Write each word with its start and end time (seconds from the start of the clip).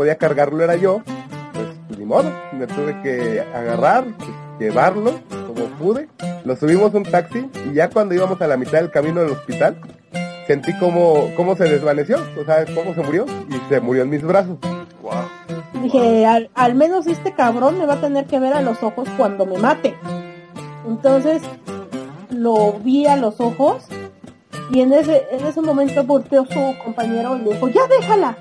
podía 0.00 0.16
cargarlo 0.16 0.64
era 0.64 0.76
yo, 0.76 1.02
pues 1.52 1.98
ni 1.98 2.06
modo, 2.06 2.32
me 2.54 2.66
tuve 2.66 2.98
que 3.02 3.44
agarrar, 3.54 4.06
llevarlo 4.58 5.20
como 5.46 5.66
pude. 5.78 6.08
Lo 6.42 6.56
subimos 6.56 6.94
a 6.94 6.96
un 6.96 7.02
taxi 7.02 7.50
y 7.70 7.74
ya 7.74 7.90
cuando 7.90 8.14
íbamos 8.14 8.40
a 8.40 8.46
la 8.46 8.56
mitad 8.56 8.78
del 8.78 8.90
camino 8.90 9.20
del 9.20 9.32
hospital, 9.32 9.76
sentí 10.46 10.72
como, 10.78 11.28
cómo 11.36 11.54
se 11.54 11.64
desvaneció, 11.64 12.16
o 12.40 12.44
sea, 12.46 12.64
cómo 12.74 12.94
se 12.94 13.02
murió 13.02 13.26
y 13.50 13.68
se 13.68 13.78
murió 13.82 14.04
en 14.04 14.08
mis 14.08 14.22
brazos. 14.22 14.56
Wow. 15.02 15.82
Dije, 15.82 16.24
al, 16.24 16.48
al 16.54 16.74
menos 16.74 17.06
este 17.06 17.34
cabrón 17.34 17.78
me 17.78 17.84
va 17.84 17.92
a 17.92 18.00
tener 18.00 18.24
que 18.24 18.40
ver 18.40 18.54
a 18.54 18.62
los 18.62 18.82
ojos 18.82 19.06
cuando 19.18 19.44
me 19.44 19.58
mate. 19.58 19.94
Entonces 20.88 21.42
lo 22.30 22.72
vi 22.82 23.06
a 23.06 23.16
los 23.16 23.38
ojos 23.38 23.84
y 24.70 24.80
en 24.80 24.94
ese, 24.94 25.26
en 25.30 25.46
ese 25.46 25.60
momento 25.60 26.02
volteó 26.04 26.46
su 26.46 26.74
compañero 26.82 27.36
y 27.36 27.40
le 27.40 27.52
dijo, 27.52 27.68
ya 27.68 27.86
déjala. 27.86 28.38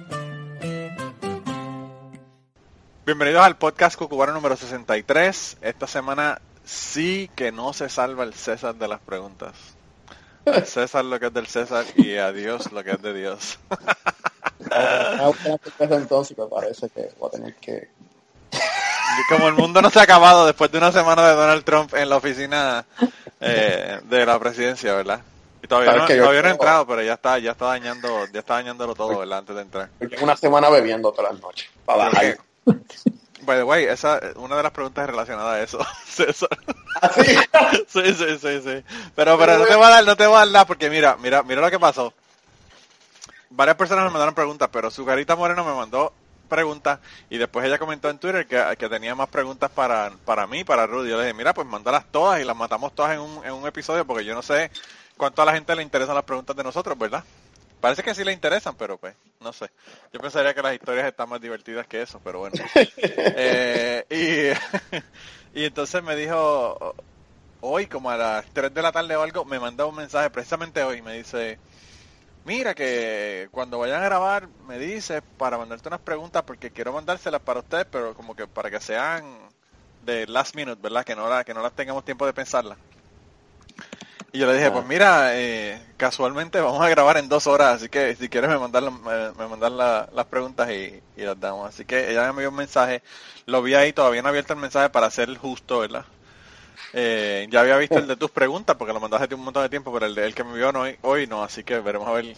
Bienvenidos 3.10 3.44
al 3.44 3.58
podcast 3.58 3.98
Cucubano 3.98 4.34
número 4.34 4.56
63. 4.56 5.58
Esta 5.64 5.88
semana 5.88 6.40
sí 6.64 7.28
que 7.36 7.52
no 7.52 7.74
se 7.74 7.90
salva 7.90 8.24
el 8.24 8.36
César 8.36 8.76
de 8.76 8.88
las 8.88 9.00
preguntas. 9.00 9.56
Al 10.46 10.68
César 10.68 11.04
lo 11.06 11.20
que 11.20 11.26
es 11.26 11.34
del 11.34 11.48
César 11.48 11.86
y 11.96 12.18
a 12.18 12.32
Dios 12.32 12.72
lo 12.72 12.84
que 12.84 12.92
es 12.92 13.02
de 13.02 13.14
Dios. 13.16 13.58
Ah, 14.72 15.32
entonces 15.80 16.38
me 16.38 16.46
parece 16.46 16.88
que 16.90 17.10
voy 17.18 17.30
a 17.30 17.32
tener 17.32 17.56
que 17.56 17.90
como 19.28 19.48
el 19.48 19.56
mundo 19.56 19.82
no 19.82 19.90
se 19.90 19.98
ha 19.98 20.04
acabado 20.04 20.46
después 20.46 20.72
de 20.72 20.78
una 20.78 20.92
semana 20.92 21.28
de 21.28 21.34
Donald 21.34 21.64
Trump 21.64 21.96
en 21.96 22.10
la 22.10 22.18
oficina 22.18 22.86
eh, 23.42 24.02
de 24.04 24.26
la 24.28 24.38
presidencia, 24.38 24.94
¿verdad? 24.94 25.22
Y 25.64 25.68
todavía 25.68 25.94
no, 25.94 26.06
todavía 26.06 26.44
no 26.44 26.50
entrado, 26.50 26.86
pero 26.86 27.02
ya 27.02 27.14
está, 27.14 27.40
ya 27.40 27.54
está 27.54 27.66
dañando, 27.66 28.28
ya 28.32 28.42
está 28.42 28.54
dañándolo 28.54 28.94
todo, 28.94 29.18
¿verdad? 29.18 29.40
Antes 29.40 29.56
de 29.56 29.62
entrar. 29.64 29.90
Llevo 30.00 30.26
una 30.26 30.38
semana 30.38 30.70
bebiendo 30.70 31.12
todas 31.12 31.34
las 31.34 31.42
noches. 31.42 31.68
Para 31.86 32.04
bajar. 32.04 32.38
By 33.42 33.58
the 33.58 33.64
way, 33.64 33.86
esa 33.86 34.20
una 34.36 34.58
de 34.58 34.64
las 34.64 34.72
preguntas 34.72 35.04
es 35.04 35.10
relacionada 35.10 35.54
a 35.54 35.62
eso. 35.62 35.80
César. 36.06 36.50
Así. 37.02 37.22
Sí, 37.88 38.14
sí, 38.14 38.38
sí, 38.40 38.62
sí. 38.62 38.84
Pero, 39.16 39.38
pero 39.38 39.58
no 39.58 39.66
te 39.66 39.76
voy 39.76 39.86
a 39.86 39.90
dar, 39.90 40.06
no 40.06 40.16
te 40.16 40.28
voy 40.28 40.36
a 40.36 40.40
dar 40.40 40.48
nada 40.48 40.66
porque 40.66 40.90
mira, 40.90 41.18
mira, 41.18 41.42
mira 41.44 41.62
lo 41.62 41.72
que 41.72 41.80
pasó. 41.80 42.14
Varias 43.50 43.78
personas 43.78 44.06
me 44.06 44.12
mandaron 44.12 44.36
preguntas, 44.36 44.70
pero 44.72 44.92
su 44.92 45.06
carita 45.06 45.36
Moreno 45.36 45.64
me 45.66 45.74
mandó 45.74 46.14
preguntas 46.48 47.00
y 47.30 47.38
después 47.38 47.66
ella 47.66 47.78
comentó 47.80 48.10
en 48.10 48.20
Twitter 48.20 48.46
que, 48.48 48.76
que 48.78 48.90
tenía 48.90 49.16
más 49.16 49.30
preguntas 49.30 49.72
para, 49.72 50.12
para 50.26 50.46
mí, 50.48 50.64
para 50.64 50.86
Rudy. 50.86 51.10
Yo 51.10 51.18
le 51.18 51.24
dije, 51.24 51.34
mira, 51.34 51.54
pues 51.54 51.68
mándalas 51.68 52.06
todas 52.12 52.42
y 52.42 52.44
las 52.44 52.56
matamos 52.56 52.94
todas 52.94 53.14
en 53.14 53.22
un, 53.22 53.46
en 53.46 53.54
un 53.54 53.66
episodio 53.68 54.06
porque 54.06 54.26
yo 54.26 54.36
no 54.36 54.42
sé 54.42 54.70
cuánto 55.18 55.42
a 55.42 55.46
la 55.46 55.54
gente 55.54 55.76
le 55.76 55.84
interesan 55.84 56.16
las 56.16 56.26
preguntas 56.26 56.56
de 56.56 56.64
nosotros, 56.64 56.98
¿verdad? 56.98 57.24
Parece 57.80 58.04
que 58.04 58.14
sí 58.14 58.24
le 58.24 58.34
interesan, 58.34 58.76
pero 58.76 58.98
pues, 58.98 59.16
no 59.40 59.54
sé. 59.54 59.70
Yo 60.12 60.20
pensaría 60.20 60.54
que 60.54 60.62
las 60.62 60.74
historias 60.74 61.08
están 61.08 61.30
más 61.30 61.40
divertidas 61.42 61.88
que 61.88 62.02
eso, 62.02 62.20
pero 62.24 62.40
bueno. 62.40 62.56
Eh, 63.42 64.06
y, 65.54 65.60
y 65.62 65.66
entonces 65.66 66.04
me 66.04 66.16
dijo, 66.16 66.96
hoy 67.62 67.88
como 67.88 68.10
a 68.12 68.18
las 68.18 68.46
3 68.54 68.74
de 68.74 68.82
la 68.82 68.92
tarde 68.92 69.16
o 69.16 69.22
algo, 69.24 69.46
me 69.46 69.60
mandó 69.60 69.90
un 69.90 69.96
mensaje 69.96 70.30
precisamente 70.30 70.84
hoy, 70.84 71.02
me 71.02 71.18
dice, 71.18 71.60
mira 72.44 72.76
que 72.76 73.50
cuando 73.52 73.80
vayan 73.80 74.02
a 74.02 74.06
grabar 74.06 74.50
me 74.68 74.80
dice 74.80 75.22
para 75.38 75.58
mandarte 75.58 75.90
unas 75.90 76.02
preguntas 76.02 76.44
porque 76.44 76.72
quiero 76.72 76.94
mandárselas 76.94 77.42
para 77.42 77.60
ustedes, 77.62 77.88
pero 77.92 78.16
como 78.16 78.36
que 78.36 78.48
para 78.48 78.72
que 78.72 78.80
sean 78.82 79.26
de 80.02 80.28
last 80.28 80.56
minute, 80.56 80.82
¿verdad? 80.82 81.06
Que 81.06 81.16
no, 81.16 81.30
la, 81.30 81.44
que 81.44 81.54
no 81.54 81.62
las 81.62 81.74
tengamos 81.76 82.06
tiempo 82.06 82.26
de 82.26 82.34
pensarlas. 82.34 82.80
Y 84.32 84.40
yo 84.40 84.48
le 84.48 84.54
dije, 84.56 84.72
pues 84.72 84.86
mira, 84.86 85.38
eh, 85.40 85.94
casualmente 85.98 86.60
vamos 86.62 86.82
a 86.86 86.90
grabar 86.90 87.18
en 87.18 87.30
dos 87.30 87.48
horas, 87.48 87.76
así 87.78 87.90
que 87.90 88.16
si 88.16 88.30
quieres 88.30 88.50
me 88.50 88.60
mandan, 88.60 89.02
me, 89.04 89.48
me 89.48 89.70
la- 89.70 90.08
las 90.14 90.26
preguntas 90.28 90.70
y, 90.70 91.02
y 91.16 91.24
las 91.24 91.40
damos. 91.40 91.68
Así 91.68 91.86
que 91.86 92.12
ella 92.12 92.24
me 92.24 92.30
envió 92.30 92.50
un 92.50 92.56
mensaje, 92.56 93.02
lo 93.48 93.62
vi 93.64 93.74
ahí, 93.74 93.92
todavía 93.94 94.22
no 94.22 94.30
abierto 94.30 94.54
el 94.54 94.60
mensaje 94.60 94.90
para 94.90 95.10
ser 95.10 95.36
justo, 95.38 95.80
¿verdad? 95.80 96.06
Eh, 96.94 97.48
ya 97.52 97.62
había 97.62 97.78
visto 97.78 98.00
el 98.00 98.08
de 98.08 98.18
tus 98.18 98.32
preguntas 98.32 98.76
porque 98.78 98.94
lo 98.94 99.00
mandaste 99.02 99.36
un 99.36 99.44
montón 99.44 99.64
de 99.64 99.70
tiempo, 99.70 99.94
pero 99.94 100.06
el, 100.08 100.16
de, 100.16 100.26
el 100.28 100.36
que 100.36 100.44
me 100.44 100.52
envió 100.52 100.72
no, 100.74 100.86
hoy 101.02 101.28
no, 101.28 101.44
así 101.44 101.64
que 101.64 101.80
veremos 101.80 102.08
a 102.08 102.14
ver, 102.14 102.36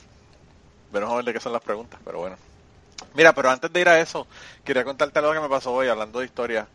veremos 0.89 1.13
a 1.13 1.17
ver 1.17 1.25
de 1.25 1.33
qué 1.33 1.39
son 1.39 1.53
las 1.53 1.61
preguntas, 1.61 1.99
pero 2.03 2.19
bueno. 2.19 2.37
Mira, 3.13 3.33
pero 3.33 3.49
antes 3.51 3.71
de 3.73 3.81
ir 3.81 3.89
a 3.89 3.99
eso, 4.01 4.27
quería 4.63 4.83
contarte 4.85 5.19
algo 5.19 5.33
que 5.33 5.39
me 5.41 5.49
pasó 5.49 5.73
hoy 5.73 5.87
hablando 5.89 6.19
de 6.19 6.25
historia. 6.25 6.69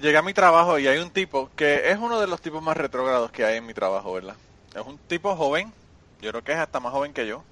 Llegué 0.00 0.16
a 0.16 0.22
mi 0.22 0.32
trabajo 0.34 0.78
y 0.78 0.86
hay 0.88 0.98
un 0.98 1.10
tipo 1.10 1.50
que 1.56 1.90
es 1.90 1.98
uno 1.98 2.20
de 2.20 2.26
los 2.26 2.40
tipos 2.40 2.62
más 2.62 2.76
retrógrados 2.76 3.30
que 3.32 3.44
hay 3.44 3.56
en 3.58 3.66
mi 3.66 3.74
trabajo, 3.74 4.12
¿verdad? 4.12 4.36
Es 4.74 4.82
un 4.86 4.98
tipo 5.06 5.34
joven, 5.36 5.74
yo 6.20 6.30
creo 6.30 6.42
que 6.44 6.52
es 6.52 6.58
hasta 6.58 6.80
más 6.80 6.92
joven 6.92 7.12
que 7.12 7.26
yo. 7.26 7.44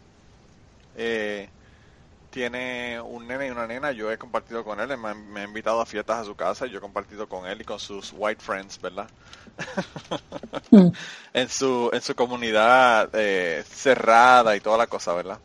Eh, 0.95 1.51
tiene 2.31 3.01
un 3.01 3.27
nene 3.29 3.49
y 3.49 3.51
una 3.51 3.67
nena, 3.69 3.93
yo 3.93 4.13
he 4.13 4.19
compartido 4.19 4.65
con 4.65 4.81
él, 4.81 4.97
me, 4.99 5.09
ha- 5.11 5.15
me 5.15 5.41
ha 5.43 5.45
invitado 5.45 5.81
a 5.81 5.87
fiestas 5.87 6.19
a 6.21 6.25
su 6.25 6.37
casa, 6.37 6.67
y 6.67 6.71
yo 6.71 6.79
he 6.79 6.81
compartido 6.83 7.29
con 7.29 7.47
él 7.47 7.61
y 7.63 7.65
con 7.65 7.79
sus 7.81 8.13
white 8.15 8.43
friends, 8.43 8.81
¿verdad? 8.81 9.11
en 11.33 11.49
su 11.49 11.91
en 11.93 12.01
su 12.03 12.15
comunidad 12.15 13.11
eh, 13.15 13.65
cerrada 13.69 14.57
y 14.57 14.61
toda 14.61 14.79
la 14.79 14.87
cosa, 14.87 15.13
¿verdad? 15.15 15.41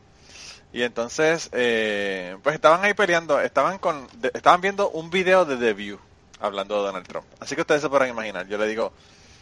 Y 0.72 0.84
entonces, 0.84 1.50
eh, 1.54 2.38
pues 2.44 2.56
estaban 2.56 2.84
ahí 2.86 2.94
peleando, 2.96 3.40
estaban 3.42 3.80
con, 3.80 4.08
de- 4.14 4.32
estaban 4.36 4.62
viendo 4.62 4.92
un 4.92 5.10
video 5.12 5.46
de 5.46 5.58
The 5.58 5.74
View 5.74 6.00
hablando 6.40 6.78
de 6.78 6.88
Donald 6.88 7.08
Trump. 7.08 7.26
Así 7.40 7.56
que 7.56 7.62
ustedes 7.62 7.82
se 7.82 7.90
podrán 7.90 8.10
imaginar. 8.10 8.48
Yo 8.48 8.58
le 8.58 8.68
digo, 8.68 8.92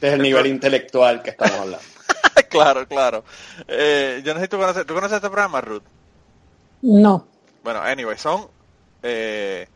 es 0.01 0.13
el 0.13 0.21
nivel 0.21 0.47
intelectual 0.47 1.21
que 1.21 1.31
estamos 1.31 1.55
hablando. 1.55 1.85
claro, 2.49 2.87
claro. 2.87 3.23
Eh, 3.67 4.21
yo 4.23 4.33
no 4.33 4.39
sé 4.39 4.45
si 4.45 4.49
tú 4.49 4.57
conoces, 4.57 4.85
¿tú 4.85 4.93
conoces 4.93 5.15
este 5.15 5.29
programa, 5.29 5.61
Ruth? 5.61 5.83
No. 6.81 7.27
Bueno, 7.63 7.81
anyway, 7.81 8.17
son... 8.17 8.47
Eh, 9.03 9.67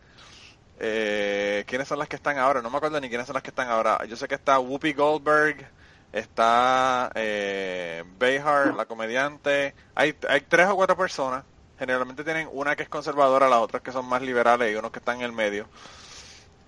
eh, 0.83 1.63
¿Quiénes 1.67 1.87
son 1.87 1.99
las 1.99 2.07
que 2.07 2.15
están 2.15 2.39
ahora? 2.39 2.61
No 2.61 2.71
me 2.71 2.77
acuerdo 2.77 2.99
ni 2.99 3.07
quiénes 3.07 3.27
son 3.27 3.35
las 3.35 3.43
que 3.43 3.51
están 3.51 3.69
ahora. 3.69 4.03
Yo 4.05 4.15
sé 4.15 4.27
que 4.27 4.33
está 4.33 4.57
Whoopi 4.59 4.93
Goldberg, 4.93 5.67
está 6.11 7.11
eh, 7.13 8.03
Behar, 8.17 8.73
la 8.73 8.85
comediante. 8.85 9.75
Hay, 9.93 10.15
hay 10.27 10.41
tres 10.41 10.67
o 10.67 10.75
cuatro 10.75 10.97
personas. 10.97 11.43
Generalmente 11.77 12.23
tienen 12.23 12.49
una 12.51 12.75
que 12.75 12.83
es 12.83 12.89
conservadora, 12.89 13.47
las 13.47 13.59
otras 13.59 13.83
que 13.83 13.91
son 13.91 14.05
más 14.07 14.23
liberales 14.23 14.71
y 14.71 14.75
unos 14.75 14.91
que 14.91 14.99
están 14.99 15.17
en 15.17 15.23
el 15.23 15.31
medio. 15.31 15.67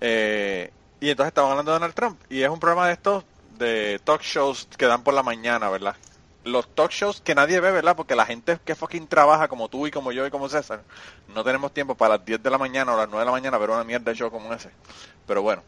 Eh, 0.06 0.70
y 1.00 1.08
entonces 1.08 1.28
estaban 1.28 1.52
hablando 1.52 1.72
de 1.72 1.76
Donald 1.76 1.94
Trump. 1.94 2.20
Y 2.28 2.42
es 2.42 2.50
un 2.50 2.60
programa 2.60 2.88
de 2.88 2.92
estos 2.92 3.24
de 3.58 3.98
talk 4.04 4.20
shows 4.20 4.68
que 4.76 4.84
dan 4.84 5.02
por 5.02 5.14
la 5.14 5.22
mañana, 5.22 5.70
¿verdad? 5.70 5.96
Los 6.44 6.68
talk 6.74 6.90
shows 6.90 7.22
que 7.22 7.34
nadie 7.34 7.58
ve, 7.58 7.70
¿verdad? 7.70 7.96
Porque 7.96 8.14
la 8.14 8.26
gente 8.26 8.58
que 8.66 8.74
fucking 8.74 9.06
trabaja 9.06 9.48
como 9.48 9.70
tú 9.70 9.86
y 9.86 9.90
como 9.90 10.12
yo 10.12 10.26
y 10.26 10.30
como 10.30 10.50
César, 10.50 10.82
no 11.34 11.42
tenemos 11.42 11.72
tiempo 11.72 11.94
para 11.94 12.18
las 12.18 12.26
10 12.26 12.42
de 12.42 12.50
la 12.50 12.58
mañana 12.58 12.92
o 12.92 12.98
las 12.98 13.08
9 13.08 13.20
de 13.20 13.24
la 13.24 13.32
mañana 13.32 13.56
ver 13.56 13.70
una 13.70 13.82
mierda 13.82 14.10
de 14.10 14.18
show 14.18 14.30
como 14.30 14.52
ese. 14.52 14.68
Pero 15.26 15.40
bueno, 15.40 15.62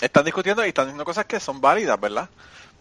están 0.00 0.24
discutiendo 0.24 0.64
y 0.64 0.68
están 0.68 0.86
diciendo 0.86 1.04
cosas 1.04 1.26
que 1.26 1.38
son 1.38 1.60
válidas, 1.60 2.00
¿verdad? 2.00 2.30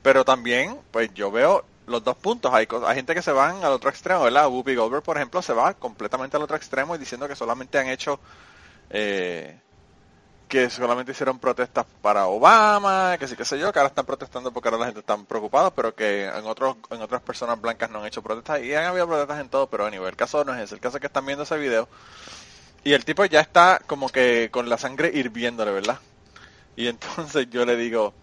Pero 0.01 0.23
también, 0.23 0.79
pues 0.91 1.13
yo 1.13 1.31
veo 1.31 1.65
los 1.85 2.01
dos 2.01 2.15
puntos. 2.15 2.53
Hay, 2.53 2.65
hay 2.87 2.95
gente 2.95 3.13
que 3.13 3.21
se 3.21 3.33
van 3.33 3.61
al 3.65 3.73
otro 3.73 3.89
extremo, 3.89 4.23
¿verdad? 4.23 4.47
Whoopi 4.47 4.75
Goldberg, 4.75 5.03
por 5.03 5.17
ejemplo, 5.17 5.41
se 5.41 5.51
va 5.51 5.73
completamente 5.73 6.37
al 6.37 6.43
otro 6.43 6.55
extremo 6.55 6.95
y 6.95 6.97
diciendo 6.97 7.27
que 7.27 7.35
solamente 7.35 7.77
han 7.77 7.89
hecho 7.89 8.21
eh, 8.89 9.59
que 10.51 10.69
solamente 10.69 11.13
hicieron 11.13 11.39
protestas 11.39 11.85
para 12.01 12.27
Obama, 12.27 13.15
que 13.17 13.25
sí 13.25 13.37
que 13.37 13.45
sé 13.45 13.57
yo, 13.57 13.71
que 13.71 13.79
ahora 13.79 13.87
están 13.87 14.05
protestando 14.05 14.51
porque 14.51 14.67
ahora 14.67 14.79
la 14.79 14.85
gente 14.87 14.99
está 14.99 15.15
preocupada, 15.15 15.73
pero 15.73 15.95
que 15.95 16.25
en 16.25 16.45
otros 16.45 16.75
en 16.89 17.01
otras 17.01 17.21
personas 17.21 17.61
blancas 17.61 17.89
no 17.89 17.99
han 17.99 18.07
hecho 18.07 18.21
protestas 18.21 18.61
y 18.61 18.75
han 18.75 18.83
habido 18.83 19.07
protestas 19.07 19.39
en 19.39 19.47
todo, 19.47 19.67
pero 19.67 19.85
a 19.85 19.89
nivel 19.89 20.09
el 20.09 20.17
caso 20.17 20.43
no 20.43 20.53
es 20.53 20.59
ese, 20.59 20.75
el 20.75 20.81
caso 20.81 20.97
es 20.97 21.01
que 21.01 21.07
están 21.07 21.25
viendo 21.25 21.43
ese 21.43 21.57
video 21.57 21.87
y 22.83 22.91
el 22.91 23.05
tipo 23.05 23.23
ya 23.23 23.39
está 23.39 23.79
como 23.87 24.09
que 24.09 24.49
con 24.51 24.67
la 24.67 24.77
sangre 24.77 25.09
hirviéndole, 25.13 25.71
¿verdad? 25.71 25.99
Y 26.75 26.87
entonces 26.87 27.49
yo 27.49 27.65
le 27.65 27.77
digo, 27.77 28.13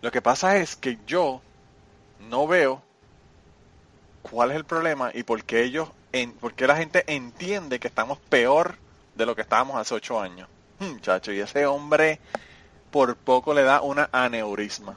lo 0.00 0.10
que 0.10 0.22
pasa 0.22 0.56
es 0.56 0.76
que 0.76 0.96
yo 1.06 1.42
no 2.30 2.46
veo 2.46 2.80
cuál 4.22 4.52
es 4.52 4.56
el 4.56 4.64
problema 4.64 5.10
y 5.12 5.24
por 5.24 5.44
qué 5.44 5.64
ellos, 5.64 5.90
en, 6.12 6.32
por 6.32 6.54
qué 6.54 6.66
la 6.66 6.76
gente 6.76 7.04
entiende 7.14 7.78
que 7.78 7.88
estamos 7.88 8.16
peor 8.30 8.76
de 9.16 9.26
lo 9.26 9.36
que 9.36 9.42
estábamos 9.42 9.76
hace 9.76 9.94
ocho 9.94 10.18
años. 10.18 10.48
Muchacho, 10.78 11.32
y 11.32 11.40
ese 11.40 11.66
hombre 11.66 12.20
por 12.90 13.16
poco 13.16 13.54
le 13.54 13.62
da 13.62 13.80
una 13.80 14.08
aneurisma. 14.12 14.96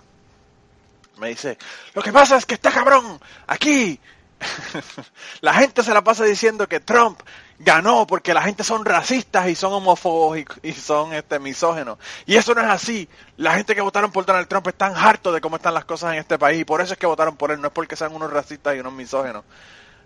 Me 1.18 1.29
dice, 1.29 1.57
lo 1.95 2.01
que 2.03 2.12
pasa 2.12 2.38
es 2.38 2.45
que 2.45 2.53
está 2.53 2.71
cabrón, 2.71 3.19
aquí 3.47 4.00
la 5.41 5.53
gente 5.56 5.83
se 5.83 5.94
la 5.94 6.03
pasa 6.03 6.24
diciendo 6.24 6.68
que 6.68 6.79
Trump 6.79 7.19
ganó 7.59 8.06
porque 8.06 8.33
la 8.33 8.44
gente 8.44 8.63
son 8.63 8.85
racistas 8.85 9.50
y 9.50 9.56
son 9.56 9.74
homófobos 9.74 10.38
y, 10.62 10.74
son 10.74 11.13
este 11.13 11.39
misógenos. 11.39 11.97
Y 12.25 12.35
eso 12.35 12.53
no 12.53 12.62
es 12.62 12.68
así. 12.68 13.09
La 13.38 13.56
gente 13.56 13.74
que 13.74 13.81
votaron 13.81 14.12
por 14.12 14.25
Donald 14.25 14.47
Trump 14.47 14.68
están 14.68 14.95
hartos 14.95 15.33
de 15.33 15.41
cómo 15.41 15.56
están 15.56 15.74
las 15.74 15.85
cosas 15.85 16.13
en 16.13 16.19
este 16.19 16.38
país 16.38 16.62
y 16.62 16.65
por 16.65 16.81
eso 16.81 16.94
es 16.94 17.00
que 17.00 17.07
votaron 17.07 17.35
por 17.35 17.51
él, 17.51 17.59
no 17.59 17.68
es 17.68 17.74
porque 17.74 17.95
sean 17.95 18.13
unos 18.13 18.31
racistas 18.31 18.75
y 18.75 18.79
unos 18.79 18.94
misógenos. 18.94 19.44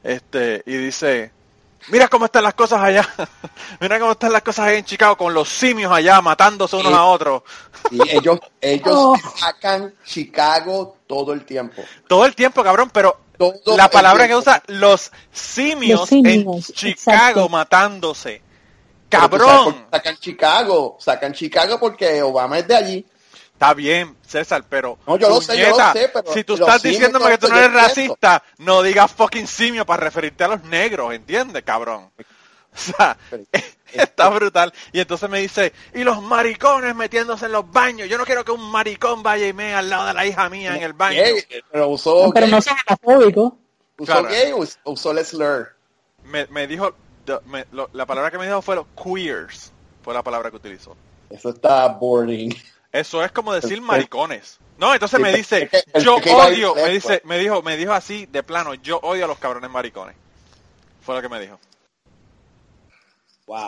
Este, 0.03 0.63
y 0.65 0.77
dice, 0.77 1.31
Mira 1.89 2.07
cómo 2.07 2.25
están 2.25 2.44
las 2.44 2.54
cosas 2.54 2.81
allá. 2.81 3.07
Mira 3.80 4.00
cómo 4.00 4.12
están 4.13 4.31
las 4.31 4.42
cosas 4.44 4.68
allá 4.68 4.78
en 4.78 4.86
Chicago 4.86 5.18
con 5.18 5.33
los 5.33 5.50
simios 5.50 5.92
allá 5.92 6.22
matándose 6.22 6.75
unos 6.75 6.94
a 6.94 7.04
otros. 7.06 7.44
Y 7.89 8.00
ellos, 8.10 8.39
ellos 8.60 8.94
Oh. 8.95 9.16
sacan 9.38 9.94
Chicago 10.06 10.98
todo 11.07 11.33
el 11.33 11.45
tiempo. 11.45 11.81
Todo 12.07 12.25
el 12.25 12.36
tiempo, 12.36 12.63
cabrón, 12.63 12.89
pero 12.94 13.19
Todo 13.38 13.75
la 13.75 13.89
palabra 13.89 14.28
que 14.28 14.36
usa 14.36 14.62
los 14.68 15.12
simios, 15.31 16.01
Los 16.01 16.10
simios, 16.10 16.69
en 16.69 16.75
Chicago 16.75 17.18
exacto. 17.18 17.50
matándose. 17.50 18.42
Cabrón. 19.10 19.88
Sacan 19.92 20.18
Chicago, 20.18 20.98
sacan 21.00 21.33
Chicago 21.33 21.80
porque 21.80 22.22
Obama 22.22 22.60
es 22.60 22.68
de 22.68 22.75
allí. 22.75 23.06
Está 23.62 23.75
bien, 23.75 24.18
César, 24.25 24.63
pero 24.68 24.98
No, 25.06 25.18
yo 25.19 25.30
lo 25.30 25.40
sé, 25.40 25.56
yo 25.56 25.66
lo 25.66 25.75
puñeta, 25.75 25.94
sé, 25.94 26.10
pero 26.12 26.34
si 26.34 26.44
tú 26.44 26.56
estás 26.56 26.81
diciéndome 26.81 27.30
que 27.30 27.38
tú 27.38 27.48
no 27.48 27.58
eres 27.60 27.72
racista, 27.72 28.42
no 28.58 28.81
digas 28.81 29.12
fucking 29.12 29.46
simio 29.46 29.86
para 29.86 30.04
referirte 30.04 30.44
a 30.44 30.48
los 30.48 30.63
negros, 30.63 31.13
¿entiendes, 31.13 31.62
cabrón? 31.63 32.10
O 32.74 32.78
sea, 32.80 33.18
Pero- 33.30 33.44
está 33.94 34.30
brutal. 34.30 34.74
Y 34.94 35.00
entonces 35.02 35.30
me 35.30 35.42
dice, 35.42 35.74
y 35.94 36.04
los 36.06 36.22
maricones 36.24 36.96
metiéndose 36.96 37.46
en 37.48 37.52
los 37.52 37.69
baños. 37.69 38.08
Yo 38.10 38.18
no 38.18 38.24
quiero 38.25 38.44
que 38.46 38.52
un 38.54 38.72
maricón 38.72 39.22
vaya 39.22 39.46
y 39.48 39.52
me 39.54 39.75
al 39.75 39.90
lado 39.90 40.07
de 40.07 40.14
la 40.16 40.25
hija 40.25 40.50
mía 40.50 40.75
en 40.78 40.81
el 40.81 40.94
baño. 40.94 41.22
Gay, 41.22 41.44
pero 41.69 41.90
usó, 41.90 42.31
Pero 42.34 42.48
no 42.48 42.62
son 42.64 42.74
homofóbicos. 42.88 43.54
usó 44.00 44.12
Claro. 44.14 44.30
gay 44.30 44.54
o 44.54 44.57
us- 44.57 44.80
usó 44.86 45.12
el 45.12 45.24
slur. 45.25 45.75
Me, 46.24 46.48
me 46.48 46.66
dijo, 46.66 46.96
the- 47.25 47.42
me- 47.46 47.66
lo- 47.74 47.90
la 47.94 48.06
palabra 48.07 48.31
que 48.31 48.38
me 48.40 48.46
dijo 48.48 48.62
fue 48.64 48.75
los 48.75 48.86
queers. 48.96 49.72
Fue 50.02 50.14
la 50.16 50.24
palabra 50.24 50.50
que 50.50 50.56
utilizó. 50.56 50.96
Eso 51.30 51.50
está 51.50 51.90
boring. 51.90 52.56
Eso 52.92 53.24
es 53.24 53.32
como 53.32 53.54
decir 53.54 53.74
El- 53.74 53.82
maricones. 53.82 54.60
No, 54.78 54.94
entonces 54.94 55.20
me 55.20 55.32
dice, 55.32 55.70
yo 56.04 56.16
odio, 56.16 56.74
me 56.74 56.90
dice, 56.90 57.22
me 57.26 57.38
dijo, 57.38 57.62
me 57.62 57.78
dijo 57.78 57.94
así 57.94 58.26
de 58.26 58.42
plano, 58.42 58.74
yo 58.74 58.98
odio 59.04 59.26
a 59.26 59.28
los 59.28 59.38
cabrones 59.38 59.70
maricones. 59.70 60.16
Fue 61.02 61.14
lo 61.16 61.22
que 61.22 61.30
me 61.30 61.40
dijo. 61.40 61.60
Wow. 63.48 63.62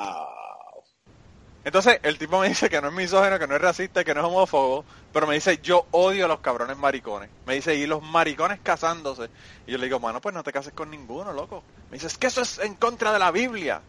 Entonces, 1.65 1.99
el 2.03 2.17
tipo 2.17 2.39
me 2.39 2.49
dice 2.49 2.69
que 2.69 2.81
no 2.81 2.89
es 2.89 2.93
misógino, 2.93 3.39
que 3.39 3.47
no 3.47 3.55
es 3.55 3.61
racista, 3.61 4.03
que 4.03 4.13
no 4.13 4.19
es 4.21 4.25
homófobo, 4.25 4.83
pero 5.13 5.27
me 5.27 5.35
dice, 5.35 5.59
yo 5.63 5.85
odio 5.91 6.25
a 6.25 6.27
los 6.27 6.39
cabrones 6.39 6.77
maricones. 6.77 7.29
Me 7.45 7.53
dice, 7.55 7.75
y 7.75 7.85
los 7.85 8.01
maricones 8.01 8.59
casándose. 8.61 9.29
Y 9.65 9.71
yo 9.71 9.77
le 9.77 9.85
digo, 9.85 9.99
mano, 9.99 10.19
pues 10.19 10.35
no 10.35 10.43
te 10.43 10.51
cases 10.51 10.73
con 10.73 10.89
ninguno, 10.89 11.31
loco. 11.31 11.63
Me 11.89 11.95
dice, 11.97 12.07
es 12.07 12.17
que 12.17 12.27
eso 12.27 12.41
es 12.41 12.59
en 12.59 12.75
contra 12.75 13.13
de 13.13 13.19
la 13.19 13.31
Biblia. 13.31 13.81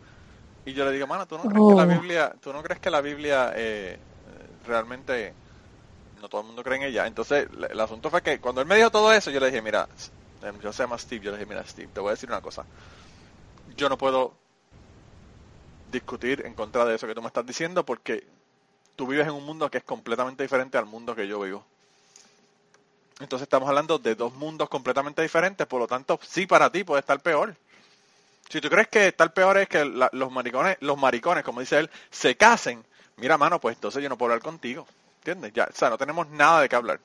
Y 0.66 0.72
yo 0.72 0.84
le 0.84 0.92
digo, 0.92 1.06
mano, 1.08 1.26
¿tú 1.26 1.36
no 1.36 1.42
crees 1.44 1.54
que 1.68 1.74
la 1.74 1.82
Oh. 1.82 1.86
Biblia, 1.86 2.34
tú 2.40 2.52
no 2.52 2.62
crees 2.62 2.80
que 2.80 2.90
la 2.90 3.00
Biblia 3.00 3.52
eh, 3.56 3.98
realmente 4.64 5.34
no 6.20 6.28
todo 6.28 6.40
el 6.42 6.46
mundo 6.46 6.62
cree 6.62 6.76
en 6.78 6.84
ella? 6.84 7.06
Entonces, 7.06 7.48
el, 7.70 7.80
asunto 7.80 8.10
fue 8.10 8.22
que 8.22 8.40
cuando 8.40 8.60
él 8.60 8.66
me 8.66 8.76
dijo 8.76 8.90
todo 8.90 9.12
eso, 9.12 9.30
yo 9.30 9.40
le 9.40 9.46
dije, 9.46 9.62
mira, 9.62 9.88
eh, 10.42 10.52
yo 10.62 10.72
se 10.72 10.82
llama 10.82 10.98
Steve, 10.98 11.24
yo 11.24 11.30
le 11.30 11.38
dije, 11.38 11.48
mira, 11.48 11.64
Steve, 11.64 11.88
te 11.92 12.00
voy 12.00 12.08
a 12.08 12.12
decir 12.12 12.28
una 12.28 12.40
cosa. 12.40 12.64
Yo 13.76 13.88
no 13.88 13.98
puedo 13.98 14.34
discutir 15.90 16.42
en 16.44 16.54
contra 16.54 16.84
de 16.84 16.94
eso 16.96 17.06
que 17.06 17.14
tú 17.14 17.22
me 17.22 17.28
estás 17.28 17.46
diciendo 17.46 17.84
porque 17.84 18.26
tú 18.96 19.06
vives 19.06 19.26
en 19.26 19.34
un 19.34 19.44
mundo 19.44 19.70
que 19.70 19.78
es 19.78 19.84
completamente 19.84 20.42
diferente 20.42 20.78
al 20.78 20.86
mundo 20.86 21.14
que 21.14 21.26
yo 21.26 21.40
vivo. 21.40 21.64
Entonces 23.20 23.44
estamos 23.44 23.68
hablando 23.68 23.98
de 23.98 24.14
dos 24.14 24.34
mundos 24.34 24.68
completamente 24.68 25.22
diferentes, 25.22 25.66
por 25.66 25.80
lo 25.80 25.86
tanto, 25.86 26.18
sí 26.22 26.46
para 26.46 26.70
ti 26.70 26.82
puede 26.82 27.00
estar 27.00 27.20
peor. 27.20 27.56
Si 28.48 28.60
tú 28.60 28.68
crees 28.68 28.88
que 28.88 29.08
estar 29.08 29.32
peor 29.32 29.58
es 29.58 29.68
que 29.68 29.84
la- 29.84 30.10
los 30.12 30.30
maricones, 30.32 30.76
los 30.80 30.98
maricones, 30.98 31.44
como 31.44 31.60
dice 31.60 31.78
él, 31.78 31.90
se 32.10 32.36
casen, 32.36 32.84
mira 33.16 33.38
mano, 33.38 33.60
pues 33.60 33.76
entonces 33.76 34.02
yo 34.02 34.08
no 34.08 34.16
puedo 34.18 34.32
hablar 34.32 34.42
contigo, 34.44 34.86
¿entiendes? 35.18 35.52
Ya, 35.54 35.68
o 35.72 35.76
sea, 35.76 35.90
no 35.90 35.98
tenemos 35.98 36.28
nada 36.30 36.60
de 36.62 36.68
qué 36.68 36.76
hablar. 36.76 37.00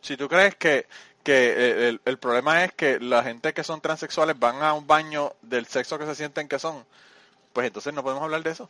Si 0.00 0.16
tú 0.16 0.28
crees 0.28 0.54
que, 0.56 0.86
que 1.22 1.32
eh, 1.48 1.88
el, 1.88 2.00
el 2.04 2.18
problema 2.18 2.64
es 2.64 2.72
que 2.72 3.00
la 3.00 3.22
gente 3.22 3.52
que 3.52 3.64
son 3.64 3.80
transexuales 3.80 4.38
van 4.38 4.62
a 4.62 4.72
un 4.74 4.86
baño 4.86 5.32
del 5.42 5.66
sexo 5.66 5.98
que 5.98 6.06
se 6.06 6.14
sienten 6.14 6.48
que 6.48 6.58
son, 6.58 6.84
pues 7.52 7.66
entonces 7.66 7.92
no 7.92 8.02
podemos 8.02 8.22
hablar 8.24 8.42
de 8.42 8.50
eso. 8.50 8.68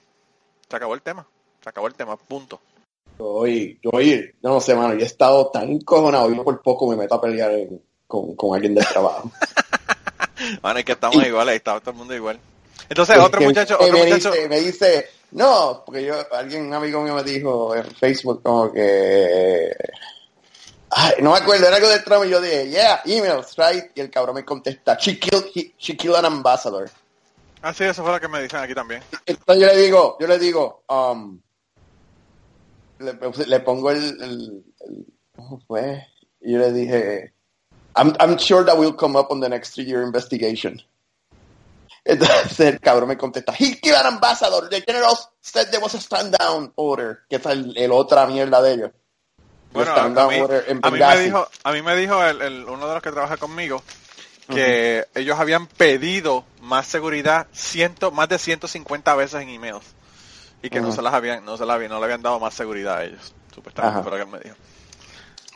Se 0.68 0.76
acabó 0.76 0.94
el 0.94 1.02
tema. 1.02 1.26
Se 1.62 1.68
acabó 1.68 1.86
el 1.88 1.94
tema, 1.94 2.16
punto. 2.16 2.60
Yo 3.18 3.26
hoy, 3.26 3.80
yo 3.82 3.90
no 4.42 4.60
sé, 4.60 4.74
mano, 4.74 4.94
yo 4.94 5.00
he 5.00 5.06
estado 5.06 5.48
tan 5.50 5.68
encojonado, 5.70 6.30
yo 6.32 6.44
por 6.44 6.60
poco 6.62 6.88
me 6.88 6.96
meto 6.96 7.14
a 7.14 7.20
pelear 7.20 7.50
en- 7.52 7.82
con, 8.06 8.36
con 8.36 8.54
alguien 8.54 8.74
del 8.74 8.86
trabajo. 8.86 9.30
Bueno, 10.60 10.78
es 10.78 10.84
que 10.84 10.92
estamos 10.92 11.16
iguales, 11.26 11.56
está 11.56 11.80
todo 11.80 11.92
el 11.92 11.96
mundo 11.96 12.14
igual. 12.14 12.38
Entonces, 12.88 13.18
otro 13.18 13.40
muchacho, 13.40 13.76
otro 13.80 13.92
me 13.98 14.04
muchacho, 14.04 14.30
Dice, 14.32 14.48
me 14.48 14.60
dice, 14.60 15.10
no, 15.32 15.82
porque 15.84 16.04
yo, 16.04 16.14
alguien, 16.32 16.66
un 16.66 16.74
amigo 16.74 17.02
mío 17.02 17.14
me 17.14 17.22
dijo 17.22 17.74
en 17.74 17.84
Facebook 17.96 18.42
como 18.42 18.72
que, 18.72 19.74
ay, 20.90 21.14
no 21.20 21.32
me 21.32 21.38
acuerdo, 21.38 21.66
era 21.66 21.76
algo 21.76 21.88
de 21.88 21.98
Trump 22.00 22.24
y 22.26 22.30
yo 22.30 22.40
dije, 22.40 22.68
yeah, 22.70 23.02
emails, 23.04 23.54
right? 23.56 23.84
Y 23.94 24.00
el 24.00 24.10
cabrón 24.10 24.36
me 24.36 24.44
contesta, 24.44 24.96
she 24.98 25.18
killed, 25.18 25.46
he- 25.54 25.74
she 25.78 25.96
killed 25.96 26.16
an 26.16 26.24
ambassador. 26.26 26.90
ah, 27.62 27.72
sí, 27.74 27.84
eso 27.84 28.02
fue 28.02 28.12
lo 28.12 28.20
que 28.20 28.28
me 28.28 28.42
dicen 28.42 28.60
aquí 28.60 28.74
también. 28.74 29.02
Entonces 29.26 29.60
yo 29.62 29.66
le 29.66 29.76
digo, 29.76 30.16
yo 30.20 30.26
le 30.26 30.38
digo, 30.38 30.84
um, 30.88 31.40
le, 32.98 33.12
le 33.46 33.60
pongo 33.60 33.90
el, 33.90 33.98
el, 34.22 34.64
el- 34.80 35.06
¿cómo 35.34 35.60
fue? 35.66 36.06
Y 36.40 36.52
yo 36.52 36.58
le 36.60 36.72
dije, 36.72 37.32
I'm, 37.96 38.14
I'm 38.20 38.38
sure 38.38 38.64
that 38.64 38.78
will 38.78 38.94
come 38.94 39.16
up 39.18 39.30
on 39.30 39.40
the 39.40 39.48
next 39.48 39.74
three-year 39.74 40.02
investigation. 40.02 40.80
Entonces 42.08 42.60
el 42.60 42.80
cabrón 42.80 43.08
me 43.08 43.18
contesta, 43.18 43.52
he 43.58 43.80
killed 43.80 43.96
an 43.96 44.06
ambassador, 44.06 44.68
the 44.68 44.80
general 44.82 45.16
said 45.40 45.68
there 45.70 45.82
was 45.82 45.94
a 45.96 45.98
stand-down 46.00 46.72
order, 46.76 47.18
que 47.28 47.36
es 47.36 47.46
el, 47.46 47.76
el 47.76 47.90
otra 47.90 48.26
mierda 48.26 48.62
de 48.62 48.72
ellos. 48.74 48.90
Bueno, 49.72 49.92
a, 49.92 50.28
mí, 50.28 50.40
order 50.40 50.64
en 50.68 50.78
a 50.82 50.90
mí 50.90 50.98
me 51.00 51.18
dijo, 51.24 51.48
a 51.64 51.72
mí 51.72 51.82
me 51.82 51.96
dijo 51.96 52.24
el, 52.24 52.42
el- 52.42 52.64
uno 52.64 52.86
de 52.86 52.94
los 52.94 53.02
que 53.02 53.10
trabaja 53.10 53.36
conmigo 53.36 53.82
que 54.54 55.04
ellos 55.16 55.38
habían 55.40 55.66
pedido 55.66 56.44
más 56.60 56.86
seguridad 56.86 57.48
ciento, 57.52 58.12
más 58.12 58.28
de 58.28 58.38
150 58.38 59.14
veces 59.16 59.42
en 59.42 59.48
emails 59.48 59.84
y 60.62 60.70
que 60.70 60.80
no 60.80 60.92
se 60.92 61.02
las 61.02 61.12
habían, 61.14 61.44
no 61.44 61.56
se 61.56 61.66
las 61.66 61.74
habían, 61.74 61.90
no 61.90 61.98
le 61.98 62.04
habían 62.04 62.22
dado 62.22 62.38
más 62.38 62.54
seguridad 62.54 62.98
a 62.98 63.04
ellos. 63.04 63.34
Supuestamente 63.52 63.98
lo 64.08 64.16
que 64.16 64.22
él 64.22 64.28
me 64.28 64.38
dijo. 64.38 64.56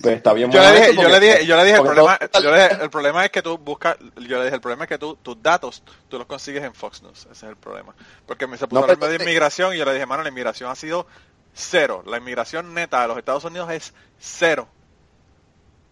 Pues 0.02 0.16
está 0.16 0.32
bien 0.32 0.50
Yo 0.50 0.60
le 0.62 0.72
dije, 0.72 0.94
yo 0.94 1.08
le 1.08 1.20
dije, 1.20 1.46
yo 1.46 1.56
le 1.56 1.64
dije 1.64 1.76
el 1.76 1.82
problema, 1.82 2.18
todo- 2.18 2.42
yo 2.42 2.50
le 2.50 2.62
dije, 2.62 2.82
el 2.82 2.90
problema 2.90 3.24
es 3.24 3.30
que 3.30 3.42
tú 3.42 3.58
buscas, 3.58 3.96
yo 3.98 4.38
le 4.38 4.44
dije 4.44 4.54
el 4.54 4.60
problema 4.60 4.84
es 4.84 4.88
que 4.88 4.98
tú, 4.98 5.16
tus 5.16 5.42
datos, 5.42 5.82
tú 6.08 6.18
los 6.18 6.26
consigues 6.26 6.62
en 6.64 6.74
Fox 6.74 7.02
News, 7.02 7.20
ese 7.22 7.32
es 7.32 7.42
el 7.42 7.56
problema. 7.56 7.94
Porque 8.26 8.46
me 8.46 8.56
se 8.56 8.66
puso 8.66 8.80
No, 8.80 8.80
a 8.80 8.84
hablarme 8.84 9.00
pero 9.06 9.18
de 9.18 9.24
inmigración 9.24 9.74
y 9.74 9.78
yo 9.78 9.84
le 9.84 9.92
dije, 9.94 10.06
mano, 10.06 10.22
la 10.22 10.28
inmigración 10.28 10.70
ha 10.70 10.74
sido 10.74 11.06
cero, 11.52 12.02
la 12.06 12.18
inmigración 12.18 12.72
neta 12.72 13.02
de 13.02 13.08
los 13.08 13.18
Estados 13.18 13.44
Unidos 13.44 13.70
es 13.70 13.92
cero 14.18 14.68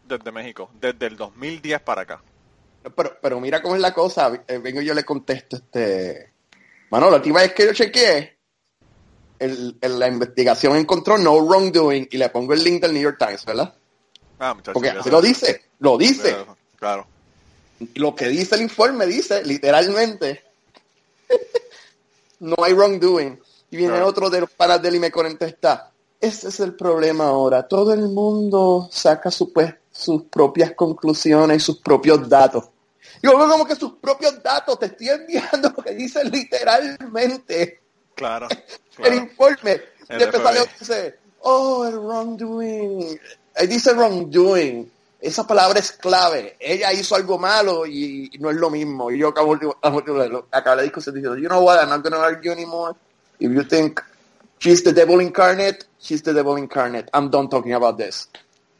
desde 0.05 0.33
México, 0.33 0.71
desde 0.81 1.07
el 1.07 1.17
2010 1.17 1.81
para 1.81 2.03
acá. 2.03 2.23
Pero, 2.97 3.19
pero 3.21 3.41
mira 3.41 3.61
cómo 3.61 3.75
es 3.75 3.81
la 3.83 3.93
cosa. 3.93 4.33
eh, 4.47 4.59
vengo 4.59 4.81
y 4.81 4.87
yo 4.87 4.95
le 4.95 5.05
contesto, 5.05 5.57
este. 5.57 6.33
Mano, 6.91 7.11
la 7.11 7.17
última 7.17 7.41
vez 7.41 7.53
que 7.53 7.67
yo 7.67 7.73
chequeé, 7.75 8.39
el, 9.39 9.77
el- 9.81 9.99
la 9.99 10.09
investigación 10.09 10.77
encontró 10.77 11.19
no 11.19 11.37
wrongdoing 11.37 12.09
y 12.11 12.17
le 12.17 12.29
pongo 12.31 12.55
el 12.55 12.65
link 12.65 12.81
del 12.81 12.95
New 12.95 13.03
York 13.03 13.19
Times, 13.19 13.45
¿verdad? 13.45 13.75
Ah. 14.39 14.57
Porque 14.73 14.91
así 14.91 15.11
lo 15.11 15.21
dice, 15.21 15.63
lo 15.81 15.99
dice. 15.99 16.37
Claro. 16.77 17.07
Lo 17.95 18.15
que 18.15 18.29
dice 18.29 18.55
el 18.57 18.63
informe 18.63 19.07
dice, 19.07 19.45
literalmente, 19.45 20.45
no 22.41 22.57
hay 22.63 22.73
wrongdoing. 22.73 23.39
Y 23.71 23.77
viene 23.77 23.93
Claro. 23.95 24.07
otro 24.07 24.31
de 24.31 24.41
los 24.41 24.51
panas 24.51 24.81
del 24.81 24.95
y 24.97 25.01
me 25.01 25.11
contesta, 25.11 25.91
ese 26.21 26.49
es 26.49 26.61
el 26.61 26.75
problema 26.75 27.27
ahora. 27.29 27.67
Todo 27.67 27.93
el 27.93 28.09
mundo 28.09 28.89
saca 28.91 29.31
su, 29.31 29.53
pues, 29.53 29.75
sus 29.93 30.25
propias 30.25 30.73
conclusiones 30.73 31.57
y 31.59 31.61
sus 31.61 31.79
propios 31.79 32.29
datos. 32.29 32.65
Yo 33.23 33.37
veo 33.37 33.49
como 33.49 33.67
que 33.67 33.75
sus 33.75 33.95
propios 33.95 34.43
datos, 34.43 34.79
te 34.79 34.87
estoy 34.87 35.09
enviando 35.09 35.73
lo 35.77 35.83
que 35.83 35.95
dice 35.95 36.25
literalmente 36.25 37.81
Claro. 38.19 38.49
el 38.99 39.15
informe. 39.15 39.81
El 40.09 40.23
Y 40.23 40.79
dice, 40.81 41.19
oh, 41.41 41.87
el 41.87 41.99
wrongdoing. 41.99 43.21
Ahí 43.59 43.67
dice 43.67 43.93
wrongdoing. 43.93 44.91
Esa 45.21 45.45
palabra 45.47 45.81
es 45.81 45.91
clave. 45.93 46.57
Ella 46.61 46.93
hizo 46.93 47.17
algo 47.17 47.39
malo 47.39 47.85
y, 47.87 48.31
y 48.33 48.39
no 48.39 48.51
es 48.51 48.57
lo 48.57 48.71
mismo. 48.71 49.11
Y 49.11 49.19
yo 49.19 49.29
acabo, 49.29 49.57
de- 49.57 49.75
acabo 50.53 50.77
la 50.77 50.83
discusión 50.83 51.15
diciendo, 51.15 51.37
you 51.37 51.49
know 51.49 51.61
what, 51.65 51.79
I'm 51.81 51.89
not 51.89 52.03
going 52.03 52.13
to 52.13 52.21
argue 52.23 52.53
anymore. 52.53 52.95
If 53.41 53.51
you 53.53 53.65
think 53.65 54.01
she's 54.61 54.83
the 54.85 54.93
devil 54.93 55.21
incarnate, 55.21 55.87
she's 56.01 56.23
the 56.23 56.33
devil 56.33 56.57
incarnate. 56.57 57.09
I'm 57.13 57.31
done 57.31 57.49
talking 57.49 57.73
about 57.75 57.97
this. 57.99 58.29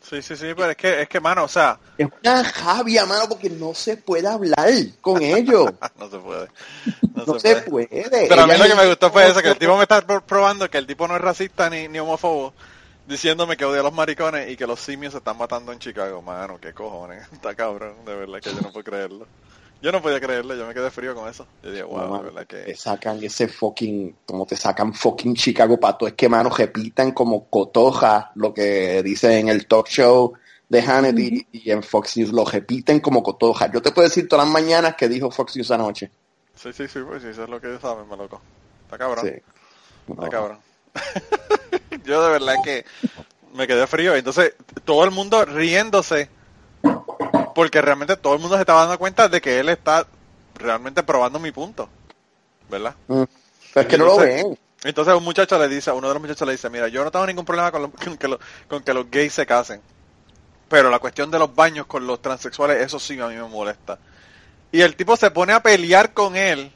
Sí, 0.01 0.23
sí, 0.23 0.37
sí, 0.37 0.47
pero 0.57 0.71
es 0.71 0.77
que, 0.77 1.03
es 1.03 1.09
que, 1.09 1.21
mano, 1.21 1.45
o 1.45 1.49
sea, 1.49 1.79
Es 1.99 2.07
una 2.25 2.43
javia, 2.45 3.05
mano, 3.05 3.29
porque 3.29 3.51
no 3.51 3.75
se 3.75 3.97
puede 3.97 4.27
hablar 4.29 4.71
con 5.03 5.21
ellos. 5.21 5.71
no 5.99 6.09
se 6.09 6.19
puede. 6.19 6.49
No, 7.15 7.25
No 7.27 7.39
se 7.41 7.57
puede. 7.57 7.89
puede. 7.89 8.27
Pero 8.29 8.43
a 8.43 8.47
mí 8.47 8.53
Ella 8.55 8.65
lo 8.65 8.71
que 8.71 8.81
me 8.81 8.87
gustó 8.89 9.11
fue 9.11 9.29
eso, 9.29 9.43
que 9.43 9.49
el 9.49 9.59
tipo 9.59 9.77
me 9.77 9.83
está 9.83 10.01
pro- 10.07 10.25
probando 10.25 10.71
que 10.71 10.79
el 10.79 10.87
tipo 10.87 11.07
no 11.09 11.17
es 11.17 11.21
racista 11.21 11.69
ni, 11.69 11.89
ni 11.89 11.99
homófobo, 11.99 12.55
diciéndome 13.09 13.57
que 13.57 13.65
odia 13.65 13.81
a 13.81 13.85
los 13.85 13.93
maricones 13.95 14.51
y 14.51 14.57
que 14.57 14.67
los 14.67 14.79
simios 14.81 15.13
se 15.13 15.19
están 15.19 15.37
matando 15.39 15.73
en 15.73 15.79
Chicago. 15.79 16.23
Mano, 16.23 16.59
qué 16.61 16.73
cojones. 16.73 17.27
Está 17.33 17.55
cabrón, 17.55 18.05
de 18.05 18.15
verdad 18.15 18.41
que 18.41 18.51
yo 18.53 18.61
no 18.61 18.71
puedo 18.71 18.85
creerlo. 18.85 19.27
Yo 19.81 19.93
no 19.93 20.03
podía 20.03 20.21
creerlo, 20.21 20.57
yo 20.57 20.67
me 20.67 20.75
quedé 20.75 20.91
frío 20.91 21.15
con 21.15 21.29
eso. 21.29 21.47
Yo 21.63 21.71
dije, 21.71 21.85
wow, 21.85 22.09
No, 22.09 22.17
de 22.19 22.23
verdad 22.25 22.47
Te 22.49 22.65
que... 22.65 22.75
sacan 22.75 23.23
ese 23.23 23.47
fucking, 23.47 24.17
como 24.27 24.45
te 24.45 24.57
sacan 24.57 24.93
fucking 24.93 25.37
Chicago 25.37 25.79
pato, 25.79 26.09
es 26.09 26.15
que 26.15 26.29
mano 26.29 26.51
repitan 26.51 27.13
como 27.13 27.49
cotoja 27.49 28.33
lo 28.35 28.53
que 28.53 29.03
dice 29.05 29.39
en 29.39 29.49
el 29.49 29.69
talk 29.69 29.87
show 29.89 30.33
de 30.69 30.83
Hannity 30.83 31.47
y 31.53 31.71
en 31.71 31.85
Fox 31.85 32.17
News 32.17 32.33
lo 32.33 32.45
repiten 32.45 32.99
como 32.99 33.23
cotoja. 33.23 33.71
Yo 33.71 33.81
te 33.81 33.93
puedo 33.93 34.09
decir 34.09 34.27
todas 34.29 34.45
las 34.47 34.53
mañanas 34.53 34.97
que 34.97 35.09
dijo 35.09 35.31
Fox 35.31 35.55
News 35.55 35.71
anoche. 35.71 36.11
Sí, 36.57 36.73
sí, 36.73 36.89
sí, 36.89 36.99
pues 37.07 37.23
sí, 37.23 37.29
eso 37.29 37.45
es 37.45 37.49
lo 37.49 37.61
que 37.61 37.69
ellos 37.69 37.81
saben, 37.81 38.09
me 38.09 38.17
loco. 38.17 38.41
Está 38.85 38.99
cabrón. 38.99 39.25
Sí. 39.27 39.31
Está 40.11 40.23
No. 40.25 40.29
cabrón. 40.29 40.59
Yo 42.05 42.23
de 42.25 42.31
verdad 42.31 42.55
que 42.65 42.85
me 43.55 43.67
quedé 43.67 43.87
frío. 43.87 44.15
Entonces, 44.15 44.55
todo 44.85 45.05
el 45.05 45.11
mundo 45.11 45.45
riéndose. 45.45 46.29
Porque 47.55 47.83
realmente 47.83 48.17
todo 48.17 48.35
el 48.35 48.41
mundo 48.41 48.57
se 48.57 48.63
estaba 48.63 48.83
dando 48.83 48.99
cuenta 48.99 49.29
de 49.29 49.41
que 49.41 49.59
él 49.59 49.69
está 49.69 50.07
realmente 50.55 51.03
probando 51.03 51.39
mi 51.39 51.51
punto. 51.51 51.89
¿Verdad? 52.71 52.95
Mm. 53.09 53.23
Es 53.75 53.87
que 53.87 53.99
no 53.99 54.05
lo 54.05 54.17
ven. 54.19 54.59
Entonces 54.85 55.13
un 55.15 55.25
muchacho 55.25 55.59
le 55.59 55.69
dice, 55.69 55.91
uno 55.91 56.07
de 56.07 56.15
los 56.15 56.23
muchachos 56.23 56.47
le 56.47 56.53
dice, 56.53 56.71
mira, 56.71 56.87
yo 56.87 57.03
no 57.03 57.11
tengo 57.11 57.27
ningún 57.27 57.45
problema 57.45 57.73
con, 57.73 57.83
lo- 57.83 57.91
con 58.05 58.17
que, 58.17 58.29
lo- 58.29 58.39
con 58.69 58.83
que 58.83 58.95
los 58.95 59.11
gays 59.11 59.33
se 59.33 59.45
casen. 59.47 59.81
Pero 60.69 60.89
la 60.91 60.99
cuestión 61.01 61.31
de 61.31 61.39
los 61.39 61.53
baños 61.55 61.87
con 61.87 62.07
los 62.07 62.23
transexuales, 62.23 62.81
eso 62.85 63.01
sí 63.01 63.19
a 63.19 63.27
mí 63.27 63.35
me 63.35 63.43
molesta. 63.49 63.99
Y 64.71 64.83
el 64.83 64.95
tipo 64.95 65.17
se 65.17 65.31
pone 65.31 65.53
a 65.53 65.61
pelear 65.61 66.13
con 66.13 66.37
él. 66.37 66.71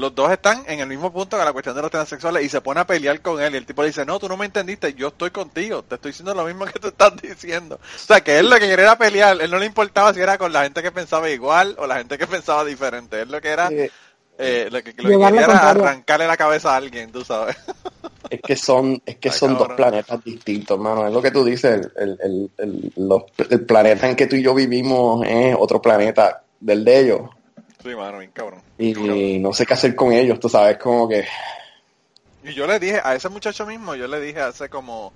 Los 0.00 0.14
dos 0.14 0.32
están 0.32 0.64
en 0.66 0.80
el 0.80 0.86
mismo 0.88 1.12
punto 1.12 1.36
con 1.36 1.44
la 1.44 1.52
cuestión 1.52 1.76
de 1.76 1.82
los 1.82 1.90
transexuales 1.90 2.42
y 2.44 2.48
se 2.48 2.60
pone 2.60 2.80
a 2.80 2.86
pelear 2.86 3.20
con 3.20 3.40
él. 3.40 3.54
Y 3.54 3.58
el 3.58 3.66
tipo 3.66 3.82
le 3.82 3.88
dice, 3.88 4.04
no, 4.06 4.18
tú 4.18 4.28
no 4.28 4.36
me 4.36 4.46
entendiste, 4.46 4.94
yo 4.94 5.08
estoy 5.08 5.30
contigo, 5.30 5.82
te 5.82 5.96
estoy 5.96 6.10
diciendo 6.12 6.34
lo 6.34 6.44
mismo 6.44 6.64
que 6.64 6.78
tú 6.80 6.88
estás 6.88 7.12
diciendo. 7.20 7.76
O 7.76 7.98
sea, 7.98 8.22
que 8.22 8.38
él 8.38 8.48
lo 8.48 8.54
que 8.56 8.62
quería 8.68 8.84
era 8.86 8.98
pelear, 8.98 9.40
él 9.40 9.50
no 9.50 9.58
le 9.58 9.66
importaba 9.66 10.12
si 10.14 10.20
era 10.20 10.38
con 10.38 10.52
la 10.52 10.62
gente 10.64 10.82
que 10.82 10.90
pensaba 10.90 11.28
igual 11.30 11.76
o 11.78 11.86
la 11.86 11.98
gente 11.98 12.16
que 12.18 12.26
pensaba 12.26 12.64
diferente. 12.64 13.20
Él 13.20 13.30
lo 13.30 13.40
que 13.40 13.48
era, 13.48 13.68
Sí. 13.68 13.76
eh, 14.38 14.68
lo 14.70 14.82
que, 14.82 14.94
lo 14.96 15.08
que 15.10 15.16
quería 15.18 15.28
era 15.44 15.70
arrancarle 15.70 16.26
la 16.26 16.36
cabeza 16.38 16.72
a 16.72 16.76
alguien, 16.76 17.12
tú 17.12 17.22
sabes. 17.24 17.56
Es 18.30 18.40
que 18.40 18.56
son, 18.56 19.02
es 19.04 19.16
que 19.16 19.28
Ay, 19.28 19.36
son 19.36 19.58
dos 19.58 19.68
planetas 19.76 20.24
distintos, 20.24 20.76
hermano. 20.76 21.06
Es 21.06 21.12
lo 21.12 21.20
que 21.20 21.30
tú 21.32 21.44
dices, 21.44 21.88
el, 21.96 22.18
el, 22.22 22.50
el, 22.58 22.92
los- 22.96 23.24
el 23.50 23.66
planeta 23.66 24.08
en 24.08 24.14
que 24.16 24.26
tú 24.26 24.36
y 24.36 24.42
yo 24.42 24.54
vivimos 24.54 25.26
es 25.26 25.54
otro 25.58 25.82
planeta 25.82 26.42
del 26.60 26.84
de 26.84 27.00
ellos. 27.00 27.20
Sí, 27.82 27.94
mano, 27.94 28.18
bien 28.18 28.30
cabrón. 28.30 28.62
Y 28.78 29.38
no 29.38 29.52
sé 29.52 29.64
qué 29.66 29.74
hacer 29.74 29.94
con 29.94 30.12
ellos, 30.12 30.38
tú 30.38 30.48
sabes, 30.48 30.78
como 30.78 31.08
que... 31.08 31.26
Y 32.42 32.54
yo 32.54 32.66
le 32.66 32.78
dije 32.78 33.00
a 33.02 33.14
ese 33.14 33.28
muchacho 33.28 33.66
mismo, 33.66 33.94
yo 33.94 34.06
le 34.06 34.20
dije 34.20 34.40
hace 34.40 34.68
como 34.68 35.12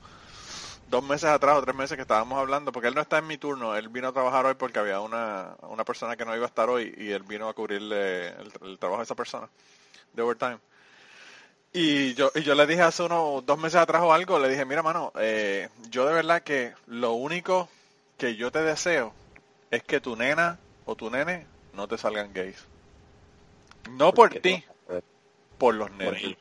dos 0.89 1.03
meses 1.03 1.31
atrás 1.31 1.57
o 1.57 1.63
tres 1.63 1.75
meses 1.75 1.97
que 1.97 2.03
estábamos 2.03 2.39
hablando, 2.39 2.71
porque 2.71 2.89
él 2.89 2.95
no 2.95 3.01
está 3.01 3.19
en 3.19 3.27
mi 3.27 3.39
turno, 3.39 3.75
él 3.77 3.89
vino 3.89 4.09
a 4.09 4.13
trabajar 4.13 4.45
hoy 4.47 4.55
porque 4.55 4.79
había 4.79 5.01
una, 5.01 5.57
una 5.63 5.85
persona 5.85 6.17
que 6.17 6.25
no 6.25 6.37
iba 6.37 6.45
a 6.45 6.49
estar 6.49 6.69
hoy 6.69 6.95
y 6.99 7.11
él 7.11 7.23
vino 7.23 7.49
a 7.49 7.55
cubrirle 7.55 8.29
el, 8.29 8.53
el 8.63 8.79
trabajo 8.79 9.01
de 9.01 9.05
esa 9.05 9.15
persona, 9.15 9.49
de 10.13 10.23
overtime. 10.23 10.59
Y 11.73 12.15
yo, 12.15 12.31
y 12.35 12.43
yo 12.43 12.55
le 12.55 12.67
dije 12.67 12.83
hace 12.83 13.03
unos 13.03 13.45
dos 13.45 13.59
meses 13.59 13.81
atrás 13.81 14.03
o 14.03 14.13
algo, 14.13 14.39
le 14.39 14.49
dije, 14.49 14.65
mira 14.65 14.83
mano, 14.83 15.13
eh, 15.19 15.69
yo 15.91 16.07
de 16.07 16.13
verdad 16.13 16.43
que 16.43 16.73
lo 16.87 17.15
único 17.15 17.69
que 18.17 18.37
yo 18.37 18.53
te 18.53 18.63
deseo 18.63 19.13
es 19.73 19.83
que 19.83 20.01
tu 20.01 20.15
nena 20.15 20.59
o 20.85 20.95
tu 20.95 21.11
nene 21.11 21.47
no 21.75 21.89
te 21.89 21.99
salgan 21.99 22.33
gays. 22.33 22.57
No 23.91 24.13
por 24.13 24.31
ti, 24.31 24.65
no- 24.89 25.01
por 25.59 25.75
los 25.75 25.91
nenes. 25.93 26.37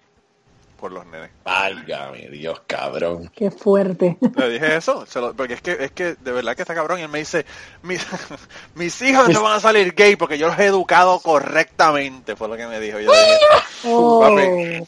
Por 0.79 0.91
los 0.91 1.05
nenes. 1.05 1.31
Válgame 1.45 2.27
Dios, 2.29 2.61
cabrón. 2.67 3.31
Qué 3.33 3.49
fuerte. 3.51 4.17
Le 4.35 4.49
dije 4.49 4.75
eso, 4.75 5.05
se 5.05 5.21
lo- 5.21 5.33
porque 5.33 5.53
es 5.53 5.61
que, 5.61 5.71
es 5.79 5.91
que 5.91 6.15
de 6.15 6.31
verdad 6.33 6.55
que 6.57 6.63
está 6.63 6.75
cabrón. 6.75 6.99
Y 6.99 7.03
él 7.03 7.09
me 7.09 7.19
dice, 7.19 7.45
mis, 7.83 8.05
mis 8.75 9.01
hijos 9.01 9.29
no 9.29 9.43
van 9.43 9.53
a 9.53 9.59
salir 9.61 9.93
gay 9.95 10.17
porque 10.17 10.37
yo 10.37 10.47
los 10.47 10.59
he 10.59 10.65
educado 10.65 11.19
correctamente, 11.19 12.35
fue 12.35 12.49
lo 12.49 12.57
que 12.57 12.67
me 12.67 12.81
dijo. 12.81 12.99
Y 12.99 13.05
yo 13.05 13.11
dije, 13.11 13.37
Oh. 13.85 14.21
Papi. 14.21 14.85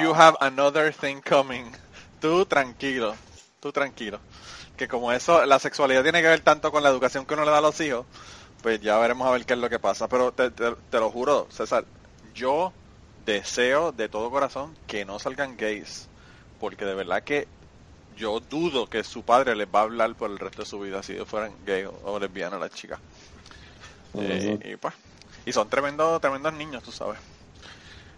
you 0.00 0.12
have 0.14 0.36
another 0.40 0.92
thing 0.92 1.20
coming. 1.28 1.64
Tú 2.20 2.44
tranquilo, 2.46 3.14
tú 3.60 3.72
tranquilo. 3.72 4.18
Que 4.76 4.88
como 4.88 5.12
eso, 5.12 5.44
la 5.46 5.58
sexualidad 5.58 6.02
tiene 6.02 6.22
que 6.22 6.28
ver 6.28 6.40
tanto 6.40 6.72
con 6.72 6.82
la 6.82 6.88
educación 6.88 7.26
que 7.26 7.34
uno 7.34 7.44
le 7.44 7.50
da 7.50 7.58
a 7.58 7.62
los 7.62 7.80
hijos, 7.80 8.06
pues 8.62 8.80
ya 8.80 8.98
veremos 8.98 9.28
a 9.28 9.32
ver 9.32 9.46
qué 9.46 9.54
es 9.54 9.60
lo 9.60 9.70
que 9.70 9.80
pasa. 9.80 10.08
Pero 10.08 10.32
te, 10.34 10.50
te- 10.52 10.76
te 10.90 11.00
lo 11.00 11.10
juro, 11.10 11.48
César, 11.50 11.86
yo 12.34 12.74
deseo 13.16 13.92
de 13.92 14.08
todo 14.08 14.30
corazón 14.30 14.78
que 14.86 15.04
no 15.04 15.18
salgan 15.20 15.56
gays. 15.58 16.10
Porque 16.58 16.84
de 16.86 16.94
verdad 16.94 17.24
que 17.24 17.48
yo 18.10 18.40
dudo 18.40 18.88
que 18.88 19.04
su 19.04 19.24
padre 19.24 19.56
les 19.56 19.68
va 19.68 19.80
a 19.80 19.84
hablar 19.84 20.16
por 20.16 20.30
el 20.30 20.38
resto 20.38 20.62
de 20.62 20.66
su 20.66 20.80
vida 20.80 21.02
si 21.02 21.14
ellos 21.14 21.28
fueran 21.28 21.64
gay 21.64 21.84
o, 21.86 22.20
lesbianas 22.20 22.60
las 22.60 22.72
chicas. 22.72 23.00
Eh, 24.18 24.56
y 24.60 24.76
pues, 24.76 24.94
y 25.44 25.52
son 25.52 25.68
tremendos, 25.68 26.20
tremendos 26.20 26.52
niños, 26.54 26.82
tú 26.82 26.92
sabes. 26.92 27.18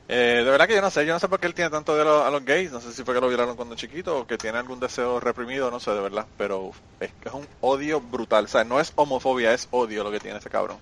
Eh, 0.06 0.42
de 0.44 0.50
verdad 0.50 0.66
que 0.68 0.75
yo 0.75 0.82
no 0.82 0.90
sé, 0.90 1.06
yo 1.06 1.14
no 1.14 1.18
sé 1.18 1.28
por 1.28 1.40
qué 1.40 1.46
él 1.46 1.54
tiene 1.54 1.70
tanto 1.70 1.96
de 1.96 2.04
los- 2.04 2.25
a 2.25 2.30
los 2.30 2.44
gays, 2.44 2.70
no 2.70 2.80
sé 2.80 2.92
si 2.92 3.04
fue 3.04 3.14
que 3.14 3.20
lo 3.23 3.28
violaron 3.28 3.56
cuando 3.56 3.75
chiquito 3.75 4.18
o 4.18 4.26
que 4.26 4.37
tiene 4.37 4.58
algún 4.58 4.78
deseo 4.78 5.18
reprimido, 5.18 5.70
no 5.70 5.80
sé, 5.80 5.92
de 5.92 6.00
verdad, 6.00 6.26
pero 6.37 6.73
es, 7.00 7.11
es 7.25 7.32
un 7.32 7.49
odio 7.61 8.00
brutal, 8.00 8.44
o 8.44 8.49
sea, 8.49 8.64
no 8.64 8.80
es 8.80 8.92
homofobia, 8.96 9.54
es 9.54 9.66
odio 9.70 10.04
lo 10.04 10.11
que 10.11 10.20
tiene 10.20 10.38
ese 10.38 10.50
cabrón. 10.50 10.78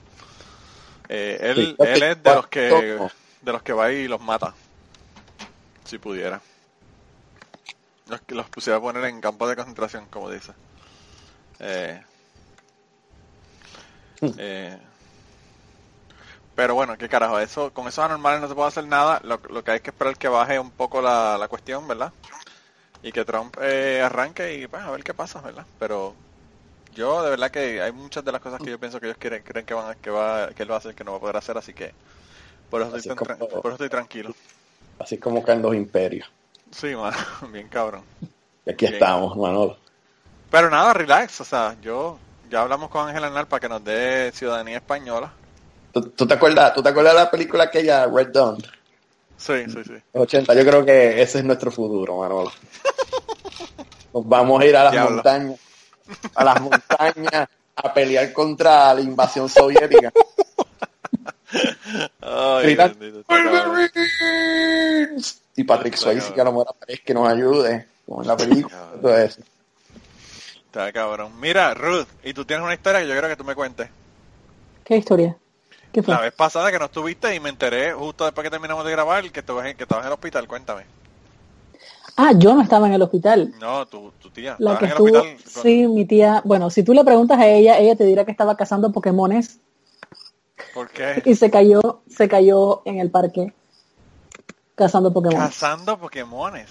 Eh, 1.08 1.38
él, 1.40 1.56
Sí, 1.56 1.76
él 1.86 2.02
es 2.02 2.22
de 2.22 2.34
los 2.34 2.46
que 2.48 2.98
de 3.42 3.52
los 3.52 3.62
que 3.62 3.72
va 3.72 3.92
y 3.92 4.08
los 4.08 4.20
mata, 4.20 4.54
si 5.84 5.98
pudiera. 5.98 6.40
Los 8.06 8.20
que 8.22 8.34
los 8.34 8.48
pusiera 8.48 8.78
a 8.78 8.80
poner 8.80 9.04
en 9.04 9.20
campos 9.20 9.48
de 9.48 9.56
concentración, 9.56 10.06
como 10.06 10.30
dice. 10.30 10.52
Eh, 11.60 12.02
eh, 14.38 14.78
pero 16.54 16.74
bueno, 16.74 16.96
qué 16.98 17.08
carajo, 17.08 17.38
eso, 17.38 17.72
con 17.72 17.86
esos 17.88 18.04
anormales 18.04 18.40
no 18.40 18.48
se 18.48 18.54
puede 18.54 18.68
hacer 18.68 18.86
nada, 18.86 19.20
lo, 19.24 19.40
lo 19.48 19.62
que 19.64 19.70
hay 19.72 19.80
que 19.80 19.90
esperar 19.90 20.12
es 20.12 20.18
que 20.18 20.28
baje 20.28 20.58
un 20.58 20.70
poco 20.70 21.00
la, 21.00 21.36
la 21.38 21.48
cuestión, 21.48 21.86
¿verdad? 21.88 22.12
Y 23.02 23.10
que 23.12 23.24
Trump 23.24 23.56
eh, 23.60 24.00
arranque 24.04 24.54
y 24.54 24.66
pues 24.66 24.82
a 24.82 24.90
ver 24.90 25.02
qué 25.02 25.14
pasa, 25.14 25.40
¿verdad? 25.40 25.66
Pero 25.78 26.14
yo 26.94 27.22
de 27.22 27.30
verdad 27.30 27.50
que 27.50 27.80
hay 27.82 27.90
muchas 27.92 28.24
de 28.24 28.32
las 28.32 28.40
cosas 28.40 28.60
que 28.60 28.70
yo 28.70 28.78
pienso 28.78 29.00
que 29.00 29.06
ellos 29.06 29.18
quieren, 29.18 29.42
creen 29.42 29.66
que 29.66 29.74
van 29.74 29.90
a- 29.90 29.94
que 29.94 30.10
va, 30.10 30.48
que 30.48 30.62
él 30.62 30.70
va 30.70 30.76
a 30.76 30.78
hacer 30.78 30.94
que 30.94 31.04
no 31.04 31.12
va 31.12 31.16
a 31.16 31.20
poder 31.20 31.36
hacer, 31.36 31.56
así 31.58 31.72
que 31.72 31.92
por 32.70 32.82
eso, 32.82 32.90
Así 32.94 33.08
estoy, 33.08 33.16
como- 33.16 33.36
por 33.48 33.58
eso 33.60 33.72
estoy 33.72 33.88
tranquilo. 33.88 34.34
Así 34.98 35.18
como 35.18 35.42
caen 35.42 35.62
los 35.62 35.74
imperios. 35.74 36.30
Sí, 36.70 36.94
mano, 36.94 37.16
bien 37.50 37.68
cabrón. 37.68 38.04
Y 38.64 38.70
aquí 38.70 38.84
Bien. 38.86 38.94
estamos, 38.94 39.36
Manolo. 39.36 39.78
Pero 40.50 40.70
nada, 40.70 40.92
relax, 40.92 41.40
o 41.40 41.44
sea, 41.44 41.76
yo 41.80 42.18
ya 42.50 42.60
hablamos 42.60 42.88
con 42.90 43.08
Ángel 43.08 43.24
Arnal 43.24 43.46
para 43.48 43.60
que 43.60 43.68
nos 43.68 43.82
dé 43.82 44.30
ciudadanía 44.32 44.76
española. 44.76 45.32
¿Tú, 45.92 46.00
tú 46.10 46.26
te 46.26 46.34
acuerdas, 46.34 46.72
¿Tú 46.74 46.82
te 46.82 46.88
acuerdas 46.88 47.14
de 47.14 47.20
la 47.20 47.30
película 47.30 47.64
aquella, 47.64 48.06
Red 48.06 48.28
Dawn? 48.28 48.58
Sí, 49.36 49.64
sí, 49.68 49.78
sí. 49.84 49.94
80, 50.12 50.54
yo 50.54 50.64
creo 50.64 50.84
que 50.84 51.20
ese 51.20 51.38
es 51.38 51.44
nuestro 51.44 51.70
futuro, 51.70 52.18
Manolo. 52.18 52.52
Nos 54.14 54.28
vamos 54.28 54.62
a 54.62 54.66
ir 54.66 54.76
a 54.76 54.84
las 54.84 54.92
Diablo. 54.92 55.14
montañas, 55.16 55.60
a 56.34 56.44
las 56.44 56.60
montañas 56.60 57.48
a 57.74 57.94
pelear 57.94 58.32
contra 58.32 58.94
la 58.94 59.00
invasión 59.00 59.48
soviética. 59.48 60.12
Ay, 62.20 62.62
Gritar, 62.66 62.94
bendito. 62.94 63.24
Y 65.56 65.64
Patrick 65.64 65.96
Swayze 65.96 66.32
que 66.32 66.40
a 66.40 66.44
lo 66.44 66.52
mejor 66.52 66.68
aparezca 66.70 67.04
que 67.04 67.14
nos 67.14 67.28
ayude 67.28 67.86
con 68.06 68.26
la 68.26 68.36
película. 68.36 68.90
Todo 69.00 69.16
eso. 69.18 69.40
Está 70.66 70.90
cabrón. 70.92 71.38
Mira, 71.40 71.74
Ruth, 71.74 72.06
y 72.24 72.32
tú 72.32 72.44
tienes 72.44 72.64
una 72.64 72.74
historia 72.74 73.00
que 73.00 73.08
yo 73.08 73.16
creo 73.16 73.28
que 73.28 73.36
tú 73.36 73.44
me 73.44 73.54
cuentes. 73.54 73.88
¿Qué 74.84 74.96
historia? 74.96 75.36
¿Qué 75.92 76.02
fue? 76.02 76.14
La 76.14 76.20
vez 76.20 76.32
pasada 76.32 76.70
que 76.72 76.78
no 76.78 76.86
estuviste 76.86 77.34
y 77.34 77.40
me 77.40 77.50
enteré 77.50 77.92
justo 77.92 78.24
después 78.24 78.44
que 78.44 78.50
terminamos 78.50 78.84
de 78.84 78.90
grabar 78.90 79.30
que 79.30 79.40
estabas 79.40 79.66
en, 79.66 79.76
que 79.76 79.82
estabas 79.82 80.04
en 80.04 80.08
el 80.08 80.14
hospital, 80.14 80.48
cuéntame. 80.48 80.84
Ah, 82.16 82.32
yo 82.36 82.54
no 82.54 82.62
estaba 82.62 82.86
en 82.88 82.94
el 82.94 83.02
hospital. 83.02 83.54
No, 83.60 83.86
tu, 83.86 84.12
tu 84.20 84.30
tía. 84.30 84.56
La 84.58 84.78
que 84.78 84.84
en 84.86 84.90
el 84.92 84.96
estuvo, 84.96 85.18
hospital. 85.18 85.62
sí, 85.62 85.86
mi 85.86 86.04
tía, 86.04 86.42
bueno, 86.44 86.70
si 86.70 86.82
tú 86.82 86.92
le 86.94 87.04
preguntas 87.04 87.38
a 87.38 87.46
ella, 87.46 87.78
ella 87.78 87.96
te 87.96 88.04
dirá 88.04 88.24
que 88.24 88.30
estaba 88.30 88.56
cazando 88.56 88.92
Pokémones 88.92 89.60
¿Por 90.74 90.88
qué? 90.90 91.22
y 91.24 91.34
se 91.34 91.50
cayó, 91.50 92.02
se 92.08 92.28
cayó 92.28 92.82
en 92.84 92.98
el 92.98 93.10
parque 93.10 93.52
cazando 94.74 95.12
Pokémon. 95.12 95.38
Cazando 95.38 95.98
Pokémones. 95.98 96.70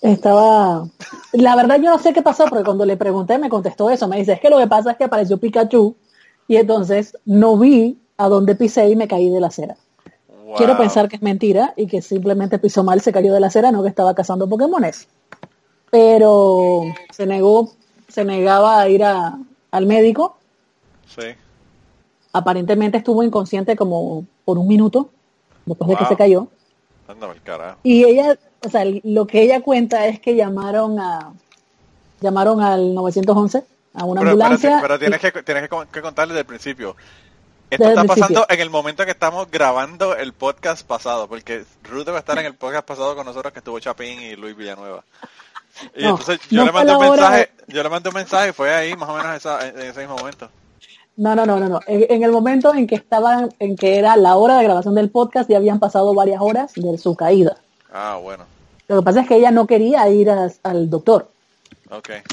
Estaba, 0.00 0.86
la 1.32 1.56
verdad 1.56 1.76
yo 1.76 1.90
no 1.90 1.98
sé 1.98 2.12
qué 2.12 2.20
pasó 2.20 2.44
porque 2.46 2.64
cuando 2.64 2.84
le 2.84 2.96
pregunté 2.96 3.38
me 3.38 3.48
contestó 3.48 3.88
eso, 3.90 4.06
me 4.06 4.18
dice, 4.18 4.34
es 4.34 4.40
que 4.40 4.50
lo 4.50 4.58
que 4.58 4.66
pasa 4.66 4.92
es 4.92 4.96
que 4.98 5.04
apareció 5.04 5.38
Pikachu 5.38 5.96
y 6.48 6.56
entonces 6.56 7.16
no 7.24 7.56
vi 7.58 7.98
a 8.16 8.28
dónde 8.28 8.54
pisé 8.54 8.88
y 8.88 8.96
me 8.96 9.08
caí 9.08 9.28
de 9.30 9.40
la 9.40 9.48
acera. 9.48 9.76
Wow. 10.46 10.56
Quiero 10.56 10.76
pensar 10.76 11.08
que 11.08 11.16
es 11.16 11.22
mentira 11.22 11.72
y 11.76 11.86
que 11.86 12.02
simplemente 12.02 12.58
pisó 12.58 12.84
mal, 12.84 13.00
se 13.00 13.12
cayó 13.12 13.32
de 13.32 13.40
la 13.40 13.48
acera, 13.48 13.72
no 13.72 13.82
que 13.82 13.88
estaba 13.88 14.14
cazando 14.14 14.48
Pokémones. 14.48 15.08
Pero 15.90 16.82
se 17.12 17.26
negó, 17.26 17.70
se 18.08 18.24
negaba 18.24 18.80
a 18.80 18.88
ir 18.88 19.04
a- 19.04 19.38
al 19.70 19.86
médico. 19.86 20.36
Sí. 21.06 21.22
Aparentemente 22.32 22.98
estuvo 22.98 23.22
inconsciente 23.22 23.76
como 23.76 24.24
por 24.44 24.58
un 24.58 24.66
minuto 24.66 25.10
después 25.66 25.88
de 25.88 25.96
que 25.96 26.04
se 26.06 26.16
cayó. 26.16 26.48
Anda 27.06 27.30
el 27.32 27.40
carajo. 27.42 27.78
Y 27.82 28.04
ella, 28.04 28.38
o 28.64 28.68
sea, 28.68 28.84
lo 29.04 29.26
que 29.26 29.42
ella 29.42 29.60
cuenta 29.62 30.06
es 30.06 30.20
que 30.20 30.34
llamaron 30.34 30.98
a 30.98 31.32
llamaron 32.20 32.60
al 32.60 32.94
911 32.94 33.64
a 33.94 34.04
una 34.04 34.20
Pero, 34.20 34.32
ambulancia. 34.32 34.78
pero 34.82 34.98
tienes, 34.98 35.22
y- 35.24 35.30
que, 35.32 35.42
tienes 35.42 35.68
que, 35.68 35.76
que 35.92 36.02
contarle 36.02 36.34
desde 36.34 36.40
el 36.40 36.46
principio. 36.46 36.96
Esto 37.70 37.88
está 37.88 38.04
pasando 38.04 38.26
principio. 38.26 38.46
en 38.54 38.60
el 38.60 38.70
momento 38.70 39.04
que 39.04 39.10
estamos 39.12 39.50
grabando 39.50 40.14
el 40.16 40.32
podcast 40.32 40.86
pasado, 40.86 41.26
porque 41.28 41.64
Ruth 41.84 42.04
debe 42.04 42.18
estar 42.18 42.38
en 42.38 42.46
el 42.46 42.54
podcast 42.54 42.86
pasado 42.86 43.16
con 43.16 43.24
nosotros 43.26 43.52
que 43.52 43.60
estuvo 43.60 43.78
Chapín 43.80 44.20
y 44.20 44.36
Luis 44.36 44.54
Villanueva. 44.56 45.02
Y 45.96 46.02
No, 46.04 46.10
entonces 46.10 46.38
yo 46.50 46.60
no 46.60 46.66
le 46.66 46.72
mandé 46.72 46.94
un 46.94 47.00
mensaje, 47.10 47.50
yo 47.66 47.82
le 47.82 47.88
mandé 47.88 48.08
un 48.10 48.14
mensaje 48.14 48.50
y 48.50 48.52
fue 48.52 48.72
ahí 48.72 48.94
más 48.96 49.08
o 49.08 49.14
menos 49.16 49.34
esa, 49.36 49.66
en 49.68 49.78
ese 49.80 50.00
mismo 50.00 50.16
momento. 50.16 50.48
No, 51.16 51.34
no, 51.34 51.46
no, 51.46 51.58
no, 51.58 51.68
no. 51.68 51.80
En, 51.86 52.06
en 52.08 52.22
el 52.22 52.30
momento 52.32 52.74
en 52.74 52.86
que 52.86 52.94
estaban, 52.96 53.48
en 53.58 53.76
que 53.76 53.98
era 53.98 54.16
la 54.16 54.36
hora 54.36 54.58
de 54.58 54.64
grabación 54.64 54.94
del 54.94 55.10
podcast, 55.10 55.48
ya 55.48 55.56
habían 55.56 55.78
pasado 55.80 56.12
varias 56.14 56.40
horas 56.40 56.72
de 56.74 56.98
su 56.98 57.16
caída. 57.16 57.56
Ah, 57.92 58.18
bueno. 58.22 58.44
Lo 58.88 58.98
que 58.98 59.04
pasa 59.04 59.20
es 59.22 59.28
que 59.28 59.36
ella 59.36 59.50
no 59.50 59.66
quería 59.66 60.08
ir 60.10 60.28
a- 60.30 60.48
al 60.64 60.90
doctor. 60.90 61.30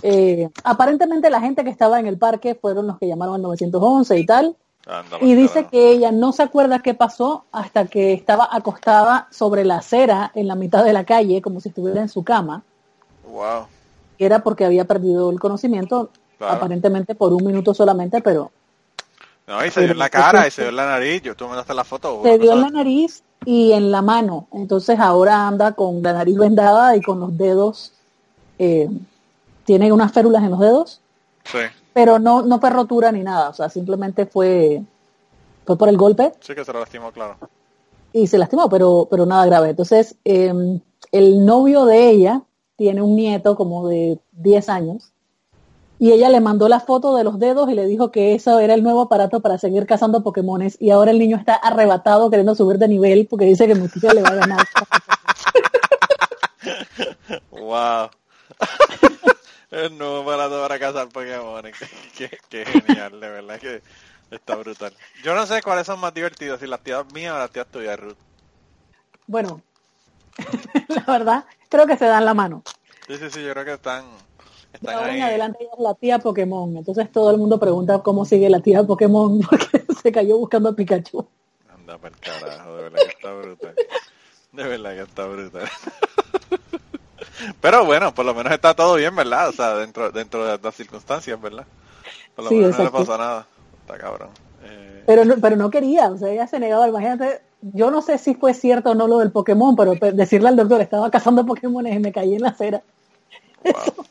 Eh, 0.02 0.50
aparentemente 0.64 1.30
la 1.30 1.42
gente 1.42 1.64
que 1.64 1.70
estaba 1.70 2.00
en 2.00 2.08
el 2.08 2.18
parque 2.18 2.56
fueron 2.56 2.88
los 2.88 2.98
que 2.98 3.08
llamaron 3.08 3.36
al 3.36 3.42
911 3.42 4.18
y 4.20 4.26
tal. 4.26 4.56
Y 4.88 5.20
pues, 5.20 5.38
dice 5.38 5.68
que 5.68 5.92
ella 5.92 6.12
no 6.12 6.32
se 6.32 6.42
acuerda 6.44 6.80
qué 6.80 6.94
pasó 6.96 7.46
hasta 7.52 7.86
que 7.86 8.14
estaba 8.14 8.50
acostada 8.52 9.28
sobre 9.30 9.64
la 9.64 9.78
acera 9.78 10.32
en 10.34 10.48
la 10.48 10.56
mitad 10.56 10.84
de 10.84 10.94
la 10.94 11.04
calle, 11.06 11.42
como 11.42 11.60
si 11.60 11.70
estuviera 11.70 12.02
en 12.02 12.10
su 12.10 12.24
cama. 12.24 12.64
Wow. 13.32 13.68
era 14.18 14.44
porque 14.44 14.66
había 14.66 14.86
perdido 14.86 15.30
el 15.32 15.40
conocimiento, 15.40 16.10
Claro. 16.38 16.56
aparentemente 16.56 17.14
por 17.16 17.32
un 17.34 17.46
minuto 17.46 17.74
solamente, 17.74 18.20
pero 18.22 18.52
No, 19.48 19.64
y 19.66 19.70
se 19.70 19.82
dio 19.82 19.92
en 19.92 20.00
la 20.00 20.10
cara 20.10 20.48
y 20.48 20.52
se 20.52 20.62
dio 20.64 20.70
en 20.70 20.76
la 20.76 20.86
nariz. 20.88 21.22
Yo, 21.22 21.36
tú 21.36 21.44
me 21.46 21.50
mandaste 21.50 21.74
la 21.76 21.84
foto. 21.84 22.22
se 22.24 22.38
dio 22.40 22.54
en 22.54 22.62
¿no 22.62 22.66
la 22.68 22.72
nariz 22.72 23.24
y 23.46 23.72
en 23.74 23.92
la 23.92 24.02
mano. 24.02 24.48
Entonces 24.52 25.00
ahora 25.00 25.48
anda 25.48 25.74
con 25.74 26.02
la 26.02 26.14
nariz 26.14 26.38
vendada 26.38 26.96
y 26.96 27.02
con 27.02 27.20
los 27.20 27.38
dedos, 27.38 27.94
eh, 28.60 28.90
tiene 29.64 29.92
unas 29.92 30.12
férulas 30.12 30.44
en 30.44 30.52
los 30.52 30.60
dedos, 30.60 31.02
Sí, 31.44 31.58
pero 31.94 32.20
no, 32.20 32.44
no 32.44 32.60
fue 32.60 32.70
rotura 32.70 33.12
ni 33.12 33.24
nada, 33.24 33.50
o 33.50 33.54
sea, 33.54 33.70
simplemente 33.70 34.26
fue, 34.26 34.84
fue 35.66 35.78
por 35.78 35.90
el 35.90 35.98
golpe 35.98 36.34
sí 36.40 36.54
que 36.54 36.64
se 36.64 36.72
lastimó, 36.74 37.12
claro. 37.12 37.38
y 38.14 38.28
se 38.28 38.38
lastimó, 38.38 38.70
pero, 38.70 39.08
pero 39.10 39.26
nada 39.26 39.46
grave. 39.46 39.70
Entonces, 39.72 40.16
eh, 40.24 40.54
el 41.12 41.46
novio 41.46 41.86
de 41.86 42.10
ella 42.10 42.44
tiene 42.76 43.02
un 43.02 43.16
nieto 43.16 43.56
como 43.56 43.88
de 43.88 44.20
10 44.34 44.70
años 44.70 45.12
y 46.02 46.12
ella 46.12 46.30
le 46.30 46.40
mandó 46.40 46.68
la 46.68 46.80
foto 46.80 47.16
de 47.16 47.24
los 47.24 47.38
dedos 47.38 47.70
y 47.70 47.76
le 47.76 47.86
dijo 47.86 48.10
que 48.10 48.34
eso 48.34 48.60
era 48.60 48.74
el 48.74 48.82
nuevo 48.82 49.02
aparato 49.02 49.40
para 49.40 49.60
seguir 49.60 49.86
cazando 49.86 50.24
Pokémones 50.24 50.78
y 50.80 50.90
ahora 50.90 51.12
el 51.12 51.20
niño 51.20 51.38
está 51.38 51.54
arrebatado 51.54 52.32
queriendo 52.32 52.56
subir 52.56 52.80
de 52.80 52.88
nivel 52.88 53.28
porque 53.28 53.46
dice 53.46 53.68
que 53.68 53.76
tía 53.76 54.14
le 54.14 54.24
va 54.24 54.30
a 54.30 54.36
ganar. 54.36 54.66
Wow. 57.52 58.10
Barato 60.26 60.62
para 60.62 60.80
cazar 60.80 61.08
Pokémon. 61.10 61.64
Qué, 62.18 62.30
qué- 62.50 62.66
genial, 62.66 63.20
de 63.20 63.30
verdad 63.30 63.60
que 63.60 63.82
está 64.30 64.56
brutal. 64.56 64.94
Yo 65.24 65.34
no 65.34 65.46
sé 65.46 65.62
cuáles 65.62 65.88
son 65.88 66.00
más 66.00 66.14
divertidos, 66.14 66.60
si 66.60 66.68
las 66.68 66.82
tías 66.82 67.06
mías 67.14 67.34
o 67.36 67.40
las 67.40 67.52
tías 67.52 67.68
tuyas, 67.68 67.98
Ruth. 68.00 68.18
Bueno, 69.28 69.62
la 70.90 71.04
verdad, 71.08 71.46
creo 71.70 71.88
que 71.88 71.98
se 71.98 72.06
dan 72.06 72.26
la 72.26 72.34
mano. 72.34 72.64
Sí, 73.08 73.18
sí, 73.18 73.30
sí, 73.30 73.44
yo 73.44 73.54
creo 73.54 73.66
que 73.66 73.74
están, 73.74 74.06
están 74.74 74.96
ahora 74.96 75.14
en 75.16 75.22
ahí. 75.22 75.30
adelante 75.30 75.60
ella 75.62 75.72
es 75.78 75.84
la 75.84 75.96
tía 75.96 76.20
Pokémon. 76.20 76.76
Entonces 76.78 77.12
todo 77.12 77.32
el 77.32 77.38
mundo 77.38 77.60
pregunta 77.60 78.00
cómo 78.04 78.26
sigue 78.26 78.50
la 78.50 78.60
tía 78.60 78.84
Pokémon 78.84 79.40
porque 79.50 79.86
se 80.02 80.12
cayó 80.12 80.38
buscando 80.38 80.70
a 80.70 80.76
Pikachu. 80.76 81.28
Anda 81.74 81.98
para 81.98 82.14
el 82.14 82.20
carajo, 82.22 82.76
de 82.76 82.84
verdad 82.84 83.00
que 83.00 83.08
está 83.08 83.32
brutal. 83.34 83.76
De 84.52 84.64
verdad 84.68 84.96
que 84.96 85.02
está 85.02 85.26
brutal. 85.28 85.70
Pero 87.60 87.86
bueno, 87.86 88.14
por 88.14 88.26
lo 88.26 88.34
menos 88.34 88.52
está 88.54 88.74
todo 88.74 88.96
bien, 88.96 89.16
¿verdad? 89.16 89.50
O 89.50 89.52
sea, 89.54 89.76
dentro 89.76 90.12
dentro 90.12 90.46
de 90.46 90.58
las 90.62 90.76
circunstancias, 90.76 91.40
¿verdad? 91.42 91.68
Por 92.36 92.46
lo 92.46 92.50
Sí, 92.50 92.56
menos 92.56 92.72
no 92.72 92.84
le 92.84 92.92
pasó 92.92 93.18
nada. 93.18 93.48
Está 93.82 93.98
cabrón. 94.00 94.32
Eh, 94.64 95.06
Pero 95.06 95.26
no, 95.26 95.36
pero 95.42 95.56
no 95.56 95.70
quería, 95.70 96.10
o 96.12 96.18
sea, 96.18 96.30
ella 96.32 96.48
se 96.48 96.60
negaba, 96.60 96.88
imagínate, 96.88 97.42
yo 97.62 97.92
no 97.92 98.02
sé 98.02 98.18
si 98.18 98.36
fue 98.36 98.54
cierto 98.54 98.92
o 98.92 98.96
no 98.96 99.08
lo 99.08 99.20
del 99.20 99.32
Pokémon, 99.32 99.76
pero 99.76 100.00
pe- 100.00 100.12
decirle 100.14 100.50
al 100.50 100.56
doctor, 100.56 100.82
estaba 100.82 101.12
cazando 101.12 101.46
Pokémon 101.46 101.86
y 101.88 102.00
me 102.00 102.12
caí 102.12 102.36
en 102.36 102.42
la 102.44 102.50
acera, 102.50 102.84
wow. 103.64 104.06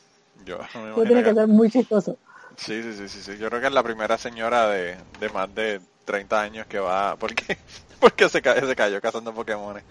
Yo 0.45 0.59
eso 0.95 1.07
tiene 1.07 1.25
que 1.25 1.33
que- 1.33 1.35
ser 1.35 1.49
muy 1.49 1.71
chistoso. 1.71 2.19
Sí, 2.57 2.83
sí, 2.83 2.93
sí, 2.95 3.09
sí, 3.09 3.23
sí. 3.23 3.38
Yo 3.38 3.49
creo 3.49 3.61
que 3.61 3.69
es 3.69 3.73
la 3.73 3.83
primera 3.83 4.19
señora 4.19 4.69
de, 4.69 4.99
de 5.19 5.29
más 5.31 5.53
de 5.55 5.81
30 6.05 6.40
años 6.43 6.66
que 6.66 6.79
va... 6.81 7.16
porque 7.16 7.59
Porque 8.01 8.29
se, 8.29 8.43
ca- 8.43 8.61
se 8.61 8.77
cayó 8.77 9.01
cazando 9.01 9.35
Pokémon. 9.35 9.83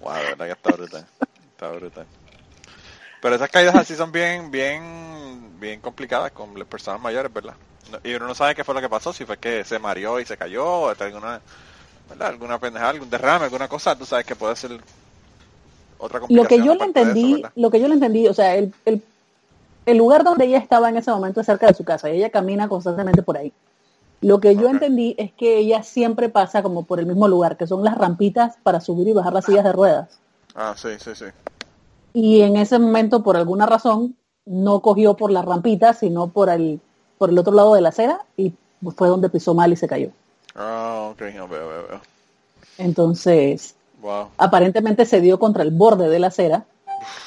Wow, 0.00 0.22
de 0.22 0.28
verdad 0.30 0.46
que 0.46 0.52
está 0.52 0.72
brutal. 0.72 1.08
Está 1.52 1.70
brutal. 1.72 2.08
Pero 3.20 3.34
esas 3.34 3.50
caídas 3.50 3.74
así 3.74 3.94
son 3.96 4.12
bien, 4.12 4.50
bien, 4.50 5.56
bien 5.58 5.80
complicadas 5.80 6.32
con 6.32 6.58
las 6.58 6.68
personas 6.68 7.00
mayores, 7.00 7.32
¿verdad? 7.32 7.54
Y 8.04 8.14
uno 8.14 8.26
no 8.26 8.34
sabe 8.34 8.54
qué 8.54 8.64
fue 8.64 8.74
lo 8.74 8.80
que 8.80 8.88
pasó, 8.88 9.12
si 9.12 9.24
fue 9.24 9.38
que 9.38 9.64
se 9.64 9.78
mareó 9.78 10.20
y 10.20 10.24
se 10.24 10.36
cayó, 10.36 10.64
o 10.66 10.88
alguna, 10.88 11.40
¿verdad? 12.08 12.28
Alguna 12.28 12.58
pendejada, 12.58 12.90
algún 12.90 13.10
derrame, 13.10 13.44
alguna 13.44 13.68
cosa, 13.68 13.96
tú 13.96 14.04
sabes 14.04 14.26
que 14.26 14.36
puede 14.36 14.56
ser 14.56 14.72
otra 15.98 16.20
Lo 16.20 16.42
complicación. 16.42 16.48
que 16.48 16.66
yo 16.66 16.74
le 16.74 16.78
eso, 16.80 16.86
entendí, 16.86 17.32
¿verdad? 17.34 17.52
lo 17.56 17.70
que 17.70 17.80
yo 17.80 17.88
le 17.88 17.94
entendí, 17.94 18.26
o 18.28 18.34
sea, 18.34 18.54
el, 18.56 18.72
el, 18.84 19.02
el 19.86 19.96
lugar 19.96 20.24
donde 20.24 20.44
ella 20.44 20.58
estaba 20.58 20.88
en 20.88 20.96
ese 20.96 21.10
momento 21.10 21.40
es 21.40 21.46
cerca 21.46 21.66
de 21.66 21.74
su 21.74 21.84
casa 21.84 22.10
y 22.10 22.16
ella 22.18 22.30
camina 22.30 22.68
constantemente 22.68 23.22
por 23.22 23.38
ahí. 23.38 23.52
Lo 24.20 24.40
que 24.40 24.56
yo 24.56 24.66
Ok. 24.66 24.72
entendí 24.72 25.14
es 25.18 25.32
que 25.32 25.58
ella 25.58 25.82
siempre 25.82 26.28
pasa 26.28 26.62
como 26.62 26.84
por 26.84 26.98
el 27.00 27.06
mismo 27.06 27.28
lugar, 27.28 27.56
que 27.56 27.66
son 27.66 27.84
las 27.84 27.96
rampitas 27.96 28.56
para 28.62 28.80
subir 28.80 29.08
y 29.08 29.12
bajar 29.12 29.32
las 29.32 29.44
sillas 29.44 29.64
de 29.64 29.72
ruedas. 29.72 30.18
Ah, 30.54 30.74
sí, 30.76 30.88
sí, 30.98 31.14
sí. 31.14 31.26
Y 32.18 32.40
en 32.40 32.56
ese 32.56 32.78
momento, 32.78 33.22
por 33.22 33.36
alguna 33.36 33.66
razón, 33.66 34.16
no 34.46 34.80
cogió 34.80 35.18
por 35.18 35.30
la 35.30 35.42
rampita, 35.42 35.92
sino 35.92 36.28
por 36.28 36.48
el, 36.48 36.80
por 37.18 37.28
el 37.28 37.38
otro 37.38 37.52
lado 37.52 37.74
de 37.74 37.82
la 37.82 37.90
acera 37.90 38.24
y 38.38 38.54
fue 38.96 39.08
donde 39.08 39.28
pisó 39.28 39.52
mal 39.52 39.70
y 39.70 39.76
se 39.76 39.86
cayó. 39.86 40.08
Ah, 40.54 41.10
ok, 41.12 41.20
no, 41.34 41.46
veo, 41.46 41.68
veo, 41.68 41.86
veo. 41.88 42.00
Entonces, 42.78 43.74
Wow. 44.00 44.28
aparentemente 44.38 45.04
se 45.04 45.20
dio 45.20 45.38
contra 45.38 45.62
el 45.62 45.72
borde 45.72 46.08
de 46.08 46.18
la 46.18 46.28
acera 46.28 46.64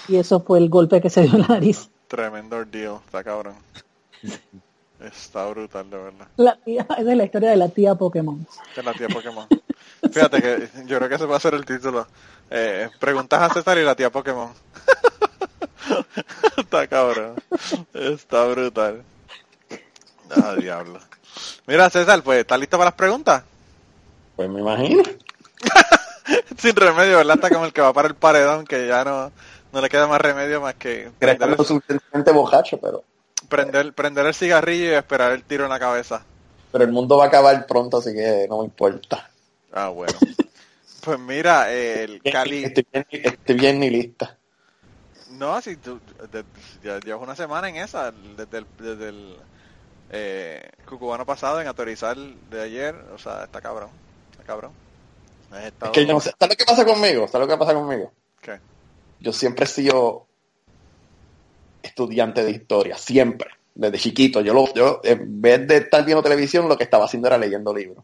y 0.07 0.15
eso 0.15 0.39
fue 0.39 0.57
el 0.57 0.69
golpe 0.69 1.01
que 1.01 1.11
se 1.11 1.21
dio 1.21 1.35
en 1.35 1.41
la 1.41 1.47
nariz. 1.49 1.87
Tremendo 2.07 2.55
ordeal, 2.55 2.97
está 3.05 3.23
cabrón. 3.23 3.53
Está 4.99 5.47
brutal, 5.49 5.87
de 5.89 5.97
verdad. 5.97 6.27
La 6.35 6.55
tía, 6.57 6.81
esa 6.81 7.11
es 7.11 7.17
la 7.17 7.23
historia 7.25 7.51
de 7.51 7.55
la 7.57 7.69
tía 7.69 7.93
Pokémon. 7.95 8.45
Es 8.75 8.83
la 8.83 8.93
tía 8.93 9.07
Pokémon. 9.07 9.45
Fíjate 10.11 10.41
que 10.41 10.69
yo 10.85 10.97
creo 10.97 11.09
que 11.09 11.15
ese 11.15 11.25
va 11.25 11.37
a 11.37 11.41
ser 11.41 11.53
el 11.53 11.65
título. 11.65 12.07
Eh, 12.49 12.89
preguntas 12.99 13.41
a 13.41 13.53
César 13.53 13.77
y 13.77 13.83
la 13.83 13.95
tía 13.95 14.09
Pokémon. 14.09 14.53
está 16.57 16.87
cabrón. 16.87 17.35
Está 17.93 18.45
brutal. 18.45 19.03
Ah, 20.31 20.55
diablo. 20.57 20.99
Mira, 21.67 21.89
César, 21.89 22.21
pues, 22.23 22.39
¿estás 22.39 22.59
listo 22.59 22.77
para 22.77 22.89
las 22.89 22.97
preguntas? 22.97 23.43
Pues 24.35 24.49
me 24.49 24.61
imagino. 24.61 25.03
Sin 26.57 26.75
remedio, 26.75 27.17
¿verdad? 27.17 27.35
Está 27.35 27.49
como 27.49 27.65
el 27.65 27.73
que 27.73 27.81
va 27.81 27.93
para 27.93 28.07
el 28.07 28.15
paredón, 28.15 28.65
que 28.65 28.87
ya 28.87 29.03
no, 29.03 29.31
no 29.71 29.81
le 29.81 29.89
queda 29.89 30.07
más 30.07 30.21
remedio 30.21 30.61
más 30.61 30.75
que 30.75 31.11
prender 31.19 31.49
el, 31.49 31.57
suficientemente 31.57 32.31
bojacho, 32.31 32.79
pero, 32.79 33.03
prender, 33.47 33.93
prender 33.93 34.25
el 34.25 34.33
cigarrillo 34.33 34.85
y 34.85 34.93
esperar 34.93 35.31
el 35.31 35.43
tiro 35.43 35.65
en 35.65 35.69
la 35.69 35.79
cabeza. 35.79 36.23
pero 36.71 36.83
el 36.83 36.91
mundo 36.91 37.17
va 37.17 37.25
a 37.25 37.27
acabar 37.27 37.65
pronto, 37.65 37.97
así 37.97 38.13
que 38.13 38.47
no 38.49 38.59
me 38.59 38.65
importa. 38.65 39.29
Ah, 39.73 39.89
bueno. 39.89 40.13
Pues 41.01 41.17
mira, 41.17 41.71
el 41.71 42.21
Cali... 42.21 42.65
Estoy 42.65 42.85
bien, 42.91 43.05
estoy 43.11 43.55
bien 43.55 43.79
ni 43.79 43.89
lista. 43.89 44.37
No, 45.31 45.61
si 45.61 45.77
tú 45.77 46.01
de- 46.29 46.43
ya 46.83 46.99
llevas 46.99 47.23
una 47.23 47.37
semana 47.37 47.69
en 47.69 47.77
esa, 47.77 48.11
desde 48.11 48.57
el, 48.57 48.65
desde 48.77 49.07
el 49.09 49.35
eh, 50.11 50.69
cucubano 50.85 51.25
pasado 51.25 51.61
en 51.61 51.67
autorizar 51.67 52.17
de 52.17 52.61
ayer, 52.61 52.95
o 53.15 53.17
sea, 53.17 53.45
está 53.45 53.61
cabrón, 53.61 53.89
está 54.31 54.43
cabrón. 54.43 54.73
Has 55.51 55.59
Es 55.59 55.65
estado- 55.67 55.91
que 55.93 56.05
yo 56.05 56.13
no 56.13 56.19
sé. 56.19 56.31
¿Sabes 56.37 56.55
lo 56.55 56.57
que 56.57 56.65
pasa 56.65 56.85
conmigo? 56.85 57.27
¿Sabes 57.29 57.47
lo 57.47 57.53
que 57.53 57.57
pasa 57.59 57.73
conmigo? 57.73 58.11
¿Qué? 58.41 58.59
Yo 59.21 59.31
siempre 59.31 59.63
he 59.63 59.67
sido 59.69 60.27
estudiante 61.81 62.43
de 62.43 62.51
historia, 62.51 62.97
siempre, 62.97 63.49
desde 63.73 63.97
chiquito. 63.97 64.41
Yo, 64.41 64.53
lo, 64.53 64.71
yo 64.73 64.99
en 65.03 65.41
vez 65.41 65.65
de 65.65 65.77
estar 65.77 66.03
viendo 66.03 66.21
televisión, 66.21 66.67
lo 66.67 66.77
que 66.77 66.83
estaba 66.83 67.05
haciendo 67.05 67.29
era 67.29 67.37
leyendo 67.37 67.73
libros. 67.73 68.03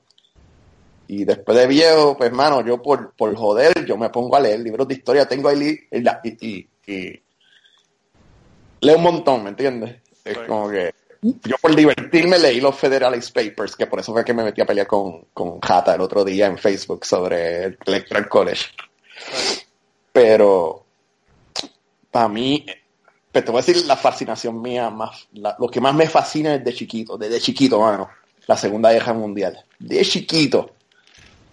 Y 1.08 1.24
después 1.26 1.58
de 1.58 1.68
viejo, 1.68 2.18
pues, 2.18 2.32
mano, 2.32 2.66
yo 2.66 2.82
por, 2.82 3.14
por 3.14 3.36
joder, 3.36 3.86
yo 3.86 3.96
me 3.98 4.10
pongo 4.10 4.36
a 4.36 4.40
leer 4.40 4.60
libros 4.60 4.88
de 4.88 4.96
historia. 4.96 5.28
Tengo 5.28 5.50
ahí 5.50 5.78
y, 5.92 5.98
y, 6.00 6.48
y- 6.48 6.70
y 6.88 7.22
leo 8.82 8.98
un 8.98 9.04
montón, 9.04 9.44
¿me 9.44 9.50
entiendes? 9.50 9.98
Es 10.24 10.38
como 10.48 10.70
que 10.70 10.94
yo 11.22 11.56
por 11.62 11.76
divertirme 11.76 12.38
leí 12.38 12.60
los 12.62 12.76
Federalist 12.76 13.34
Papers, 13.34 13.76
que 13.76 13.88
por 13.88 14.00
eso 14.00 14.14
fue 14.14 14.24
que 14.24 14.34
me 14.34 14.44
metí 14.44 14.62
a 14.62 14.66
pelear 14.66 14.86
con, 14.88 15.26
con 15.34 15.60
Jata 15.60 15.96
el 15.96 16.02
otro 16.02 16.24
día 16.24 16.46
en 16.48 16.58
Facebook 16.58 17.06
sobre 17.06 17.64
el 17.66 17.78
Electoral 17.86 18.28
College. 18.30 18.66
Pero 20.12 20.86
para 22.12 22.28
mí, 22.30 22.66
pero 23.32 23.46
te 23.46 23.52
voy 23.52 23.60
a 23.62 23.66
decir 23.66 23.86
la 23.86 23.98
fascinación 23.98 24.62
mía, 24.62 24.90
más 24.90 25.28
la- 25.34 25.56
lo 25.60 25.68
que 25.68 25.82
más 25.82 25.94
me 25.96 26.08
fascina 26.08 26.58
desde 26.58 26.74
chiquito, 26.78 27.18
desde 27.18 27.40
chiquito, 27.42 27.80
mano, 27.80 28.10
la 28.48 28.56
Segunda 28.58 28.92
Guerra 28.92 29.14
Mundial. 29.14 29.64
De 29.80 30.04
chiquito. 30.06 30.72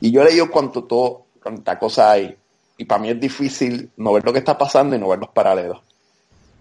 Y 0.04 0.10
yo 0.10 0.22
he 0.22 0.24
leído 0.24 0.50
cuánto 0.50 0.82
todo, 0.84 1.26
cuánta 1.40 1.78
cosa 1.78 2.10
hay. 2.10 2.36
Y 2.76 2.84
para 2.84 3.00
mí 3.00 3.10
es 3.10 3.20
difícil 3.20 3.88
no 3.96 4.12
ver 4.14 4.24
lo 4.24 4.32
que 4.32 4.40
está 4.40 4.58
pasando 4.58 4.96
y 4.96 4.98
no 4.98 5.08
ver 5.08 5.20
los 5.20 5.28
paralelos. 5.30 5.78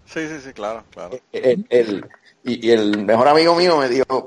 Sí, 0.06 0.28
sí, 0.28 0.38
sí, 0.44 0.52
claro, 0.52 0.84
claro. 0.90 1.18
El- 1.32 1.66
el- 1.68 2.06
y, 2.44 2.68
y 2.68 2.70
el 2.70 3.04
mejor 3.04 3.26
amigo 3.26 3.56
mío 3.56 3.78
me 3.78 3.88
dijo 3.88 4.26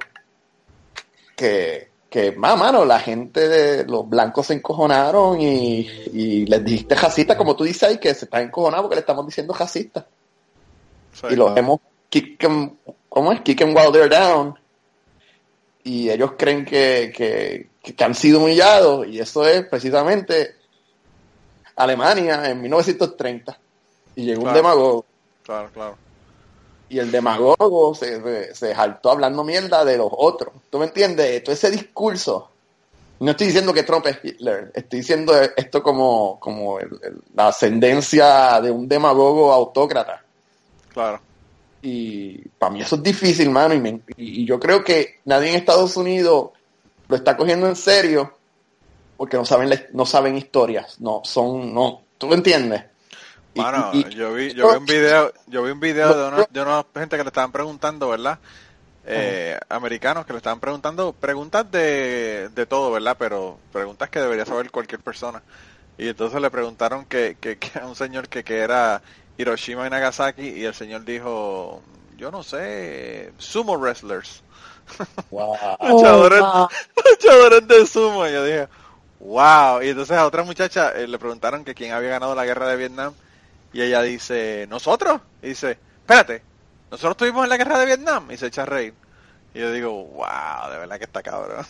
que, 1.36 1.90
que 2.10 2.32
más 2.34 2.58
mano, 2.58 2.84
la 2.86 3.00
gente 3.00 3.48
de 3.48 3.86
los 3.86 4.08
blancos 4.10 4.48
se 4.48 4.54
encojonaron 4.56 5.40
y, 5.40 5.80
y 6.14 6.46
les 6.46 6.64
dijiste 6.66 6.96
racista, 6.96 7.38
como 7.38 7.56
tú 7.56 7.64
dices 7.64 7.84
ahí, 7.84 7.98
que 8.00 8.14
se 8.14 8.26
están 8.26 8.44
encojonados 8.44 8.84
porque 8.84 8.96
le 8.96 9.02
estamos 9.02 9.26
diciendo 9.26 9.54
racista. 9.54 10.06
Sí, 11.14 11.28
y 11.32 11.36
los 11.36 11.48
claro. 11.54 11.58
hemos 11.60 11.80
kick 12.10 12.44
'em- 12.44 12.72
¿cómo 13.10 13.32
es? 13.32 13.42
Kick 13.42 13.62
'em 13.62 13.70
while 13.76 13.92
they're 13.92 14.10
down. 14.10 14.56
y 15.84 16.10
ellos 16.10 16.32
creen 16.38 16.66
que, 16.66 17.14
que, 17.16 17.70
que 17.94 18.04
han 18.04 18.16
sido 18.16 18.40
humillados 18.40 19.08
y 19.08 19.20
eso 19.20 19.46
es 19.48 19.66
precisamente 19.68 20.56
Alemania 21.76 22.50
en 22.50 22.62
1930 22.62 23.58
y 24.16 24.26
llegó 24.26 24.44
un 24.48 24.54
demagogo 24.54 25.06
Claro, 25.44 25.70
claro. 25.74 25.98
y 26.90 26.98
el 27.00 27.12
demagogo 27.12 27.94
se, 27.94 28.22
se, 28.22 28.56
se 28.56 28.74
jaltó 28.76 29.12
hablando 29.12 29.44
mierda 29.44 29.84
de 29.86 29.98
los 29.98 30.10
otros. 30.12 30.54
¿Tú 30.70 30.80
me 30.80 30.86
entiendes? 30.86 31.44
Todo 31.44 31.54
ese 31.54 31.70
discurso. 31.70 32.50
No 33.20 33.32
estoy 33.32 33.48
diciendo 33.48 33.74
que 33.74 33.84
Trump 33.84 34.08
es 34.08 34.18
Hitler, 34.24 34.72
estoy 34.74 35.00
diciendo 35.00 35.34
esto 35.56 35.82
como, 35.84 36.40
como 36.40 36.80
el- 36.80 37.00
el- 37.04 37.22
la 37.36 37.50
ascendencia 37.50 38.60
de 38.62 38.72
un 38.72 38.88
demagogo 38.88 39.54
autócrata. 39.54 40.24
Claro. 40.94 41.20
Y 41.82 42.40
para 42.58 42.72
mí 42.74 42.82
eso 42.82 42.96
es 42.96 43.04
difícil, 43.04 43.50
mano. 43.52 43.74
Y, 43.76 43.80
me- 43.80 44.02
y- 44.18 44.42
y 44.42 44.46
yo 44.46 44.60
creo 44.60 44.84
que 44.84 45.20
nadie 45.26 45.50
en 45.50 45.56
Estados 45.56 45.96
Unidos 45.96 46.50
lo 47.08 47.16
está 47.16 47.38
cogiendo 47.38 47.68
en 47.68 47.76
serio 47.76 48.38
porque 49.18 49.38
no 49.38 49.46
saben, 49.46 49.72
no 49.94 50.06
saben 50.06 50.38
historias. 50.38 51.00
No, 51.02 51.22
son, 51.26 51.74
no. 51.74 52.04
¿Tú 52.18 52.28
me 52.28 52.36
entiendes? 52.36 52.84
Bueno, 53.56 53.90
y- 53.94 54.12
y- 54.12 54.16
yo 54.16 54.34
vi, 54.34 54.54
yo 54.54 54.68
vi 54.68 54.76
un 54.76 54.86
video, 54.86 55.34
yo 55.48 55.64
vi 55.64 55.72
un 55.72 55.80
video 55.80 56.18
de 56.18 56.28
una, 56.28 56.46
de 56.50 56.62
una 56.62 56.86
gente 56.94 57.18
que 57.18 57.24
le 57.24 57.30
estaban 57.30 57.52
preguntando, 57.54 58.10
¿verdad? 58.10 58.40
Eh, 59.04 59.60
americanos 59.70 60.26
que 60.26 60.34
le 60.34 60.38
estaban 60.38 60.62
preguntando 60.62 61.14
preguntas 61.14 61.70
de, 61.72 62.50
de 62.52 62.68
todo, 62.68 62.92
¿verdad? 62.92 63.18
Pero 63.20 63.64
preguntas 63.72 64.10
que 64.12 64.20
debería 64.22 64.46
saber 64.46 64.72
cualquier 64.72 65.02
persona. 65.02 65.44
Y 65.98 66.10
entonces 66.10 66.42
le 66.42 66.52
preguntaron 66.52 67.06
que, 67.08 67.38
que, 67.42 67.60
que 67.60 67.80
a 67.80 67.88
un 67.88 67.96
señor 67.98 68.30
que, 68.30 68.44
que 68.46 68.60
era 68.60 69.04
Hiroshima 69.38 69.88
y 69.88 69.92
Nagasaki 69.92 70.50
y 70.50 70.66
el 70.66 70.76
señor 70.76 71.06
dijo, 71.06 71.84
yo 72.18 72.32
no 72.32 72.44
sé, 72.44 73.34
sumo 73.40 73.76
wrestlers. 73.78 74.45
Wow. 75.32 75.56
Luchadores, 75.88 76.40
wow. 76.40 76.68
luchadores 77.12 77.68
de 77.68 77.86
sumo. 77.86 78.28
Y 78.28 78.32
yo 78.32 78.44
dije, 78.46 78.68
wow. 79.20 79.82
Y 79.82 79.90
entonces 79.90 80.18
a 80.18 80.26
otra 80.26 80.44
muchacha 80.44 80.92
eh, 80.92 81.08
le 81.08 81.18
preguntaron 81.20 81.64
que 81.64 81.74
quién 81.76 81.92
había 81.92 82.10
ganado 82.10 82.36
la 82.36 82.46
guerra 82.46 82.68
de 82.68 82.78
Vietnam. 82.78 83.14
Y 83.74 83.82
ella 83.82 84.02
dice, 84.02 84.66
¿nosotros? 84.70 85.20
Y 85.42 85.50
dice, 85.50 85.72
espérate, 86.02 86.42
¿nosotros 86.92 87.12
estuvimos 87.12 87.44
en 87.44 87.50
la 87.50 87.58
guerra 87.58 87.80
de 87.80 87.86
Vietnam? 87.86 88.32
Y 88.32 88.38
se 88.38 88.48
echa 88.48 88.64
a 88.64 88.66
reír. 88.66 88.94
Y 89.54 89.60
yo 89.60 89.72
digo, 89.72 89.92
wow, 89.92 90.72
de 90.72 90.78
verdad 90.78 90.98
que 90.98 91.04
está 91.06 91.22
cabrón. 91.22 91.66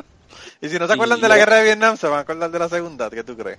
y 0.60 0.68
si 0.68 0.78
no 0.78 0.86
se 0.86 0.92
acuerdan 0.92 1.18
Y 1.18 1.22
de 1.22 1.28
la 1.28 1.36
yo- 1.36 1.40
guerra 1.40 1.56
de 1.56 1.64
Vietnam, 1.64 1.96
se 1.96 2.06
van 2.08 2.18
a 2.18 2.22
acordar 2.22 2.50
de 2.50 2.58
la 2.58 2.68
segunda. 2.68 3.08
¿Qué 3.08 3.24
tú 3.24 3.36
crees? 3.36 3.58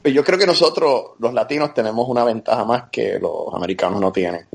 Pues 0.00 0.14
yo 0.14 0.24
creo 0.24 0.38
que 0.38 0.46
nosotros, 0.46 1.10
los 1.18 1.34
latinos, 1.34 1.74
tenemos 1.74 2.08
una 2.08 2.24
ventaja 2.24 2.64
más 2.64 2.84
que 2.90 3.18
los 3.18 3.52
americanos 3.52 4.00
no 4.00 4.12
tienen. 4.12 4.46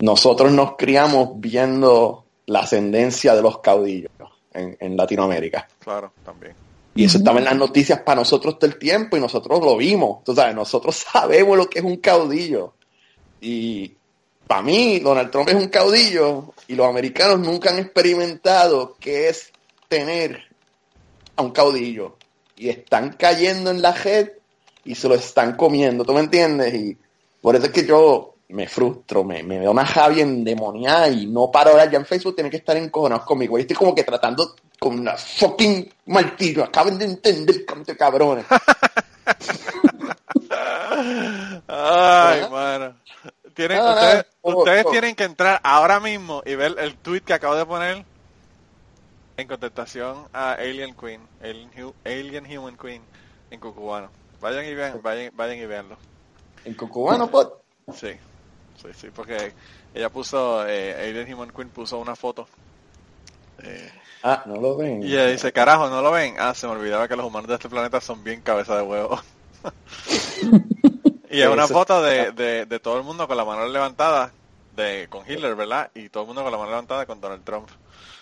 Nosotros 0.00 0.50
nos 0.52 0.76
criamos 0.76 1.30
viendo 1.36 2.24
la 2.52 2.60
ascendencia 2.60 3.34
de 3.34 3.42
los 3.42 3.58
caudillos 3.58 4.12
en, 4.52 4.76
en 4.78 4.96
Latinoamérica. 4.96 5.66
Claro, 5.80 6.12
también. 6.24 6.54
Y 6.94 7.04
eso 7.04 7.18
estaba 7.18 7.38
en 7.38 7.46
las 7.46 7.56
noticias 7.56 8.00
para 8.00 8.20
nosotros 8.20 8.58
todo 8.58 8.70
el 8.70 8.78
tiempo 8.78 9.16
y 9.16 9.20
nosotros 9.20 9.60
lo 9.60 9.76
vimos. 9.76 10.22
Tú 10.24 10.34
sabes, 10.34 10.54
nosotros 10.54 10.96
sabemos 11.12 11.56
lo 11.56 11.68
que 11.68 11.78
es 11.78 11.84
un 11.84 11.96
caudillo. 11.96 12.74
Y 13.40 13.94
para 14.46 14.62
mí, 14.62 15.00
Donald 15.00 15.30
Trump 15.30 15.48
es 15.48 15.54
un 15.54 15.68
caudillo 15.68 16.52
y 16.68 16.74
los 16.74 16.86
americanos 16.86 17.40
nunca 17.40 17.70
han 17.70 17.78
experimentado 17.78 18.96
qué 19.00 19.28
es 19.28 19.52
tener 19.88 20.42
a 21.36 21.42
un 21.42 21.50
caudillo. 21.50 22.16
Y 22.56 22.68
están 22.68 23.14
cayendo 23.14 23.70
en 23.70 23.80
la 23.80 23.92
red 23.92 24.30
y 24.84 24.94
se 24.94 25.08
lo 25.08 25.14
están 25.14 25.56
comiendo. 25.56 26.04
¿Tú 26.04 26.12
me 26.12 26.20
entiendes? 26.20 26.74
Y 26.74 26.98
por 27.40 27.56
eso 27.56 27.66
es 27.66 27.72
que 27.72 27.86
yo 27.86 28.31
me 28.52 28.68
frustro, 28.68 29.24
me, 29.24 29.42
me 29.42 29.58
da 29.58 29.70
una 29.70 29.84
rabia 29.84 30.22
endemoniada 30.22 31.08
y 31.08 31.26
no 31.26 31.50
paro 31.50 31.70
de 31.70 31.72
hablar. 31.72 31.90
Ya 31.90 31.98
en 31.98 32.06
Facebook 32.06 32.34
tiene 32.34 32.50
que 32.50 32.58
estar 32.58 32.76
encojonados 32.76 33.24
conmigo. 33.24 33.58
Y 33.58 33.62
estoy 33.62 33.76
como 33.76 33.94
que 33.94 34.04
tratando 34.04 34.54
con 34.78 34.98
una 35.00 35.16
fucking 35.16 35.92
martillo. 36.06 36.64
Acaben 36.64 36.98
de 36.98 37.06
entender, 37.06 37.64
canto 37.64 37.96
cabrones. 37.96 38.44
Ay, 41.68 42.40
¿Verdad? 42.40 42.50
mano. 42.50 42.94
Tienen, 43.54 43.78
No, 43.78 43.84
no, 43.84 43.92
ustedes 43.94 44.26
no, 44.44 44.56
ustedes 44.58 44.84
no. 44.84 44.90
tienen 44.90 45.14
que 45.14 45.24
entrar 45.24 45.60
ahora 45.62 46.00
mismo 46.00 46.42
y 46.46 46.54
ver 46.54 46.74
el 46.78 46.96
tweet 46.96 47.20
que 47.20 47.34
acabo 47.34 47.54
de 47.54 47.66
poner 47.66 48.04
en 49.36 49.48
contestación 49.48 50.26
a 50.32 50.52
Alien 50.52 50.94
Queen, 50.94 51.20
Alien, 51.42 51.70
Alien 52.04 52.58
Human 52.58 52.76
Queen 52.76 53.02
en 53.50 53.60
Cucubano. 53.60 54.08
Vayan 54.40 54.64
y 54.64 54.74
vean, 54.74 55.00
vayan, 55.02 55.30
vayan 55.34 55.58
y 55.58 55.66
veanlo. 55.66 55.96
En 56.64 56.74
Cucubano, 56.74 57.30
pues. 57.30 57.48
Sí, 57.94 58.08
sí, 58.76 58.88
sí, 58.94 59.08
porque 59.10 59.54
ella 59.94 60.10
puso, 60.10 60.66
eh, 60.66 60.94
Alien 61.08 61.32
Human 61.34 61.50
Queen 61.50 61.70
puso 61.70 61.98
una 61.98 62.16
foto. 62.16 62.48
Eh, 63.62 63.90
Ah, 64.24 64.44
no 64.46 64.56
lo 64.60 64.76
ven. 64.76 65.02
y 65.02 65.12
ella 65.12 65.26
dice, 65.26 65.52
carajo, 65.52 65.88
¿no 65.88 66.00
lo 66.00 66.12
ven? 66.12 66.36
Ah, 66.38 66.54
se 66.54 66.66
me 66.66 66.72
olvidaba 66.74 67.08
que 67.08 67.16
los 67.16 67.26
humanos 67.26 67.48
de 67.48 67.54
este 67.54 67.68
planeta 67.68 68.00
son 68.00 68.22
bien 68.22 68.40
cabeza 68.40 68.76
de 68.76 68.82
huevo. 68.82 69.20
y 71.30 71.40
es 71.40 71.48
una 71.48 71.66
foto 71.66 72.02
de, 72.02 72.32
de, 72.32 72.66
de 72.66 72.80
todo 72.80 72.98
el 72.98 73.04
mundo 73.04 73.26
con 73.26 73.36
la 73.36 73.44
mano 73.44 73.66
levantada, 73.66 74.32
de 74.76 75.06
con 75.08 75.30
Hitler, 75.30 75.54
¿verdad? 75.54 75.90
Y 75.94 76.08
todo 76.08 76.22
el 76.24 76.26
mundo 76.28 76.42
con 76.42 76.52
la 76.52 76.58
mano 76.58 76.70
levantada 76.70 77.06
con 77.06 77.20
Donald 77.20 77.44
Trump. 77.44 77.68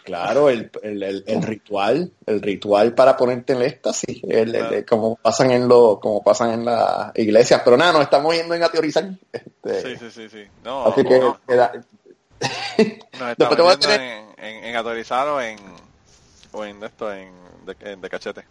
Claro, 0.04 0.48
el, 0.48 0.70
el, 0.82 1.02
el, 1.02 1.24
el 1.26 1.42
ritual, 1.42 2.10
el 2.26 2.40
ritual 2.42 2.94
para 2.94 3.16
ponerte 3.16 3.52
en 3.52 3.60
el 3.60 3.66
éxtasis, 3.66 4.22
el, 4.24 4.54
el- 4.54 4.72
el- 4.72 4.86
como 4.86 5.16
pasan 5.16 5.50
en 5.50 5.68
lo, 5.68 6.00
como 6.00 6.22
pasan 6.24 6.52
en 6.52 6.64
las 6.64 7.12
iglesias, 7.16 7.60
pero 7.64 7.76
nada, 7.76 7.92
nos 7.92 8.02
estamos 8.02 8.34
yendo 8.34 8.54
en 8.54 8.62
a 8.62 8.68
teorizar. 8.70 9.08
Este, 9.30 9.82
Sí, 9.82 9.96
sí, 9.98 10.10
sí, 10.10 10.28
sí. 10.30 10.48
No, 10.64 10.86
Así 10.86 11.04
que 11.04 11.18
no, 11.20 11.38
queda- 11.46 11.72
nos 12.40 13.28
después 13.28 13.28
estamos 13.50 13.58
yendo 13.72 13.88
tener- 13.88 14.00
en, 14.00 14.44
en, 14.44 14.64
en 14.64 14.76
autorizar 14.76 15.28
o 15.28 15.40
en, 15.40 15.58
o 16.52 16.64
en 16.64 16.82
esto, 16.82 17.12
en 17.12 17.30
de, 17.66 17.76
en 17.92 18.00
de 18.00 18.08
cachete. 18.10 18.44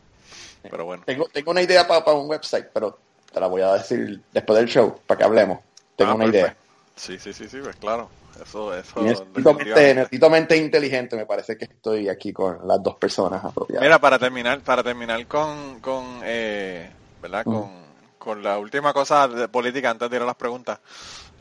Pero 0.69 0.85
bueno. 0.85 1.03
tengo, 1.05 1.25
tengo 1.33 1.51
una 1.51 1.61
idea 1.61 1.87
para, 1.87 2.13
un 2.13 2.29
website, 2.29 2.67
pero 2.73 2.99
te 3.33 3.39
la 3.39 3.47
voy 3.47 3.61
a 3.63 3.73
decir 3.73 4.21
después 4.31 4.59
del 4.59 4.67
show, 4.69 4.99
para 5.07 5.17
que 5.17 5.23
hablemos. 5.23 5.59
Tengo 5.95 6.11
Ah, 6.11 6.15
una 6.15 6.25
perfecto. 6.25 6.47
idea. 6.47 6.57
Sí, 6.99 7.17
sí, 7.17 7.31
sí, 7.31 7.47
sí, 7.47 7.59
pues 7.63 7.77
claro. 7.77 8.09
Eso, 8.43 8.75
eso. 8.75 9.01
Necesito, 9.01 9.25
mente, 9.33 9.43
definitivamente. 9.43 9.95
necesito 9.95 10.29
mente 10.29 10.57
inteligente, 10.57 11.15
me 11.15 11.25
parece 11.25 11.57
que 11.57 11.65
estoy 11.65 12.09
aquí 12.09 12.33
con 12.33 12.67
las 12.67 12.83
dos 12.83 12.95
personas 12.95 13.43
apropiadas. 13.43 13.83
Mira, 13.83 13.99
para 13.99 14.19
terminar, 14.19 14.59
para 14.59 14.83
terminar 14.83 15.25
con, 15.25 15.79
con 15.79 16.19
eh, 16.23 16.89
¿verdad? 17.21 17.45
Con, 17.45 17.69
con 18.17 18.43
la 18.43 18.57
última 18.59 18.91
cosa 18.91 19.29
de 19.29 19.47
política 19.47 19.89
antes 19.89 20.09
de 20.09 20.17
ir 20.17 20.23
a 20.23 20.25
las 20.25 20.35
preguntas. 20.35 20.79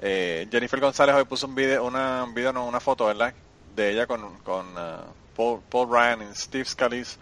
Eh, 0.00 0.46
Jennifer 0.50 0.78
González 0.78 1.16
hoy 1.16 1.24
puso 1.24 1.48
un 1.48 1.56
video, 1.56 1.84
una, 1.84 2.22
un 2.22 2.34
video, 2.34 2.52
no, 2.52 2.64
una 2.64 2.78
foto, 2.78 3.06
¿verdad? 3.06 3.34
De 3.74 3.90
ella 3.90 4.06
con, 4.06 4.38
con 4.44 4.66
Paul, 5.36 5.60
Paul 5.68 5.88
Ryan 5.90 6.22
y 6.22 6.34
Steve 6.36 6.66
Scalise 6.66 7.18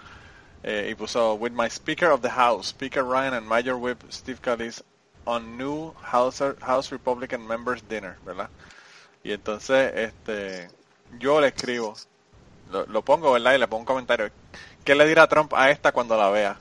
eh, 0.63 0.89
y 0.91 0.95
puso 0.95 1.35
with 1.35 1.53
my 1.53 1.69
Speaker 1.71 2.11
of 2.11 2.21
the 2.21 2.31
House, 2.31 2.69
Speaker 2.69 3.03
Ryan 3.03 3.35
and 3.35 3.47
Major 3.47 3.77
Whip 3.77 4.03
Steve 4.11 4.39
Scalise 4.39 4.83
on 5.27 5.59
new 5.59 5.93
House, 6.03 6.43
House 6.63 6.91
Republican 6.91 7.47
Members 7.47 7.89
Dinner, 7.89 8.17
¿verdad? 8.25 8.51
Y 9.25 9.33
entonces, 9.33 9.93
este, 9.97 10.69
yo 11.19 11.41
le 11.41 11.49
escribo, 11.49 11.95
lo, 12.71 12.87
lo 12.87 13.03
pongo, 13.05 13.33
¿verdad? 13.33 13.55
Y 13.55 13.59
le 13.59 13.69
pongo 13.69 13.83
un 13.83 13.87
comentario. 13.87 14.31
¿Qué 14.85 14.95
le 14.95 15.07
dirá 15.07 15.29
Trump 15.29 15.55
a 15.55 15.71
esta 15.71 15.93
cuando 15.93 16.17
la 16.17 16.31
vea? 16.31 16.61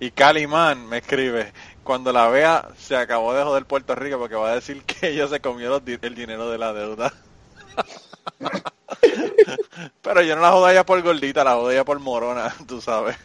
Y 0.00 0.12
Calimán 0.12 0.88
me 0.88 0.98
escribe, 0.98 1.52
cuando 1.84 2.12
la 2.12 2.28
vea 2.28 2.68
se 2.78 2.96
acabó 2.96 3.34
de 3.34 3.44
joder 3.44 3.66
Puerto 3.66 3.94
Rico 3.94 4.18
porque 4.18 4.34
va 4.36 4.50
a 4.52 4.56
decir 4.56 4.84
que 4.86 5.10
ella 5.10 5.28
se 5.28 5.40
comió 5.40 5.82
el 5.86 6.14
dinero 6.16 6.50
de 6.50 6.58
la 6.58 6.72
deuda. 6.72 7.12
Pero 10.02 10.22
yo 10.22 10.36
no 10.36 10.42
la 10.42 10.52
jodo 10.52 10.68
ella 10.68 10.84
por 10.84 11.02
gordita, 11.02 11.44
la 11.44 11.54
jodo 11.54 11.84
por 11.84 11.98
morona, 12.00 12.54
tú 12.66 12.80
sabes. 12.80 13.16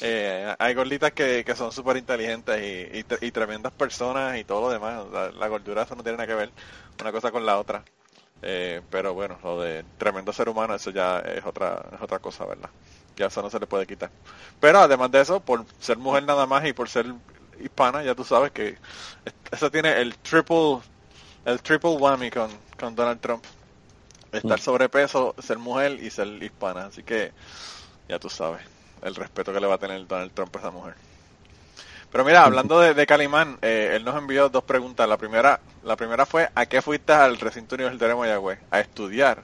Eh, 0.00 0.54
hay 0.58 0.74
gorditas 0.74 1.12
que, 1.12 1.44
que 1.44 1.54
son 1.56 1.72
súper 1.72 1.96
inteligentes 1.96 2.60
y, 2.60 2.98
y, 2.98 3.04
tre- 3.04 3.18
y 3.22 3.32
tremendas 3.32 3.72
personas 3.72 4.38
y 4.38 4.44
todo 4.44 4.62
lo 4.62 4.70
demás. 4.70 5.00
O 5.06 5.10
sea, 5.10 5.30
la 5.32 5.48
gordura 5.48 5.82
eso 5.82 5.94
no 5.96 6.02
tiene 6.02 6.18
nada 6.18 6.26
que 6.26 6.34
ver 6.34 6.54
una 7.00 7.12
cosa 7.12 7.30
con 7.32 7.46
la 7.46 7.58
otra. 7.58 7.84
Eh, 8.42 8.82
pero 8.90 9.14
bueno, 9.14 9.38
lo 9.42 9.60
de 9.62 9.84
tremendo 9.98 10.32
ser 10.32 10.48
humano, 10.50 10.74
eso 10.74 10.90
ya 10.90 11.20
es 11.20 11.44
otra, 11.46 11.82
es 11.92 12.02
otra 12.02 12.18
cosa, 12.20 12.44
¿verdad? 12.46 12.70
Ya 13.16 13.26
eso 13.26 13.42
no 13.42 13.50
se 13.50 13.60
le 13.60 13.66
puede 13.66 13.86
quitar. 13.86 14.12
Pero 14.60 14.80
además 14.80 15.10
de 15.10 15.20
eso, 15.22 15.44
por 15.44 15.66
ser 15.78 15.98
mujer 15.98 16.24
nada 16.24 16.46
más 16.46 16.66
y 16.66 16.72
por 16.74 16.88
ser 16.90 17.06
hispana, 17.58 18.02
ya 18.04 18.14
tú 18.14 18.24
sabes 18.24 18.52
que 18.52 18.78
eso 19.52 19.70
tiene 19.70 20.00
el 20.00 20.18
triple, 20.18 20.80
el 21.44 21.62
triple 21.62 21.90
whammy 21.92 22.30
con, 22.30 22.50
con 22.78 22.94
Donald 22.96 23.20
Trump. 23.20 23.44
Estar 24.32 24.60
sobrepeso, 24.60 25.34
ser 25.38 25.58
mujer 25.58 25.92
y 26.02 26.10
ser 26.10 26.28
hispana. 26.42 26.86
Así 26.86 27.04
que 27.04 27.34
ya 28.08 28.18
tú 28.18 28.28
sabes 28.30 28.62
el 29.04 29.14
respeto 29.14 29.52
que 29.52 29.60
le 29.60 29.68
va 29.68 29.76
a 29.76 29.78
tener 29.78 30.06
Donald 30.08 30.32
Trump 30.34 30.56
a 30.56 30.58
esa 30.58 30.70
mujer. 30.72 30.94
Pero 32.10 32.24
mira, 32.24 32.44
hablando 32.44 32.80
de, 32.80 32.94
de 32.94 33.06
Calimán, 33.06 33.58
eh, 33.62 33.92
él 33.94 34.04
nos 34.04 34.16
envió 34.16 34.48
dos 34.48 34.64
preguntas. 34.64 35.08
La 35.08 35.16
primera, 35.16 35.60
la 35.82 35.96
primera 35.96 36.26
fue 36.26 36.48
¿a 36.54 36.66
qué 36.66 36.80
fuiste 36.82 37.12
al 37.12 37.38
recinto 37.38 37.74
universitario 37.76 38.14
de 38.16 38.20
Mayagüez? 38.20 38.60
A 38.70 38.80
estudiar. 38.80 39.42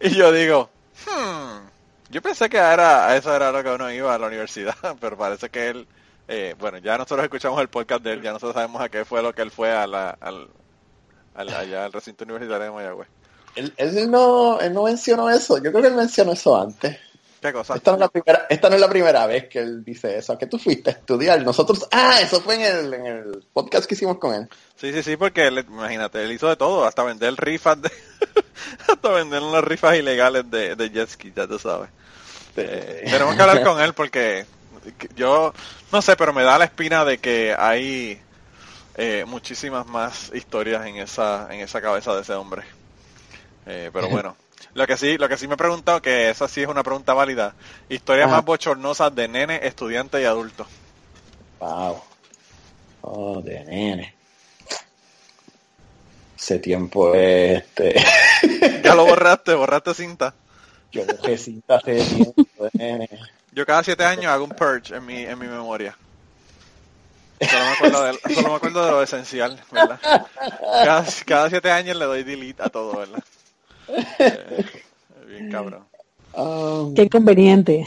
Y 0.00 0.10
yo 0.10 0.32
digo, 0.32 0.70
hmm, 1.06 1.66
yo 2.10 2.22
pensé 2.22 2.48
que 2.48 2.56
era, 2.58 3.06
a 3.08 3.16
eso 3.16 3.34
era 3.34 3.52
lo 3.52 3.62
que 3.62 3.70
uno 3.70 3.90
iba 3.92 4.14
a 4.14 4.18
la 4.18 4.26
universidad, 4.26 4.74
pero 5.00 5.16
parece 5.16 5.48
que 5.50 5.68
él, 5.68 5.88
eh, 6.28 6.54
bueno, 6.58 6.78
ya 6.78 6.96
nosotros 6.98 7.24
escuchamos 7.24 7.60
el 7.60 7.68
podcast 7.68 8.02
de 8.02 8.14
él, 8.14 8.22
ya 8.22 8.32
nosotros 8.32 8.54
sabemos 8.54 8.82
a 8.82 8.88
qué 8.88 9.04
fue 9.04 9.22
lo 9.22 9.32
que 9.34 9.42
él 9.42 9.50
fue 9.50 9.72
a 9.72 9.86
la, 9.86 10.10
al, 10.20 10.48
al- 11.34 11.74
al 11.74 11.92
recinto 11.92 12.24
universitario 12.24 12.64
de 12.66 12.70
Mayagüez. 12.72 13.08
Él, 13.54 13.72
él 13.76 14.10
no, 14.10 14.60
él 14.60 14.72
no 14.72 14.84
mencionó 14.84 15.30
eso. 15.30 15.58
Yo 15.58 15.70
creo 15.70 15.82
que 15.82 15.88
él 15.88 15.94
mencionó 15.94 16.32
eso 16.32 16.60
antes. 16.60 16.98
¿Qué 17.42 17.52
cosa? 17.52 17.74
Esta 17.74 17.90
no, 17.90 17.96
es 17.96 18.00
la 18.00 18.08
primera, 18.08 18.46
esta 18.48 18.68
no 18.68 18.76
es 18.76 18.80
la 18.80 18.88
primera 18.88 19.26
vez 19.26 19.48
que 19.48 19.58
él 19.58 19.84
dice 19.84 20.16
eso. 20.16 20.32
¿A 20.32 20.38
qué 20.38 20.46
tú 20.46 20.60
fuiste 20.60 20.90
a 20.90 20.92
estudiar? 20.92 21.42
Nosotros. 21.42 21.88
Ah, 21.90 22.20
eso 22.22 22.40
fue 22.40 22.54
en 22.54 22.62
el, 22.62 22.94
en 22.94 23.06
el 23.06 23.44
podcast 23.52 23.86
que 23.86 23.94
hicimos 23.94 24.18
con 24.18 24.32
él. 24.32 24.48
Sí, 24.76 24.92
sí, 24.92 25.02
sí, 25.02 25.16
porque 25.16 25.48
él, 25.48 25.58
imagínate, 25.58 26.22
él 26.22 26.30
hizo 26.30 26.48
de 26.48 26.54
todo, 26.54 26.84
hasta 26.84 27.02
vender 27.02 27.34
rifas 27.34 27.82
de, 27.82 27.90
hasta 28.88 29.08
vender 29.10 29.42
unas 29.42 29.64
rifas 29.64 29.96
ilegales 29.96 30.48
de, 30.48 30.76
de 30.76 30.90
jet 30.90 31.08
ski, 31.08 31.32
ya 31.34 31.48
tú 31.48 31.58
sabes. 31.58 31.90
Eh, 32.56 33.02
tenemos 33.10 33.34
que 33.34 33.42
hablar 33.42 33.64
con 33.64 33.80
él 33.80 33.92
porque 33.92 34.46
yo 35.16 35.52
no 35.90 36.00
sé, 36.00 36.14
pero 36.14 36.32
me 36.32 36.44
da 36.44 36.58
la 36.58 36.66
espina 36.66 37.04
de 37.04 37.18
que 37.18 37.56
hay 37.58 38.20
eh, 38.94 39.24
muchísimas 39.26 39.86
más 39.86 40.30
historias 40.32 40.86
en 40.86 40.96
esa 40.96 41.48
en 41.50 41.60
esa 41.60 41.80
cabeza 41.80 42.14
de 42.14 42.22
ese 42.22 42.34
hombre. 42.34 42.62
Eh, 43.66 43.90
pero 43.92 44.08
bueno, 44.10 44.36
lo 44.74 44.86
que 44.86 44.96
sí 44.96 45.18
lo 45.18 45.28
que 45.28 45.36
sí 45.36 45.46
me 45.46 45.54
he 45.54 45.58
preguntado 45.58 46.00
que 46.00 46.30
esa 46.30 46.48
sí 46.48 46.62
es 46.62 46.68
una 46.68 46.82
pregunta 46.82 47.14
válida. 47.14 47.54
Historias 47.88 48.30
más 48.30 48.44
bochornosas 48.44 49.14
de 49.14 49.28
nene, 49.28 49.60
estudiante 49.62 50.20
y 50.20 50.24
adulto. 50.24 50.66
Wow. 51.60 52.02
Oh, 53.02 53.40
de 53.40 53.64
nene. 53.64 54.14
Ese 56.36 56.58
tiempo 56.58 57.14
este. 57.14 57.94
Ya 58.82 58.94
lo 58.94 59.04
borraste, 59.06 59.54
borraste 59.54 59.94
cinta. 59.94 60.34
Yo 60.90 61.04
borré 61.06 61.38
cinta 61.38 61.76
hace 61.76 62.04
tiempo 62.04 62.64
de 62.64 62.70
nene. 62.74 63.08
Yo 63.52 63.66
cada 63.66 63.82
siete 63.84 64.04
años 64.04 64.26
hago 64.26 64.44
un 64.44 64.50
purge 64.50 64.96
en 64.96 65.04
mi, 65.04 65.22
en 65.22 65.38
mi 65.38 65.46
memoria. 65.46 65.96
Solo 67.40 67.64
me 67.64 67.70
acuerdo 67.72 68.04
de, 68.04 68.34
solo 68.34 68.48
me 68.50 68.54
acuerdo 68.54 68.84
de 68.84 68.90
lo 68.92 69.02
esencial, 69.02 69.60
¿verdad? 69.70 70.00
Cada, 70.84 71.04
cada 71.26 71.50
siete 71.50 71.70
años 71.70 71.96
le 71.96 72.04
doy 72.04 72.22
delete 72.22 72.62
a 72.62 72.68
todo, 72.68 72.98
¿verdad? 72.98 73.22
Eh, 74.18 74.64
bien 75.26 75.50
cabrón. 75.50 75.84
Um, 76.34 76.94
Qué 76.94 77.08
conveniente. 77.08 77.86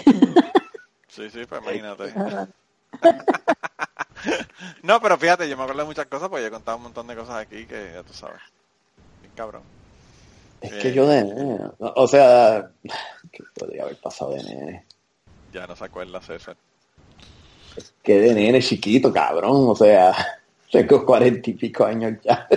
Sí, 1.07 1.29
sí, 1.29 1.45
pues 1.47 1.61
imagínate. 1.61 2.13
No, 4.83 5.01
pero 5.01 5.17
fíjate, 5.17 5.47
yo 5.49 5.57
me 5.57 5.63
acuerdo 5.63 5.81
de 5.81 5.87
muchas 5.87 6.05
cosas 6.07 6.29
porque 6.29 6.43
yo 6.43 6.47
he 6.47 6.51
contado 6.51 6.77
un 6.77 6.83
montón 6.83 7.07
de 7.07 7.15
cosas 7.15 7.35
aquí 7.37 7.65
que 7.65 7.91
ya 7.93 8.03
tú 8.03 8.13
sabes. 8.13 8.41
Bien 9.21 9.33
cabrón. 9.35 9.61
es 10.61 10.73
que 10.73 10.93
yo 10.93 11.07
de 11.07 11.23
nene. 11.23 11.59
O 11.79 12.07
sea, 12.07 12.69
¿qué 13.31 13.43
podría 13.55 13.83
haber 13.83 13.97
pasado 13.97 14.33
de 14.33 14.43
nene? 14.43 14.85
Ya 15.53 15.67
no 15.67 15.75
se 15.75 15.85
acuerda 15.85 16.21
César. 16.21 16.55
Que 18.03 18.19
de 18.19 18.33
nene 18.33 18.61
chiquito, 18.61 19.11
cabrón. 19.11 19.69
O 19.69 19.75
sea, 19.75 20.13
tengo 20.71 21.05
cuarenta 21.05 21.49
y 21.49 21.53
pico 21.53 21.85
años 21.85 22.13
ya. 22.23 22.47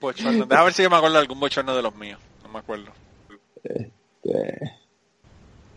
Bochorno. 0.00 0.46
Deja 0.46 0.64
ver 0.64 0.72
si 0.72 0.82
yo 0.82 0.90
me 0.90 0.96
acuerdo 0.96 1.14
de 1.14 1.22
algún 1.22 1.40
bochorno 1.40 1.74
de 1.74 1.82
los 1.82 1.94
míos. 1.94 2.20
No 2.52 2.58
me 2.58 2.58
acuerdo. 2.58 2.92
Este, 3.64 4.72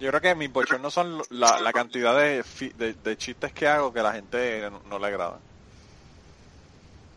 Yo 0.02 0.10
creo 0.10 0.20
que 0.20 0.36
mis 0.36 0.52
bochornos 0.52 0.94
son 0.94 1.22
la, 1.30 1.62
la 1.62 1.72
cantidad 1.72 2.18
de, 2.20 2.44
fi- 2.44 2.74
de, 2.76 2.92
de 2.96 3.16
chistes 3.18 3.54
que 3.54 3.66
hago 3.66 3.94
que 3.94 4.02
a 4.02 4.04
la 4.04 4.12
gente 4.12 4.70
no, 4.70 4.82
no 4.90 5.00
le 5.00 5.08
agrada. 5.08 5.40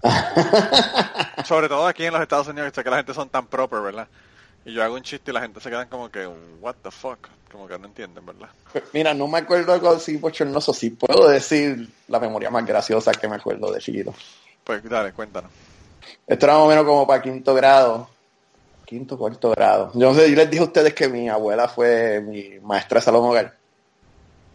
Sobre 1.45 1.69
todo 1.69 1.89
aquí 1.89 2.05
en 2.05 2.13
los 2.13 2.23
Estados 2.23 2.47
Unidos, 2.47 2.71
sé 2.73 2.85
que 2.85 2.91
la 2.91 2.99
gente 2.99 3.13
son 3.15 3.29
tan 3.31 3.49
proper, 3.49 3.81
¿verdad? 3.81 4.09
Y 4.65 4.75
yo 4.75 4.85
hago 4.85 4.95
un 4.95 5.03
chiste 5.03 5.33
y 5.33 5.35
la 5.35 5.41
gente 5.41 5.59
se 5.61 5.71
quedan 5.71 5.89
como 5.89 6.09
que, 6.09 6.25
what 6.61 6.77
the 6.85 6.93
fuck, 6.93 7.19
como 7.51 7.67
que 7.67 7.77
no 7.81 7.87
entienden, 7.89 8.25
¿verdad? 8.25 8.51
Pues 8.73 8.85
Mira, 8.93 9.13
no 9.13 9.27
me 9.27 9.39
acuerdo 9.39 9.73
algo 9.73 9.91
así 9.91 10.19
bochornoso. 10.19 10.73
Sí 10.73 10.91
puedo 10.91 11.29
decir 11.29 11.89
la 12.07 12.21
memoria 12.21 12.49
más 12.51 12.65
graciosa 12.65 13.11
que 13.11 13.27
me 13.27 13.35
acuerdo 13.35 13.73
de 13.73 13.81
chiquito. 13.81 14.15
Pues 14.63 14.85
dale, 14.89 15.13
cuéntanos. 15.13 15.51
Esto 16.29 16.47
era 16.47 16.55
más 16.55 16.63
o 16.63 16.69
menos 16.69 16.85
como 16.85 17.09
para 17.09 17.21
quinto 17.21 17.55
grado. 17.55 18.09
Quinto, 18.89 19.19
cuarto 19.19 19.51
grado. 19.51 19.91
Yo 19.93 20.09
no 20.09 20.15
sé, 20.15 20.31
yo 20.31 20.37
les 20.37 20.49
dije 20.49 20.63
a 20.63 20.67
ustedes 20.67 20.95
que 20.95 21.11
mi 21.11 21.29
abuela 21.29 21.69
fue 21.69 22.23
mi 22.23 22.59
maestra 22.63 23.01
de 23.01 23.05
salón 23.05 23.27
hogar. 23.27 23.55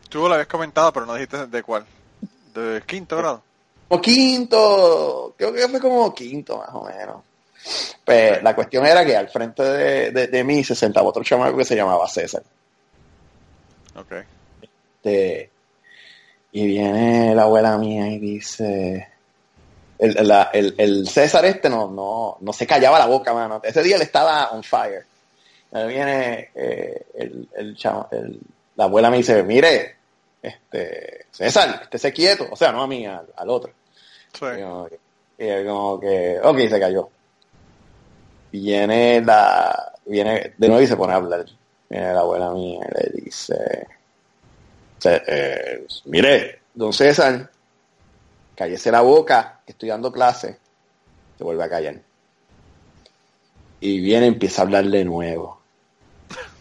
Tú 0.10 0.28
lo 0.28 0.34
habías 0.34 0.48
comentado, 0.48 0.92
pero 0.92 1.06
no 1.06 1.14
dijiste 1.14 1.46
de 1.46 1.62
cuál. 1.62 1.86
De 2.52 2.82
quinto 2.88 3.16
grado. 3.16 3.44
Como 3.88 4.02
quinto, 4.02 5.36
creo 5.38 5.54
que 5.54 5.68
fue 5.68 5.80
como 5.80 6.12
quinto 6.16 6.58
más 6.58 6.70
o 6.74 6.84
menos. 6.84 7.22
Pues 8.04 8.42
la 8.42 8.56
cuestión 8.56 8.88
era 8.88 9.06
que 9.06 9.16
al 9.16 9.30
frente 9.30 9.62
de, 9.62 10.10
de, 10.10 10.26
de 10.26 10.44
mí 10.44 10.64
se 10.64 10.74
sentaba 10.74 11.10
otro 11.10 11.24
chamaco 11.24 11.56
que 11.56 11.66
se 11.66 11.76
llamaba 11.76 12.08
César. 12.08 12.42
Ok. 13.96 14.14
Este, 14.96 15.52
y 16.54 16.66
viene 16.66 17.36
la 17.36 17.44
abuela 17.44 17.78
mía 17.78 18.08
y 18.08 18.18
dice, 18.18 19.10
el, 20.18 20.28
la- 20.28 20.50
el- 20.54 20.76
el 20.78 21.08
César 21.08 21.46
este 21.46 21.70
no, 21.70 21.90
no, 21.90 22.38
no 22.42 22.54
se 22.54 22.68
callaba 22.68 23.00
la 23.00 23.06
boca, 23.06 23.34
mano. 23.34 23.62
Ese 23.64 23.82
día 23.84 23.96
él 23.96 24.02
estaba 24.02 24.52
on 24.52 24.64
fire. 24.64 25.06
Ahí 25.72 25.88
viene 25.88 26.50
eh, 26.56 27.06
el, 27.16 27.48
el 27.56 27.76
chama- 27.76 28.08
el- 28.12 28.40
la 28.76 28.84
abuela 28.86 29.10
me 29.10 29.18
dice, 29.18 29.42
mire, 29.44 29.96
este, 30.42 31.26
César, 31.32 31.82
estése 31.84 32.12
quieto. 32.12 32.48
O 32.52 32.56
sea, 32.56 32.72
no 32.72 32.82
a 32.84 32.88
mí, 32.88 33.06
al, 33.06 33.28
al 33.36 33.50
otro. 33.50 33.72
Sí. 34.34 34.46
Y 34.58 34.62
como 34.62 34.88
que, 34.88 35.00
y 35.40 35.48
él 35.48 35.66
como 35.68 36.00
que, 36.00 36.40
ok, 36.44 36.58
se 36.70 36.80
cayó. 36.80 37.10
Viene 38.52 39.22
la, 39.22 39.94
viene 40.06 40.54
de 40.58 40.68
nuevo 40.68 40.82
y 40.84 40.88
se 40.88 40.96
pone 40.98 41.14
a 41.14 41.18
hablar. 41.18 41.46
Viene 41.90 42.14
la 42.14 42.20
abuela 42.20 42.52
mía 42.52 42.80
y 42.88 43.04
le 43.04 43.22
dice, 43.24 43.88
eh, 45.06 45.86
mire, 46.06 46.60
don 46.74 46.94
César, 46.94 47.50
cállese 48.56 48.92
la 48.92 49.02
boca, 49.02 49.62
que 49.66 49.72
estoy 49.74 49.90
dando 49.90 50.12
clase. 50.12 50.58
Se 51.38 51.44
vuelve 51.44 51.64
a 51.64 51.70
callar. 51.70 52.02
Y 53.80 54.00
viene, 54.00 54.28
empieza 54.28 54.62
a 54.62 54.66
hablar 54.66 54.86
de 54.86 55.04
nuevo. 55.04 55.62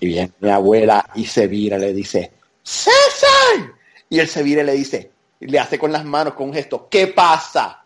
Y 0.00 0.06
viene 0.08 0.32
mi 0.40 0.50
abuela 0.50 1.08
y 1.14 1.26
se 1.26 1.46
vira, 1.46 1.78
le 1.78 1.92
dice, 1.92 2.32
¡César! 2.62 3.72
Y 4.08 4.18
él 4.18 4.28
se 4.28 4.42
vira 4.42 4.62
y 4.62 4.66
le 4.66 4.72
dice, 4.72 5.10
y 5.40 5.46
le 5.46 5.58
hace 5.58 5.78
con 5.78 5.92
las 5.92 6.04
manos, 6.04 6.34
con 6.34 6.48
un 6.48 6.54
gesto, 6.54 6.88
¿qué 6.90 7.08
pasa? 7.08 7.84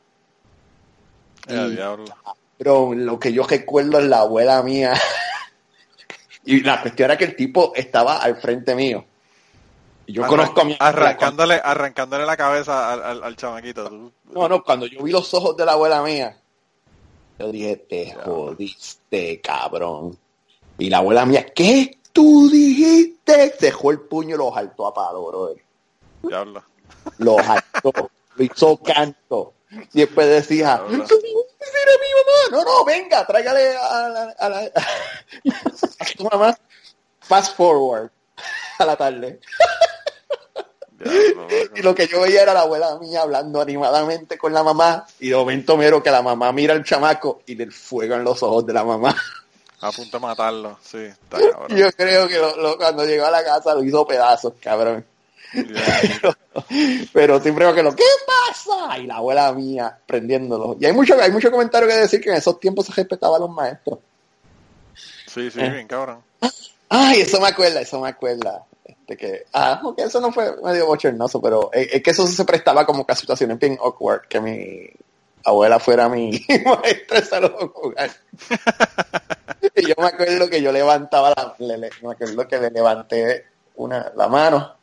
Eh, 1.46 1.68
diablo. 1.70 2.04
Bro, 2.58 2.94
lo 2.94 3.18
que 3.18 3.32
yo 3.32 3.44
recuerdo 3.44 3.98
es 3.98 4.06
la 4.06 4.20
abuela 4.20 4.62
mía. 4.62 4.94
y 6.44 6.60
la 6.62 6.80
cuestión 6.80 7.10
era 7.10 7.18
que 7.18 7.24
el 7.24 7.36
tipo 7.36 7.72
estaba 7.74 8.18
al 8.18 8.36
frente 8.36 8.74
mío. 8.74 9.04
Yo 10.08 10.22
Arran- 10.22 10.28
conozco 10.28 10.60
a 10.60 10.64
mi 10.64 10.72
abuela. 10.78 10.88
arrancándole, 10.88 11.60
arrancándole 11.62 12.26
la 12.26 12.36
cabeza 12.36 12.92
al, 12.92 13.02
al, 13.02 13.24
al 13.24 13.36
chamaquito. 13.36 13.88
Tú- 13.88 14.12
No, 14.32 14.48
no, 14.48 14.62
cuando 14.62 14.86
yo 14.86 15.02
vi 15.02 15.10
los 15.12 15.32
ojos 15.34 15.56
de 15.56 15.64
la 15.66 15.72
abuela 15.72 16.02
mía, 16.02 16.36
yo 17.38 17.50
dije, 17.52 17.76
te 17.76 18.14
jodiste, 18.14 19.40
cabrón. 19.40 20.16
Y 20.78 20.90
la 20.90 20.98
abuela 20.98 21.26
mía, 21.26 21.46
¿qué 21.54 21.98
tú 22.12 22.48
dijiste? 22.50 23.54
Dejó 23.60 23.90
el 23.90 24.00
puño 24.00 24.36
y 24.36 24.38
lo 24.38 24.52
saltó 24.54 24.86
a 24.86 24.94
palo, 24.94 25.26
brother. 25.26 25.62
Diablo. 26.22 26.62
Lo 27.18 27.36
saltó, 27.42 28.10
lo 28.36 28.44
hizo 28.44 28.76
canto. 28.78 29.54
Y 29.92 30.00
después 30.00 30.28
decía. 30.28 30.80
"¿Tú 30.86 30.92
dijiste 30.92 31.10
mi 31.10 32.10
mamá? 32.14 32.50
No, 32.50 32.64
no, 32.64 32.84
venga, 32.84 33.26
tráigale 33.26 33.76
a 33.76 34.08
la, 34.08 34.22
a 34.38 34.48
la- 34.48 34.70
a 34.70 36.04
tu 36.16 36.24
mamá. 36.24 36.56
Fast 37.20 37.56
forward 37.56 38.10
a 38.78 38.84
la 38.84 38.96
tarde. 38.96 39.40
Y 41.74 41.82
lo 41.82 41.94
que 41.94 42.06
yo 42.06 42.20
veía 42.22 42.42
era 42.42 42.54
la 42.54 42.60
abuela 42.62 42.98
mía 42.98 43.22
hablando 43.22 43.60
animadamente 43.60 44.36
con 44.38 44.52
la 44.52 44.62
mamá. 44.62 45.06
Y 45.20 45.30
de 45.30 45.36
momento 45.36 45.76
miro 45.76 46.02
que 46.02 46.10
la 46.10 46.22
mamá 46.22 46.52
mira 46.52 46.74
al 46.74 46.84
chamaco 46.84 47.42
y 47.46 47.54
del 47.54 47.72
fuego 47.72 48.14
en 48.14 48.24
los 48.24 48.42
ojos 48.42 48.66
de 48.66 48.72
la 48.72 48.84
mamá. 48.84 49.14
A 49.80 49.92
punto 49.92 50.16
de 50.18 50.22
matarlo, 50.26 50.78
sí, 50.82 50.98
está 50.98 51.38
cabrón. 51.38 51.76
Yo 51.78 51.92
creo 51.92 52.26
que 52.28 52.38
lo- 52.38 52.56
lo- 52.56 52.76
cuando 52.78 53.04
llegó 53.04 53.26
a 53.26 53.30
la 53.30 53.44
casa 53.44 53.74
lo 53.74 53.84
hizo 53.84 54.06
pedazos, 54.06 54.54
cabrón. 54.60 55.04
Pero 57.12 57.40
siempre 57.40 57.72
que 57.74 57.82
lo, 57.82 57.94
¿qué 57.94 58.02
pasa? 58.26 58.98
Y 58.98 59.06
la 59.06 59.16
abuela 59.16 59.52
mía 59.52 59.96
prendiéndolo. 60.06 60.76
Y 60.80 60.86
hay 60.86 60.92
mucho, 60.92 61.20
hay 61.20 61.30
mucho 61.30 61.50
comentario 61.50 61.88
que 61.88 61.94
decir 61.94 62.20
que 62.20 62.30
en 62.30 62.36
esos 62.36 62.58
tiempos 62.58 62.86
se 62.86 62.92
respetaba 62.92 63.36
a 63.36 63.40
los 63.40 63.50
maestros. 63.50 63.98
Sí, 65.26 65.50
sí, 65.50 65.60
Eh. 65.60 65.68
bien 65.70 65.86
cabrón. 65.86 66.22
Ay, 66.88 67.20
eso 67.20 67.40
me 67.40 67.48
acuerda, 67.48 67.80
eso 67.80 68.00
me 68.00 68.08
acuerda. 68.08 68.64
Este 69.08 69.16
que, 69.16 69.46
ah, 69.52 69.78
porque 69.80 70.02
eso 70.02 70.20
no 70.20 70.32
fue 70.32 70.56
medio 70.64 70.86
bochornoso, 70.86 71.40
pero 71.40 71.70
es, 71.72 71.92
es 71.92 72.02
que 72.02 72.10
eso 72.10 72.26
se 72.26 72.44
prestaba 72.44 72.84
como 72.84 73.06
que 73.06 73.12
a 73.12 73.16
situaciones 73.16 73.56
bien 73.58 73.78
awkward, 73.80 74.22
que 74.28 74.40
mi 74.40 74.90
abuela 75.44 75.78
fuera 75.78 76.08
mi 76.08 76.44
maestra 76.64 77.20
de 77.20 77.24
salón 77.26 77.72
hogar. 77.76 78.10
y 79.76 79.86
yo 79.86 79.94
me 79.96 80.06
acuerdo 80.06 80.50
que 80.50 80.60
yo 80.60 80.72
levantaba 80.72 81.30
la, 81.30 81.54
le- 81.58 81.78
le- 81.78 81.90
me 82.02 82.12
acuerdo 82.12 82.48
que 82.48 82.58
le 82.58 82.70
levanté 82.70 83.46
una, 83.76 84.10
la 84.16 84.26
mano 84.26 84.74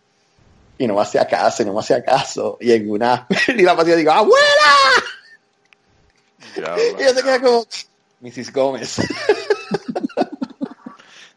y 0.78 0.88
no 0.88 0.96
me 0.96 1.02
hacía 1.02 1.28
caso, 1.28 1.62
y 1.62 1.66
no 1.66 1.74
me 1.74 1.82
hacía 1.82 2.02
caso. 2.02 2.58
Y 2.62 2.72
en 2.72 2.90
una, 2.90 3.28
y 3.50 3.62
la 3.62 3.76
paciente 3.76 3.98
digo, 4.00 4.12
¡abuela! 4.12 4.40
Y 6.98 7.04
yo 7.04 7.10
se 7.14 7.24
queda 7.24 7.42
como, 7.42 7.66
Mrs. 8.22 8.54
Gómez. 8.54 9.02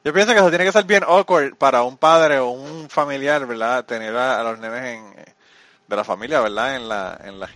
Yo 0.07 0.13
pienso 0.13 0.33
que 0.33 0.39
eso 0.39 0.51
tiene 0.51 0.65
que 0.65 0.71
ser 0.71 0.85
bien 0.85 1.03
awkward 1.05 1.57
para 1.57 1.83
un 1.83 1.97
padre 1.97 2.39
o 2.39 2.51
un 2.51 2.89
familiar, 2.89 3.45
¿verdad? 3.45 3.85
Tener 3.85 4.15
a, 4.17 4.41
a 4.41 4.45
los 4.45 4.57
nenes 4.61 4.85
en, 4.85 5.19
eh, 5.19 5.25
de 5.89 5.97
la 5.97 6.05
familia, 6.05 6.41
¿verdad? 6.41 6.77
En 6.77 6.89
la, 6.89 7.21
en 7.25 7.41
la, 7.41 7.51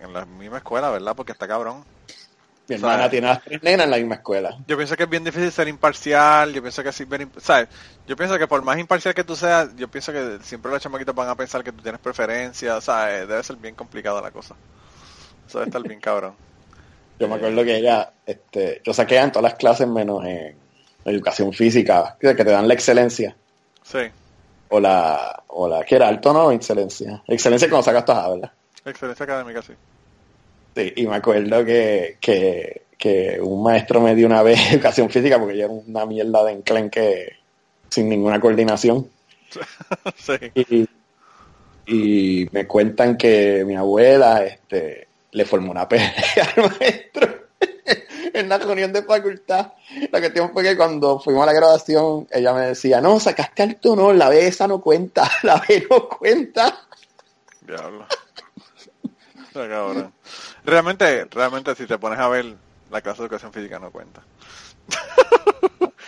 en 0.00 0.12
la 0.12 0.26
misma 0.26 0.58
escuela, 0.58 0.90
¿verdad? 0.90 1.16
Porque 1.16 1.32
está 1.32 1.48
cabrón. 1.48 1.82
Mi 2.68 2.74
hermana 2.74 2.96
¿Sabes? 2.96 3.10
tiene 3.10 3.26
a 3.28 3.30
las 3.30 3.42
tres 3.42 3.62
nenas 3.62 3.84
en 3.86 3.90
la 3.90 3.96
misma 3.96 4.16
escuela. 4.16 4.54
Yo 4.66 4.76
pienso 4.76 4.96
que 4.96 5.04
es 5.04 5.08
bien 5.08 5.24
difícil 5.24 5.50
ser 5.50 5.66
imparcial, 5.66 6.52
yo 6.52 6.60
pienso 6.60 6.82
que 6.82 6.92
sí, 6.92 7.06
bien 7.06 7.32
¿sabes? 7.38 7.68
Yo 8.06 8.16
pienso 8.16 8.36
que 8.38 8.46
por 8.46 8.60
más 8.60 8.78
imparcial 8.78 9.14
que 9.14 9.24
tú 9.24 9.34
seas, 9.34 9.74
yo 9.74 9.88
pienso 9.88 10.12
que 10.12 10.40
siempre 10.42 10.70
los 10.70 10.82
chamaquitos 10.82 11.14
van 11.14 11.30
a 11.30 11.34
pensar 11.34 11.64
que 11.64 11.72
tú 11.72 11.82
tienes 11.82 12.02
preferencia, 12.02 12.82
¿sabes? 12.82 13.26
Debe 13.26 13.42
ser 13.42 13.56
bien 13.56 13.74
complicada 13.74 14.20
la 14.20 14.30
cosa. 14.30 14.54
Eso 15.48 15.58
debe 15.58 15.70
estar 15.70 15.82
bien 15.82 16.00
cabrón. 16.00 16.34
Yo 17.18 17.28
me 17.28 17.36
acuerdo 17.36 17.64
que 17.64 17.76
ella, 17.76 18.12
este, 18.26 18.82
yo 18.84 18.92
saqué 18.92 19.16
en 19.18 19.30
todas 19.30 19.52
las 19.52 19.54
clases 19.54 19.86
menos 19.86 20.24
en 20.26 20.63
educación 21.04 21.52
física, 21.52 22.16
que 22.18 22.34
te 22.34 22.44
dan 22.44 22.68
la 22.68 22.74
excelencia. 22.74 23.36
Sí, 23.82 23.98
O 24.68 24.80
la, 24.80 25.42
o 25.48 25.68
la, 25.68 25.84
que 25.84 25.96
era 25.96 26.08
alto, 26.08 26.32
¿no? 26.32 26.50
Excelencia. 26.50 27.22
Excelencia 27.26 27.68
cuando 27.68 27.84
sacas 27.84 28.04
todas, 28.04 28.30
¿verdad? 28.30 28.52
excelencia 28.84 29.24
académica, 29.24 29.62
sí. 29.62 29.72
Sí, 30.74 30.92
y 30.96 31.06
me 31.06 31.16
acuerdo 31.16 31.64
que, 31.64 32.18
que, 32.20 32.82
que 32.98 33.38
un 33.40 33.62
maestro 33.62 34.00
me 34.00 34.14
dio 34.14 34.26
una 34.26 34.42
vez 34.42 34.58
educación 34.72 35.08
física 35.10 35.38
porque 35.38 35.56
yo 35.56 35.64
era 35.64 35.72
una 35.72 36.06
mierda 36.06 36.44
de 36.44 36.52
enclenque 36.52 37.36
sin 37.88 38.08
ninguna 38.08 38.40
coordinación. 38.40 39.08
sí. 40.16 40.34
Y, 40.54 40.88
y 41.86 42.48
me 42.50 42.66
cuentan 42.66 43.16
que 43.16 43.64
mi 43.64 43.76
abuela 43.76 44.44
este, 44.44 45.06
le 45.32 45.44
formó 45.44 45.70
una 45.70 45.88
pelea 45.88 46.12
al 46.56 46.70
maestro 46.70 47.43
en 48.40 48.48
la 48.48 48.58
reunión 48.58 48.92
de 48.92 49.02
facultad. 49.02 49.72
La 50.10 50.20
cuestión 50.20 50.52
fue 50.52 50.62
que 50.62 50.76
cuando 50.76 51.18
fuimos 51.20 51.44
a 51.44 51.46
la 51.46 51.52
graduación, 51.52 52.26
ella 52.30 52.52
me 52.52 52.60
decía, 52.66 53.00
no, 53.00 53.18
sacaste 53.20 53.62
alto 53.62 53.96
no, 53.96 54.12
la 54.12 54.28
B 54.28 54.46
esa 54.46 54.66
no 54.68 54.80
cuenta, 54.80 55.30
la 55.42 55.62
B 55.66 55.86
no 55.88 56.08
cuenta. 56.08 56.80
Diablo. 57.62 58.06
Realmente, 60.64 61.26
realmente 61.26 61.74
si 61.76 61.86
te 61.86 61.96
pones 61.96 62.18
a 62.18 62.28
ver, 62.28 62.56
la 62.90 63.00
clase 63.00 63.18
de 63.18 63.26
educación 63.26 63.52
física 63.52 63.78
no 63.78 63.92
cuenta. 63.92 64.20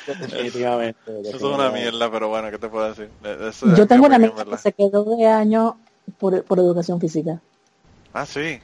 Definitivamente. 0.07 1.21
Eso 1.23 1.37
es 1.37 1.43
una 1.43 1.71
mierda, 1.71 2.11
pero 2.11 2.29
bueno, 2.29 2.51
¿qué 2.51 2.59
te 2.59 2.69
puedo 2.69 2.89
decir? 2.89 3.09
Eso 3.23 3.75
Yo 3.75 3.87
tengo 3.87 4.07
una 4.07 4.17
amiga 4.17 4.45
que 4.45 4.59
se 4.59 4.73
quedó 4.73 5.17
de 5.17 5.27
año 5.27 5.79
por, 6.19 6.43
por 6.45 6.59
educación 6.59 7.01
física. 7.01 7.41
Ah, 8.13 8.27
sí. 8.27 8.61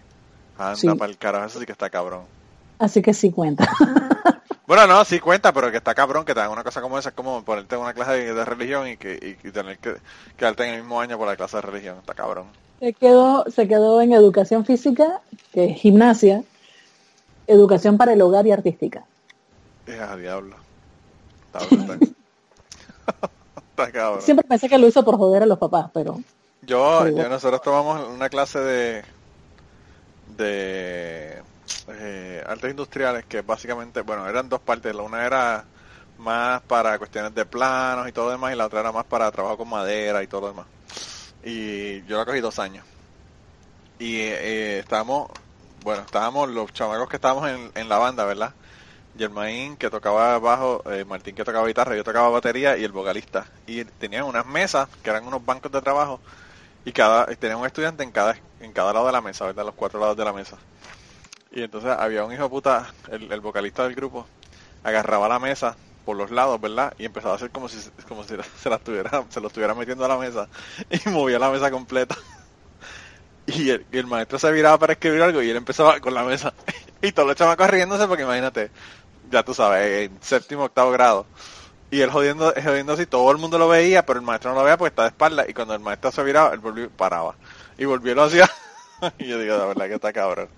Anda 0.58 0.76
Sí. 0.76 0.88
para 0.88 1.10
el 1.10 1.18
carajo, 1.18 1.46
eso 1.46 1.60
sí 1.60 1.66
que 1.66 1.72
está 1.72 1.88
cabrón. 1.90 2.22
Así 2.82 3.00
que 3.00 3.14
sí 3.14 3.30
cuenta. 3.30 3.68
Bueno, 4.64 4.86
no, 4.86 5.04
sí 5.04 5.18
cuenta, 5.20 5.52
pero 5.52 5.70
que 5.70 5.76
está 5.78 5.94
cabrón 5.94 6.24
que 6.24 6.32
te 6.32 6.40
hagan 6.40 6.52
una 6.52 6.64
cosa 6.64 6.80
como 6.80 6.96
esa, 6.98 7.10
es 7.10 7.14
como 7.14 7.42
ponerte 7.44 7.74
en 7.74 7.82
una 7.82 7.92
clase 7.92 8.12
de, 8.12 8.32
de 8.32 8.44
religión 8.44 8.88
y 8.88 8.96
que 8.96 9.36
y, 9.44 9.46
y 9.46 9.50
tener 9.50 9.76
que 9.78 9.96
quedarte 10.36 10.64
en 10.66 10.74
el 10.74 10.80
mismo 10.80 10.98
año 11.00 11.18
por 11.18 11.26
la 11.26 11.36
clase 11.36 11.56
de 11.56 11.62
religión. 11.62 11.98
Está 11.98 12.14
cabrón. 12.14 12.46
se 12.80 12.92
quedó, 12.94 13.44
se 13.50 13.68
quedó 13.68 14.00
en 14.00 14.12
educación 14.12 14.64
física, 14.64 15.20
que 15.52 15.72
es 15.72 15.76
gimnasia, 15.78 16.42
educación 17.48 17.98
para 17.98 18.14
el 18.14 18.22
hogar 18.22 18.46
y 18.46 18.52
artística. 18.52 19.04
Hija 19.86 20.16
diablo. 20.16 20.56
Está 21.52 21.66
está 23.70 23.92
cabrón. 23.92 24.22
Siempre 24.22 24.46
pensé 24.48 24.68
que 24.70 24.78
lo 24.78 24.86
hizo 24.86 25.04
por 25.04 25.16
joder 25.18 25.42
a 25.42 25.46
los 25.46 25.58
papás, 25.58 25.90
pero 25.92 26.18
Yo, 26.62 27.08
yo- 27.08 27.28
nosotros 27.28 27.60
tomamos 27.62 28.08
una 28.08 28.30
clase 28.30 28.58
de 28.60 29.04
de 30.38 31.42
eh, 31.88 32.42
artes 32.46 32.70
industriales 32.70 33.24
que 33.26 33.42
básicamente, 33.42 34.00
bueno, 34.02 34.28
eran 34.28 34.48
dos 34.48 34.60
partes. 34.60 34.94
La 34.94 35.02
una 35.02 35.26
era 35.26 35.64
más 36.18 36.60
para 36.62 36.98
cuestiones 36.98 37.34
de 37.34 37.44
planos 37.44 38.08
y 38.08 38.12
todo 38.12 38.26
lo 38.26 38.30
demás 38.32 38.52
y 38.52 38.56
la 38.56 38.66
otra 38.66 38.80
era 38.80 38.92
más 38.92 39.04
para 39.04 39.30
trabajo 39.32 39.58
con 39.58 39.68
madera 39.68 40.22
y 40.22 40.26
todo 40.26 40.42
lo 40.42 40.48
demás. 40.48 40.66
Y 41.44 42.02
yo 42.04 42.18
la 42.18 42.24
cogí 42.24 42.40
dos 42.40 42.58
años. 42.58 42.84
Y 43.98 44.16
eh, 44.18 44.78
estábamos, 44.80 45.30
bueno, 45.82 46.02
estábamos 46.02 46.48
los 46.48 46.72
chamacos 46.72 47.08
que 47.08 47.16
estábamos 47.16 47.48
en, 47.48 47.70
en 47.74 47.88
la 47.88 47.98
banda, 47.98 48.24
¿verdad? 48.24 48.52
Germain 49.16 49.76
que 49.76 49.90
tocaba 49.90 50.38
bajo, 50.38 50.82
eh, 50.90 51.04
Martín 51.04 51.34
que 51.34 51.44
tocaba 51.44 51.66
guitarra, 51.66 51.96
yo 51.96 52.04
tocaba 52.04 52.28
batería 52.30 52.76
y 52.76 52.84
el 52.84 52.92
vocalista. 52.92 53.46
Y 53.66 53.84
tenían 53.84 54.24
unas 54.24 54.46
mesas 54.46 54.88
que 55.02 55.10
eran 55.10 55.26
unos 55.26 55.44
bancos 55.44 55.70
de 55.70 55.80
trabajo 55.82 56.20
y 56.84 56.92
cada 56.92 57.30
y 57.32 57.36
tenían 57.36 57.60
un 57.60 57.66
estudiante 57.66 58.02
en 58.02 58.10
cada 58.10 58.36
en 58.60 58.72
cada 58.72 58.92
lado 58.92 59.06
de 59.06 59.12
la 59.12 59.20
mesa, 59.20 59.46
¿verdad? 59.46 59.66
Los 59.66 59.74
cuatro 59.74 60.00
lados 60.00 60.16
de 60.16 60.24
la 60.24 60.32
mesa. 60.32 60.56
Y 61.52 61.62
entonces 61.62 61.90
había 61.90 62.24
un 62.24 62.32
hijo 62.32 62.44
de 62.44 62.48
puta, 62.48 62.92
el, 63.10 63.30
el 63.30 63.40
vocalista 63.40 63.84
del 63.84 63.94
grupo, 63.94 64.26
agarraba 64.82 65.28
la 65.28 65.38
mesa 65.38 65.76
por 66.04 66.16
los 66.16 66.30
lados, 66.30 66.60
¿verdad? 66.60 66.94
Y 66.98 67.04
empezaba 67.04 67.34
a 67.34 67.36
hacer 67.36 67.50
como 67.50 67.68
si 67.68 67.78
como 68.08 68.24
si 68.24 68.34
se 68.58 68.70
la 68.70 68.80
se 69.28 69.40
lo 69.40 69.46
estuviera 69.48 69.74
metiendo 69.74 70.04
a 70.04 70.08
la 70.08 70.18
mesa 70.18 70.48
y 70.90 71.08
movía 71.10 71.38
la 71.38 71.50
mesa 71.50 71.70
completa. 71.70 72.16
Y 73.46 73.70
el, 73.70 73.86
el 73.90 74.06
maestro 74.06 74.38
se 74.38 74.52
viraba 74.52 74.78
para 74.78 74.92
escribir 74.92 75.20
algo 75.22 75.42
y 75.42 75.50
él 75.50 75.56
empezaba 75.56 75.98
con 76.00 76.14
la 76.14 76.22
mesa. 76.22 76.54
Y 77.02 77.10
todos 77.12 77.26
los 77.26 77.36
chamacos 77.36 77.68
riéndose 77.68 78.06
porque 78.06 78.22
imagínate, 78.22 78.70
ya 79.30 79.42
tú 79.42 79.52
sabes, 79.54 80.10
en 80.10 80.22
séptimo, 80.22 80.64
octavo 80.64 80.92
grado. 80.92 81.26
Y 81.90 82.00
él 82.02 82.10
jodiendo, 82.10 82.54
jodiendo 82.64 82.92
así, 82.94 83.06
todo 83.06 83.30
el 83.32 83.38
mundo 83.38 83.58
lo 83.58 83.68
veía, 83.68 84.06
pero 84.06 84.20
el 84.20 84.24
maestro 84.24 84.50
no 84.52 84.58
lo 84.58 84.64
veía 84.64 84.78
porque 84.78 84.90
está 84.90 85.02
de 85.02 85.08
espalda. 85.08 85.44
Y 85.48 85.54
cuando 85.54 85.74
el 85.74 85.80
maestro 85.80 86.12
se 86.12 86.22
viraba, 86.22 86.54
él 86.54 86.60
volvió, 86.60 86.90
paraba. 86.90 87.36
Y 87.78 87.84
volvió 87.84 88.14
lo 88.14 88.24
hacía. 88.24 88.48
y 89.18 89.26
yo 89.26 89.38
digo, 89.38 89.56
la 89.56 89.66
verdad 89.66 89.88
que 89.88 89.94
está 89.94 90.12
cabrón. 90.12 90.50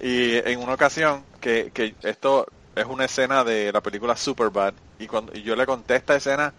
Y 0.00 0.36
en 0.48 0.60
una 0.60 0.74
ocasión, 0.74 1.26
que, 1.40 1.72
que 1.72 1.96
esto 2.02 2.46
es 2.74 2.86
una 2.86 3.04
escena 3.06 3.44
de 3.44 3.72
la 3.72 3.82
película 3.82 4.16
Superbad, 4.16 4.74
y 4.98 5.06
cuando 5.06 5.32
y 5.34 5.42
yo 5.42 5.56
le 5.56 5.66
conté 5.66 5.96
esta 5.96 6.16
escena 6.16 6.54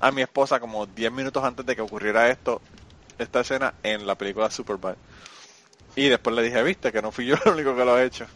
a 0.00 0.12
mi 0.12 0.22
esposa 0.22 0.60
como 0.60 0.86
10 0.86 1.12
minutos 1.12 1.44
antes 1.44 1.66
de 1.66 1.76
que 1.76 1.82
ocurriera 1.82 2.30
esto, 2.30 2.62
esta 3.18 3.40
escena 3.40 3.74
en 3.82 4.06
la 4.06 4.16
película 4.16 4.50
Superbad. 4.50 4.98
Y 5.96 6.08
después 6.08 6.34
le 6.36 6.42
dije, 6.42 6.62
viste, 6.62 6.92
que 6.92 7.02
no 7.02 7.12
fui 7.12 7.26
yo 7.26 7.36
el 7.46 7.52
único 7.52 7.76
que 7.76 7.84
lo 7.84 7.94
ha 7.94 8.02
hecho. 8.04 8.26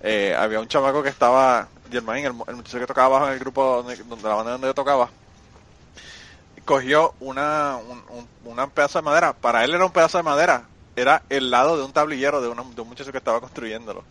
Eh, 0.00 0.34
había 0.38 0.60
un 0.60 0.68
chamaco 0.68 1.02
que 1.02 1.10
estaba, 1.10 1.70
Germain, 1.90 2.26
el, 2.26 2.34
el 2.48 2.56
muchacho 2.56 2.80
que 2.80 2.86
tocaba 2.86 3.08
abajo 3.16 3.26
en 3.28 3.34
el 3.34 3.40
grupo 3.40 3.64
donde, 3.82 3.96
donde 4.04 4.28
la 4.28 4.36
banda 4.36 4.52
donde 4.52 4.68
yo 4.68 4.74
tocaba, 4.74 5.12
cogió 6.64 7.14
una, 7.20 7.76
un, 7.76 8.04
un- 8.10 8.30
una 8.44 8.68
pedazo 8.68 8.98
de 8.98 9.04
madera. 9.04 9.32
Para 9.40 9.64
él 9.64 9.74
era 9.74 9.84
un 9.86 9.92
pedazo 9.92 10.18
de 10.18 10.24
madera. 10.24 10.70
Era 10.98 11.22
el 11.28 11.50
lado 11.50 11.76
de 11.76 11.84
un 11.84 11.92
tablillero 11.92 12.40
de, 12.40 12.48
un 12.48 12.88
muchacho 12.88 13.12
que 13.12 13.18
estaba 13.18 13.40
construyéndolo. 13.40 14.02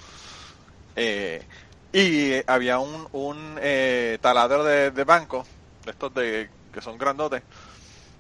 Eh, 0.96 1.46
y 1.92 2.32
había 2.50 2.80
un, 2.80 3.10
un 3.12 3.58
eh, 3.62 4.18
taladro 4.22 4.64
de, 4.64 4.92
de 4.92 5.04
banco, 5.04 5.46
estos 5.86 6.14
de 6.14 6.50
que 6.72 6.82
son 6.82 6.98
grandotes, 6.98 7.44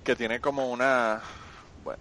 que 0.03 0.17
tiene 0.17 0.41
como 0.41 0.69
una 0.69 1.21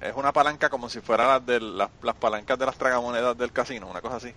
es 0.01 0.15
una 0.17 0.33
palanca 0.33 0.69
como 0.69 0.89
si 0.89 1.01
fuera 1.01 1.29
las 1.29 1.47
de 1.47 1.61
las 1.61 2.17
palancas 2.19 2.59
de 2.59 2.67
las 2.67 2.77
tragamonedas 2.77 3.39
del 3.39 3.53
casino, 3.53 3.87
una 3.87 4.01
cosa 4.01 4.17
así. 4.17 4.35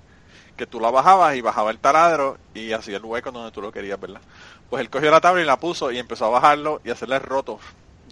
Que 0.56 0.68
tú 0.68 0.80
la 0.80 0.92
bajabas 0.92 1.36
y 1.36 1.42
bajaba 1.42 1.72
el 1.72 1.80
taladro 1.80 2.38
y 2.54 2.74
hacía 2.74 2.98
el 2.98 3.06
hueco 3.06 3.32
donde 3.32 3.52
tú 3.52 3.60
lo 3.60 3.72
querías, 3.72 4.00
¿verdad? 4.00 4.22
Pues 4.70 4.82
él 4.82 4.92
cogió 4.92 5.10
la 5.10 5.22
tabla 5.22 5.42
y 5.42 5.46
la 5.46 5.60
puso 5.60 5.92
y 5.92 5.98
empezó 5.98 6.26
a 6.26 6.30
bajarlo 6.30 6.80
y 6.84 6.92
hacerle 6.92 7.18
rotos 7.18 7.60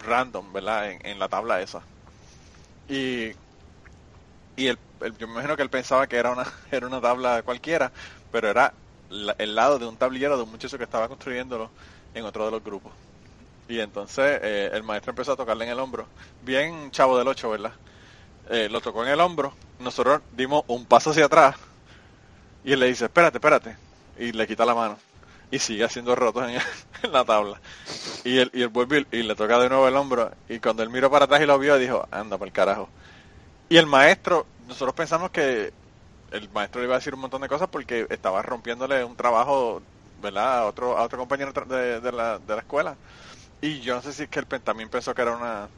random, 0.04 0.52
¿verdad? 0.52 0.90
En, 0.90 1.06
en 1.06 1.18
la 1.20 1.28
tabla 1.28 1.60
esa. 1.60 1.82
Y, 2.88 3.32
y 4.58 4.68
el, 4.68 4.78
el- 5.00 5.16
yo 5.18 5.26
me 5.28 5.34
imagino 5.34 5.56
que 5.56 5.62
él 5.62 5.70
pensaba 5.70 6.06
que 6.06 6.16
era 6.16 6.30
una, 6.32 6.44
era 6.70 6.86
una 6.86 7.00
tabla 7.00 7.42
cualquiera, 7.42 7.92
pero 8.30 8.48
era 8.50 8.74
el 9.38 9.54
lado 9.54 9.78
de 9.78 9.86
un 9.86 9.96
tablillero 9.96 10.36
de 10.36 10.42
un 10.44 10.50
muchacho 10.50 10.78
que 10.78 10.84
estaba 10.84 11.08
construyéndolo 11.08 11.72
en 12.14 12.24
otro 12.24 12.44
de 12.44 12.50
los 12.52 12.62
grupos. 12.64 12.92
Y 13.68 13.80
entonces 13.80 14.40
eh, 14.42 14.70
el 14.72 14.82
maestro 14.84 15.12
empezó 15.12 15.32
a 15.32 15.36
tocarle 15.36 15.64
en 15.66 15.72
el 15.72 15.80
hombro. 15.80 16.08
Bien 16.40 16.90
chavo 16.92 17.18
del 17.18 17.28
8, 17.28 17.50
¿verdad? 17.50 17.74
Eh, 18.50 18.68
lo 18.70 18.80
tocó 18.82 19.04
en 19.04 19.10
el 19.12 19.20
hombro. 19.20 19.54
Nosotros 19.78 20.22
dimos 20.32 20.64
un 20.68 20.86
paso 20.86 21.10
hacia 21.10 21.26
atrás. 21.26 21.56
Y 22.62 22.72
él 22.72 22.80
le 22.80 22.86
dice, 22.86 23.04
espérate, 23.06 23.38
espérate. 23.38 23.76
Y 24.16 24.32
le 24.32 24.46
quita 24.46 24.64
la 24.64 24.74
mano. 24.74 24.98
Y 25.50 25.58
sigue 25.58 25.84
haciendo 25.84 26.14
rotos 26.14 26.48
en, 26.48 26.60
la 27.12 27.24
tabla. 27.24 27.60
Y 28.24 28.38
él, 28.38 28.50
y 28.54 28.62
él 28.62 28.68
vuelve 28.68 29.06
y, 29.12 29.22
le 29.22 29.34
toca 29.36 29.58
de 29.58 29.68
nuevo 29.68 29.88
el 29.88 29.96
hombro. 29.96 30.32
Y 30.48 30.60
cuando 30.60 30.82
él 30.82 30.90
miró 30.90 31.10
para 31.10 31.26
atrás 31.26 31.42
y 31.42 31.46
lo 31.46 31.58
vio, 31.58 31.78
dijo, 31.78 32.06
anda 32.10 32.38
por 32.38 32.48
el 32.48 32.52
carajo. 32.52 32.90
Y 33.68 33.76
el 33.76 33.86
maestro, 33.86 34.46
nosotros 34.66 34.94
pensamos 34.94 35.30
que 35.30 35.72
el 36.30 36.48
maestro 36.50 36.80
le 36.80 36.86
iba 36.86 36.94
a 36.96 36.98
decir 36.98 37.14
un 37.14 37.20
montón 37.20 37.42
de 37.42 37.48
cosas 37.48 37.68
porque 37.68 38.06
estaba 38.10 38.42
rompiéndole 38.42 39.04
un 39.04 39.16
trabajo, 39.16 39.82
¿verdad? 40.22 40.60
A 40.60 40.66
otro, 40.66 40.96
a 40.96 41.02
otro 41.02 41.18
compañero 41.18 41.52
de, 41.52 42.00
de 42.00 42.12
la, 42.12 42.38
de 42.38 42.54
la 42.54 42.60
escuela. 42.60 42.96
Y 43.60 43.80
yo 43.80 43.94
no 43.94 44.02
sé 44.02 44.12
si 44.12 44.22
es 44.24 44.28
que 44.28 44.40
él 44.40 44.46
también 44.46 44.88
pensó 44.88 45.14
que 45.14 45.22
era 45.22 45.36
una, 45.36 45.68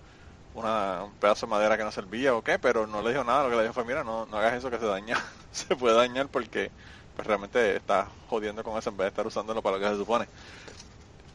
una, 0.55 1.05
un 1.05 1.13
pedazo 1.15 1.47
de 1.47 1.51
madera 1.51 1.77
que 1.77 1.85
no 1.85 1.91
servía 1.91 2.35
o 2.35 2.43
qué, 2.43 2.59
pero 2.59 2.87
no 2.87 3.03
le 3.03 3.11
dijo 3.11 3.25
nada. 3.25 3.45
Lo 3.45 3.51
que 3.51 3.57
le 3.57 3.63
dijo 3.63 3.75
fue, 3.75 3.85
mira, 3.85 4.05
no, 4.05 4.27
no 4.27 4.37
hagas 4.37 4.55
eso 4.55 4.71
que 4.71 4.79
se 4.79 4.87
daña. 4.87 5.17
se 5.53 5.75
puede 5.77 5.97
dañar 5.97 6.29
porque 6.29 6.71
pues 7.17 7.27
realmente 7.27 7.77
está 7.77 8.09
jodiendo 8.29 8.63
con 8.63 8.79
eso 8.79 8.91
en 8.91 8.97
vez 8.97 9.07
de 9.07 9.09
estar 9.09 9.27
usándolo 9.27 9.63
para 9.63 9.79
lo 9.79 9.83
que 9.83 9.91
se 9.91 9.97
supone. 9.97 10.29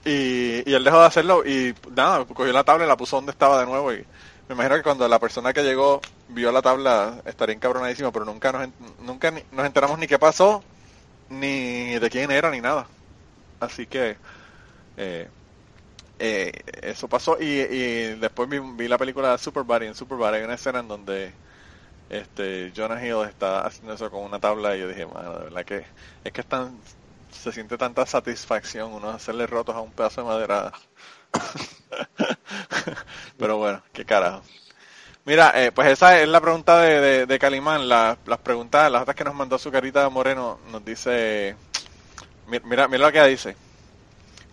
Y, 0.05 0.69
y 0.69 0.73
él 0.73 0.83
dejó 0.83 0.99
de 0.99 1.05
hacerlo 1.05 1.43
y 1.45 1.73
nada, 1.95 2.23
cogió 2.25 2.53
la 2.53 2.63
tabla 2.63 2.85
y 2.85 2.87
la 2.87 2.95
puso 2.97 3.15
donde 3.15 3.31
estaba 3.31 3.59
de 3.59 3.65
nuevo 3.65 3.91
y 3.91 4.05
me 4.47 4.55
imagino 4.55 4.75
que 4.75 4.83
cuando 4.83 5.07
la 5.07 5.19
persona 5.19 5.53
que 5.53 5.63
llegó 5.63 6.01
vio 6.27 6.51
la 6.51 6.61
tabla 6.61 7.21
estaría 7.25 7.55
encabronadísimo, 7.55 8.11
pero 8.11 8.25
nunca 8.25 8.51
nos, 8.51 8.69
nunca 8.99 9.31
nos 9.51 9.65
enteramos 9.65 9.99
ni 9.99 10.07
qué 10.07 10.19
pasó, 10.19 10.65
ni 11.29 11.99
de 11.99 12.09
quién 12.11 12.31
era, 12.31 12.51
ni 12.51 12.61
nada. 12.61 12.89
Así 13.59 13.87
que 13.87 14.19
eh, 14.97 15.31
eh, 16.19 16.51
eso 16.83 17.09
pasó 17.09 17.37
y, 17.41 17.45
y 17.45 18.15
después 18.19 18.49
vi, 18.49 18.59
vi 18.59 18.87
la 18.87 18.97
película 18.99 19.37
Superbad 19.37 19.83
y 19.83 19.87
en 19.87 19.95
Superbad 19.95 20.35
hay 20.35 20.43
una 20.43 20.55
escena 20.55 20.79
en 20.81 20.87
donde 20.89 21.35
este 22.09 22.73
Jonah 22.75 23.05
Hill 23.05 23.27
está 23.29 23.61
haciendo 23.65 23.93
eso 23.95 24.11
con 24.11 24.23
una 24.23 24.39
tabla 24.39 24.75
y 24.77 24.81
yo 24.81 24.87
dije, 24.89 25.05
mano, 25.07 25.37
de 25.39 25.45
verdad 25.45 25.65
que 25.65 25.87
es 26.25 26.33
que 26.33 26.43
se 27.31 27.51
siente 27.51 27.77
tanta 27.77 28.05
satisfacción 28.05 28.93
uno 28.93 29.09
hacerle 29.09 29.47
rotos 29.47 29.75
a 29.75 29.81
un 29.81 29.93
pedazo 29.93 30.21
de 30.21 30.27
madera. 30.27 30.71
Pero 33.37 33.57
bueno, 33.57 33.81
qué 33.93 34.05
carajo. 34.05 34.43
Mira, 35.25 35.51
eh, 35.55 35.71
pues 35.71 35.87
esa 35.89 36.21
es 36.21 36.27
la 36.27 36.39
pregunta 36.39 36.79
de, 36.81 37.01
de, 37.01 37.25
de 37.25 37.39
Calimán. 37.39 37.89
La- 37.89 38.17
las 38.25 38.39
preguntas, 38.39 38.91
las 38.91 39.01
otras 39.01 39.15
que 39.15 39.23
nos 39.23 39.33
mandó 39.33 39.57
su 39.57 39.71
carita 39.71 40.07
Moreno, 40.09 40.59
nos 40.71 40.85
dice, 40.85 41.55
mi- 42.47 42.59
mira, 42.63 42.87
mira 42.87 43.07
lo 43.07 43.11
que 43.11 43.23
dice. 43.25 43.55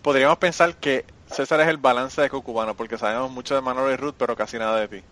Podríamos 0.01 0.37
pensar 0.37 0.75
que 0.75 1.05
César 1.31 1.61
es 1.61 1.67
el 1.67 1.77
balance 1.77 2.21
de 2.21 2.29
Cucubano, 2.29 2.75
porque 2.75 2.97
sabemos 2.97 3.31
mucho 3.31 3.55
de 3.55 3.61
Manolo 3.61 3.91
y 3.91 3.95
Ruth, 3.97 4.15
pero 4.17 4.35
casi 4.35 4.57
nada 4.57 4.79
de 4.79 4.87
ti. 4.87 5.03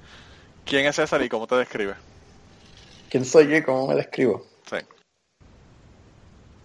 ¿Quién 0.66 0.86
es 0.86 0.96
César 0.96 1.22
y 1.22 1.30
cómo 1.30 1.48
te 1.48 1.56
describe? 1.56 1.96
¿Quién 3.10 3.24
soy 3.26 3.48
yo 3.48 3.58
y 3.58 3.64
cómo 3.64 3.88
me 3.88 3.96
describo? 3.96 4.46
Sí. 4.70 4.78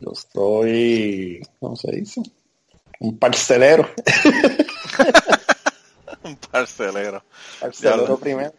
Yo 0.00 0.12
soy, 0.32 1.40
¿cómo 1.60 1.76
se 1.76 1.90
dice? 1.92 2.22
Un 3.00 3.18
parcelero. 3.18 3.88
Un 6.22 6.36
parcelero. 6.36 7.22
Parcelero 7.60 8.18
primero. 8.18 8.52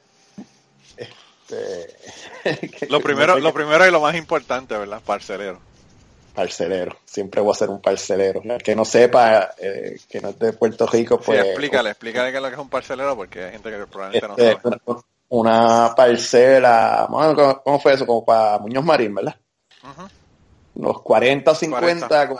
Este, 0.96 2.88
Lo 2.90 3.02
primero, 3.02 3.40
lo 3.40 3.54
primero 3.54 3.86
y 3.88 3.92
lo 3.92 4.02
más 4.02 4.16
importante, 4.16 4.78
¿verdad? 4.78 5.02
Parcelero. 5.06 5.60
Parcelero. 6.34 6.98
Siempre 7.06 7.42
voy 7.42 7.52
a 7.52 7.56
ser 7.56 7.70
un 7.70 7.82
parcelero. 7.82 8.42
El 8.44 8.62
que 8.62 8.76
no 8.76 8.86
sepa, 8.86 9.56
eh, 9.58 9.98
que 10.08 10.22
no 10.22 10.30
es 10.30 10.40
de 10.40 10.54
Puerto 10.54 10.86
Rico, 10.86 11.18
Sí, 11.18 11.24
pues... 11.26 11.46
explícale, 11.46 11.90
explícale 11.90 12.32
qué 12.32 12.38
es 12.38 12.44
lo 12.44 12.50
que 12.50 12.54
es 12.56 12.62
un 12.62 12.70
parcelero, 12.70 13.16
porque 13.16 13.44
hay 13.46 13.52
gente 13.54 13.72
que 13.72 13.88
probablemente 13.88 14.28
no 14.28 14.36
este, 14.38 14.70
sabe. 14.70 15.02
una, 15.30 15.94
parcela, 15.96 17.08
bueno, 17.10 17.62
¿cómo, 17.64 17.80
fue 17.80 17.94
eso? 17.94 18.06
Como 18.06 18.24
para 18.24 18.60
Muñoz 18.60 18.86
Marín, 18.86 19.16
¿verdad? 19.16 19.36
Ujú. 19.84 20.08
Los 20.76 21.02
40 21.02 21.52
o 21.52 21.56
50, 21.56 22.28
como, 22.28 22.40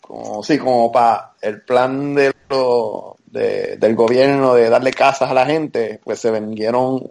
como- 0.00 0.42
sí, 0.42 0.58
como 0.58 0.90
para 0.90 1.34
el 1.40 1.62
plan 1.62 2.14
de 2.14 2.34
lo- 2.48 3.15
de- 3.26 3.76
del 3.76 3.94
gobierno 3.94 4.54
de 4.54 4.68
darle 4.70 4.92
casas 4.92 5.30
a 5.30 5.34
la 5.34 5.46
gente, 5.46 6.00
pues 6.04 6.20
se 6.20 6.30
vendieron 6.30 7.10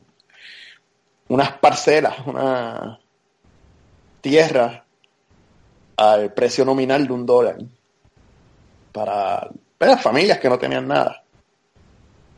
unas 1.27 1.51
parcelas, 1.53 2.15
una 2.25 2.99
tierra 4.21 4.85
al 5.97 6.33
precio 6.33 6.65
nominal 6.65 7.07
de 7.07 7.13
un 7.13 7.25
dólar 7.25 7.57
para, 8.91 9.49
para 9.77 9.91
las 9.93 10.01
familias 10.01 10.39
que 10.39 10.49
no 10.49 10.57
tenían 10.57 10.87
nada. 10.87 11.21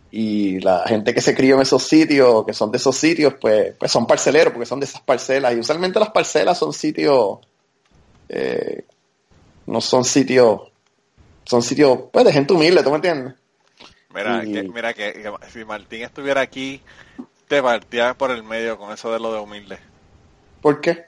Y 0.10 0.60
la 0.62 0.84
gente 0.88 1.14
que 1.14 1.22
se 1.22 1.36
crió 1.36 1.56
en 1.56 1.62
esos 1.64 1.84
sitios, 1.84 2.46
que 2.46 2.54
son 2.54 2.72
de 2.72 2.78
esos 2.78 2.96
sitios, 2.96 3.34
pues, 3.40 3.76
pues 3.78 3.92
son 3.92 4.08
parceleros, 4.08 4.54
porque 4.54 4.66
son 4.66 4.80
de 4.80 4.86
esas 4.86 5.02
parcelas. 5.02 5.54
Y 5.54 5.60
usualmente 5.60 6.00
las 6.00 6.12
parcelas 6.12 6.58
son 6.58 6.72
sitios, 6.72 7.40
eh, 8.30 8.86
no 9.66 9.82
son 9.82 10.06
sitios, 10.06 10.62
son 11.44 11.62
sitios 11.62 12.00
pues, 12.12 12.26
de 12.26 12.32
gente 12.32 12.54
humilde, 12.54 12.84
¿tú 12.84 12.90
me 12.90 12.96
entiendes? 12.96 13.34
Mira, 14.14 14.42
que, 14.42 14.64
mira 14.74 14.94
que, 14.94 15.14
que 15.14 15.32
si 15.52 15.66
Martín 15.66 16.02
estuviera 16.04 16.42
aquí, 16.42 16.82
te 17.48 17.62
partía 17.62 18.14
por 18.14 18.32
el 18.32 18.44
medio 18.44 18.78
con 18.78 18.92
eso 18.92 19.12
de 19.12 19.20
lo 19.20 19.34
de 19.34 19.40
humilde. 19.40 19.80
¿Por 20.62 20.82
qué? 20.82 21.06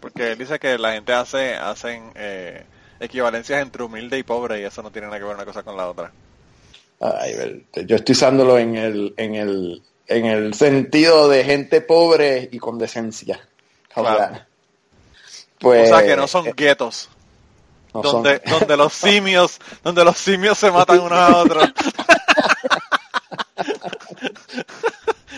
Porque 0.00 0.32
él 0.32 0.38
dice 0.38 0.58
que 0.58 0.78
la 0.78 0.92
gente 0.92 1.12
hace 1.12 1.54
hacen 1.54 2.12
eh, 2.14 2.64
equivalencias 3.00 3.62
entre 3.62 3.84
humilde 3.84 4.18
y 4.18 4.22
pobre 4.22 4.60
y 4.60 4.64
eso 4.64 4.82
no 4.82 4.90
tiene 4.90 5.06
nada 5.06 5.18
que 5.18 5.24
ver 5.24 5.34
una 5.36 5.44
cosa 5.44 5.62
con 5.62 5.76
la 5.76 5.88
otra. 5.88 6.12
Ay, 7.00 7.64
yo 7.86 7.96
estoy 7.96 8.12
usándolo 8.12 8.58
en 8.58 8.76
el, 8.76 9.14
en 9.16 9.34
el, 9.34 9.82
en 10.06 10.26
el 10.26 10.54
sentido 10.54 11.28
de 11.28 11.44
gente 11.44 11.80
pobre 11.80 12.48
y 12.52 12.58
con 12.58 12.78
decencia. 12.78 13.40
Claro. 13.92 14.40
Pues, 15.58 15.90
o 15.90 15.96
sea 15.96 16.06
que 16.06 16.16
no 16.16 16.26
son 16.26 16.46
eh, 16.46 16.54
guetos, 16.56 17.08
no 17.94 18.02
son- 18.02 18.22
donde, 18.22 18.40
donde 18.48 18.76
los 18.76 18.92
simios, 18.92 19.58
donde 19.82 20.04
los 20.04 20.16
simios 20.16 20.58
se 20.58 20.70
matan 20.70 21.00
unos 21.00 21.18
a 21.18 21.36
otros. 21.38 21.68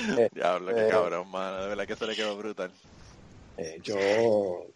Diablo, 0.32 0.74
qué 0.74 0.82
eh, 0.82 0.88
cabrón, 0.90 1.30
mano. 1.30 1.62
De 1.62 1.68
verdad 1.68 1.86
que 1.86 1.96
se 1.96 2.06
le 2.06 2.16
quedó 2.16 2.36
brutal. 2.36 2.70
Eh, 3.56 3.80
yo, 3.82 3.96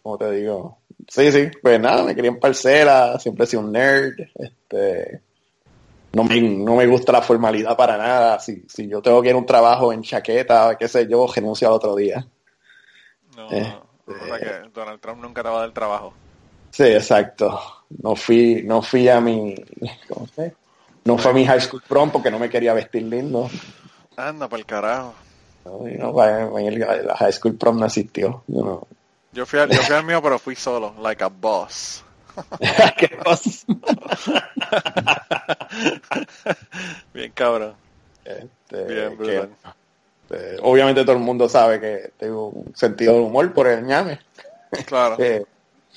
¿cómo 0.01 0.17
te 0.17 0.31
digo? 0.31 0.77
Sí, 1.07 1.31
sí, 1.31 1.49
pues 1.61 1.79
nada, 1.79 2.03
me 2.03 2.15
quería 2.15 2.31
en 2.31 2.39
parcela, 2.39 3.19
siempre 3.19 3.43
he 3.43 3.47
sido 3.47 3.63
un 3.63 3.71
nerd, 3.71 4.13
este, 4.35 5.21
no 6.13 6.23
me, 6.23 6.39
no 6.39 6.75
me 6.75 6.87
gusta 6.87 7.11
la 7.11 7.21
formalidad 7.21 7.75
para 7.75 7.97
nada, 7.97 8.39
si, 8.39 8.63
si 8.67 8.87
yo 8.87 9.01
tengo 9.01 9.21
que 9.21 9.29
ir 9.29 9.35
a 9.35 9.37
un 9.37 9.45
trabajo 9.45 9.91
en 9.91 10.01
chaqueta, 10.01 10.77
qué 10.77 10.87
sé 10.87 11.07
yo, 11.07 11.27
renuncio 11.27 11.67
al 11.67 11.73
otro 11.73 11.95
día. 11.95 12.25
No, 13.35 13.49
Eh, 13.49 13.73
o 14.07 14.25
sea 14.25 14.39
que 14.39 14.69
Donald 14.69 14.99
Trump 14.99 15.21
nunca 15.21 15.43
te 15.43 15.49
va 15.49 15.57
a 15.57 15.61
dar 15.61 15.71
trabajo. 15.71 16.13
Sí, 16.71 16.83
exacto, 16.83 17.59
no 18.01 18.15
fui, 18.15 18.63
no 18.63 18.81
fui 18.81 19.07
a 19.09 19.19
mi, 19.19 19.55
¿cómo 20.07 20.27
se? 20.27 20.53
No 21.05 21.17
fui 21.17 21.31
a 21.31 21.33
mi 21.33 21.45
high 21.45 21.61
school 21.61 21.81
prom 21.87 22.11
porque 22.11 22.29
no 22.29 22.37
me 22.37 22.49
quería 22.49 22.73
vestir 22.73 23.03
lindo. 23.03 23.49
Anda, 24.19 24.47
por 24.49 24.59
el 24.59 24.65
carajo. 24.65 25.13
No, 25.65 25.85
el- 26.57 26.79
la 26.79 27.15
high 27.17 27.31
school 27.31 27.55
prom 27.55 27.79
no 27.79 27.85
existió. 27.85 28.43
yo 28.47 28.63
no. 28.63 28.87
Yo 29.31 29.45
fui, 29.45 29.59
al, 29.59 29.69
yo 29.69 29.81
fui 29.83 29.95
al 29.95 30.03
mío, 30.03 30.21
pero 30.21 30.39
fui 30.39 30.55
solo, 30.55 30.95
like 31.01 31.23
a 31.23 31.27
boss. 31.27 32.03
¿Qué 32.97 33.09
cosas? 33.23 33.65
Bien 37.13 37.31
cabrón. 37.33 37.75
Este, 38.25 38.83
Bien 38.85 39.17
que, 39.17 39.49
eh, 40.31 40.57
obviamente 40.61 41.03
todo 41.03 41.13
el 41.13 41.21
mundo 41.21 41.47
sabe 41.49 41.79
que 41.79 42.11
tengo 42.17 42.49
un 42.49 42.75
sentido 42.75 43.13
de 43.13 43.19
humor 43.21 43.53
por 43.53 43.67
el 43.67 43.85
ñame. 43.85 44.19
Claro. 44.85 45.17
Que, 45.17 45.45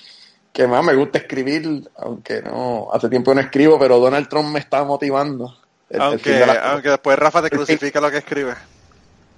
que 0.53 0.67
más 0.67 0.85
me 0.85 0.95
gusta 0.95 1.19
escribir, 1.19 1.91
aunque 1.97 2.43
no, 2.43 2.89
hace 2.93 3.09
tiempo 3.09 3.35
no 3.35 3.41
escribo, 3.41 3.79
pero 3.79 3.99
Donald 3.99 4.29
Trump 4.29 4.49
me 4.51 4.59
está 4.59 4.85
motivando. 4.85 5.57
El- 5.93 6.01
Aunque, 6.01 6.47
la- 6.47 6.73
aunque 6.73 6.89
después 6.91 7.19
Rafa 7.19 7.43
te 7.43 7.51
crucifica 7.51 8.01
lo 8.01 8.11
que 8.11 8.19
escribe. 8.19 8.55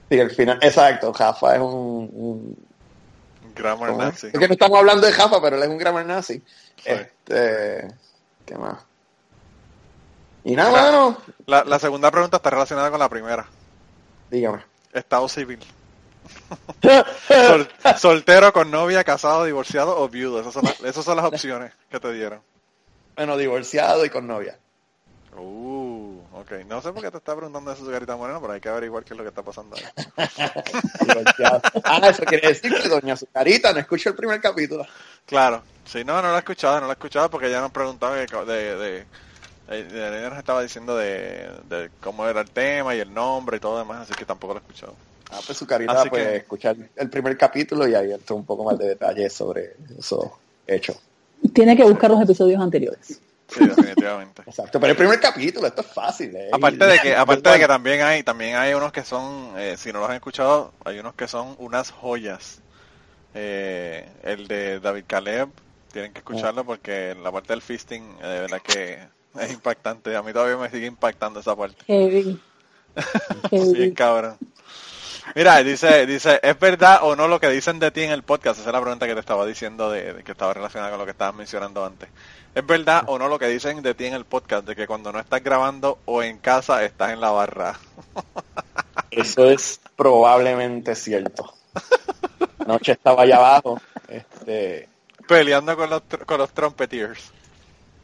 sí, 0.09 0.19
el 0.19 0.31
final, 0.31 0.59
exacto, 0.63 1.13
Jafa 1.13 1.55
es 1.55 1.61
un, 1.61 2.09
un- 2.13 2.57
Grammar. 3.57 3.95
Nazi. 3.97 4.29
Es 4.29 4.39
que 4.39 4.49
no 4.49 4.53
estamos 4.55 4.79
hablando 4.79 5.07
de 5.07 5.13
Jafa, 5.13 5.41
pero 5.43 5.57
él 5.57 5.63
es 5.63 5.69
un 5.69 5.79
grammar 5.79 6.05
nazi. 6.07 6.43
Sí. 6.77 6.83
Este, 6.91 7.89
¿qué 8.47 8.57
más? 8.57 8.79
Y 10.45 10.57
nada, 10.57 10.71
Mira. 10.71 10.83
mano, 10.83 11.19
La, 11.47 11.65
la 11.65 11.79
segunda 11.79 12.11
pregunta 12.11 12.37
está 12.39 12.51
relacionada 12.51 12.91
con 12.91 12.99
la 12.99 13.09
primera. 13.09 13.47
dígame. 14.31 14.63
Estado 14.93 15.29
civil. 15.29 15.59
Sol- 17.29 17.69
soltero, 17.99 18.53
con 18.53 18.71
novia, 18.71 19.05
casado, 19.05 19.45
divorciado 19.45 19.99
o 19.99 20.09
viudo. 20.09 20.41
Esas 20.41 20.53
son, 20.53 20.65
las, 20.65 20.81
esas 20.81 21.05
son 21.05 21.17
las 21.17 21.27
opciones 21.27 21.73
que 21.91 21.99
te 22.01 22.13
dieron. 22.13 22.41
Bueno, 23.17 23.37
divorciado 23.37 24.05
y 24.05 24.11
con 24.11 24.27
novia. 24.27 24.59
Uh, 25.37 26.19
ok. 26.33 26.53
No 26.69 26.81
sé 26.81 26.93
por 26.93 27.03
qué 27.03 27.11
te 27.11 27.17
está 27.19 27.35
preguntando 27.35 27.73
eso, 27.73 27.85
Garita 27.87 28.17
Moreno, 28.17 28.41
pero 28.41 28.53
hay 28.53 28.61
que 28.61 28.69
averiguar 28.69 29.05
qué 29.05 29.15
es 29.15 29.19
lo 29.19 29.25
que 29.25 29.31
está 29.31 29.43
pasando 29.43 29.77
ahí. 29.77 29.83
Ah, 31.85 32.01
eso 32.09 32.25
quiere 32.25 32.49
decir 32.49 32.73
que 32.75 32.89
doña 32.89 33.17
Zucarita 33.17 33.73
no 33.73 33.81
escuchó 33.81 34.11
el 34.11 34.15
primer 34.17 34.41
capítulo. 34.41 34.87
Claro. 35.27 35.63
Sí, 35.85 36.05
no, 36.05 36.21
no 36.23 36.29
lo 36.29 36.37
he 36.37 36.39
escuchado, 36.39 36.77
no 36.81 36.87
lo 36.87 36.93
he 36.93 36.95
escuchado 36.95 37.31
porque 37.31 37.51
ya 37.51 37.61
nos 37.61 37.71
preguntaba 37.73 38.17
de... 38.17 38.27
de, 38.27 38.77
de 38.77 39.05
ella 40.19 40.29
nos 40.31 40.39
estaba 40.39 40.63
diciendo 40.63 40.97
de, 40.97 41.51
de 41.69 41.91
cómo 42.01 42.27
era 42.29 42.41
el 42.43 42.51
tema 42.51 42.95
y 42.95 43.01
el 43.01 43.13
nombre 43.13 43.57
y 43.57 43.61
todo 43.61 43.79
demás, 43.79 44.03
así 44.03 44.15
que 44.15 44.25
tampoco 44.25 44.55
lo 44.55 44.61
he 44.61 44.63
escuchado. 44.63 44.95
Ah, 45.31 45.41
pues 45.45 45.59
Zucarita 45.59 45.93
Así 46.01 46.11
puede 46.11 46.25
que- 46.31 46.37
escuchar 46.37 46.77
el 46.97 47.11
primer 47.11 47.37
capítulo 47.37 47.89
y 47.89 47.95
ahí 47.95 48.13
entra 48.13 48.37
un 48.37 48.45
poco 48.45 48.65
más 48.65 48.79
de 48.79 48.89
detalles 48.89 49.33
sobre 49.33 49.75
eso 49.99 50.39
hecho. 50.67 50.95
Tiene 51.53 51.77
que 51.77 51.83
buscar 51.85 52.11
los 52.11 52.21
episodios 52.23 52.61
anteriores. 52.61 53.21
Sí, 53.55 53.67
definitivamente. 53.67 54.43
Exacto, 54.47 54.81
pero 54.81 54.91
el 54.93 54.97
primer 54.97 55.21
capítulo, 55.21 55.67
esto 55.67 55.83
es 55.83 55.87
fácil. 55.89 56.35
¿eh? 56.35 56.51
Aparte 56.53 56.85
de 56.85 56.99
que, 56.99 57.17
aparte 57.17 57.51
de 57.51 57.59
que 57.59 57.67
también 57.67 58.03
hay, 58.03 58.23
también 58.23 58.57
hay 58.57 58.75
unos 58.75 58.93
que 58.93 59.05
son, 59.05 59.53
eh, 59.57 59.77
si 59.77 59.93
no 59.93 60.01
los 60.01 60.09
han 60.09 60.17
escuchado, 60.17 60.73
hay 60.85 60.99
unos 60.99 61.15
que 61.15 61.29
son 61.29 61.55
unas 61.59 61.91
joyas. 61.91 62.61
Eh, 63.35 64.09
el 64.23 64.47
de 64.47 64.79
David 64.79 65.05
Caleb, 65.07 65.49
tienen 65.93 66.13
que 66.13 66.19
escucharlo 66.19 66.65
porque 66.65 67.17
la 67.23 67.33
parte 67.33 67.53
del 67.53 67.63
fisting, 67.63 68.03
eh, 68.23 68.27
de 68.27 68.41
verdad 68.41 68.61
que 68.63 68.99
es 69.41 69.53
impactante. 69.53 70.15
A 70.17 70.23
mí 70.23 70.33
todavía 70.33 70.57
me 70.57 70.71
sigue 70.71 70.87
impactando 70.87 71.41
esa 71.41 71.57
parte. 71.57 71.85
Heavy. 71.87 72.41
Heavy. 73.51 73.75
Bien 73.75 73.95
cabrón. 73.95 74.37
Mira, 75.35 75.63
dice, 75.63 76.07
dice, 76.07 76.39
¿es 76.43 76.59
verdad 76.59 77.01
o 77.03 77.17
no 77.17 77.29
lo 77.29 77.41
que 77.41 77.49
dicen 77.49 77.79
de 77.79 77.91
ti 77.91 78.03
en 78.03 78.11
el 78.11 78.23
podcast? 78.23 78.61
Esa 78.61 78.71
es 78.71 78.75
la 78.75 78.81
pregunta 78.81 79.07
que 79.07 79.15
te 79.15 79.21
estaba 79.21 79.47
diciendo 79.47 79.91
de, 79.91 80.13
de 80.15 80.23
que 80.23 80.33
estaba 80.33 80.53
relacionada 80.55 80.91
con 80.91 80.99
lo 80.99 81.05
que 81.05 81.13
estabas 81.13 81.35
mencionando 81.35 81.85
antes. 81.85 82.09
¿Es 82.55 82.65
verdad 82.65 83.03
o 83.07 83.19
no 83.19 83.29
lo 83.29 83.39
que 83.39 83.49
dicen 83.49 83.83
de 83.83 83.95
ti 83.95 84.05
en 84.07 84.15
el 84.15 84.25
podcast? 84.25 84.67
De 84.67 84.77
que 84.77 84.87
cuando 84.87 85.11
no 85.13 85.19
estás 85.19 85.43
grabando 85.43 85.99
o 86.05 86.23
en 86.23 86.39
casa 86.39 86.85
estás 86.85 87.13
en 87.13 87.21
la 87.21 87.31
barra. 87.31 87.79
Eso 89.11 89.49
es 89.51 89.81
probablemente 89.97 90.95
cierto. 90.95 91.53
Anoche 92.59 92.93
estaba 92.93 93.23
allá 93.23 93.37
abajo, 93.37 93.81
este, 94.09 94.89
Peleando 95.27 95.77
con 95.77 95.91
los, 95.91 96.03
con 96.27 96.39
los 96.39 96.51
trompeteers. 96.53 97.33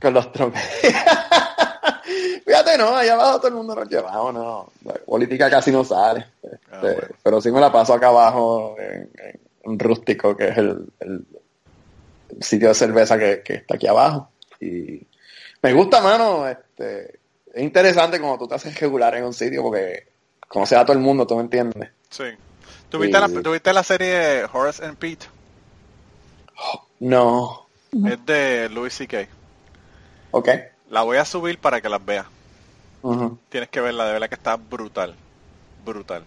con 0.01 0.15
los 0.15 0.33
trompes. 0.33 0.63
Fíjate, 2.47 2.77
no, 2.79 2.97
allá 2.97 3.15
abajo 3.15 3.39
todo 3.39 3.49
el 3.49 3.55
mundo 3.55 3.75
nos 3.75 3.89
llevamos, 3.89 4.35
no. 4.35 4.73
La 4.85 4.95
política 4.95 5.49
casi 5.51 5.71
no 5.71 5.85
sale. 5.85 6.27
Este, 6.43 6.59
Ah, 6.73 6.79
bueno. 6.83 7.01
Pero 7.23 7.41
sí 7.41 7.51
me 7.51 7.61
la 7.61 7.71
paso 7.73 7.95
acá 7.95 8.09
abajo 8.09 8.77
en, 8.79 9.11
en- 9.19 9.41
un 9.65 9.79
rústico 9.79 10.35
que 10.37 10.49
es 10.49 10.57
el, 10.57 10.87
el- 11.01 11.27
el 12.31 12.43
sitio 12.43 12.69
de 12.69 12.75
cerveza 12.75 13.19
que, 13.19 13.43
que 13.43 13.55
está 13.55 13.75
aquí 13.75 13.87
abajo. 13.87 14.31
Y 14.61 15.07
me 15.63 15.73
gusta, 15.75 16.01
mano, 16.01 16.49
este, 16.49 17.21
es 17.53 17.63
interesante 17.63 18.21
como 18.21 18.39
tú 18.39 18.49
te 18.49 18.55
haces 18.55 18.79
regular 18.81 19.15
en 19.17 19.25
un 19.25 19.35
sitio 19.35 19.63
porque 19.63 20.07
conoces 20.49 20.79
a 20.79 20.85
todo 20.85 20.95
el 20.95 21.03
mundo, 21.03 21.27
tú 21.27 21.37
me 21.37 21.43
entiendes. 21.43 21.91
Sí. 22.09 22.25
¿Tuviste, 22.89 23.21
la, 23.21 23.29
¿Tuviste 23.43 23.73
la 23.73 23.83
serie 23.85 24.45
Horace 24.53 24.85
and 24.85 24.97
Pete? 24.97 25.27
No, 27.01 27.67
Es 28.07 28.25
de 28.27 28.69
Louis 28.71 28.93
C.K. 28.95 29.27
ok. 30.33 30.49
La 30.91 31.03
voy 31.03 31.17
a 31.17 31.25
subir 31.25 31.59
para 31.59 31.81
que 31.81 31.89
las 31.89 32.05
veas. 32.05 32.27
Tienes 33.49 33.71
que 33.71 33.81
verla, 33.81 34.05
de 34.07 34.13
verdad 34.13 34.29
que 34.29 34.35
está 34.35 34.57
brutal. 34.57 35.15
Brutal. 35.85 36.23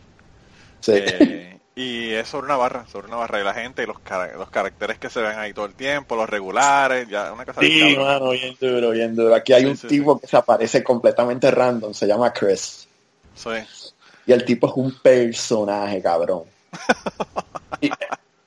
Sí. 0.79 0.93
Eh, 0.95 1.59
y 1.75 2.11
es 2.13 2.27
sobre 2.27 2.45
una 2.47 2.55
barra, 2.55 2.85
sobre 2.91 3.07
una 3.07 3.17
barra. 3.17 3.39
Y 3.41 3.43
la 3.43 3.53
gente 3.53 3.83
y 3.83 3.85
los, 3.85 3.97
los 4.37 4.49
caracteres 4.49 4.97
que 4.97 5.09
se 5.09 5.21
ven 5.21 5.37
ahí 5.37 5.53
todo 5.53 5.65
el 5.65 5.75
tiempo, 5.75 6.15
los 6.15 6.29
regulares, 6.29 7.07
ya 7.09 7.31
una 7.31 7.45
cosa 7.45 7.61
Sí, 7.61 7.95
mano, 7.97 8.31
bien 8.31 8.55
duro, 8.59 8.89
bien 8.91 9.15
duro. 9.15 9.35
Aquí 9.35 9.53
hay 9.53 9.63
Sí, 9.63 9.67
un 9.67 9.77
sí, 9.77 9.87
tipo 9.87 10.19
que 10.19 10.27
se 10.27 10.37
aparece 10.37 10.83
completamente 10.83 11.51
random, 11.51 11.93
se 11.93 12.07
llama 12.07 12.31
Chris. 12.33 12.87
Sí. 13.35 13.49
Y 14.25 14.31
el 14.31 14.45
tipo 14.45 14.67
es 14.67 14.73
un 14.75 14.97
personaje, 14.99 16.01
cabrón. 16.01 16.43
Y- 17.81 17.89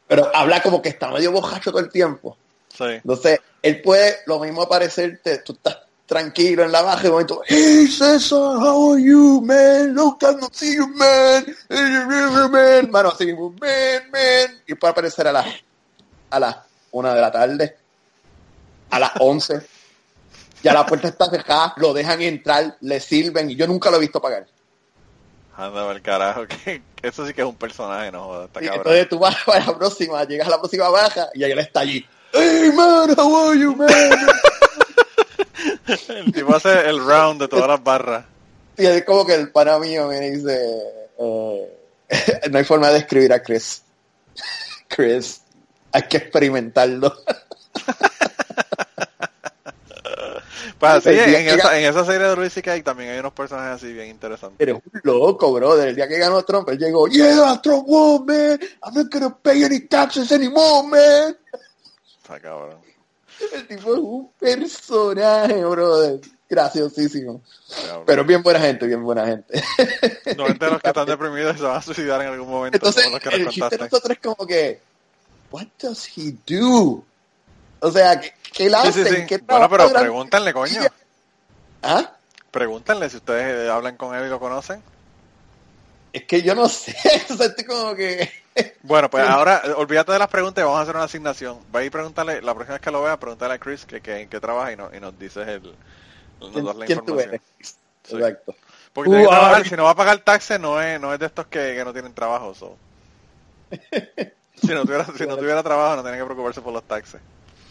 pero 0.09 0.31
habla 0.35 0.62
como 0.62 0.81
que 0.81 0.89
está 0.89 1.11
medio 1.11 1.31
bojacho 1.33 1.71
todo 1.71 1.81
el 1.81 1.91
tiempo. 1.91 2.37
Sí. 2.73 2.85
Entonces, 2.85 3.41
él 3.61 3.83
puede 3.83 4.17
lo 4.27 4.39
mismo 4.39 4.62
aparecerte, 4.62 5.39
tú 5.39 5.53
estás 5.53 5.79
tranquilo 6.07 6.62
en 6.62 6.72
la 6.72 6.82
baja 6.82 7.00
y 7.00 7.02
de 7.04 7.11
momento, 7.11 7.42
hey 7.46 7.86
César, 7.88 8.38
how 8.38 8.94
are 8.94 9.02
you, 9.02 9.42
man? 9.42 9.94
No 9.94 10.16
see 10.52 10.76
you, 10.76 10.86
man. 10.88 11.44
man. 11.68 12.90
Mano, 12.90 13.11
así 13.11 13.32
man, 13.34 14.11
man. 14.11 14.62
Y 14.66 14.74
puede 14.74 14.92
aparecer 14.92 15.26
a 15.28 15.32
las 15.32 15.46
a 16.30 16.40
las 16.40 16.57
una 16.92 17.14
de 17.14 17.20
la 17.20 17.30
tarde, 17.30 17.76
a 18.90 18.98
las 18.98 19.11
11. 19.18 19.61
Ya 20.62 20.72
la 20.72 20.86
puerta 20.86 21.09
está 21.09 21.28
cerrada, 21.28 21.74
lo 21.76 21.92
dejan 21.92 22.22
entrar, 22.22 22.76
le 22.80 22.98
sirven 23.00 23.50
y 23.50 23.57
yo 23.57 23.66
nunca 23.66 23.90
lo 23.90 23.98
he 23.98 24.00
visto 24.00 24.20
pagar. 24.20 24.46
Anda 25.57 25.90
el 25.90 26.02
carajo, 26.02 26.46
que, 26.64 26.82
que 26.94 27.09
eso 27.09 27.26
sí 27.26 27.32
que 27.32 27.42
es 27.42 27.46
un 27.46 27.57
personaje, 27.57 28.12
no 28.12 28.24
jodas, 28.24 28.50
cabrón. 28.52 28.74
entonces 28.74 29.09
tú 29.09 29.18
vas 29.18 29.36
para 29.46 29.64
la 29.66 29.76
próxima, 29.76 30.24
llegas 30.24 30.46
a 30.46 30.50
la 30.50 30.59
próxima 30.59 30.88
baja 30.88 31.28
y 31.34 31.44
él 31.44 31.59
está 31.59 31.80
allí. 31.80 32.07
Hey 32.32 32.70
man, 32.74 33.14
how 33.16 33.48
are 33.48 33.59
you, 33.59 33.74
man? 33.74 33.88
El 35.87 36.32
tipo 36.32 36.55
hace 36.55 36.89
el 36.89 37.05
round 37.05 37.41
de 37.41 37.49
todas 37.49 37.68
las 37.68 37.82
barras. 37.82 38.24
Y 38.76 38.87
es 38.87 39.05
como 39.05 39.24
que 39.24 39.34
el 39.34 39.51
pana 39.51 39.78
mío 39.78 40.09
me 40.09 40.20
dice, 40.30 40.59
eh, 41.18 41.78
no 42.51 42.59
hay 42.59 42.64
forma 42.64 42.89
de 42.89 42.95
describir 42.95 43.32
a 43.32 43.43
Chris. 43.43 43.82
Chris, 44.89 45.41
hay 45.93 46.03
que 46.03 46.16
experimentarlo. 46.18 47.14
Pues 50.78 50.93
así, 50.93 51.09
en 51.09 51.47
que 51.47 51.55
esa, 51.55 51.78
en 51.78 51.87
esa 51.87 52.05
serie 52.05 52.28
de 52.28 52.37
Luis 52.37 52.53
C.K. 52.53 52.82
también 52.82 53.11
hay 53.11 53.18
unos 53.18 53.32
personajes 53.32 53.82
así 53.82 53.95
bien 53.95 54.09
interesantes. 54.09 54.61
Eres 54.61 54.74
un 54.74 55.01
loco, 55.05 55.51
brother. 55.51 55.89
El 55.89 55.97
día 55.97 56.07
que 56.07 56.18
ganó 56.18 56.43
Trump, 56.43 56.68
él 56.68 56.78
llegó, 56.78 57.09
yeah, 57.09 57.59
Trump 57.62 57.84
won, 57.87 58.26
man. 58.26 58.59
I'm 58.82 58.95
not 58.95 59.11
gonna 59.11 59.34
pay 59.34 59.64
any 59.64 59.80
taxes 59.80 60.30
anymore, 60.32 60.87
man. 60.87 61.37
Está 62.18 62.39
cabrón. 62.41 62.78
El 63.53 63.66
tipo 63.66 63.93
es 63.95 63.99
un 64.01 64.30
personaje, 64.39 65.64
brother. 65.64 66.20
Graciosísimo. 66.49 67.43
Pero 68.07 68.24
bien 68.24 68.43
buena 68.43 68.61
gente, 68.61 68.87
bien 68.87 69.03
buena 69.03 69.26
gente. 69.26 69.62
Normalmente 70.26 70.70
los 70.70 70.80
que 70.80 70.89
están 70.89 71.07
deprimidos 71.07 71.57
se 71.57 71.62
van 71.64 71.76
a 71.76 71.82
suicidar 71.82 72.20
en 72.22 72.28
algún 72.28 72.49
momento. 72.49 72.76
Entonces, 72.76 73.11
los 73.11 73.20
que 73.20 73.28
el 73.30 73.49
chiste 73.49 73.76
de 73.76 73.84
nosotros 73.84 74.11
es 74.11 74.18
como 74.20 74.47
que, 74.47 74.80
what 75.51 75.66
does 75.80 76.09
he 76.16 76.34
do? 76.47 77.05
O 77.80 77.91
sea, 77.91 78.20
¿qué, 78.20 78.32
qué 78.53 78.68
Sí, 78.68 78.74
hace? 78.74 79.05
sí, 79.05 79.14
sí. 79.16 79.26
¿Qué 79.26 79.39
Bueno, 79.39 79.68
pero 79.68 79.93
pregúntenle, 79.93 80.53
coño. 80.53 80.80
¿Ah? 81.82 82.12
Pregúntenle 82.53 83.11
si 83.11 83.16
ustedes 83.16 83.66
eh, 83.66 83.70
hablan 83.70 83.97
con 83.97 84.14
él 84.14 84.26
y 84.26 84.30
lo 84.30 84.39
conocen. 84.39 84.82
Es 86.12 86.24
que 86.24 86.43
yo 86.43 86.55
no 86.55 86.68
sé, 86.68 86.95
o 87.30 87.37
sea, 87.37 87.47
estoy 87.47 87.64
como 87.64 87.95
que... 87.95 88.30
Bueno, 88.82 89.11
pues 89.11 89.24
ahora 89.28 89.62
olvídate 89.76 90.12
de 90.12 90.18
las 90.18 90.28
preguntas 90.28 90.62
y 90.62 90.64
vamos 90.64 90.78
a 90.78 90.82
hacer 90.82 90.94
una 90.96 91.04
asignación. 91.04 91.59
Va 91.74 91.84
y 91.84 91.90
preguntarle, 91.90 92.40
la 92.42 92.54
próxima 92.54 92.74
vez 92.74 92.82
que 92.82 92.90
lo 92.90 93.02
vea, 93.02 93.18
pregúntale 93.18 93.54
a 93.54 93.59
Chris 93.59 93.84
que, 93.84 94.00
que, 94.00 94.20
en 94.20 94.28
qué 94.28 94.40
trabaja 94.40 94.72
y, 94.72 94.76
no, 94.76 94.90
y 94.94 95.00
nos 95.00 95.18
dices 95.18 95.46
el, 95.46 95.62
nos 96.40 96.50
¿Quién, 96.52 96.64
das 96.64 96.76
la 96.76 96.86
quién 96.86 96.98
tú 97.04 97.18
información. 97.20 97.34
eres? 97.34 97.76
Sí. 98.04 98.16
Exacto. 98.16 98.54
Porque 98.92 99.11
tiene 99.11 99.24
que 99.24 99.28
Who 99.28 99.30
trabajar, 99.30 99.68
si 99.68 99.76
no 99.76 99.84
va 99.84 99.90
a 99.90 99.94
pagar 99.96 100.18
taxes, 100.20 100.59
no 100.59 100.80
es, 100.80 101.00
no 101.00 101.12
es 101.12 101.18
de 101.20 101.26
estos 101.26 101.46
que, 101.46 101.74
que 101.74 101.84
no 101.84 101.92
tienen 101.92 102.14
trabajo. 102.14 102.54
so. 102.54 102.76
Si 104.57 104.68
no, 104.68 104.84
tuviera, 104.86 105.04
si 105.04 105.26
no 105.26 105.36
tuviera 105.36 105.62
trabajo, 105.62 105.96
no 105.96 106.02
tiene 106.02 106.16
que 106.16 106.24
preocuparse 106.24 106.62
por 106.62 106.72
los 106.72 106.82
taxes. 106.84 107.20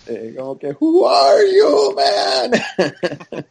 Eh, 0.05 0.35
como 0.37 0.55
que, 0.59 0.75
who 0.79 1.09
are 1.09 1.57
you, 1.57 1.95
man? 1.95 2.51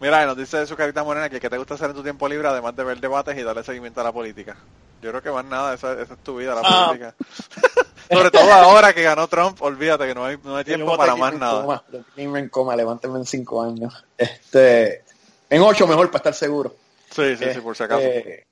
Mira, 0.00 0.24
nos 0.26 0.36
dice 0.36 0.66
su 0.66 0.76
carita 0.76 1.04
morena 1.04 1.28
que 1.28 1.38
qué 1.40 1.50
te 1.50 1.58
gusta 1.58 1.74
hacer 1.74 1.90
en 1.90 1.96
tu 1.96 2.02
tiempo 2.02 2.26
libre, 2.28 2.48
además 2.48 2.74
de 2.74 2.84
ver 2.84 2.98
debates 3.00 3.36
y 3.36 3.42
darle 3.42 3.62
seguimiento 3.62 4.00
a 4.00 4.04
la 4.04 4.12
política. 4.12 4.56
Yo 5.02 5.10
creo 5.10 5.22
que 5.22 5.30
más 5.30 5.44
nada, 5.44 5.74
esa, 5.74 5.92
esa 6.00 6.14
es 6.14 6.20
tu 6.20 6.36
vida, 6.38 6.54
la 6.54 6.62
Ah. 6.64 6.86
política. 6.88 7.14
Sobre 8.10 8.30
todo 8.30 8.52
ahora 8.52 8.92
que 8.92 9.02
ganó 9.02 9.28
Trump, 9.28 9.60
olvídate 9.62 10.06
que 10.06 10.14
no 10.14 10.24
hay, 10.24 10.36
no 10.42 10.56
hay 10.56 10.64
tiempo 10.64 10.96
para 10.96 11.14
más 11.14 11.32
nada. 11.34 11.62
coma, 11.62 11.84
en 12.16 12.48
coma, 12.48 12.74
levántenme 12.74 13.18
en 13.18 13.24
cinco 13.26 13.62
años. 13.62 14.04
Este, 14.18 15.04
en 15.48 15.62
ocho 15.62 15.86
mejor 15.86 16.06
para 16.08 16.18
estar 16.18 16.34
seguro. 16.34 16.74
Sí, 17.10 17.36
sí, 17.36 17.44
sí, 17.54 17.60
por 17.60 17.76
si 17.76 17.82
acaso. 17.84 18.00
Este, 18.00 18.46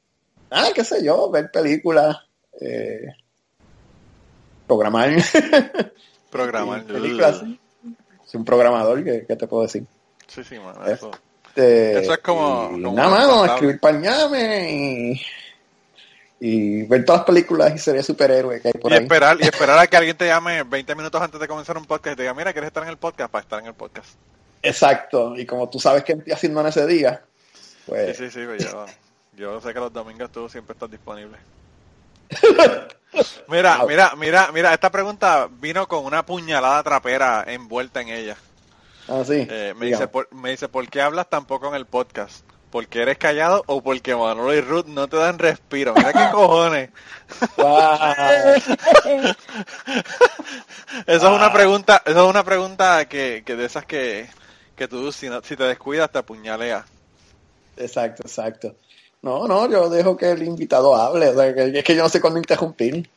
ah, 0.51 0.69
qué 0.75 0.85
sé 0.85 1.03
yo, 1.03 1.29
ver 1.31 1.51
películas, 1.51 2.19
eh, 2.61 3.07
programar. 4.67 5.11
Programar. 6.31 6.85
Películas. 6.87 7.39
Soy 7.39 8.39
un 8.39 8.45
programador, 8.45 9.03
¿qué, 9.03 9.25
qué 9.27 9.35
te 9.37 9.47
puedo 9.49 9.63
decir? 9.65 9.87
Sí, 10.27 10.45
sí, 10.45 10.59
man, 10.59 10.77
Es- 10.85 10.99
eso. 10.99 11.11
Este, 11.59 12.01
Eso 12.01 12.13
es 12.13 12.19
como- 12.19 12.71
y 12.77 12.83
como 12.83 12.97
nada 12.97 13.09
más, 13.29 13.51
escribir 13.51 13.81
pañame 13.81 14.73
y, 14.73 15.23
y 16.41 16.83
ver 16.85 17.05
todas 17.05 17.21
las 17.23 17.27
películas 17.27 17.75
y 17.75 17.79
series 17.79 18.07
superhéroes 18.07 18.63
que 18.63 18.69
hay 18.69 18.75
por 18.75 18.93
Y 18.93 18.95
ahí. 18.95 19.03
esperar, 19.03 19.37
y 19.41 19.45
esperar 19.45 19.79
a 19.79 19.87
que 19.87 19.97
alguien 19.97 20.17
te 20.17 20.27
llame 20.27 20.63
20 20.63 20.95
minutos 20.95 21.21
antes 21.21 21.41
de 21.41 21.49
comenzar 21.49 21.77
un 21.77 21.85
podcast 21.85 22.15
y 22.15 22.17
te 22.17 22.23
diga, 22.23 22.35
mira, 22.35 22.53
¿quieres 22.53 22.69
estar 22.69 22.83
en 22.85 22.91
el 22.91 22.97
podcast? 22.97 23.31
Para 23.31 23.43
estar 23.43 23.59
en 23.61 23.67
el 23.67 23.75
podcast. 23.75 24.09
Exacto, 24.63 25.37
y 25.37 25.45
como 25.47 25.69
tú 25.69 25.79
sabes 25.81 26.05
qué 26.05 26.13
estoy 26.13 26.33
haciendo 26.33 26.61
en 26.61 26.67
ese 26.69 26.87
día, 26.87 27.23
Sí, 27.55 27.61
pues 27.87 28.17
sí, 28.19 28.31
sí, 28.31 28.41
pues 28.47 28.63
yo, 28.71 28.87
yo 29.37 29.61
sé 29.61 29.73
que 29.73 29.81
los 29.81 29.93
domingos 29.93 30.31
tú 30.31 30.49
siempre 30.49 30.75
estás 30.75 30.91
disponible. 30.91 31.39
Mira, 33.49 33.83
mira, 33.89 34.13
mira, 34.19 34.51
mira, 34.53 34.75
esta 34.75 34.91
pregunta 34.91 35.49
vino 35.51 35.89
con 35.89 36.05
una 36.05 36.25
puñalada 36.27 36.83
trapera 36.83 37.45
envuelta 37.47 38.03
en 38.03 38.09
ella. 38.11 38.37
Así. 39.09 39.47
Eh, 39.51 39.75
me, 39.77 39.87
dice, 39.87 40.09
por, 40.09 40.33
me 40.35 40.51
dice, 40.51 40.69
¿por 40.69 40.89
qué 40.89 41.01
hablas 41.01 41.29
tan 41.29 41.45
poco 41.47 41.69
en 41.69 41.75
el 41.75 41.87
podcast? 41.87 42.45
¿Porque 42.71 43.01
eres 43.01 43.17
callado 43.17 43.63
o 43.67 43.83
porque 43.83 44.15
Manolo 44.15 44.53
y 44.55 44.61
Ruth 44.61 44.87
no 44.87 45.09
te 45.09 45.17
dan 45.17 45.39
respiro? 45.39 45.95
Mira 45.95 46.13
qué 46.13 46.31
cojones. 46.33 46.91
Esa 51.07 51.17
es 51.17 51.23
Ah. 51.23 51.31
una 51.33 51.53
pregunta, 51.53 52.03
esa 52.05 52.19
es 52.25 52.27
una 52.31 52.45
pregunta 52.45 53.07
que, 53.09 53.43
que 53.45 53.57
de 53.57 53.65
esas 53.65 53.85
que, 53.87 54.29
que 54.77 54.89
tú, 54.89 55.11
si, 55.13 55.29
no- 55.29 55.43
si 55.43 55.57
te 55.57 55.65
descuidas, 55.65 56.11
te 56.11 56.19
apuñaleas. 56.19 56.85
Exacto, 57.77 58.23
exacto. 58.25 58.75
No, 59.23 59.49
no, 59.49 59.69
yo 59.69 59.89
dejo 59.89 60.17
que 60.17 60.31
el 60.31 60.43
invitado 60.43 60.95
hable, 60.95 61.29
o 61.29 61.35
sea, 61.35 61.55
que, 61.55 61.79
es 61.79 61.85
que 61.85 61.97
yo 61.97 62.03
no 62.03 62.09
sé 62.09 62.21
cuándo 62.21 62.39
interrumpir. 62.39 63.09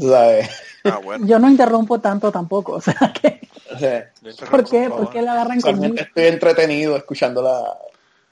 ¿sabes? 0.00 0.50
Ah, 0.84 0.98
bueno. 0.98 1.26
Yo 1.26 1.38
no 1.38 1.48
interrumpo 1.48 2.00
tanto 2.00 2.32
tampoco, 2.32 2.72
o 2.72 2.80
sea 2.80 3.12
que, 3.20 3.40
O 3.72 3.78
sea, 3.78 4.10
Yo 4.22 4.30
interrumpo 4.30 4.56
¿por 4.56 4.70
qué? 4.70 4.90
¿Por 4.90 5.10
qué 5.10 5.22
la 5.22 5.32
agarran 5.32 5.60
conmigo? 5.60 5.94
estoy 5.96 6.24
entretenido 6.24 6.96
escuchando 6.96 7.42
la, 7.42 7.78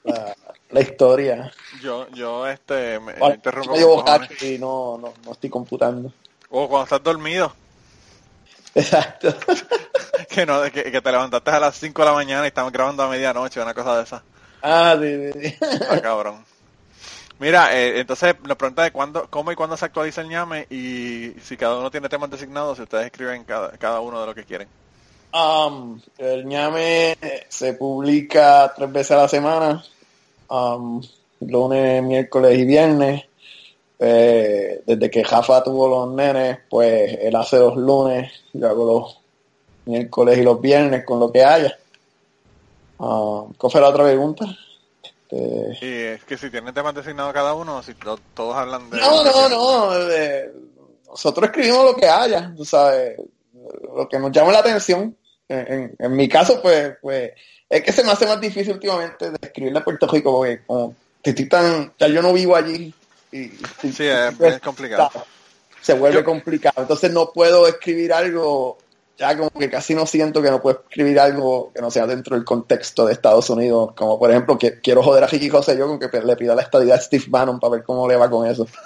la, 0.03 0.35
la 0.69 0.81
historia. 0.81 1.51
Yo, 1.81 2.07
yo, 2.09 2.47
este, 2.47 2.99
me, 2.99 3.13
yo 3.17 3.33
interrumpo 3.33 3.87
bocacho 3.87 4.45
y 4.45 4.57
no, 4.57 4.97
no, 4.97 5.13
no 5.25 5.31
estoy 5.31 5.49
computando. 5.49 6.11
O 6.49 6.67
cuando 6.67 6.83
estás 6.83 7.03
dormido, 7.03 7.53
Exacto. 8.75 9.33
que 10.29 10.45
no, 10.45 10.63
que, 10.63 10.91
que 10.91 11.01
te 11.01 11.11
levantaste 11.11 11.51
a 11.51 11.59
las 11.59 11.75
5 11.77 12.01
de 12.01 12.07
la 12.07 12.13
mañana 12.13 12.43
y 12.45 12.47
estamos 12.47 12.71
grabando 12.71 13.03
a 13.03 13.09
medianoche, 13.09 13.61
una 13.61 13.73
cosa 13.73 13.97
de 13.97 14.03
esa. 14.03 14.23
Ah, 14.61 14.97
sí, 14.99 15.31
sí, 15.33 15.49
sí. 15.49 15.57
Ah, 15.89 15.99
cabrón. 16.01 16.43
Mira, 17.39 17.77
eh, 17.77 17.99
entonces 17.99 18.35
nos 18.47 18.57
pregunta 18.57 18.83
de 18.83 18.91
cuándo, 18.91 19.27
cómo 19.29 19.51
y 19.51 19.55
cuándo 19.55 19.75
se 19.75 19.85
actualiza 19.85 20.21
el 20.21 20.29
ñame 20.29 20.67
y 20.69 21.31
si 21.41 21.57
cada 21.57 21.77
uno 21.77 21.91
tiene 21.91 22.07
temas 22.07 22.29
designados, 22.29 22.77
si 22.77 22.83
ustedes 22.83 23.07
escriben 23.07 23.43
cada, 23.43 23.71
cada 23.77 23.99
uno 23.99 24.21
de 24.21 24.27
lo 24.27 24.35
que 24.35 24.45
quieren. 24.45 24.67
Um, 25.33 25.99
el 26.19 26.45
ñame 26.45 27.17
se 27.49 27.73
publica 27.73 28.71
tres 28.75 28.91
veces 28.91 29.11
a 29.11 29.21
la 29.23 29.27
semana, 29.27 29.83
um, 30.47 31.01
lunes, 31.41 32.03
miércoles 32.03 32.57
y 32.59 32.65
viernes. 32.65 33.23
Eh, 33.99 34.83
desde 34.85 35.09
que 35.09 35.23
Jafa 35.23 35.63
tuvo 35.63 35.87
los 35.87 36.13
nenes, 36.13 36.59
pues 36.69 37.17
él 37.19 37.35
hace 37.35 37.57
los 37.57 37.75
lunes, 37.77 38.31
yo 38.53 38.69
hago 38.69 38.85
los 38.85 39.19
miércoles 39.85 40.37
y 40.37 40.43
los 40.43 40.61
viernes 40.61 41.03
con 41.03 41.19
lo 41.19 41.31
que 41.31 41.43
haya. 41.43 41.77
Um, 42.99 43.53
¿Cuál 43.53 43.71
fue 43.71 43.81
la 43.81 43.89
otra 43.89 44.03
pregunta? 44.03 44.45
Este, 45.71 45.85
Y 45.85 45.99
es 46.15 46.23
que 46.25 46.37
si 46.37 46.49
tienen 46.49 46.73
temas 46.73 46.93
designados 46.95 47.33
cada 47.33 47.53
uno, 47.53 47.81
si 47.83 47.93
to- 47.95 48.19
todos 48.33 48.55
hablan 48.55 48.89
de... 48.89 48.97
No, 48.99 49.23
no, 49.23 49.49
no. 49.49 49.93
nosotros 51.09 51.45
escribimos 51.49 51.85
lo 51.85 51.95
que 51.95 52.07
haya, 52.07 52.53
tú 52.55 52.65
sabes, 52.65 53.17
lo 53.95 54.07
que 54.09 54.19
nos 54.19 54.31
llama 54.31 54.51
la 54.51 54.59
atención. 54.59 55.15
En, 55.47 55.73
en- 55.73 55.95
en 55.99 56.15
mi 56.15 56.27
caso, 56.29 56.61
pues, 56.61 56.93
pues, 57.01 57.31
es 57.69 57.83
que 57.83 57.91
se 57.91 58.03
me 58.03 58.11
hace 58.11 58.25
más 58.25 58.39
difícil 58.39 58.73
últimamente 58.73 59.29
de 59.31 59.37
escribirle 59.41 59.79
a 59.79 59.83
Puerto 59.83 60.07
Rico, 60.07 60.31
porque 60.37 60.61
como 60.65 60.95
estoy 61.21 61.47
tan, 61.49 61.93
ya 61.99 62.07
yo 62.07 62.21
no 62.21 62.33
vivo 62.33 62.55
allí. 62.55 62.93
Y, 63.31 63.39
y- 63.41 63.59
Sí, 63.81 64.05
es, 64.07 64.39
es 64.39 64.59
complicado. 64.59 65.09
Se 65.81 65.93
vuelve 65.93 66.19
Yo- 66.19 66.23
complicado. 66.25 66.81
Entonces 66.81 67.11
no 67.11 67.31
puedo 67.31 67.67
escribir 67.67 68.13
algo, 68.13 68.77
ya 69.17 69.37
como 69.37 69.49
que 69.51 69.69
casi 69.69 69.93
no 69.93 70.05
siento 70.05 70.41
que 70.41 70.49
no 70.49 70.61
puedo 70.61 70.81
escribir 70.81 71.19
algo 71.19 71.71
que 71.73 71.81
no 71.81 71.91
sea 71.91 72.07
dentro 72.07 72.35
del 72.35 72.45
contexto 72.45 73.05
de 73.05 73.13
Estados 73.13 73.49
Unidos. 73.49 73.93
Como 73.95 74.17
por 74.17 74.31
ejemplo, 74.31 74.57
que 74.57 74.79
quiero 74.79 75.03
joder 75.03 75.23
a 75.23 75.27
Ricky 75.27 75.49
José 75.49 75.77
yo 75.77 75.87
con 75.87 75.99
que 75.99 76.09
le 76.21 76.35
pida 76.35 76.55
la 76.55 76.63
estadía 76.63 76.95
a 76.95 76.99
Steve 76.99 77.25
Bannon 77.27 77.59
para 77.59 77.71
ver 77.73 77.83
cómo 77.83 78.07
le 78.07 78.15
va 78.15 78.29
con 78.29 78.47
eso. 78.47 78.67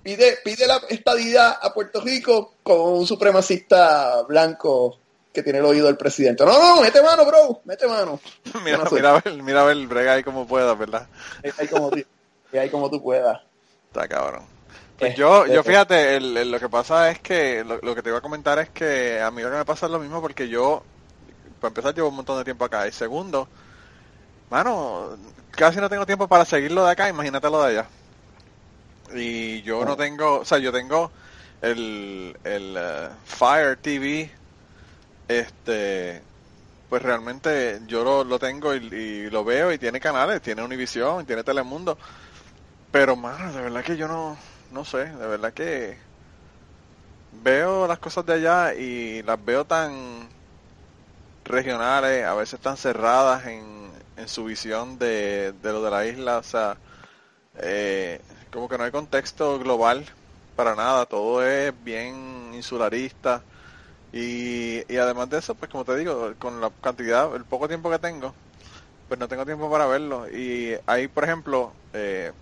Pide, 0.00 0.38
pide 0.42 0.66
la 0.66 0.80
estadía 0.88 1.50
a 1.50 1.74
Puerto 1.74 2.00
Rico 2.00 2.54
con 2.62 2.80
un 2.80 3.06
supremacista 3.06 4.22
blanco 4.22 4.96
que 5.34 5.42
tiene 5.42 5.58
el 5.58 5.66
oído 5.66 5.86
del 5.86 5.98
presidente. 5.98 6.46
No, 6.46 6.58
no, 6.58 6.80
mete 6.80 7.02
mano, 7.02 7.26
bro, 7.26 7.60
mete 7.66 7.86
mano. 7.86 8.18
mira, 8.64 8.84
mira, 8.90 9.10
a 9.10 9.20
ver, 9.20 9.42
mira 9.42 9.60
a 9.60 9.64
ver, 9.64 9.86
brega 9.86 10.14
ahí 10.14 10.24
como 10.24 10.46
puedas, 10.46 10.78
¿verdad? 10.78 11.06
Ahí, 11.58 11.68
como, 11.68 11.90
ahí 12.54 12.70
como 12.70 12.88
tú 12.88 13.02
puedas. 13.02 13.42
Está 13.88 14.08
cabrón. 14.08 14.57
Pues 14.98 15.14
Eh, 15.14 15.14
yo, 15.14 15.46
yo 15.46 15.62
eh, 15.64 15.64
fíjate, 15.64 16.16
el- 16.16 16.36
el- 16.36 16.50
lo 16.50 16.58
que 16.60 16.68
pasa 16.68 17.10
es 17.10 17.20
que, 17.20 17.62
lo, 17.64 17.78
lo 17.82 17.94
que 17.94 18.02
te 18.02 18.08
iba 18.10 18.18
a 18.18 18.20
comentar 18.20 18.58
es 18.58 18.70
que 18.70 19.20
a 19.20 19.30
mí 19.30 19.42
lo 19.42 19.50
que 19.50 19.56
me 19.58 19.64
pasa 19.64 19.86
es 19.86 19.92
lo 19.92 20.00
mismo 20.00 20.20
porque 20.20 20.48
yo, 20.48 20.88
para 21.60 21.70
empezar, 21.70 21.94
llevo 21.94 22.08
un 22.10 22.16
montón 22.16 22.38
de 22.38 22.44
tiempo 22.44 22.64
acá. 22.66 22.86
Y 22.88 22.92
segundo, 22.92 23.50
mano, 24.50 25.18
casi 25.50 25.78
no 25.80 25.88
tengo 25.88 26.06
tiempo 26.06 26.28
para 26.28 26.44
seguirlo 26.44 26.84
de 26.84 26.92
acá, 26.92 27.08
imagínate 27.08 27.50
lo 27.50 27.62
de 27.62 27.68
allá. 27.70 27.90
Y 29.14 29.62
yo 29.62 29.84
no 29.84 29.96
tengo, 29.96 30.40
o 30.40 30.44
sea, 30.44 30.58
yo 30.58 30.70
tengo 30.72 31.12
el, 31.60 32.38
el 32.44 32.76
eh, 32.78 33.08
Fire 33.24 33.76
TV, 33.80 34.32
este, 35.28 36.26
pues 36.88 37.02
realmente 37.02 37.80
yo 37.86 38.04
lo, 38.04 38.24
lo 38.24 38.38
tengo 38.40 38.74
y, 38.74 38.78
y 38.94 39.30
lo 39.30 39.44
veo 39.44 39.72
y 39.72 39.78
tiene 39.78 40.00
canales, 40.00 40.42
tiene 40.42 40.62
Univision, 40.64 41.26
tiene 41.26 41.44
Telemundo. 41.44 41.98
Pero, 42.92 43.16
mano, 43.16 43.52
de 43.52 43.62
verdad 43.62 43.84
que 43.84 43.96
yo 43.98 44.08
no, 44.08 44.38
no 44.70 44.84
sé, 44.84 44.98
de 45.06 45.26
verdad 45.26 45.52
que 45.54 45.98
veo 47.30 47.86
las 47.86 47.98
cosas 47.98 48.26
de 48.26 48.34
allá 48.34 48.74
y 48.74 49.22
las 49.22 49.42
veo 49.44 49.64
tan 49.66 50.28
regionales, 51.44 52.24
a 52.24 52.34
veces 52.34 52.60
tan 52.60 52.76
cerradas 52.76 53.46
en, 53.46 53.92
en 54.16 54.28
su 54.28 54.44
visión 54.44 54.98
de, 54.98 55.52
de 55.52 55.72
lo 55.72 55.82
de 55.82 55.90
la 55.90 56.06
isla, 56.06 56.38
o 56.38 56.42
sea, 56.42 56.78
eh, 57.56 58.22
como 58.52 58.68
que 58.68 58.78
no 58.78 58.84
hay 58.84 58.92
contexto 58.92 59.58
global 59.60 60.06
para 60.56 60.76
nada, 60.76 61.06
todo 61.06 61.44
es 61.46 61.72
bien 61.84 62.52
insularista 62.54 63.44
y, 64.12 64.82
y 64.92 64.98
además 64.98 65.30
de 65.30 65.38
eso, 65.38 65.54
pues 65.56 65.70
como 65.70 65.84
te 65.84 65.96
digo, 65.96 66.34
con 66.38 66.60
la 66.60 66.70
cantidad, 66.82 67.34
el 67.36 67.44
poco 67.46 67.68
tiempo 67.68 67.90
que 67.90 67.98
tengo, 68.00 68.34
pues 69.08 69.20
no 69.20 69.28
tengo 69.28 69.46
tiempo 69.46 69.70
para 69.70 69.86
verlo 69.86 70.28
y 70.30 70.76
hay, 70.86 71.08
por 71.08 71.24
ejemplo, 71.24 71.74
eh, 71.92 72.32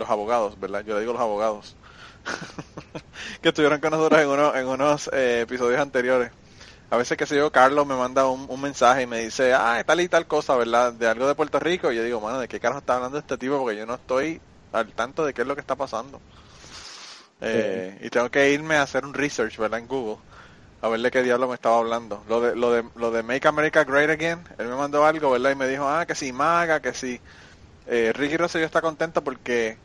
los 0.00 0.10
abogados, 0.10 0.58
¿verdad? 0.60 0.84
Yo 0.84 0.94
le 0.94 1.00
digo 1.02 1.12
los 1.14 1.22
abogados. 1.22 1.76
que 3.42 3.48
estuvieron 3.50 3.80
con 3.80 3.90
nosotros 3.92 4.20
en, 4.20 4.28
uno, 4.28 4.54
en 4.54 4.66
unos 4.66 5.10
eh, 5.12 5.42
episodios 5.42 5.80
anteriores. 5.80 6.32
A 6.90 6.96
veces, 6.98 7.16
que 7.18 7.26
sé 7.26 7.36
yo, 7.36 7.52
Carlos 7.52 7.86
me 7.86 7.96
manda 7.96 8.28
un, 8.28 8.46
un 8.48 8.60
mensaje 8.60 9.02
y 9.02 9.06
me 9.06 9.20
dice, 9.20 9.54
ah, 9.54 9.82
tal 9.86 10.00
y 10.00 10.08
tal 10.08 10.26
cosa, 10.26 10.56
¿verdad? 10.56 10.92
De 10.92 11.06
algo 11.08 11.28
de 11.28 11.34
Puerto 11.36 11.60
Rico. 11.60 11.92
Y 11.92 11.96
yo 11.96 12.04
digo, 12.04 12.20
mano, 12.20 12.40
¿de 12.40 12.48
qué 12.48 12.60
carajo 12.60 12.80
está 12.80 12.96
hablando 12.96 13.18
este 13.18 13.38
tipo? 13.38 13.58
Porque 13.58 13.76
yo 13.78 13.86
no 13.86 13.94
estoy 13.96 14.42
al 14.72 14.94
tanto 14.94 15.24
de 15.24 15.34
qué 15.34 15.42
es 15.42 15.48
lo 15.48 15.54
que 15.56 15.60
está 15.62 15.76
pasando. 15.76 16.22
Eh, 17.40 17.98
Y 18.02 18.10
tengo 18.10 18.30
que 18.30 18.50
irme 18.52 18.76
a 18.76 18.82
hacer 18.82 19.04
un 19.04 19.14
research, 19.14 19.56
¿verdad? 19.58 19.80
En 19.80 19.86
Google. 19.88 20.22
A 20.82 20.88
ver 20.88 21.00
de 21.02 21.10
qué 21.10 21.22
diablo 21.22 21.48
me 21.48 21.54
estaba 21.54 21.78
hablando. 21.78 22.24
Lo 22.28 22.40
de, 22.40 22.56
lo 22.56 22.72
de, 22.72 22.84
lo 22.96 23.10
de 23.10 23.22
Make 23.22 23.48
America 23.48 23.84
Great 23.84 24.10
Again, 24.10 24.48
él 24.58 24.68
me 24.68 24.76
mandó 24.76 25.04
algo, 25.06 25.30
¿verdad? 25.32 25.50
Y 25.52 25.56
me 25.56 25.68
dijo, 25.68 25.88
ah, 25.88 26.06
que 26.06 26.14
si 26.14 26.32
maga, 26.32 26.80
que 26.80 26.94
si... 26.94 27.20
Eh, 27.86 28.12
Ricky 28.14 28.36
Rosselló 28.38 28.66
está 28.66 28.82
contento 28.82 29.24
porque 29.24 29.78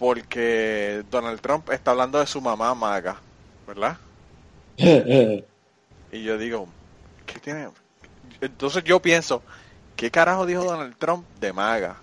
porque 0.00 1.04
Donald 1.10 1.42
Trump 1.42 1.68
está 1.68 1.90
hablando 1.90 2.18
de 2.18 2.26
su 2.26 2.40
mamá 2.40 2.74
maga, 2.74 3.20
¿verdad? 3.66 3.98
Y 6.12 6.24
yo 6.24 6.38
digo, 6.38 6.66
¿qué 7.24 7.38
tiene? 7.38 7.68
Entonces 8.40 8.82
yo 8.82 9.00
pienso, 9.00 9.44
¿qué 9.94 10.10
carajo 10.10 10.44
dijo 10.44 10.64
Donald 10.64 10.96
Trump 10.98 11.24
de 11.38 11.52
maga? 11.52 11.96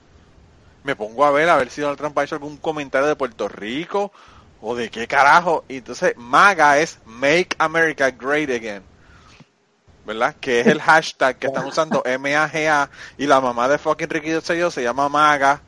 Me 0.84 0.95
pongo 0.95 1.26
a 1.26 1.32
ver 1.32 1.50
a 1.50 1.58
ver 1.58 1.70
si 1.70 1.82
Donald 1.82 1.98
Trump 1.98 2.18
ha 2.18 2.24
hecho 2.24 2.36
algún 2.36 2.56
comentario 2.56 3.08
de 3.08 3.18
Puerto 3.18 3.50
Rico 3.50 4.14
o 4.62 4.76
de 4.76 4.89
qué 4.89 5.08
carajo. 5.08 5.66
Y 5.68 5.78
entonces 5.78 6.14
maga 6.16 6.78
es 6.80 7.00
Make 7.04 7.56
America 7.58 8.12
Great 8.12 8.50
Again. 8.50 8.84
¿Verdad? 10.06 10.36
Que 10.39 10.62
es 10.62 10.68
el 10.68 10.82
hashtag 10.82 11.38
que 11.38 11.48
están 11.48 11.66
usando 11.66 12.02
M-A-G-A 12.06 12.89
y 13.18 13.26
la 13.26 13.41
mamá 13.41 13.68
de 13.68 13.78
fucking 13.78 14.10
Ricky 14.10 14.36
Rosselló 14.36 14.72
se 14.72 14.84
llama 14.84 15.10
maga. 15.10 15.62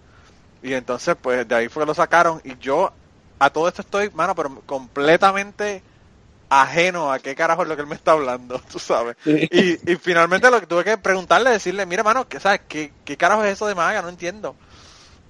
Y 0.61 0.73
entonces, 0.73 1.15
pues 1.21 1.47
de 1.47 1.55
ahí 1.55 1.69
fue 1.69 1.83
que 1.83 1.87
lo 1.87 1.93
sacaron. 1.93 2.41
Y 2.43 2.57
yo 2.57 2.91
a 3.39 3.49
todo 3.49 3.67
esto 3.67 3.81
estoy, 3.81 4.09
mano, 4.11 4.35
pero 4.35 4.61
completamente 4.65 5.81
ajeno 6.49 7.11
a 7.11 7.19
qué 7.19 7.35
carajo 7.35 7.61
es 7.61 7.67
lo 7.67 7.75
que 7.75 7.83
él 7.83 7.87
me 7.87 7.95
está 7.95 8.11
hablando, 8.11 8.59
tú 8.71 8.79
sabes. 8.79 9.15
Y, 9.25 9.91
y 9.91 9.95
finalmente 9.97 10.49
lo 10.49 10.59
que 10.59 10.67
tuve 10.67 10.83
que 10.83 10.97
preguntarle, 10.97 11.51
decirle, 11.51 11.85
mira, 11.85 12.03
mano, 12.03 12.27
¿qué, 12.27 12.39
sabes? 12.39 12.61
¿Qué, 12.67 12.91
¿qué 13.05 13.17
carajo 13.17 13.43
es 13.43 13.53
eso 13.53 13.67
de 13.67 13.75
MAGA? 13.75 14.01
No 14.01 14.09
entiendo. 14.09 14.55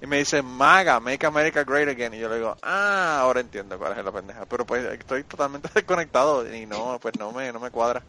Y 0.02 0.06
me 0.06 0.16
dice, 0.16 0.40
MAGA, 0.40 0.98
Make 0.98 1.26
America 1.26 1.62
Great 1.62 1.88
Again. 1.88 2.14
Y 2.14 2.18
yo 2.18 2.28
le 2.30 2.36
digo, 2.36 2.56
ah, 2.62 3.18
ahora 3.20 3.40
entiendo 3.40 3.78
cuál 3.78 3.98
es 3.98 4.04
la 4.04 4.10
pendeja. 4.10 4.46
Pero 4.46 4.64
pues 4.64 4.84
estoy 4.86 5.24
totalmente 5.24 5.68
desconectado 5.74 6.50
y 6.52 6.64
no, 6.64 6.98
pues 7.00 7.18
no 7.18 7.32
me, 7.32 7.52
no 7.52 7.60
me 7.60 7.70
cuadra. 7.70 8.02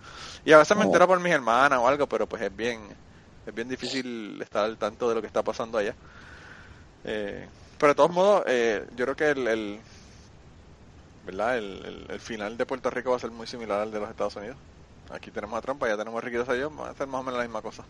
Y 0.46 0.54
a 0.54 0.58
veces 0.58 0.78
me 0.78 0.86
entero 0.86 1.06
por 1.06 1.20
mis 1.20 1.34
hermanas 1.34 1.80
o 1.80 1.88
algo, 1.88 2.08
pero 2.08 2.28
pues 2.28 2.42
es 2.44 2.56
bien, 2.56 2.96
es 3.46 3.54
bien 3.54 3.68
difícil 3.68 4.42
estar 4.42 4.64
al 4.64 4.78
tanto 4.78 5.10
de 5.10 5.16
lo 5.16 5.22
que 5.22 5.28
está 5.28 5.44
pasando 5.44 5.78
allá. 5.78 5.94
Eh, 7.04 7.48
pero 7.78 7.92
de 7.94 7.96
todos 7.96 8.12
modos, 8.12 8.44
eh, 8.48 8.86
yo 8.96 9.06
creo 9.06 9.16
que 9.16 9.30
el, 9.32 9.48
el 9.48 9.82
¿verdad? 11.24 11.58
El, 11.58 11.86
el- 11.86 12.12
el 12.12 12.20
final 12.20 12.58
de 12.58 12.66
Puerto 12.66 12.90
Rico 12.90 13.12
va 13.12 13.18
a 13.18 13.20
ser 13.20 13.32
muy 13.32 13.48
similar 13.48 13.80
al 13.82 13.92
de 13.92 14.00
los 14.00 14.10
Estados 14.10 14.36
Unidos. 14.36 14.58
Aquí 15.10 15.32
tenemos 15.32 15.58
a 15.58 15.62
Trump, 15.62 15.84
allá 15.84 15.98
tenemos 15.98 16.18
a 16.22 16.26
Ricky 16.26 16.38
Rosselló, 16.38 16.70
van 16.72 16.88
a 16.88 16.92
hacer 16.92 17.08
más 17.08 17.22
o 17.22 17.24
menos 17.24 17.38
la 17.40 17.44
misma 17.46 17.62
cosa. 17.62 17.84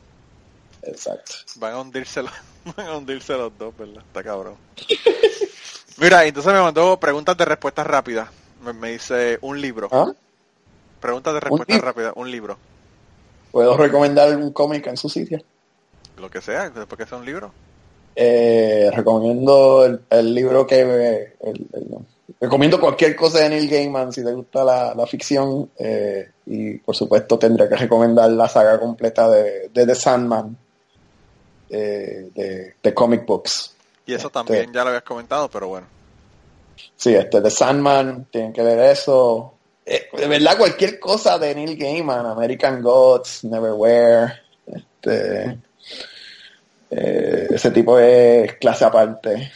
Exacto. 0.83 1.35
Van 1.55 1.73
a 1.73 1.79
hundirse 1.81 2.23
los, 2.23 2.31
van 2.77 2.87
a 2.87 2.97
hundirse 2.97 3.33
los 3.33 3.57
dos, 3.57 3.75
¿verdad? 3.77 4.03
Está 4.07 4.23
cabrón. 4.23 4.57
Mira, 5.97 6.25
entonces 6.25 6.51
me 6.53 6.61
mandó 6.61 6.99
preguntas 6.99 7.37
de 7.37 7.45
respuestas 7.45 7.85
rápidas. 7.87 8.29
Me, 8.61 8.73
me 8.73 8.91
dice 8.91 9.37
un 9.41 9.59
libro. 9.61 9.87
¿Ah? 9.91 10.11
Preguntas 10.99 11.33
de 11.33 11.39
respuestas 11.39 11.79
rápidas, 11.81 12.13
un 12.15 12.31
libro. 12.31 12.57
Puedo 13.51 13.75
recomendar 13.77 14.35
un 14.37 14.51
cómic 14.53 14.87
en 14.87 14.97
su 14.97 15.09
sitio. 15.09 15.43
Lo 16.17 16.29
que 16.29 16.41
sea, 16.41 16.69
después 16.69 16.97
que 16.97 17.05
sea 17.05 17.17
un 17.17 17.25
libro. 17.25 17.53
Eh, 18.15 18.89
recomiendo 18.93 19.85
el, 19.85 20.01
el 20.09 20.35
libro 20.35 20.67
que 20.67 20.81
el- 20.81 21.33
el- 21.41 21.97
recomiendo 22.39 22.79
cualquier 22.79 23.15
cosa 23.15 23.39
de 23.39 23.49
Neil 23.49 23.69
Gaiman 23.69 24.11
si 24.11 24.23
te 24.23 24.33
gusta 24.33 24.63
la, 24.63 24.93
la 24.95 25.05
ficción 25.07 25.69
eh, 25.77 26.29
y 26.47 26.77
por 26.79 26.95
supuesto 26.95 27.37
tendré 27.39 27.69
que 27.69 27.75
recomendar 27.75 28.29
la 28.31 28.49
saga 28.49 28.79
completa 28.79 29.29
de, 29.29 29.69
de 29.73 29.85
The 29.85 29.95
Sandman 29.95 30.57
eh, 31.69 32.29
de, 32.35 32.73
de 32.81 32.93
comic 32.93 33.25
books. 33.25 33.75
Y 34.05 34.13
eso 34.13 34.27
Este- 34.27 34.33
también 34.33 34.73
ya 34.73 34.81
lo 34.83 34.89
habías 34.89 35.03
comentado, 35.03 35.49
pero 35.49 35.67
bueno. 35.69 35.87
sí 36.95 37.13
este 37.15 37.39
The 37.41 37.49
Sandman 37.51 38.25
tienen 38.31 38.51
que 38.51 38.63
ver 38.63 38.79
eso. 38.79 39.53
Eh, 39.85 40.07
de 40.17 40.27
verdad 40.27 40.57
cualquier 40.57 40.99
cosa 40.99 41.37
de 41.39 41.55
Neil 41.55 41.77
Gaiman 41.77 42.25
American 42.25 42.81
Gods 42.81 43.43
Neverwhere 43.45 44.33
este 44.67 45.57
eh, 46.91 47.47
ese 47.49 47.71
tipo 47.71 47.97
es 47.97 48.53
clase 48.55 48.85
aparte 48.85 49.51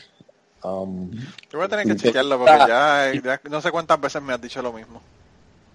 Um, 0.63 1.11
Yo 1.51 1.59
voy 1.59 1.65
a 1.65 1.69
tener 1.69 1.85
que 1.85 1.93
Sí, 1.93 1.99
chequearlo 2.07 2.39
porque 2.39 2.57
ya, 2.67 3.11
ya 3.23 3.39
no 3.51 3.61
sé 3.61 3.69
cuántas 3.69 4.01
veces 4.01 4.19
me 4.19 4.33
has 4.33 4.41
dicho 4.41 4.63
lo 4.63 4.73
mismo. 4.73 4.99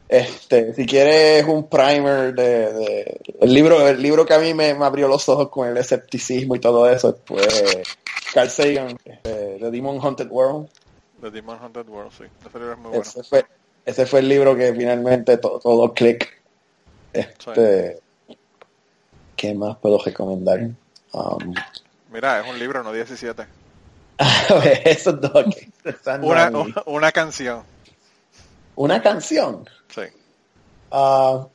Este, 0.09 0.75
si 0.75 0.85
quieres 0.85 1.45
un 1.45 1.69
primer 1.69 2.35
de, 2.35 2.73
de- 2.73 3.21
el 3.41 3.55
libro, 3.55 3.87
el 3.87 4.03
libro 4.03 4.27
que 4.27 4.35
a 4.35 4.41
mí 4.41 4.53
me, 4.53 4.75
me 4.75 4.85
abrió 4.85 5.07
los 5.07 5.29
ojos 5.29 5.49
con 5.49 5.69
el 5.69 5.77
escepticismo 5.77 6.57
y 6.57 6.59
todo 6.59 6.91
eso, 6.91 7.17
fue 7.25 7.47
Carl 8.35 8.51
Sagan, 8.51 8.97
este, 9.05 9.59
The 9.61 9.71
Demon 9.71 10.01
Haunted 10.01 10.27
World. 10.29 10.69
The 11.21 11.31
Demon 11.31 11.63
Hunted 11.65 11.87
World, 11.89 12.11
sí. 12.19 12.25
Ese 12.45 12.59
libro 12.59 12.73
es 12.73 12.79
muy 12.81 12.89
bueno. 12.91 13.03
Ese 13.05 13.23
fue, 13.23 13.47
ese 13.87 14.07
fue 14.07 14.19
el 14.19 14.29
libro 14.29 14.57
que 14.57 14.75
finalmente 14.75 15.37
to- 15.37 15.61
todo 15.63 15.95
click. 15.95 16.29
Este, 17.13 18.01
¿qué 19.37 19.55
más 19.55 19.77
puedo 19.77 19.99
recomendar? 20.03 20.69
Um, 21.13 21.55
Mira, 22.13 22.41
es 22.41 22.49
un 22.49 22.59
libro, 22.59 22.83
no 22.83 22.93
17. 22.93 23.47
esos 24.85 25.21
dos. 25.21 25.47
Una, 26.23 26.51
una, 26.51 26.83
una 26.87 27.13
canción. 27.13 27.63
Una 28.75 29.01
canción. 29.03 29.69
Sí. 29.89 30.03
Ah, 30.91 31.47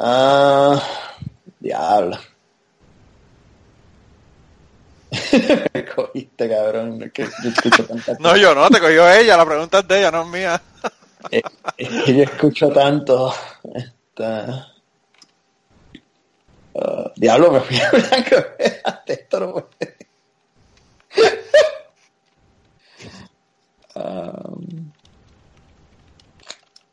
ah, 0.00 0.82
diablo. 1.60 2.18
Me 5.74 5.84
cogiste, 5.84 6.48
cabrón. 6.48 7.02
Es 7.02 7.12
que 7.12 7.28
yo 7.42 7.50
escucho 7.50 7.84
tantas 7.84 8.20
No, 8.20 8.36
yo 8.36 8.54
no, 8.54 8.68
te 8.68 8.80
cogió 8.80 9.08
ella, 9.08 9.36
la 9.36 9.46
pregunta 9.46 9.78
es 9.78 9.88
de 9.88 9.98
ella, 9.98 10.10
no 10.10 10.22
es 10.22 10.28
mía. 10.28 10.60
Es, 11.30 11.42
es 11.76 12.04
que 12.04 12.16
yo 12.16 12.22
escucho 12.24 12.70
tanto. 12.70 13.32
Esta... 13.74 14.77
Ah, 16.80 17.12
diablo, 17.16 17.50
me 17.52 17.60
fui 17.60 17.78
a 17.80 17.90
blanco. 17.90 18.36
Esto 19.06 19.40
no 19.40 19.52
puede. 19.52 19.96
Um, 23.94 24.92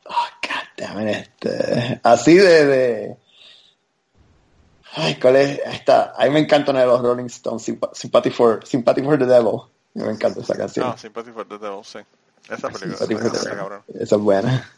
oh, 0.05 0.27
God 0.41 0.67
damn 0.77 1.07
it, 1.07 1.15
este. 1.17 1.99
Así 2.03 2.36
de, 2.36 2.65
de. 2.65 3.17
Ay, 4.93 5.15
¿cuál 5.19 5.36
es? 5.36 5.59
Esta. 5.65 6.13
A 6.17 6.23
mí 6.25 6.31
me 6.31 6.39
encanta 6.39 6.71
una 6.71 6.81
de 6.81 6.88
los 6.88 7.01
Rolling 7.01 7.25
Stones, 7.25 7.67
Sympa- 7.67 7.93
Sympathy 7.93 8.29
for, 8.31 8.65
Sympathy 8.65 9.03
for 9.03 9.19
the 9.19 9.25
Devil. 9.25 9.63
Me 9.93 10.09
encanta 10.09 10.41
esa 10.41 10.55
canción. 10.55 10.88
No, 10.88 10.97
Sympathy 10.97 11.31
for 11.31 11.47
the 11.47 11.57
Devil, 11.57 11.83
sí. 11.83 11.99
Esa 12.49 12.69
película, 12.69 13.55
cabrón. 13.55 13.83
Esa 13.93 14.15
es 14.15 14.21
buena. 14.21 14.71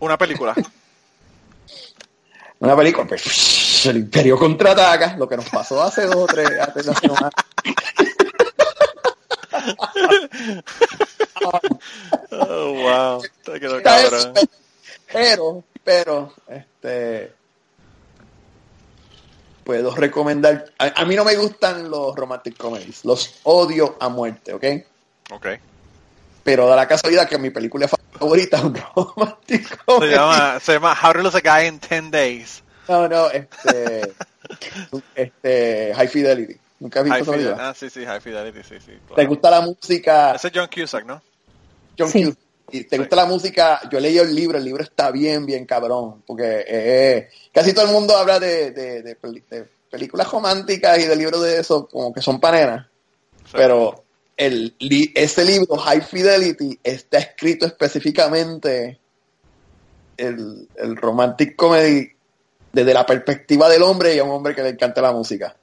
Una 0.00 0.16
película. 0.18 0.54
Una 2.60 2.76
película, 2.76 3.06
pues, 3.06 3.22
el 3.90 3.96
Imperio 3.98 4.38
contraataca, 4.38 5.16
lo 5.16 5.28
que 5.28 5.36
nos 5.36 5.48
pasó 5.48 5.82
hace 5.82 6.06
dos 6.06 6.16
o 6.16 6.26
tres, 6.26 6.48
hace 6.60 6.82
dos 6.82 6.96
semanas. 6.98 7.32
Oh, 12.30 12.72
wow. 12.74 13.22
Te 13.44 13.60
quedó 13.60 13.78
Esta 13.78 14.02
es- 14.02 14.10
cabrón. 14.10 14.34
Pero, 15.12 15.64
pero, 15.84 16.32
este, 16.48 17.32
puedo 19.62 19.94
recomendar, 19.94 20.64
a, 20.78 21.02
a 21.02 21.04
mí 21.04 21.14
no 21.14 21.24
me 21.24 21.36
gustan 21.36 21.90
los 21.90 22.16
romantic 22.16 22.56
comedies, 22.56 23.04
los 23.04 23.40
odio 23.42 23.96
a 24.00 24.08
muerte, 24.08 24.54
¿ok? 24.54 24.64
Ok. 25.32 25.46
Pero 26.44 26.66
da 26.66 26.76
la 26.76 26.88
casualidad 26.88 27.28
que 27.28 27.36
mi 27.38 27.50
película 27.50 27.88
favorita 27.88 28.56
es 28.56 28.64
un 28.64 28.74
romantic 28.96 29.68
Se 29.68 29.76
comedy. 29.84 30.12
llama, 30.14 30.58
se 30.60 30.72
llama 30.72 30.96
How 31.00 31.12
to 31.12 31.18
Lose 31.22 31.38
a 31.38 31.40
Guy 31.60 31.66
in 31.68 31.78
10 31.78 32.10
Days. 32.10 32.62
No, 32.92 33.08
no, 33.08 33.30
este, 33.30 34.12
este, 35.14 35.92
High 35.94 36.08
Fidelity. 36.08 36.56
¿Nunca 36.80 37.00
has 37.00 37.04
visto 37.04 37.14
High 37.14 37.22
esa 37.22 37.32
Fidelity. 37.32 37.44
película? 37.48 37.68
Ah, 37.70 37.74
sí, 37.74 37.90
sí, 37.90 38.04
High 38.04 38.20
Fidelity, 38.20 38.62
sí, 38.68 38.74
sí. 38.84 38.92
¿Te 39.14 39.26
gusta 39.26 39.50
la 39.50 39.60
música? 39.62 40.34
Ese 40.34 40.48
es 40.48 40.52
John 40.54 40.68
Cusack, 40.74 41.04
¿no? 41.06 41.22
John 41.98 42.08
Sí. 42.10 42.24
Cusack. 42.24 42.38
Y 42.74 42.84
te 42.84 42.96
gusta 42.96 43.16
la 43.16 43.26
música, 43.26 43.80
yo 43.90 44.00
leí 44.00 44.16
el 44.16 44.34
libro, 44.34 44.56
el 44.56 44.64
libro 44.64 44.82
está 44.82 45.10
bien, 45.10 45.44
bien 45.44 45.66
cabrón, 45.66 46.22
porque 46.26 46.64
eh, 46.66 47.28
casi 47.52 47.74
todo 47.74 47.84
el 47.84 47.92
mundo 47.92 48.16
habla 48.16 48.40
de, 48.40 48.70
de- 48.70 49.02
de 49.02 49.14
peli- 49.16 49.44
de 49.50 49.66
películas 49.90 50.30
románticas 50.30 50.98
y 50.98 51.04
de 51.04 51.14
libros 51.16 51.42
de 51.42 51.60
eso, 51.60 51.86
como 51.86 52.14
que 52.14 52.22
son 52.22 52.40
paneras, 52.40 52.86
Sí. 53.44 53.50
pero 53.52 54.04
el, 54.38 54.74
ese 55.14 55.44
libro, 55.44 55.76
High 55.76 56.00
Fidelity, 56.00 56.78
está 56.82 57.18
escrito 57.18 57.66
específicamente 57.66 58.98
el, 60.16 60.66
el 60.76 60.96
romantic 60.96 61.54
comedy 61.56 62.10
desde 62.72 62.94
la 62.94 63.04
perspectiva 63.06 63.68
del 63.68 63.82
hombre 63.82 64.14
y 64.14 64.18
a 64.18 64.24
un 64.24 64.30
hombre 64.30 64.54
que 64.54 64.62
le 64.62 64.70
encanta 64.70 65.00
la 65.02 65.12
música. 65.12 65.54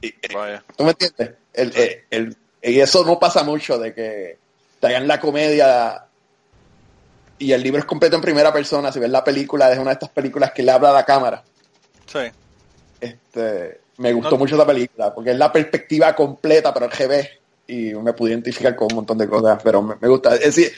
Y, 0.00 0.12
Vaya. 0.34 0.62
¿Tú 0.76 0.84
me 0.84 0.90
entiendes? 0.90 1.30
El, 1.54 1.72
el- 1.76 2.04
el- 2.10 2.36
y 2.62 2.80
eso 2.80 3.04
no 3.04 3.18
pasa 3.18 3.44
mucho 3.44 3.78
de 3.78 3.94
que 3.94 4.38
te 4.80 4.86
hagan 4.86 5.06
la 5.08 5.20
comedia 5.20 6.04
y 7.38 7.52
el 7.52 7.62
libro 7.62 7.78
es 7.78 7.84
completo 7.84 8.16
en 8.16 8.22
primera 8.22 8.52
persona. 8.52 8.90
Si 8.92 8.98
ves 8.98 9.10
la 9.10 9.22
película, 9.22 9.70
es 9.72 9.78
una 9.78 9.90
de 9.90 9.94
estas 9.94 10.10
películas 10.10 10.50
que 10.52 10.62
le 10.62 10.72
habla 10.72 10.90
a 10.90 10.94
la 10.94 11.04
cámara. 11.04 11.42
Sí. 12.06 12.18
Este, 13.00 13.80
me 13.98 14.12
gustó 14.12 14.32
No. 14.32 14.38
mucho 14.38 14.56
esa 14.56 14.66
película 14.66 15.14
porque 15.14 15.30
es 15.30 15.36
la 15.36 15.52
perspectiva 15.52 16.14
completa, 16.14 16.72
pero 16.74 16.86
al 16.86 16.92
revés. 16.92 17.28
Y 17.66 17.92
me 17.94 18.12
pude 18.14 18.30
identificar 18.30 18.74
con 18.74 18.88
un 18.90 18.96
montón 18.96 19.18
de 19.18 19.28
cosas, 19.28 19.60
pero 19.62 19.82
me, 19.82 19.94
me 20.00 20.08
gusta. 20.08 20.34
Es 20.34 20.56
decir, 20.56 20.72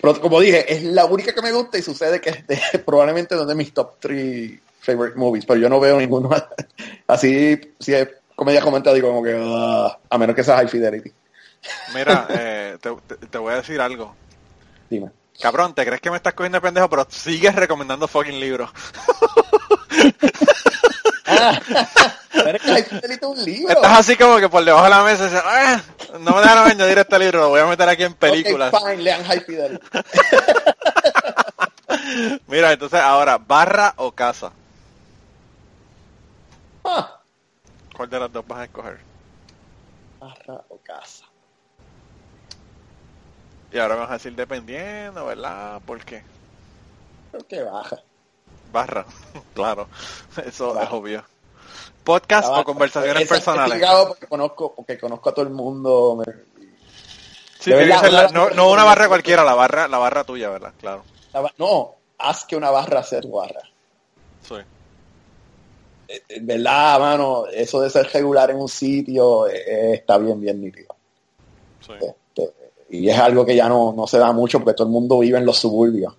pero 0.00 0.20
como 0.20 0.38
dije, 0.40 0.72
es 0.72 0.82
la 0.84 1.06
única 1.06 1.32
que 1.34 1.40
me 1.42 1.50
gusta 1.52 1.78
y 1.78 1.82
sucede 1.82 2.20
que 2.20 2.30
es 2.30 2.46
de- 2.46 2.78
probablemente 2.84 3.34
uno 3.34 3.46
de 3.46 3.54
mis 3.54 3.72
top 3.72 3.94
3 3.98 4.52
favorite 4.84 5.16
movies, 5.16 5.46
pero 5.46 5.58
yo 5.58 5.68
no 5.68 5.80
veo 5.80 5.98
ninguno 5.98 6.30
así. 7.08 7.60
Si 7.80 7.94
es 7.94 8.08
comedia 8.36 8.60
comentada, 8.60 8.94
digo 8.94 9.08
como 9.08 9.22
que 9.22 9.36
ah, 9.40 9.98
a 10.10 10.18
menos 10.18 10.36
que 10.36 10.44
sea 10.44 10.56
High 10.56 10.68
Fidelity. 10.68 11.12
Mira, 11.94 12.26
eh, 12.30 12.78
te, 12.80 12.90
te- 13.30 13.38
voy 13.38 13.52
a 13.54 13.56
decir 13.56 13.80
algo. 13.80 14.14
Dime. 14.90 15.10
Cabrón, 15.40 15.74
te 15.74 15.84
crees 15.84 16.00
que 16.00 16.10
me 16.10 16.16
estás 16.16 16.34
cogiendo 16.34 16.56
de 16.58 16.62
pendejo, 16.62 16.88
pero 16.88 17.06
sigues 17.10 17.54
recomendando 17.56 18.06
fucking 18.06 18.38
libros. 18.38 18.70
Un 23.22 23.44
libro. 23.44 23.72
Estás 23.72 23.98
así 24.00 24.16
como 24.16 24.36
que 24.38 24.48
por 24.48 24.64
debajo 24.64 24.84
de 24.84 24.90
la 24.90 25.02
mesa 25.02 25.24
dices, 25.24 25.42
"Ah, 25.44 25.80
no 26.20 26.32
me 26.34 26.40
dejaron 26.40 26.70
añadir 26.70 26.98
este 26.98 27.18
libro, 27.18 27.40
lo 27.40 27.48
voy 27.50 27.60
a 27.60 27.66
meter 27.66 27.88
aquí 27.88 28.02
en 28.04 28.14
películas. 28.14 28.72
Ok, 28.72 28.80
fine, 28.90 29.02
lean 29.02 29.24
High 29.24 29.40
Fidelity. 29.40 29.86
Mira, 32.46 32.72
entonces 32.72 33.00
ahora, 33.00 33.38
barra 33.38 33.94
o 33.96 34.12
casa. 34.12 34.52
¿Cuál 37.96 38.10
de 38.10 38.20
las 38.20 38.32
dos 38.32 38.46
vas 38.46 38.58
a 38.60 38.64
escoger? 38.64 39.00
barra 40.20 40.64
o 40.68 40.78
casa. 40.78 41.24
Y 43.70 43.78
ahora 43.78 43.96
vas 43.96 44.10
a 44.10 44.12
decir 44.14 44.34
dependiendo, 44.34 45.26
¿verdad? 45.26 45.80
¿Por 45.84 46.02
qué? 46.04 46.22
Creo 47.32 47.46
que 47.46 47.62
baja. 47.62 47.96
Barra, 48.72 49.04
claro, 49.54 49.88
eso 50.44 50.72
Barra. 50.74 50.86
es 50.86 50.92
obvio. 50.92 51.24
Podcast 52.04 52.48
o 52.50 52.64
conversaciones 52.64 53.28
personales. 53.28 53.82
Porque 54.08 54.26
conozco, 54.26 54.74
porque 54.74 54.98
conozco 54.98 55.28
a 55.30 55.34
todo 55.34 55.44
el 55.44 55.50
mundo. 55.52 56.16
me- 56.16 56.32
Sí, 57.58 57.70
que 57.70 57.86
la- 57.86 58.28
no, 58.28 58.50
no 58.50 58.70
una 58.70 58.84
barra 58.84 59.08
cualquiera, 59.08 59.42
la 59.42 59.54
barra, 59.54 59.88
la 59.88 59.96
barra 59.98 60.24
tuya, 60.24 60.50
¿verdad? 60.50 60.72
Claro. 60.78 61.02
la 61.32 61.50
no, 61.56 61.94
haz 62.18 62.44
que 62.44 62.56
una 62.56 62.70
barra 62.70 63.02
sea 63.02 63.20
tu 63.22 63.32
barra. 63.32 63.60
Sí. 66.06 66.12
Eh, 66.14 66.22
eh, 66.28 66.38
¿Verdad, 66.42 67.00
mano? 67.00 67.46
Eso 67.52 67.80
de 67.80 67.90
ser 67.90 68.06
regular 68.12 68.50
en 68.50 68.56
un 68.58 68.68
sitio 68.68 69.46
eh, 69.48 69.94
está 69.94 70.18
bien, 70.18 70.40
bien 70.40 70.60
nítido. 70.60 70.94
Sí, 71.80 71.92
Este, 72.00 72.52
y 72.90 73.08
es 73.08 73.18
algo 73.18 73.44
que 73.44 73.56
ya 73.56 73.68
no, 73.68 73.92
no 73.96 74.06
se 74.06 74.18
da 74.18 74.32
mucho 74.32 74.58
porque 74.60 74.74
todo 74.74 74.86
el 74.86 74.92
mundo 74.92 75.18
vive 75.18 75.38
en 75.38 75.46
los 75.46 75.58
suburbios. 75.58 76.14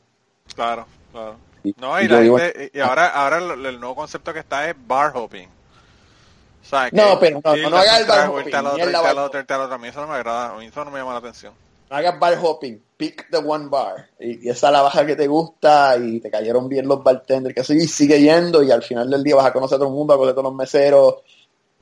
claro, 0.56 0.86
claro. 1.12 1.36
Y- 1.64 1.74
No, 1.80 2.00
y 2.00 2.08
la 2.08 2.22
gente- 2.22 2.72
y 2.74 2.80
ahora, 2.80 3.08
ahora 3.08 3.38
el, 3.40 3.66
el 3.66 3.80
nuevo 3.80 3.96
concepto 3.96 4.32
que 4.34 4.40
está 4.40 4.70
es 4.70 4.76
bar 4.88 5.12
hopping. 5.16 5.48
O 5.48 6.68
sea, 6.68 6.90
que 6.92 6.96
No, 6.96 7.20
pero 7.20 7.42
no, 7.44 7.70
no 7.70 7.78
hagas 7.78 8.00
el 8.02 8.06
bar 8.08 8.30
irte 8.42 8.56
al 8.56 8.66
hopping, 8.68 8.76
otro, 8.76 8.76
ni 8.76 8.82
el 8.82 8.88
irte 8.90 8.98
al 8.98 9.04
bar 9.16 9.26
otro, 9.26 9.40
irte 9.40 9.54
al 9.54 9.62
otro. 9.62 9.76
A 9.76 9.78
mí 9.80 9.88
eso 9.88 10.02
no 10.02 10.08
me 10.08 10.14
agrada, 10.16 10.50
a 10.52 10.58
mí 10.58 10.66
eso 10.66 10.86
no 10.86 10.92
me 10.92 11.00
llama 11.00 11.14
la 11.14 11.20
atención. 11.20 11.54
Hagas 11.90 12.20
bar 12.20 12.38
hopping, 12.42 12.82
pick 12.98 13.30
the 13.30 13.38
one 13.38 13.68
bar. 13.70 14.10
Y, 14.20 14.48
y 14.48 14.50
esa 14.50 14.68
es 14.68 14.74
la 14.74 14.82
baja 14.82 15.06
que 15.06 15.16
te 15.16 15.28
gusta 15.28 15.98
y 15.98 16.20
te 16.20 16.32
cayeron 16.32 16.68
bien 16.68 16.88
los 16.88 17.04
bartenders, 17.04 17.54
que 17.56 17.64
sí, 17.64 17.74
y 17.74 17.88
sigue 17.88 18.20
yendo 18.20 18.64
y 18.64 18.72
al 18.72 18.82
final 18.84 19.10
del 19.10 19.24
día 19.24 19.36
vas 19.36 19.46
a 19.46 19.54
conocer 19.54 19.76
a 19.76 19.80
todo 19.80 19.90
el 19.90 19.94
mundo, 19.96 20.18
vas 20.18 20.18
a 20.18 20.20
conocer 20.20 20.32
a 20.32 20.36
todos 20.36 20.46
los 20.52 20.56
meseros, 20.56 21.16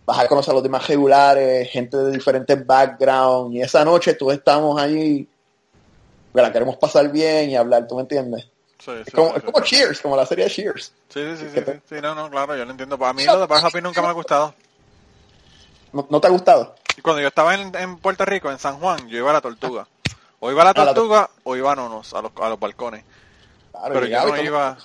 vas 0.06 0.20
a 0.20 0.28
conocer 0.28 0.52
a 0.52 0.56
los 0.56 0.64
demás 0.64 0.86
regulares, 0.88 1.70
gente 1.70 1.96
de 1.98 2.12
diferentes 2.12 2.66
backgrounds 2.66 3.56
y 3.56 3.62
esa 3.62 3.86
noche 3.86 4.16
tú 4.16 4.30
estamos 4.32 4.80
ahí, 4.80 5.28
que 6.36 6.42
la 6.42 6.52
queremos 6.52 6.76
pasar 6.78 7.10
bien 7.12 7.50
y 7.52 7.56
hablar, 7.56 7.88
¿tú 7.88 7.96
me 7.96 8.02
entiendes? 8.02 8.44
Sí, 8.80 8.92
sí, 8.92 9.04
Es 9.06 9.14
como, 9.14 9.30
sí, 9.30 9.38
es 9.38 9.44
como. 9.44 9.62
Cheers, 9.66 10.02
como 10.02 10.18
la 10.18 10.26
serie 10.26 10.46
de 10.46 10.52
Cheers. 10.52 10.92
Sí, 11.08 11.22
sí, 11.38 11.46
sí, 11.56 11.62
te- 11.62 11.82
sí, 11.88 11.96
no, 12.02 12.14
no, 12.14 12.30
claro, 12.30 12.58
yo 12.58 12.66
lo 12.66 12.72
entiendo. 12.72 12.98
Pues 12.98 13.10
A 13.10 13.14
mí 13.14 13.24
lo 13.24 13.40
de 13.40 13.48
bar 13.48 13.64
hopping 13.66 13.82
nunca 13.84 14.02
me 14.02 14.10
ha 14.10 14.12
gustado. 14.12 14.54
¿No, 15.94 16.06
no 16.10 16.20
te 16.20 16.28
ha 16.28 16.32
gustado? 16.32 16.76
Y 16.98 17.02
Cuando 17.02 17.22
yo 17.22 17.30
estaba 17.30 17.56
en, 17.56 17.74
en 17.76 17.98
Puerto 18.00 18.26
Rico, 18.26 18.52
en 18.52 18.60
San 18.60 18.80
Juan, 18.80 19.08
yo 19.08 19.18
iba 19.20 19.30
a 19.30 19.34
la 19.34 19.42
Tortuga. 19.42 19.88
O 20.46 20.52
iba 20.52 20.62
a 20.62 20.66
la 20.66 20.74
la 20.76 20.94
Tortuga 20.94 21.30
o 21.46 21.56
iba 21.56 21.72
a 21.72 21.76
Nonos, 21.76 22.14
a 22.14 22.22
los, 22.22 22.34
a 22.36 22.50
los 22.50 22.60
balcones. 22.60 23.06
Claro, 23.72 23.94
Pero 23.94 24.06
yo 24.08 24.20
no 24.20 24.26
todo- 24.28 24.44
iba... 24.44 24.78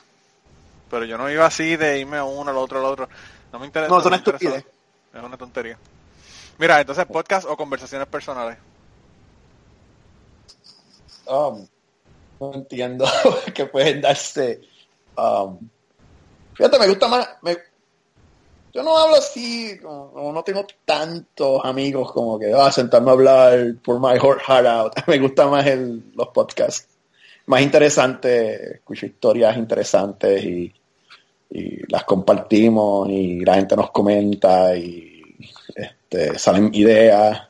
Pero 0.88 1.04
yo 1.04 1.18
no 1.18 1.28
iba 1.28 1.46
así 1.46 1.74
de 1.76 1.98
irme 1.98 2.16
a 2.16 2.22
uno, 2.22 2.52
al 2.52 2.56
otro, 2.58 2.78
al 2.78 2.84
otro. 2.84 3.08
No 3.52 3.58
me 3.58 3.66
interesa. 3.66 3.90
No, 3.90 3.98
es 3.98 4.04
interesa. 4.06 4.26
estupidez. 4.44 4.64
Es 5.12 5.20
una 5.22 5.36
tontería. 5.36 5.76
Mira, 6.58 6.80
entonces 6.80 7.04
podcast 7.06 7.48
o 7.48 7.56
conversaciones 7.56 8.06
personales. 8.06 8.56
Um, 11.26 11.66
no 12.40 12.54
entiendo 12.54 13.04
que 13.54 13.66
pueden 13.66 14.00
darse. 14.00 14.60
um, 15.16 15.58
fíjate, 16.54 16.78
me 16.78 16.86
gusta 16.86 17.08
más. 17.08 17.28
me- 17.42 17.67
yo 18.72 18.82
no 18.82 18.96
hablo 18.96 19.16
así, 19.16 19.78
como, 19.82 20.10
como 20.12 20.32
no 20.32 20.42
tengo 20.42 20.66
tantos 20.84 21.60
amigos 21.64 22.12
como 22.12 22.38
que 22.38 22.52
ah, 22.54 22.70
sentarme 22.70 23.10
a 23.10 23.12
hablar 23.14 23.74
por 23.84 23.98
my 24.00 24.18
heart 24.18 24.40
heart 24.46 24.66
out. 24.66 24.92
Me 25.06 25.18
gusta 25.18 25.46
más 25.46 25.66
el, 25.66 26.02
los 26.14 26.28
podcasts. 26.28 26.86
Más 27.46 27.62
interesantes, 27.62 28.60
escucho 28.76 29.06
historias 29.06 29.56
interesantes 29.56 30.44
y, 30.44 30.72
y 31.50 31.90
las 31.90 32.04
compartimos 32.04 33.08
y 33.08 33.40
la 33.40 33.54
gente 33.54 33.74
nos 33.74 33.90
comenta 33.90 34.76
y 34.76 35.22
este, 35.74 36.38
salen 36.38 36.70
ideas. 36.74 37.42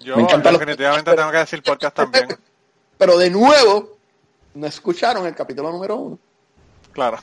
Yo 0.00 0.16
Me 0.16 0.22
encantan 0.22 0.52
los- 0.54 0.60
definitivamente 0.60 1.14
tengo 1.14 1.30
que 1.30 1.36
decir 1.38 1.62
podcast 1.62 1.94
también. 1.96 2.26
Pero 2.98 3.16
de 3.18 3.30
nuevo, 3.30 3.96
no 4.54 4.66
escucharon 4.66 5.26
el 5.26 5.34
capítulo 5.34 5.70
número 5.70 5.96
uno. 5.96 6.18
Claro. 6.92 7.18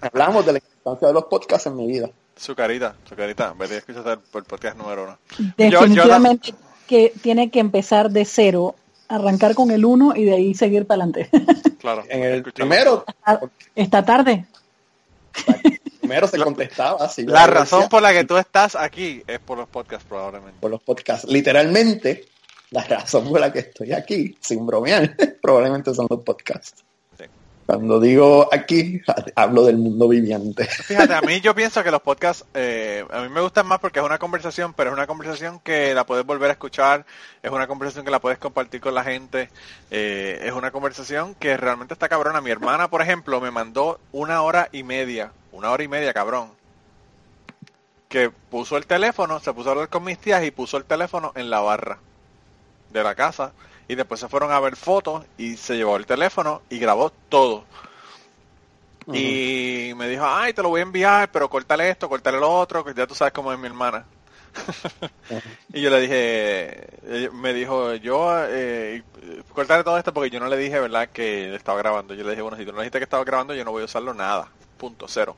Hablamos 0.00 0.44
de 0.46 0.52
la 0.52 0.58
importancia 0.58 1.08
de 1.08 1.14
los 1.14 1.24
podcasts 1.24 1.66
en 1.66 1.76
mi 1.76 1.86
vida. 1.86 2.10
Su 2.36 2.54
carita, 2.54 2.94
su 3.08 3.14
carita. 3.14 3.54
Vete 3.58 3.74
a 3.74 3.78
escuchar 3.78 4.06
el, 4.08 4.18
el 4.38 4.44
podcast 4.44 4.76
número 4.76 5.04
uno. 5.04 5.18
Yo- 5.56 5.68
yo 5.68 5.80
Definitivamente 5.80 6.54
que 6.86 7.12
tiene 7.22 7.50
que 7.50 7.60
empezar 7.60 8.10
de 8.10 8.24
cero, 8.24 8.74
arrancar 9.08 9.54
con 9.54 9.70
el 9.70 9.84
uno 9.84 10.14
y 10.16 10.24
de 10.24 10.34
ahí 10.34 10.54
seguir 10.54 10.86
para 10.86 11.04
adelante. 11.04 11.30
Claro. 11.84 12.02
En 12.08 12.22
el 12.24 12.42
primero, 12.42 13.04
Esta 13.74 14.02
tarde. 14.02 14.46
primero 16.00 16.26
se 16.26 16.38
contestaba 16.38 17.04
así. 17.04 17.24
La 17.26 17.44
yo 17.46 17.52
razón 17.52 17.80
decía, 17.80 17.88
por 17.90 18.02
la 18.02 18.12
que 18.14 18.24
tú 18.24 18.38
estás 18.38 18.74
aquí 18.74 19.22
es 19.26 19.38
por 19.38 19.58
los 19.58 19.68
podcasts, 19.68 20.06
probablemente. 20.08 20.58
por 20.60 20.70
los 20.70 20.82
podcasts. 20.82 21.28
Literalmente, 21.30 22.24
la 22.70 22.84
razón 22.84 23.28
por 23.28 23.38
la 23.40 23.52
que 23.52 23.58
estoy 23.58 23.92
aquí, 23.92 24.34
sin 24.40 24.64
bromear, 24.66 25.14
probablemente 25.42 25.92
son 25.94 26.06
los 26.08 26.20
podcasts. 26.20 26.82
Cuando 27.66 27.98
digo 27.98 28.48
aquí, 28.52 29.00
hablo 29.36 29.64
del 29.64 29.78
mundo 29.78 30.08
viviente. 30.08 30.66
Fíjate, 30.66 31.14
a 31.14 31.20
mí 31.22 31.40
yo 31.40 31.54
pienso 31.54 31.82
que 31.82 31.90
los 31.90 32.02
podcasts, 32.02 32.44
eh, 32.54 33.04
a 33.10 33.22
mí 33.22 33.28
me 33.28 33.40
gustan 33.40 33.66
más 33.66 33.78
porque 33.78 34.00
es 34.00 34.04
una 34.04 34.18
conversación, 34.18 34.74
pero 34.74 34.90
es 34.90 34.94
una 34.94 35.06
conversación 35.06 35.60
que 35.60 35.94
la 35.94 36.04
puedes 36.04 36.26
volver 36.26 36.50
a 36.50 36.52
escuchar, 36.52 37.06
es 37.42 37.50
una 37.50 37.66
conversación 37.66 38.04
que 38.04 38.10
la 38.10 38.20
puedes 38.20 38.38
compartir 38.38 38.80
con 38.80 38.94
la 38.94 39.04
gente, 39.04 39.48
eh, 39.90 40.40
es 40.42 40.52
una 40.52 40.70
conversación 40.70 41.34
que 41.34 41.56
realmente 41.56 41.94
está 41.94 42.08
cabrona. 42.08 42.40
Mi 42.40 42.50
hermana, 42.50 42.88
por 42.88 43.00
ejemplo, 43.00 43.40
me 43.40 43.50
mandó 43.50 43.98
una 44.12 44.42
hora 44.42 44.68
y 44.72 44.82
media, 44.82 45.32
una 45.52 45.70
hora 45.70 45.82
y 45.82 45.88
media, 45.88 46.12
cabrón, 46.12 46.50
que 48.08 48.30
puso 48.30 48.76
el 48.76 48.86
teléfono, 48.86 49.40
se 49.40 49.52
puso 49.54 49.70
a 49.70 49.72
hablar 49.72 49.88
con 49.88 50.04
mis 50.04 50.18
tías 50.18 50.44
y 50.44 50.50
puso 50.50 50.76
el 50.76 50.84
teléfono 50.84 51.32
en 51.34 51.48
la 51.48 51.60
barra 51.60 51.98
de 52.92 53.02
la 53.02 53.14
casa 53.14 53.52
y 53.88 53.94
después 53.94 54.20
se 54.20 54.28
fueron 54.28 54.52
a 54.52 54.60
ver 54.60 54.76
fotos 54.76 55.24
y 55.36 55.56
se 55.56 55.76
llevó 55.76 55.96
el 55.96 56.06
teléfono 56.06 56.62
y 56.70 56.78
grabó 56.78 57.10
todo. 57.28 57.64
Y 59.12 59.92
me 59.96 60.08
dijo, 60.08 60.24
ay, 60.26 60.54
te 60.54 60.62
lo 60.62 60.70
voy 60.70 60.80
a 60.80 60.84
enviar, 60.84 61.30
pero 61.30 61.50
córtale 61.50 61.90
esto, 61.90 62.08
córtale 62.08 62.40
lo 62.40 62.50
otro, 62.50 62.82
que 62.82 62.94
ya 62.94 63.06
tú 63.06 63.14
sabes 63.14 63.34
cómo 63.34 63.52
es 63.52 63.58
mi 63.58 63.66
hermana. 63.66 64.06
y 65.74 65.82
yo 65.82 65.90
le 65.90 66.00
dije, 66.00 67.30
me 67.32 67.52
dijo, 67.52 67.94
yo, 67.96 68.32
eh, 68.48 69.02
córtale 69.52 69.84
todo 69.84 69.98
esto 69.98 70.14
porque 70.14 70.30
yo 70.30 70.40
no 70.40 70.48
le 70.48 70.56
dije, 70.56 70.80
¿verdad?, 70.80 71.10
que 71.10 71.54
estaba 71.54 71.78
grabando. 71.78 72.14
Yo 72.14 72.24
le 72.24 72.30
dije, 72.30 72.42
bueno, 72.42 72.56
si 72.56 72.64
tú 72.64 72.72
no 72.72 72.78
dijiste 72.78 72.98
que 72.98 73.04
estaba 73.04 73.24
grabando, 73.24 73.54
yo 73.54 73.64
no 73.64 73.72
voy 73.72 73.82
a 73.82 73.86
usarlo 73.86 74.14
nada. 74.14 74.48
Punto, 74.78 75.06
cero. 75.08 75.36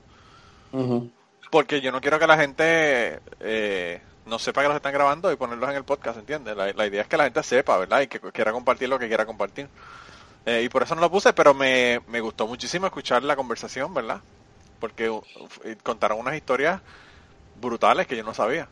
Porque 1.51 1.81
yo 1.81 1.91
no 1.91 2.01
quiero 2.01 2.19
que 2.19 2.27
la 2.27 2.37
gente 2.37 3.21
eh, 3.41 4.01
no 4.27 4.39
sepa 4.39 4.63
que 4.63 4.69
los 4.69 4.77
están 4.77 4.93
grabando 4.93 5.33
y 5.33 5.37
ponerlos 5.37 5.71
en 5.71 5.77
el 5.77 5.85
podcast, 5.85 6.19
¿entiendes? 6.19 6.57
La, 6.57 6.73
la 6.73 6.87
idea 6.87 7.03
es 7.03 7.09
que 7.09 7.17
la 7.17 7.25
gente 7.25 7.43
sepa, 7.43 7.79
¿verdad? 7.79 8.03
Y 8.03 8.07
que 8.09 8.21
quiera 8.21 8.53
compartir 8.53 8.89
lo 8.89 8.99
que 8.99 9.09
quiera 9.09 9.25
compartir. 9.25 9.69
Eh, 10.45 10.63
y 10.65 10.69
por 10.69 10.83
eso 10.85 10.95
no 10.95 11.01
lo 11.01 11.11
puse, 11.11 11.33
pero 11.33 11.55
me, 11.55 12.01
me 12.07 12.21
gustó 12.21 12.47
muchísimo 12.47 12.87
escuchar 12.87 13.23
la 13.25 13.35
conversación, 13.35 13.93
¿verdad? 13.93 14.21
Porque 14.79 15.11
uh, 15.11 15.23
contaron 15.83 16.21
unas 16.21 16.37
historias 16.37 16.81
brutales 17.61 18.07
que 18.07 18.17
yo 18.17 18.23
no 18.23 18.33
sabía. 18.33 18.69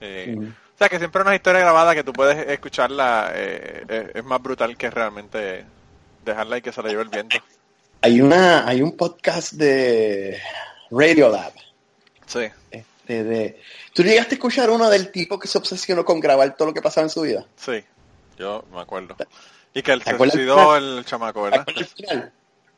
Eh. 0.00 0.36
O 0.38 0.78
sea, 0.78 0.88
que 0.88 0.98
siempre 0.98 1.22
una 1.22 1.34
historia 1.34 1.60
grabada 1.60 1.94
que 1.94 2.04
tú 2.04 2.12
puedes 2.12 2.48
escucharla 2.48 3.30
eh, 3.34 4.12
es 4.14 4.24
más 4.24 4.42
brutal 4.42 4.76
que 4.76 4.90
realmente 4.90 5.64
dejarla 6.24 6.58
y 6.58 6.62
que 6.62 6.72
se 6.72 6.82
la 6.82 6.88
lleve 6.88 7.02
el 7.02 7.10
viento. 7.10 7.36
Hay 8.00 8.20
una, 8.20 8.66
hay 8.66 8.82
un 8.82 8.96
podcast 8.96 9.52
de 9.52 10.40
Radiolab. 10.90 11.52
Sí. 12.26 12.48
Este, 13.04 13.22
de, 13.24 13.60
¿Tú 13.92 14.02
llegaste 14.02 14.34
a 14.34 14.36
escuchar 14.36 14.70
uno 14.70 14.88
del 14.88 15.12
tipo 15.12 15.38
que 15.38 15.46
se 15.46 15.58
obsesionó 15.58 16.04
con 16.06 16.20
grabar 16.20 16.56
todo 16.56 16.68
lo 16.68 16.74
que 16.74 16.80
pasaba 16.80 17.04
en 17.04 17.10
su 17.10 17.20
vida? 17.20 17.44
Sí, 17.56 17.84
yo 18.38 18.64
me 18.72 18.80
acuerdo. 18.80 19.14
Y 19.74 19.82
que 19.82 19.92
el 19.92 20.02
¿Te 20.02 20.12
se 20.12 20.16
suicidó 20.18 20.74
el 20.76 21.04
chamaco, 21.04 21.44
¿Te 21.44 21.50
¿verdad? 21.50 21.66
final? 21.96 22.32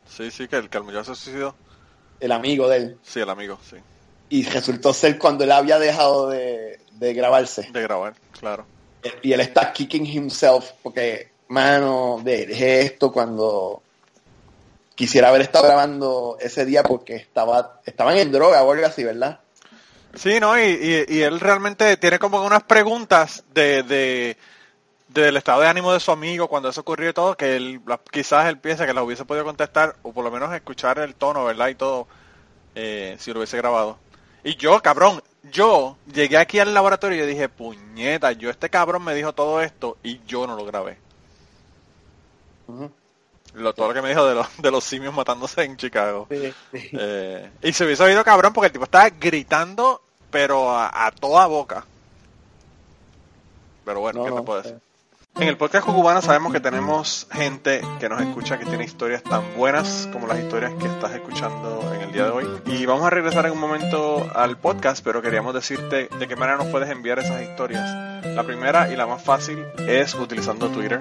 Sí, 0.09 0.31
sí, 0.33 0.49
que 0.49 0.57
el, 0.57 0.69
que 0.69 0.79
el 0.79 0.85
muchacho 0.85 1.15
se 1.15 1.23
suicidó. 1.25 1.55
El 2.19 2.33
amigo 2.33 2.69
de 2.69 2.77
él. 2.77 2.99
Sí, 3.05 3.21
el 3.21 3.31
amigo, 3.31 3.59
sí. 3.69 3.77
Y 4.31 4.43
resultó 4.45 4.93
ser 4.93 5.17
cuando 5.19 5.45
él 5.45 5.53
había 5.53 5.79
dejado 5.79 6.29
de, 6.29 6.81
de 6.93 7.15
grabarse. 7.15 7.69
De 7.71 7.83
grabar, 7.83 8.15
claro. 8.39 8.67
Y 9.23 9.33
él 9.33 9.41
está 9.41 9.73
kicking 9.73 10.07
himself 10.07 10.71
porque, 10.83 11.31
mano, 11.49 12.21
de- 12.25 12.47
dejé 12.47 12.81
esto 12.81 13.13
cuando 13.13 13.83
quisiera 14.97 15.29
haber 15.29 15.43
estado 15.43 15.67
grabando 15.67 16.37
ese 16.41 16.65
día 16.65 16.83
porque 16.83 17.15
estaba 17.17 17.81
estaban 17.85 18.17
en 18.17 18.33
droga 18.33 18.63
o 18.65 18.73
algo 18.73 18.87
así, 18.87 19.05
¿verdad? 19.05 19.39
Sí, 20.17 20.41
no, 20.41 20.59
y, 20.59 20.63
y, 21.09 21.17
y 21.17 21.23
él 21.23 21.41
realmente 21.41 21.97
tiene 21.97 22.19
como 22.19 22.43
unas 22.43 22.63
preguntas 22.65 23.45
de, 23.53 23.83
de 23.83 24.37
del 25.09 25.37
estado 25.37 25.63
de 25.63 25.69
ánimo 25.69 25.93
de 25.93 26.01
su 26.01 26.13
amigo 26.13 26.49
cuando 26.49 26.69
eso 26.69 26.83
ocurrió 26.83 27.11
y 27.11 27.13
todo, 27.13 27.37
que 27.37 27.57
él, 27.57 27.81
quizás 28.11 28.47
él 28.47 28.59
piensa 28.59 28.87
que 28.87 28.93
las 28.93 29.05
hubiese 29.05 29.25
podido 29.25 29.45
contestar, 29.45 29.97
o 30.03 30.13
por 30.13 30.25
lo 30.25 30.31
menos 30.31 30.53
escuchar 30.55 30.99
el 30.99 31.15
tono, 31.15 31.45
¿verdad? 31.45 31.69
Y 31.69 31.75
todo, 31.75 32.07
eh, 32.75 33.17
si 33.19 33.33
lo 33.33 33.39
hubiese 33.39 33.57
grabado. 33.57 33.99
Y 34.45 34.57
yo, 34.57 34.81
cabrón, 34.83 35.23
yo 35.51 35.97
llegué 36.13 36.37
aquí 36.37 36.59
al 36.59 36.75
laboratorio 36.75 37.25
y 37.25 37.27
dije, 37.27 37.49
puñeta, 37.49 38.33
yo 38.33 38.51
este 38.51 38.69
cabrón 38.69 39.05
me 39.05 39.15
dijo 39.15 39.33
todo 39.33 39.61
esto 39.63 39.97
y 40.03 40.21
yo 40.27 40.47
no 40.47 40.57
lo 40.57 40.65
grabé. 40.65 40.99
Lo, 43.55 43.73
todo 43.73 43.89
lo 43.89 43.95
que 43.95 44.03
me 44.03 44.11
dijo 44.11 44.27
de 44.27 44.35
los, 44.35 44.47
de 44.59 44.71
los 44.71 44.85
simios 44.85 45.15
matándose 45.15 45.63
en 45.63 45.77
Chicago. 45.77 46.27
Sí, 46.31 46.53
sí. 46.73 46.91
Eh, 46.93 47.51
y 47.63 47.73
se 47.73 47.85
hubiese 47.85 48.03
oído 48.03 48.23
cabrón 48.23 48.53
porque 48.53 48.67
el 48.67 48.73
tipo 48.73 48.85
estaba 48.85 49.09
gritando, 49.09 50.03
pero 50.37 50.71
a, 50.71 51.07
a 51.07 51.11
toda 51.13 51.47
boca. 51.47 51.87
Pero 53.87 54.01
bueno, 54.01 54.19
No, 54.19 54.25
¿qué 54.27 54.31
te 54.31 54.37
no, 54.37 54.45
puedo 54.45 54.61
eh. 54.61 54.63
decir? 54.65 54.79
En 55.37 55.49
el 55.49 55.57
podcast 55.57 55.87
cubano 55.87 56.21
sabemos 56.21 56.53
que 56.53 56.61
tenemos 56.61 57.27
gente 57.33 57.81
que 57.99 58.09
nos 58.11 58.21
escucha 58.21 58.59
que 58.59 58.67
tiene 58.67 58.85
historias 58.85 59.23
tan 59.23 59.43
buenas 59.57 60.09
como 60.13 60.27
las 60.27 60.39
historias 60.39 60.75
que 60.75 60.89
estás 60.89 61.15
escuchando 61.15 61.91
en 61.95 62.03
el 62.03 62.13
día 62.13 62.25
de 62.25 62.31
hoy. 62.31 62.47
Y 62.67 62.85
vamos 62.85 63.07
a 63.07 63.11
regresar 63.11 63.47
en 63.47 63.53
un 63.53 63.61
momento 63.61 64.31
al 64.35 64.59
podcast, 64.59 65.03
pero 65.03 65.23
queríamos 65.23 65.55
decirte 65.55 66.09
de 66.09 66.29
qué 66.29 66.37
manera 66.37 66.59
nos 66.59 66.67
puedes 66.67 66.91
enviar 66.91 67.19
esas 67.19 67.41
historias. 67.41 68.25
La 68.27 68.43
primera 68.43 68.91
y 68.91 68.97
la 68.97 69.07
más 69.07 69.23
fácil 69.23 69.65
es 69.89 70.15
utilizando 70.15 70.69
Twitter. 70.69 71.01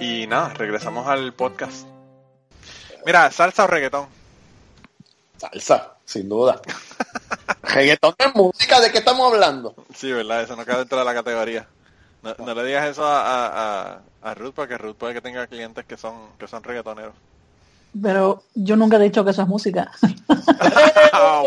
y 0.00 0.26
nada, 0.26 0.50
regresamos 0.50 1.06
al 1.06 1.32
podcast. 1.32 1.86
Mira, 3.04 3.30
salsa 3.30 3.64
o 3.64 3.66
reggaetón. 3.66 4.06
Salsa, 5.38 5.94
sin 6.04 6.28
duda. 6.28 6.60
Reggaetón 7.62 8.14
es 8.18 8.34
música, 8.34 8.80
¿de 8.80 8.92
qué 8.92 8.98
estamos 8.98 9.32
hablando? 9.32 9.74
Sí, 9.94 10.12
verdad, 10.12 10.42
eso 10.42 10.56
no 10.56 10.64
queda 10.64 10.78
dentro 10.78 10.98
de 10.98 11.04
la 11.04 11.14
categoría. 11.14 11.66
No, 12.22 12.34
no 12.38 12.54
le 12.54 12.64
digas 12.64 12.88
eso 12.88 13.04
a, 13.04 13.20
a, 13.20 13.92
a, 13.92 14.30
a 14.30 14.34
Ruth 14.34 14.54
porque 14.54 14.78
Ruth 14.78 14.96
puede 14.96 15.14
que 15.14 15.20
tenga 15.20 15.46
clientes 15.48 15.84
que 15.84 15.96
son 15.96 16.14
que 16.38 16.46
son 16.46 16.62
reggaetoneros. 16.62 17.14
Pero 18.00 18.44
yo 18.54 18.76
nunca 18.76 18.96
he 18.96 19.00
dicho 19.00 19.24
que 19.24 19.32
eso 19.32 19.42
es 19.42 19.48
música. 19.48 19.90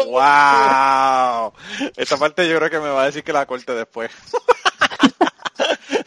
¡Wow! 0.05 1.53
Esta 1.95 2.17
parte 2.17 2.47
yo 2.47 2.57
creo 2.57 2.69
que 2.69 2.79
me 2.79 2.89
va 2.89 3.03
a 3.03 3.05
decir 3.05 3.23
que 3.23 3.33
la 3.33 3.45
corte 3.45 3.73
después. 3.73 4.11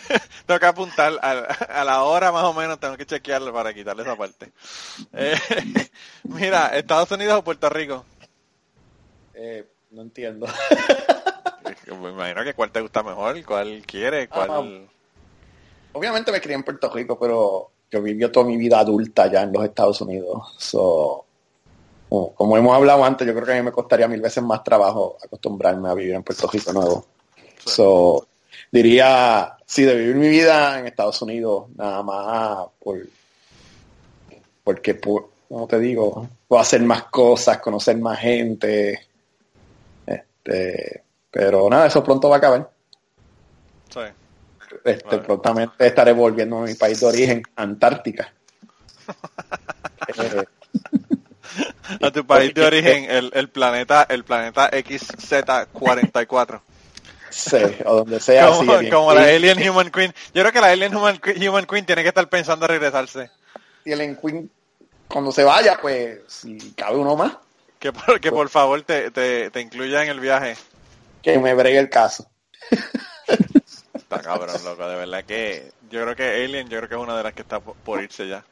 tengo 0.47 0.61
que 0.61 0.67
apuntar 0.67 1.13
a, 1.23 1.31
a 1.81 1.85
la 1.85 2.03
hora 2.05 2.33
más 2.33 2.45
o 2.45 2.53
menos, 2.55 2.79
tengo 2.81 2.97
que 2.97 3.07
chequearlo 3.07 3.53
para 3.53 3.73
quitarle 3.75 4.03
esa 4.03 4.17
parte. 4.17 4.53
Eh, 5.13 5.35
mira, 6.25 6.69
¿Estados 6.77 7.11
Unidos 7.11 7.39
o 7.39 7.45
Puerto 7.45 7.69
Rico? 7.69 8.05
Eh, 9.35 9.67
no 9.91 10.03
entiendo. 10.03 10.47
Me 12.01 12.11
imagino 12.11 12.45
que 12.45 12.55
cuál 12.55 12.71
te 12.71 12.81
gusta 12.81 13.03
mejor, 13.03 13.43
cuál 13.45 13.83
quiere, 13.87 14.29
cuál... 14.29 14.89
Obviamente 15.93 16.31
me 16.31 16.41
crié 16.41 16.55
en 16.55 16.63
Puerto 16.63 16.91
Rico, 16.93 17.19
pero 17.19 17.71
yo 17.91 18.03
viví 18.03 18.31
toda 18.31 18.47
mi 18.47 18.57
vida 18.57 18.79
adulta 18.79 19.27
ya 19.31 19.43
en 19.43 19.53
los 19.53 19.65
Estados 19.65 20.01
Unidos. 20.01 20.55
So, 20.59 21.25
como- 22.09 22.35
como 22.35 22.57
hemos 22.57 22.75
hablado 22.77 23.05
antes, 23.05 23.27
yo 23.27 23.35
creo 23.35 23.47
que 23.47 23.53
a 23.53 23.57
mí 23.57 23.63
me 23.63 23.73
costaría 23.73 24.07
mil 24.09 24.21
veces 24.21 24.43
más 24.43 24.63
trabajo 24.63 25.17
acostumbrarme 25.23 25.89
a 25.89 25.95
vivir 25.95 26.15
en 26.15 26.23
Puerto 26.23 26.47
Rico 26.49 26.73
nuevo. 26.73 27.07
So, 27.65 28.27
diría, 28.71 29.57
sí, 29.67 29.83
de 29.85 29.95
vivir 29.95 30.17
mi 30.17 30.29
vida 30.29 30.79
en 30.79 30.87
Estados 30.87 31.21
Unidos, 31.23 31.67
nada 31.77 32.03
más 32.03 32.67
por, 32.79 33.07
porque, 34.65 34.95
por, 34.95 35.31
como 35.49 35.67
te 35.67 35.79
digo, 35.79 36.29
puedo 36.47 36.61
hacer 36.61 36.83
más 36.83 37.05
cosas, 37.05 37.59
conocer 37.59 37.97
más 37.99 38.19
gente. 38.19 39.07
Este, 40.07 41.03
pero 41.31 41.69
nada, 41.71 41.87
eso 41.87 42.03
pronto 42.03 42.29
va 42.29 42.37
a 42.37 42.39
acabar. 42.39 42.71
Sí. 43.89 44.01
Este, 44.85 45.07
Vale. 45.07 45.23
prontamente 45.23 45.87
estaré 45.87 46.13
volviendo 46.13 46.59
a 46.59 46.63
mi 46.63 46.75
país 46.75 47.01
de 47.01 47.07
origen, 47.07 47.43
Antártica. 47.57 48.33
Eh, 50.09 50.45
A 52.03 52.11
tu 52.11 52.27
país 52.27 52.53
de 52.55 52.65
origen, 52.65 53.11
el, 53.11 53.31
el 53.35 53.49
planeta, 53.49 54.07
el 54.09 54.25
planeta 54.25 54.71
XZ44. 54.71 56.61
Sí, 57.31 57.57
o 57.85 57.97
donde 57.97 58.21
sea. 58.21 58.47
Como, 58.91 59.13
la 59.13 59.23
Alien 59.23 59.59
Alien 59.59 59.71
Human 59.71 59.91
Queen. 59.91 60.15
Yo 60.35 60.43
creo 60.43 60.53
que 60.53 60.61
la 60.61 60.69
Alien 60.69 60.95
Human, 60.95 61.21
Human 61.49 61.67
Queen 61.67 61.87
tiene 61.87 62.03
que 62.03 62.09
estar 62.09 62.29
pensando 62.29 62.67
en 62.67 62.71
regresarse. 62.71 63.31
Y 63.85 63.93
el 63.93 64.19
Queen, 64.19 64.51
cuando 65.09 65.33
se 65.33 65.45
vaya, 65.45 65.79
pues, 65.81 66.21
si 66.27 66.59
cabe 66.73 66.97
uno 66.97 67.17
más, 67.17 67.33
Que 67.79 67.93
por, 67.93 68.21
que 68.21 68.31
por 68.31 68.49
favor 68.49 68.83
te, 68.83 69.11
te, 69.11 69.51
te 69.51 69.61
incluya 69.61 70.03
en 70.03 70.11
el 70.11 70.21
viaje. 70.21 70.57
que 71.23 71.39
me 71.39 71.55
bregue 71.55 71.79
el 71.79 71.89
caso. 71.91 72.29
Está 73.95 74.21
cabrón, 74.21 74.57
loco. 74.65 74.89
De 74.89 74.97
verdad 74.97 75.25
que 75.25 75.71
yo 75.91 76.03
creo 76.03 76.17
que 76.17 76.45
Alien, 76.45 76.69
yo 76.69 76.79
creo 76.79 76.89
que 76.89 76.95
es 76.95 77.01
una 77.01 77.17
de 77.17 77.23
las 77.23 77.33
que 77.35 77.43
está 77.43 77.61
por, 77.61 77.75
por 77.77 78.03
irse 78.03 78.27
ya. 78.29 78.45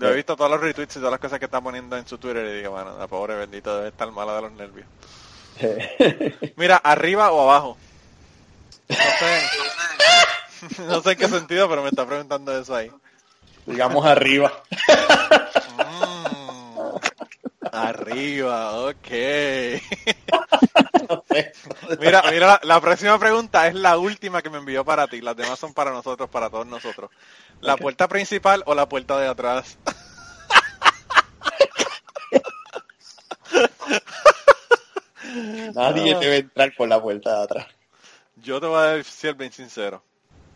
Yo 0.00 0.08
he 0.08 0.14
visto 0.16 0.36
todos 0.36 0.50
los 0.50 0.60
retweets 0.60 0.96
y 0.96 0.98
todas 0.98 1.12
las 1.12 1.20
cosas 1.20 1.38
que 1.38 1.44
está 1.44 1.60
poniendo 1.60 1.96
en 1.96 2.06
su 2.06 2.18
Twitter 2.18 2.44
y 2.44 2.56
digo, 2.58 2.72
bueno, 2.72 2.98
la 2.98 3.06
pobre 3.06 3.36
bendita 3.36 3.76
debe 3.76 3.88
estar 3.88 4.10
mala 4.10 4.34
de 4.36 4.42
los 4.42 4.52
nervios. 4.52 4.86
Mira, 6.56 6.76
arriba 6.76 7.30
o 7.30 7.40
abajo. 7.42 7.78
No 8.88 8.96
sé, 9.18 9.42
no 10.86 11.02
sé 11.02 11.12
en 11.12 11.18
qué 11.18 11.28
sentido, 11.28 11.68
pero 11.68 11.82
me 11.82 11.88
está 11.88 12.06
preguntando 12.06 12.56
eso 12.58 12.74
ahí. 12.74 12.90
Digamos 13.66 14.06
arriba. 14.06 14.52
Mm, 15.76 16.96
arriba, 17.72 18.72
ok. 18.80 19.08
No 21.08 21.22
sé. 21.28 21.52
Mira, 22.00 22.20
mira, 22.32 22.46
la, 22.46 22.60
la 22.64 22.80
próxima 22.80 23.16
pregunta 23.16 23.68
es 23.68 23.74
la 23.74 23.96
última 23.96 24.42
que 24.42 24.50
me 24.50 24.58
envió 24.58 24.84
para 24.84 25.06
ti. 25.06 25.20
Las 25.20 25.36
demás 25.36 25.56
son 25.56 25.72
para 25.72 25.92
nosotros, 25.92 26.28
para 26.28 26.50
todos 26.50 26.66
nosotros. 26.66 27.10
¿La 27.60 27.76
puerta 27.76 28.08
principal 28.08 28.64
o 28.66 28.74
la 28.74 28.88
puerta 28.88 29.16
de 29.18 29.28
atrás? 29.28 29.78
Nadie 35.74 36.14
debe 36.16 36.38
entrar 36.38 36.72
por 36.76 36.88
la 36.88 37.00
puerta 37.00 37.36
de 37.38 37.44
atrás. 37.44 37.66
Yo 38.36 38.60
te 38.60 38.66
voy 38.66 38.78
a 38.78 38.92
decir 38.92 39.34
bien 39.34 39.52
sincero. 39.52 40.02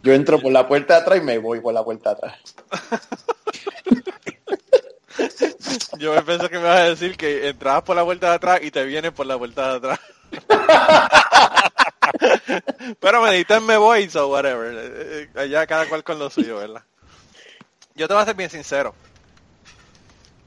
Yo 0.03 0.13
entro 0.13 0.41
por 0.41 0.53
la 0.53 0.67
puerta 0.67 0.95
de 0.95 1.01
atrás 1.01 1.19
y 1.19 1.23
me 1.23 1.39
voy 1.39 1.61
por 1.61 1.75
la 1.75 1.85
puerta 1.85 2.11
de 2.11 2.17
atrás. 2.17 2.39
Yo 5.99 6.25
pensé 6.25 6.49
que 6.49 6.59
me 6.59 6.65
vas 6.65 6.79
a 6.79 6.85
decir 6.85 7.17
que 7.17 7.49
entrabas 7.49 7.83
por 7.83 7.97
la 7.97 8.05
puerta 8.05 8.29
de 8.31 8.35
atrás 8.35 8.61
y 8.63 8.71
te 8.71 8.85
vienes 8.85 9.13
por 9.13 9.27
la 9.27 9.37
puerta 9.37 9.71
de 9.71 9.77
atrás. 9.77 10.01
Pero 13.01 13.23
me 13.23 13.33
dijiste 13.33 13.61
me 13.61 13.77
voy, 13.77 14.09
so 14.09 14.29
whatever. 14.29 14.73
Eh, 14.75 15.29
eh, 15.35 15.41
Allá 15.41 15.67
cada 15.67 15.87
cual 15.87 16.03
con 16.03 16.19
lo 16.19 16.31
suyo, 16.31 16.57
¿verdad? 16.57 16.83
Yo 17.95 18.09
te 18.09 18.15
voy 18.15 18.23
a 18.23 18.27
ser 18.27 18.37
bien 18.37 18.51
sincero. 18.51 18.95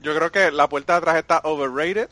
Yo 0.02 0.16
creo 0.16 0.32
que 0.32 0.52
la 0.52 0.68
puerta 0.68 0.94
de 0.94 0.98
atrás 0.98 1.18
está 1.18 1.42
overrated 1.44 2.10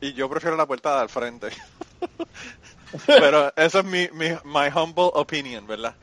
y 0.00 0.12
yo 0.12 0.30
prefiero 0.30 0.56
la 0.56 0.66
puerta 0.66 0.94
de 0.94 1.00
al 1.02 1.08
frente. 1.08 1.48
pero 3.06 3.52
eso 3.56 3.80
es 3.80 3.84
mi, 3.84 4.08
mi 4.12 4.28
my 4.44 4.68
humble 4.74 5.10
opinion, 5.14 5.66
¿verdad? 5.66 5.94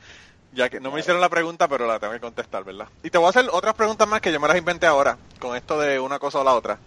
Ya 0.52 0.70
que 0.70 0.80
no 0.80 0.90
me 0.90 1.00
hicieron 1.00 1.20
la 1.20 1.28
pregunta, 1.28 1.68
pero 1.68 1.86
la 1.86 1.98
tengo 2.00 2.12
que 2.14 2.20
contestar, 2.20 2.64
¿verdad? 2.64 2.88
Y 3.02 3.10
te 3.10 3.18
voy 3.18 3.26
a 3.26 3.30
hacer 3.30 3.46
otras 3.52 3.74
preguntas 3.74 4.08
más 4.08 4.20
que 4.20 4.32
yo 4.32 4.40
me 4.40 4.48
las 4.48 4.56
inventé 4.56 4.86
ahora, 4.86 5.18
con 5.38 5.56
esto 5.56 5.78
de 5.80 6.00
una 6.00 6.18
cosa 6.18 6.40
o 6.40 6.44
la 6.44 6.54
otra. 6.54 6.80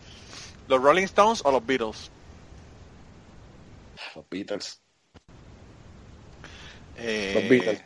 ¿Los 0.68 0.82
Rolling 0.82 1.04
Stones 1.06 1.42
o 1.46 1.52
los 1.52 1.66
Beatles? 1.66 2.12
Los 4.16 4.28
Beatles. 4.30 4.82
Eh, 6.96 7.32
Los 7.34 7.48
Beatles. 7.48 7.86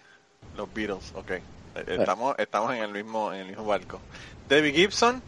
Los 0.54 0.74
Beatles, 0.74 1.12
ok. 1.16 1.32
Eh, 1.32 1.44
Estamos, 1.88 2.36
estamos 2.38 2.74
en 2.76 2.84
el 2.84 2.92
mismo 2.92 3.34
en 3.34 3.42
el 3.42 3.48
mismo 3.48 3.66
barco. 3.66 4.00
¿Debbie 4.48 4.74
Gibson 4.74 5.24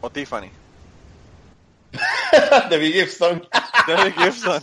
o 0.00 0.10
Tiffany? 0.10 0.50
de 2.70 2.78
Big 2.78 2.94
Gibson. 2.94 3.48
Debbie 3.86 4.12
Gibson. 4.12 4.62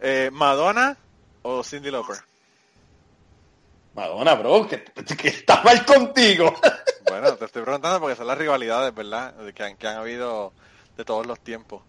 Eh, 0.00 0.30
¿Madonna 0.32 0.96
o 1.42 1.62
Cindy 1.62 1.90
Lauper? 1.90 2.16
Madonna, 3.94 4.34
bro, 4.34 4.68
que, 4.68 4.84
que 4.84 5.28
está 5.28 5.62
mal 5.62 5.84
contigo. 5.84 6.54
Bueno, 7.08 7.32
te 7.36 7.44
estoy 7.44 7.62
preguntando 7.62 8.00
porque 8.00 8.16
son 8.16 8.26
las 8.26 8.36
rivalidades, 8.36 8.92
¿verdad? 8.92 9.32
Que 9.54 9.62
han, 9.62 9.76
que 9.76 9.86
han 9.86 9.98
habido 9.98 10.52
de 10.96 11.04
todos 11.04 11.24
los 11.24 11.38
tiempos. 11.38 11.80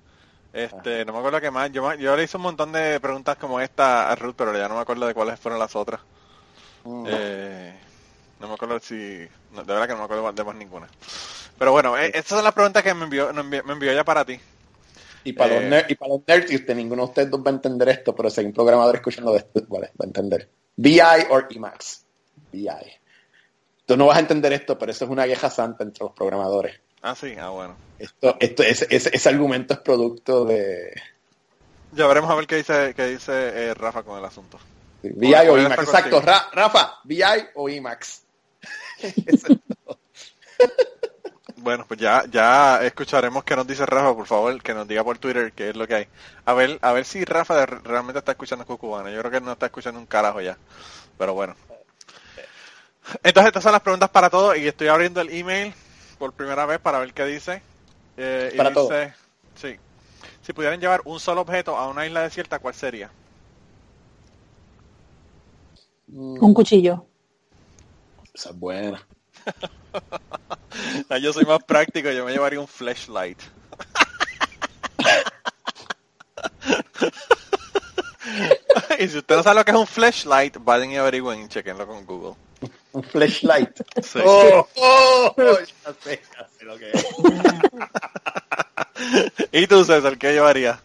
Este, 0.53 1.05
no 1.05 1.12
me 1.14 1.20
acuerdo 1.20 1.41
qué 1.41 1.49
más. 1.49 1.72
Yo, 1.72 1.91
yo 1.95 2.16
le 2.16 2.24
hice 2.24 2.38
un 2.38 2.43
montón 2.43 2.72
de 2.72 2.99
preguntas 2.99 3.36
como 3.36 3.60
esta 3.60 4.12
a 4.12 4.16
Ruth, 4.16 4.36
pero 4.38 4.55
ya 4.55 4.68
no 4.68 4.76
me 4.76 4.82
acuerdo 4.82 5.08
de 5.08 5.16
cuáles 5.16 5.39
fueron 5.39 5.60
las 5.60 5.76
otras. 5.76 6.01
Eh, 7.08 7.74
no 8.39 8.47
me 8.47 8.53
acuerdo 8.53 8.80
si... 8.80 9.28
no, 9.51 9.64
de 9.64 9.74
verdad 9.74 9.88
que 9.88 9.93
no 9.93 9.99
me 9.99 10.05
acuerdo 10.05 10.32
de 10.32 10.43
más 10.43 10.55
ninguna. 10.55 10.88
Pero 11.58 11.72
bueno, 11.72 11.97
eh, 11.97 12.12
estas 12.14 12.38
son 12.38 12.43
las 12.43 12.53
preguntas 12.53 12.84
que 12.84 12.93
me 12.93 13.05
envió, 13.05 13.34
me 13.34 13.41
envió, 13.41 13.64
me 13.64 13.74
envió 13.74 13.91
ella 13.91 14.03
para 14.03 14.24
ti. 14.24 14.39
Y 15.24 15.34
para, 15.34 15.55
Eh. 15.57 15.61
los 15.61 15.70
ner- 15.70 15.86
y 15.89 15.95
para 15.95 16.09
los 16.13 16.22
nerds, 16.28 16.51
y 16.51 16.55
usted, 16.55 16.76
ninguno 16.76 17.03
de 17.03 17.09
ustedes 17.09 17.30
dos 17.32 17.41
va 17.41 17.51
a 17.51 17.53
entender 17.55 17.89
esto, 17.89 18.15
pero 18.15 18.30
si 18.30 18.39
hay 18.41 18.45
un 18.47 18.53
programador 18.53 18.95
escuchando 18.95 19.32
de 19.34 19.39
esto, 19.39 19.61
vale, 19.68 19.88
va 19.99 20.03
a 20.03 20.05
entender. 20.05 20.49
VI 20.78 21.01
o 21.30 21.41
Emacs. 21.49 22.05
VI. 22.53 22.70
Tú 23.86 23.97
no 23.97 24.05
vas 24.07 24.18
a 24.18 24.22
entender 24.22 24.53
esto, 24.53 24.78
pero 24.78 24.91
eso 24.91 25.05
es 25.05 25.11
una 25.11 25.26
queja 25.26 25.49
santa 25.49 25.84
entre 25.84 26.03
los 26.03 26.13
programadores. 26.13 26.80
Ah, 27.01 27.15
sí, 27.15 27.36
ah, 27.39 27.49
bueno. 27.49 27.76
Esto, 27.99 28.36
esto, 28.39 28.63
ese, 28.63 28.88
ese, 28.89 29.09
ese 29.13 29.30
argumento 29.30 29.74
es 29.74 29.80
producto 29.80 30.45
de 30.45 30.93
Ya 31.93 32.05
veremos 32.07 32.30
a 32.30 32.36
ver 32.36 32.45
qué 32.47 32.57
dice, 32.57 32.93
qué 32.95 33.07
dice 33.07 33.32
eh, 33.34 33.74
Rafa 33.74 34.03
con 34.03 34.20
el 34.20 34.26
asunto. 34.26 34.59
VI 35.03 35.11
Bueno, 35.13 35.53
o 35.53 35.57
Emacs. 35.57 35.84
Exacto. 35.84 36.22
Ra- 36.22 36.49
Rafa, 36.51 36.95
VI 37.05 37.24
o 37.55 37.70
Emacs. 37.70 38.24
Eso 39.01 39.47
es 39.53 39.59
todo. 39.86 39.99
Bueno, 41.58 41.86
pues 41.88 41.99
ya, 41.99 42.24
ya 42.30 42.84
escucharemos 42.84 43.43
qué 43.43 43.55
nos 43.55 43.66
dice 43.66 43.86
Rafa, 43.86 44.14
por 44.16 44.28
favor, 44.28 44.62
que 44.62 44.74
nos 44.76 44.88
diga 44.88 45.03
por 45.03 45.18
Twitter 45.18 45.51
qué 45.53 45.70
es 45.70 45.76
lo 45.76 45.88
que 45.88 45.95
hay. 45.95 46.08
A 46.45 46.53
ver, 46.53 46.78
a 46.82 46.93
ver 46.93 47.03
si 47.03 47.26
Rafa 47.26 47.55
de- 47.55 47.66
realmente 47.66 48.20
está 48.20 48.32
escuchando 48.34 48.66
Cucubana. 48.66 49.10
Yo 49.12 49.20
creo 49.20 49.32
que 49.32 49.41
no 49.41 49.51
está 49.53 49.66
escuchando 49.66 49.99
un 49.99 50.05
carajo 50.05 50.39
ya. 50.41 50.58
Pero 51.18 51.34
bueno. 51.34 51.55
Entonces 53.24 53.47
estas 53.47 53.64
son 53.64 53.72
las 53.72 53.82
preguntas 53.82 54.10
para 54.10 54.30
todos 54.30 54.58
y 54.58 54.68
estoy 54.68 54.88
abriendo 54.88 55.22
el 55.22 55.30
email 55.30 55.74
por 56.20 56.34
primera 56.34 56.66
vez 56.66 56.80
para 56.80 56.99
ver 56.99 57.14
qué 57.14 57.26
dice. 57.26 57.62
Eh, 58.18 58.51
y 58.53 58.58
Para 58.58 58.70
dice, 58.70 59.14
sí. 59.55 59.76
Si 60.41 60.53
pudieran 60.53 60.80
llevar 60.80 61.01
un 61.05 61.20
solo 61.20 61.41
objeto 61.41 61.76
a 61.78 61.88
una 61.88 62.05
isla 62.05 62.22
desierta, 62.22 62.60
¿cuál 62.60 62.76
sería? 62.76 63.10
Un 66.08 66.53
cuchillo. 66.53 67.05
Esa 68.34 68.49
es 68.51 68.60
buena. 68.60 69.08
Ah, 71.10 71.18
Yo 71.18 71.34
soy 71.34 71.45
más 71.45 71.64
práctico, 71.64 72.12
yo 72.12 72.26
me 72.26 72.32
llevaría 72.32 72.60
un 72.60 72.68
flashlight. 72.68 73.39
y 79.00 79.08
si 79.08 79.18
usted 79.18 79.36
no 79.36 79.43
sabe 79.43 79.60
lo 79.60 79.66
que 79.66 79.72
es 79.72 79.78
un 79.78 79.88
flashlight, 79.88 80.58
vayan 80.60 80.91
y 80.91 80.98
averigüen 80.98 81.43
y 81.43 81.48
chequenlo 81.48 81.88
con 81.88 82.06
Google. 82.06 82.36
Un 82.91 83.04
flashlight. 83.04 83.70
Sí. 84.04 84.20
Oh, 84.24 84.68
oh, 84.76 85.34
oh, 85.38 85.60
ya 85.60 85.93
sé, 86.02 86.22
ya 86.36 86.48
sé 86.58 86.66
lo 86.66 86.78
que 86.78 86.91
es. 86.91 87.06
¿Y 89.52 89.68
tú, 89.68 89.86
César, 89.86 90.18
qué 90.18 90.34
llevarías? 90.34 90.80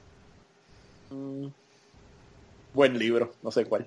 Buen 2.74 2.98
libro, 2.98 3.34
no 3.42 3.50
sé 3.50 3.64
cuál. 3.64 3.86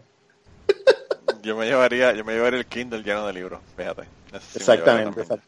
Yo 1.41 1.55
me 1.55 1.67
llevaría, 1.67 2.13
yo 2.13 2.25
me 2.25 2.33
llevaría 2.33 2.59
el 2.59 2.65
Kindle 2.65 3.03
lleno 3.03 3.27
de 3.27 3.33
libros, 3.33 3.61
fíjate. 3.77 4.03
Sí 4.03 4.09
me 4.09 4.39
llevaría 4.39 4.55
Exactamente, 4.55 5.21
exacto. 5.21 5.47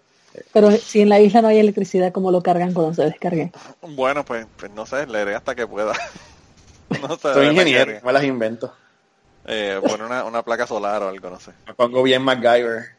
Pero 0.54 0.72
si 0.72 1.02
en 1.02 1.10
la 1.10 1.20
isla 1.20 1.42
no 1.42 1.48
hay 1.50 1.60
electricidad, 1.60 2.12
¿cómo 2.12 2.32
lo 2.32 2.42
cargan 2.42 2.74
cuando 2.74 2.94
se 2.94 3.04
descargue? 3.04 3.52
Bueno, 3.82 4.24
pues, 4.26 4.46
pues 4.58 4.72
no 4.72 4.86
sé, 4.86 5.06
leeré 5.08 5.36
hasta 5.36 5.56
que 5.56 5.66
pueda. 5.68 5.94
no 7.02 7.18
sé. 7.18 7.28
de 7.30 7.34
Soy 7.34 7.48
ingeniero, 7.48 8.00
me 8.04 8.14
las 8.14 8.24
invento. 8.24 8.74
Eh, 9.46 9.80
poner 9.82 10.06
una, 10.06 10.24
una 10.26 10.44
placa 10.44 10.68
solar 10.68 11.02
o 11.04 11.10
algo, 11.10 11.30
no 11.30 11.40
sé. 11.40 11.52
Me 11.66 11.74
pongo 11.74 12.04
bien 12.04 12.22
MacGyver. 12.22 12.90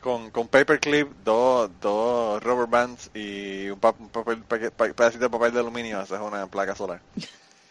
con, 0.00 0.30
con 0.30 0.48
paperclip, 0.48 1.08
dos, 1.24 1.70
dos 1.80 2.42
rubber 2.42 2.66
bands 2.66 3.10
y 3.14 3.68
un, 3.68 3.78
pa- 3.78 3.94
un 3.98 4.08
papel, 4.08 4.38
pa- 4.42 4.58
pa- 4.76 4.88
pedacito 4.92 5.24
de 5.24 5.30
papel 5.30 5.52
de 5.52 5.60
aluminio, 5.60 6.00
esa 6.00 6.16
es 6.16 6.20
una 6.20 6.46
placa 6.48 6.74
solar. 6.74 7.00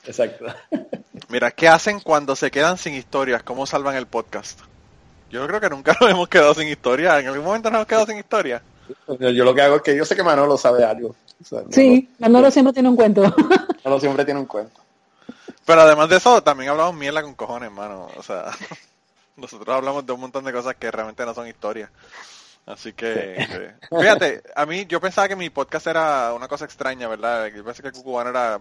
Exacto. 0.05 0.45
Mira, 1.27 1.51
¿qué 1.51 1.67
hacen 1.67 1.99
cuando 1.99 2.35
se 2.35 2.49
quedan 2.49 2.77
sin 2.77 2.93
historias? 2.95 3.43
¿Cómo 3.43 3.65
salvan 3.65 3.95
el 3.95 4.07
podcast? 4.07 4.59
Yo 5.29 5.45
creo 5.47 5.59
que 5.59 5.69
nunca 5.69 5.95
nos 6.01 6.09
hemos 6.09 6.27
quedado 6.27 6.53
sin 6.53 6.67
historia. 6.67 7.19
¿En 7.19 7.27
algún 7.27 7.45
momento 7.45 7.69
nos 7.69 7.77
hemos 7.79 7.87
quedado 7.87 8.05
sin 8.07 8.17
historia? 8.17 8.61
Yo, 9.19 9.29
yo 9.29 9.43
lo 9.45 9.53
que 9.53 9.61
hago 9.61 9.75
es 9.77 9.81
que 9.83 9.95
yo 9.95 10.05
sé 10.05 10.15
que 10.15 10.23
Manolo 10.23 10.57
sabe 10.57 10.83
algo. 10.83 11.15
O 11.41 11.45
sea, 11.45 11.59
Manolo- 11.59 11.71
Sí, 11.73 12.09
Manolo 12.19 12.51
siempre 12.51 12.73
tiene 12.73 12.89
un 12.89 12.95
cuento. 12.95 13.21
Manolo 13.83 13.99
siempre 13.99 14.25
tiene 14.25 14.39
un 14.39 14.45
cuento. 14.45 14.81
Pero 15.65 15.81
además 15.81 16.09
de 16.09 16.17
eso, 16.17 16.41
también 16.41 16.71
hablamos 16.71 16.95
mierda 16.95 17.21
con 17.21 17.35
cojones, 17.35 17.67
hermano. 17.67 18.07
O 18.17 18.23
sea, 18.23 18.45
nosotros 19.37 19.75
hablamos 19.75 20.05
de 20.05 20.11
un 20.13 20.21
montón 20.21 20.43
de 20.43 20.51
cosas 20.53 20.75
que 20.75 20.89
realmente 20.89 21.25
no 21.25 21.33
son 21.33 21.47
historias. 21.47 21.89
Así 22.65 22.93
que, 22.93 23.35
eh, 23.37 23.75
fíjate, 23.89 24.43
a 24.55 24.65
mí 24.65 24.85
yo 24.87 24.99
pensaba 25.01 25.27
que 25.27 25.35
mi 25.35 25.49
podcast 25.49 25.87
era 25.87 26.33
una 26.33 26.47
cosa 26.47 26.65
extraña, 26.65 27.07
¿verdad? 27.07 27.47
Yo 27.47 27.63
pensé 27.63 27.81
que 27.81 27.91
Cucubano 27.91 28.29
era 28.29 28.59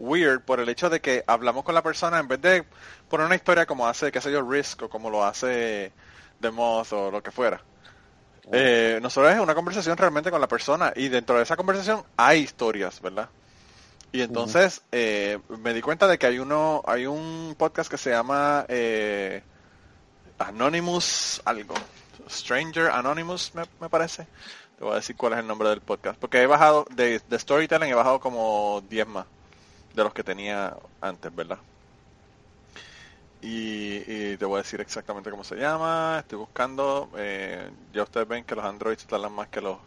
weird 0.00 0.40
por 0.40 0.58
el 0.58 0.68
hecho 0.68 0.90
de 0.90 1.00
que 1.00 1.22
hablamos 1.26 1.62
con 1.62 1.74
la 1.74 1.82
persona 1.82 2.18
en 2.18 2.26
vez 2.26 2.40
de 2.40 2.64
poner 3.08 3.26
una 3.26 3.36
historia 3.36 3.66
como 3.66 3.86
hace, 3.86 4.10
qué 4.10 4.20
sé 4.20 4.32
yo, 4.32 4.42
Risk 4.42 4.82
o 4.82 4.88
como 4.88 5.10
lo 5.10 5.24
hace 5.24 5.92
The 6.40 6.50
Moth 6.50 6.92
o 6.92 7.10
lo 7.10 7.22
que 7.22 7.30
fuera. 7.30 7.62
Eh, 8.50 8.98
nosotros 9.00 9.32
es 9.32 9.38
una 9.38 9.54
conversación 9.54 9.96
realmente 9.96 10.30
con 10.30 10.40
la 10.40 10.48
persona 10.48 10.92
y 10.96 11.08
dentro 11.08 11.36
de 11.36 11.42
esa 11.42 11.56
conversación 11.56 12.02
hay 12.16 12.40
historias, 12.40 13.00
¿verdad? 13.00 13.28
Y 14.12 14.22
entonces 14.22 14.82
eh, 14.90 15.38
me 15.60 15.72
di 15.72 15.82
cuenta 15.82 16.08
de 16.08 16.18
que 16.18 16.26
hay 16.26 16.40
uno, 16.40 16.82
hay 16.84 17.06
un 17.06 17.54
podcast 17.56 17.88
que 17.88 17.98
se 17.98 18.10
llama 18.10 18.64
eh, 18.68 19.42
Anonymous 20.38 21.40
algo, 21.44 21.74
Stranger 22.28 22.90
Anonymous 22.90 23.54
me, 23.54 23.62
me 23.80 23.88
parece. 23.88 24.26
Te 24.78 24.84
voy 24.84 24.94
a 24.94 24.96
decir 24.96 25.14
cuál 25.14 25.34
es 25.34 25.40
el 25.40 25.46
nombre 25.46 25.68
del 25.68 25.82
podcast, 25.82 26.18
porque 26.18 26.42
he 26.42 26.46
bajado 26.46 26.86
de, 26.90 27.20
de 27.28 27.38
Storytelling 27.38 27.90
he 27.90 27.94
bajado 27.94 28.18
como 28.18 28.82
10 28.88 29.06
más 29.06 29.26
de 29.94 30.04
los 30.04 30.12
que 30.14 30.22
tenía 30.22 30.76
antes, 31.00 31.34
¿verdad? 31.34 31.58
Y, 33.42 34.02
y 34.06 34.36
te 34.36 34.44
voy 34.44 34.56
a 34.56 34.62
decir 34.62 34.80
exactamente 34.80 35.30
cómo 35.30 35.44
se 35.44 35.56
llama. 35.56 36.18
Estoy 36.20 36.38
buscando. 36.38 37.08
Eh, 37.16 37.70
ya 37.92 38.02
ustedes 38.02 38.28
ven 38.28 38.44
que 38.44 38.54
los 38.54 38.64
Androids 38.64 39.06
tardan 39.06 39.32
más 39.32 39.48
que 39.48 39.60
los 39.60 39.78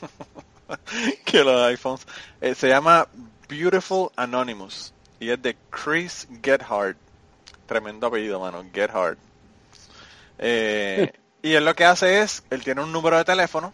que 1.24 1.44
los 1.44 1.62
iPhones. 1.68 2.06
Eh, 2.40 2.54
se 2.54 2.68
llama 2.68 3.06
Beautiful 3.48 4.10
Anonymous 4.16 4.92
y 5.20 5.30
es 5.30 5.40
de 5.40 5.56
Chris 5.70 6.26
Gethard. 6.42 6.96
Tremendo 7.66 8.08
apellido, 8.08 8.40
mano. 8.40 8.64
Gethard. 8.72 9.18
Eh, 10.38 11.12
y 11.42 11.52
él 11.52 11.64
lo 11.64 11.74
que 11.74 11.84
hace 11.84 12.22
es, 12.22 12.42
él 12.50 12.64
tiene 12.64 12.82
un 12.82 12.92
número 12.92 13.16
de 13.16 13.24
teléfono 13.24 13.72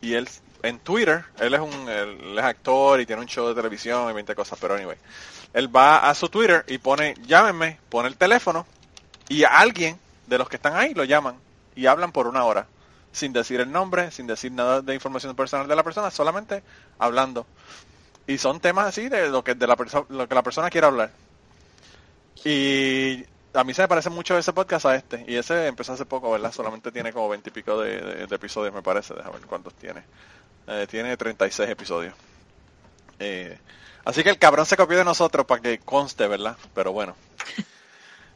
y 0.00 0.14
él 0.14 0.28
en 0.62 0.78
Twitter, 0.80 1.24
él 1.38 1.54
es 1.54 1.60
un 1.60 1.88
él 1.88 2.36
es 2.38 2.44
actor 2.44 3.00
y 3.00 3.06
tiene 3.06 3.22
un 3.22 3.28
show 3.28 3.48
de 3.48 3.54
televisión 3.54 4.10
y 4.10 4.12
20 4.14 4.34
cosas, 4.34 4.58
pero 4.60 4.74
anyway 4.74 4.96
él 5.54 5.74
va 5.74 6.08
a 6.10 6.14
su 6.14 6.28
Twitter 6.28 6.64
y 6.68 6.78
pone, 6.78 7.14
llámenme, 7.26 7.78
pone 7.88 8.08
el 8.08 8.16
teléfono 8.16 8.66
y 9.28 9.44
a 9.44 9.58
alguien 9.58 9.98
de 10.26 10.36
los 10.38 10.48
que 10.48 10.56
están 10.56 10.76
ahí 10.76 10.92
lo 10.94 11.04
llaman 11.04 11.36
y 11.74 11.86
hablan 11.86 12.12
por 12.12 12.26
una 12.26 12.44
hora, 12.44 12.66
sin 13.12 13.32
decir 13.32 13.60
el 13.60 13.70
nombre, 13.72 14.10
sin 14.10 14.26
decir 14.26 14.52
nada 14.52 14.82
de 14.82 14.94
información 14.94 15.34
personal 15.34 15.66
de 15.68 15.74
la 15.76 15.82
persona, 15.84 16.10
solamente 16.10 16.62
hablando. 16.98 17.46
Y 18.26 18.36
son 18.36 18.60
temas 18.60 18.86
así 18.88 19.08
de 19.08 19.28
lo 19.30 19.42
que 19.42 19.54
de 19.54 19.66
la 19.66 19.76
lo 20.10 20.28
que 20.28 20.34
la 20.34 20.42
persona 20.42 20.68
quiere 20.68 20.86
hablar. 20.86 21.10
Y 22.44 23.24
a 23.54 23.64
mí 23.64 23.74
se 23.74 23.82
me 23.82 23.88
parece 23.88 24.10
mucho 24.10 24.36
ese 24.38 24.52
podcast 24.52 24.86
a 24.86 24.94
este. 24.94 25.24
Y 25.26 25.36
ese 25.36 25.66
empezó 25.66 25.92
hace 25.94 26.04
poco, 26.04 26.30
¿verdad? 26.30 26.52
Solamente 26.52 26.92
tiene 26.92 27.12
como 27.12 27.28
20 27.28 27.48
y 27.50 27.52
pico 27.52 27.80
de, 27.80 28.00
de- 28.00 28.26
de 28.26 28.36
episodios, 28.36 28.74
me 28.74 28.82
parece. 28.82 29.14
Déjame 29.14 29.38
ver 29.38 29.46
cuántos 29.46 29.74
tiene. 29.74 30.02
Eh, 30.68 30.86
tiene 30.88 31.16
36 31.16 31.68
episodios. 31.70 32.14
Eh, 33.18 33.58
así 34.04 34.22
que 34.22 34.30
el 34.30 34.38
cabrón 34.38 34.66
se 34.66 34.76
copió 34.76 34.98
de 34.98 35.04
nosotros 35.04 35.46
para 35.46 35.62
que 35.62 35.78
conste, 35.78 36.26
¿verdad? 36.28 36.56
Pero 36.74 36.92
bueno. 36.92 37.16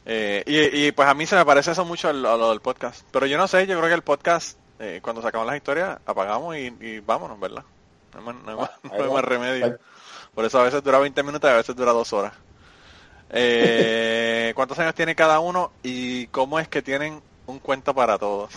Eh, 0.05 0.43
y, 0.49 0.87
y, 0.87 0.91
pues 0.91 1.07
a 1.07 1.15
mí 1.15 1.27
se 1.27 1.37
me 1.37 1.45
parece 1.45 1.71
eso 1.71 1.85
mucho 1.85 2.09
a 2.09 2.13
lo 2.13 2.51
del 2.51 2.61
podcast. 2.61 3.03
Pero 3.13 3.25
yo 3.27 3.39
no 3.39 3.47
sé, 3.47 3.69
yo 3.69 3.77
creo 3.79 3.89
que 3.89 3.95
el 3.95 4.03
podcast, 4.03 4.59
eh, 4.81 4.99
cuando 5.01 5.23
sacamos 5.23 5.47
las 5.47 5.55
historias, 5.55 5.97
apagamos 6.05 6.57
y, 6.57 6.75
y 6.81 6.99
vámonos, 6.99 7.39
¿verdad? 7.39 7.63
No 8.13 8.19
hay 8.19 8.25
más, 8.27 8.35
no 8.43 8.51
hay 8.51 8.57
más- 8.57 8.71
no 8.83 9.05
hay 9.05 9.11
más 9.11 9.25
remedio. 9.25 9.79
Por 10.35 10.45
eso 10.45 10.59
a 10.59 10.65
veces 10.65 10.83
dura 10.83 10.99
20 10.99 11.23
minutos 11.23 11.49
y 11.49 11.53
a 11.53 11.57
veces 11.57 11.77
dura 11.77 11.93
dos 11.93 12.13
horas. 12.13 12.33
Eh, 13.31 14.53
¿Cuántos 14.57 14.77
años 14.81 14.97
tiene 14.97 15.15
cada 15.15 15.39
uno 15.39 15.71
y 15.85 16.27
cómo 16.27 16.59
es 16.59 16.67
que 16.67 16.83
tienen 16.83 17.23
un 17.47 17.61
cuento 17.61 17.95
para 17.95 18.19
todos? 18.19 18.51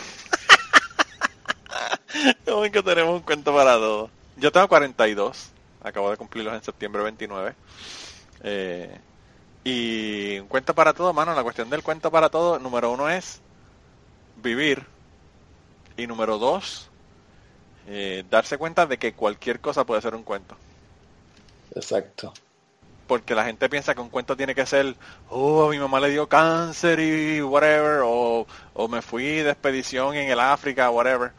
¿Cómo 2.46 2.66
es 2.66 2.72
que 2.72 2.84
tenemos 2.84 3.16
un 3.16 3.22
cuento 3.22 3.54
para 3.54 3.74
todos? 3.76 4.10
Yo 4.38 4.52
tengo 4.52 4.68
42, 4.68 5.52
acabo 5.82 6.12
de 6.12 6.18
cumplirlos 6.18 6.54
en 6.54 6.64
septiembre 6.64 7.04
29. 7.04 7.54
Eh, 8.44 9.00
y 9.64 10.40
un 10.40 10.48
cuento 10.48 10.76
para 10.76 10.94
todo, 10.94 11.14
mano, 11.14 11.34
la 11.34 11.44
cuestión 11.44 11.70
del 11.70 11.84
cuento 11.84 12.12
para 12.12 12.30
todo, 12.30 12.60
número 12.60 12.92
uno 12.92 13.10
es 13.10 13.42
vivir. 14.38 14.86
Y 15.98 16.08
número 16.08 16.38
dos, 16.38 16.90
eh, 17.88 18.26
darse 18.30 18.58
cuenta 18.58 18.86
de 18.86 18.98
que 18.98 19.14
cualquier 19.14 19.60
cosa 19.60 19.86
puede 19.86 20.02
ser 20.02 20.14
un 20.14 20.24
cuento. 20.24 20.56
Exacto. 21.74 22.34
Porque 23.08 23.36
la 23.36 23.46
gente 23.46 23.70
piensa 23.70 23.94
que 23.96 24.02
un 24.02 24.10
cuento 24.10 24.36
tiene 24.36 24.56
que 24.56 24.66
ser, 24.66 24.96
oh, 25.30 25.70
mi 25.70 25.80
mamá 25.80 26.00
le 26.00 26.10
dio 26.10 26.28
cáncer 26.28 27.00
y 27.00 27.42
whatever, 27.42 28.02
o, 28.04 28.46
o 28.74 28.88
me 28.88 29.02
fui 29.02 29.26
de 29.26 29.52
expedición 29.52 30.16
en 30.16 30.30
el 30.30 30.40
África, 30.40 30.90
whatever. 30.90 31.32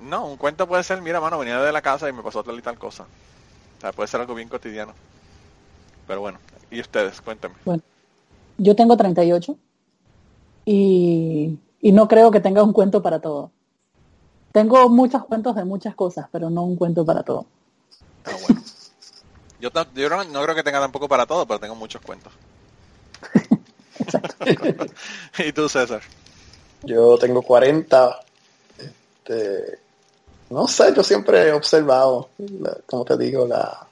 No, 0.00 0.26
un 0.26 0.36
cuento 0.36 0.66
puede 0.66 0.82
ser, 0.82 1.02
mira, 1.02 1.20
mano, 1.20 1.38
venía 1.38 1.60
de 1.60 1.72
la 1.72 1.82
casa 1.82 2.08
y 2.08 2.12
me 2.12 2.22
pasó 2.22 2.42
tal 2.42 2.58
y 2.58 2.62
tal 2.62 2.78
cosa. 2.78 3.04
O 3.04 3.80
sea, 3.80 3.92
puede 3.92 4.08
ser 4.08 4.20
algo 4.20 4.34
bien 4.34 4.48
cotidiano. 4.48 4.94
Pero 6.06 6.20
bueno, 6.20 6.38
y 6.70 6.80
ustedes, 6.80 7.20
cuéntame. 7.20 7.54
Bueno, 7.64 7.82
yo 8.58 8.74
tengo 8.74 8.96
38 8.96 9.56
y, 10.64 11.58
y 11.80 11.92
no 11.92 12.08
creo 12.08 12.30
que 12.30 12.40
tenga 12.40 12.62
un 12.62 12.72
cuento 12.72 13.02
para 13.02 13.20
todo. 13.20 13.50
Tengo 14.52 14.88
muchos 14.88 15.24
cuentos 15.26 15.54
de 15.54 15.64
muchas 15.64 15.94
cosas, 15.94 16.26
pero 16.32 16.50
no 16.50 16.62
un 16.62 16.76
cuento 16.76 17.04
para 17.04 17.22
todo. 17.22 17.46
Ah, 18.24 18.32
bueno. 18.46 18.62
Yo, 19.60 19.70
yo 19.94 20.08
no, 20.08 20.24
no 20.24 20.42
creo 20.42 20.54
que 20.54 20.62
tenga 20.62 20.80
tampoco 20.80 21.08
para 21.08 21.26
todo, 21.26 21.46
pero 21.46 21.60
tengo 21.60 21.74
muchos 21.74 22.00
cuentos. 22.00 22.32
¿Y 25.38 25.52
tú, 25.52 25.68
César? 25.68 26.00
Yo 26.82 27.18
tengo 27.18 27.42
40. 27.42 28.20
Este, 28.78 29.78
no 30.50 30.66
sé, 30.66 30.92
yo 30.94 31.02
siempre 31.02 31.48
he 31.48 31.52
observado, 31.52 32.28
como 32.86 33.04
te 33.04 33.16
digo, 33.16 33.46
la 33.46 33.86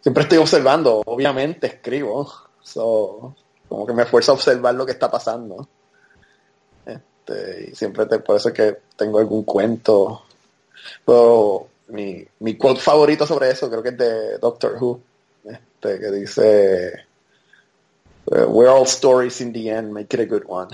siempre 0.00 0.22
estoy 0.24 0.38
observando, 0.38 1.02
obviamente 1.06 1.66
escribo. 1.66 2.30
So, 2.62 3.34
como 3.68 3.86
que 3.86 3.92
me 3.92 4.02
esfuerzo 4.02 4.32
a 4.32 4.34
observar 4.34 4.74
lo 4.74 4.84
que 4.86 4.92
está 4.92 5.10
pasando. 5.10 5.68
Este, 6.84 7.70
y 7.70 7.74
siempre 7.74 8.06
te, 8.06 8.18
por 8.20 8.36
eso 8.36 8.48
es 8.48 8.54
que 8.54 8.78
tengo 8.96 9.18
algún 9.18 9.42
cuento. 9.44 10.22
Pero 11.04 11.68
mi, 11.88 12.24
mi 12.40 12.56
quote 12.56 12.80
favorito 12.80 13.26
sobre 13.26 13.50
eso 13.50 13.68
creo 13.70 13.82
que 13.82 13.88
es 13.90 13.98
de 13.98 14.38
Doctor 14.38 14.76
Who. 14.80 15.00
Este, 15.44 16.00
que 16.00 16.10
dice 16.10 16.92
We're 18.28 18.68
all 18.70 18.86
stories 18.86 19.40
in 19.40 19.52
the 19.52 19.70
end, 19.70 19.92
make 19.92 20.12
it 20.16 20.20
a 20.20 20.26
good 20.26 20.42
one. 20.46 20.68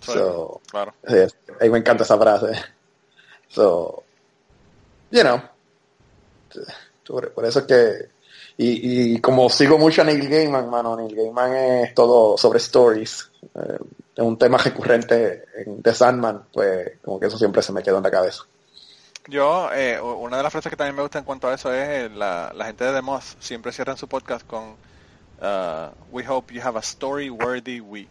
So, 0.00 0.60
claro. 0.70 0.94
Sí, 1.06 1.16
es- 1.16 1.36
a 1.60 1.64
mí 1.64 1.70
me 1.70 1.78
encanta 1.78 2.02
esa 2.02 2.18
frase. 2.18 2.48
So, 3.52 4.02
you 5.10 5.22
know, 5.22 5.40
por, 7.06 7.44
eso 7.44 7.60
es 7.60 7.64
que, 7.66 8.08
y, 8.56 9.14
y 9.14 9.20
como 9.20 9.48
sigo 9.50 9.78
mucho 9.78 10.02
a 10.02 10.04
Neil 10.04 10.28
Gaiman, 10.28 10.70
mano, 10.70 10.96
Neil 10.96 11.14
Gaiman 11.14 11.54
es 11.54 11.94
todo 11.94 12.36
sobre 12.38 12.58
stories. 12.58 13.30
Eh, 13.54 13.78
es 14.14 14.22
un 14.22 14.38
tema 14.38 14.58
recurrente 14.58 15.44
en 15.54 15.82
The 15.82 15.94
Sandman, 15.94 16.44
pues 16.52 16.92
como 17.02 17.20
que 17.20 17.26
eso 17.26 17.38
siempre 17.38 17.62
se 17.62 17.72
me 17.72 17.82
quedó 17.82 17.98
en 17.98 18.02
la 18.04 18.10
cabeza. 18.10 18.42
Yo, 19.28 19.70
eh, 19.72 20.00
una 20.00 20.38
de 20.38 20.42
las 20.42 20.52
frases 20.52 20.70
que 20.70 20.76
también 20.76 20.96
me 20.96 21.02
gusta 21.02 21.18
en 21.18 21.24
cuanto 21.24 21.48
a 21.48 21.54
eso 21.54 21.72
es 21.72 21.88
eh, 21.88 22.10
la, 22.10 22.52
la 22.54 22.64
gente 22.66 22.84
de 22.84 22.92
The 22.92 23.02
Moth 23.02 23.38
siempre 23.38 23.72
cierran 23.72 23.96
su 23.96 24.08
podcast 24.08 24.46
con 24.46 24.70
uh, 25.40 25.90
We 26.10 26.26
hope 26.26 26.52
you 26.52 26.60
have 26.62 26.76
a 26.76 26.82
story 26.82 27.30
worthy 27.30 27.80
week. 27.80 28.10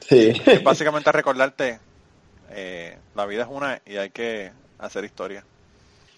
Sí. 0.00 0.40
Es 0.44 0.62
básicamente 0.62 1.10
recordarte 1.12 1.80
eh, 2.50 2.98
la 3.14 3.26
vida 3.26 3.42
es 3.42 3.48
una 3.50 3.80
y 3.84 3.96
hay 3.96 4.10
que 4.10 4.52
hacer 4.78 5.04
historia. 5.04 5.44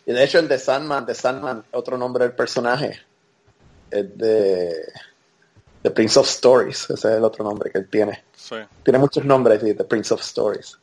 Y 0.07 0.13
de 0.13 0.25
hecho 0.25 0.39
en 0.39 0.49
The 0.49 0.59
Sandman, 0.59 1.05
The 1.07 1.15
Sandman, 1.15 1.65
otro 1.73 1.99
nombre 1.99 2.25
del 2.25 2.35
personaje, 2.35 2.99
es 3.91 4.17
de 4.19 4.75
The 5.83 5.91
Prince 5.91 6.19
of 6.19 6.27
Stories, 6.29 6.85
ese 6.91 6.93
es 6.95 7.05
el 7.17 7.25
otro 7.25 7.45
nombre 7.45 7.71
que 7.71 7.79
él 7.79 7.89
tiene. 7.89 8.25
Sí. 8.35 8.57
tiene 8.83 8.99
muchos 8.99 9.25
nombres 9.25 9.63
y 9.63 9.75
The 9.75 9.85
Prince 9.85 10.15
of 10.15 10.21
Stories. 10.23 10.79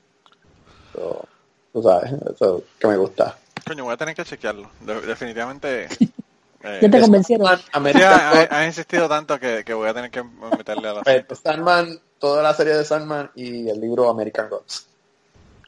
So, 0.93 1.26
tú 1.73 1.81
sabes, 1.84 2.11
eso 2.34 2.63
que 2.80 2.88
me 2.88 2.97
gusta. 2.97 3.38
Coño, 3.65 3.84
voy 3.85 3.93
a 3.93 3.97
tener 3.97 4.13
que 4.15 4.23
chequearlo. 4.23 4.69
De- 4.81 5.01
definitivamente. 5.01 5.85
eh, 6.63 6.80
¿Ya 6.81 6.89
te 6.91 7.01
convencieron? 7.01 7.47
Sandman, 7.47 7.63
sí, 7.73 8.01
ha- 8.03 8.47
ha 8.59 8.65
insistido 8.65 9.09
tanto 9.09 9.39
que, 9.39 9.63
que 9.65 9.73
voy 9.73 9.89
a 9.89 9.93
tener 9.93 10.11
que 10.11 10.22
meterle 10.23 10.88
a 10.89 10.93
la 10.93 11.01
eh, 11.07 11.26
Sandman, 11.43 11.99
toda 12.19 12.43
la 12.43 12.53
serie 12.53 12.73
de 12.76 12.85
Sandman 12.85 13.31
y 13.35 13.67
el 13.69 13.80
libro 13.81 14.07
American 14.09 14.49
Gods, 14.49 14.88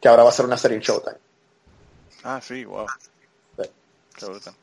que 0.02 0.08
ahora 0.08 0.24
va 0.24 0.30
a 0.30 0.34
ser 0.34 0.46
una 0.46 0.58
serie 0.58 0.78
en 0.78 0.84
Showtime. 0.84 1.18
Ah, 2.24 2.40
sí, 2.42 2.66
wow. 2.66 2.86
Sí. 3.62 3.70
Qué 4.16 4.26
brutal. 4.26 4.54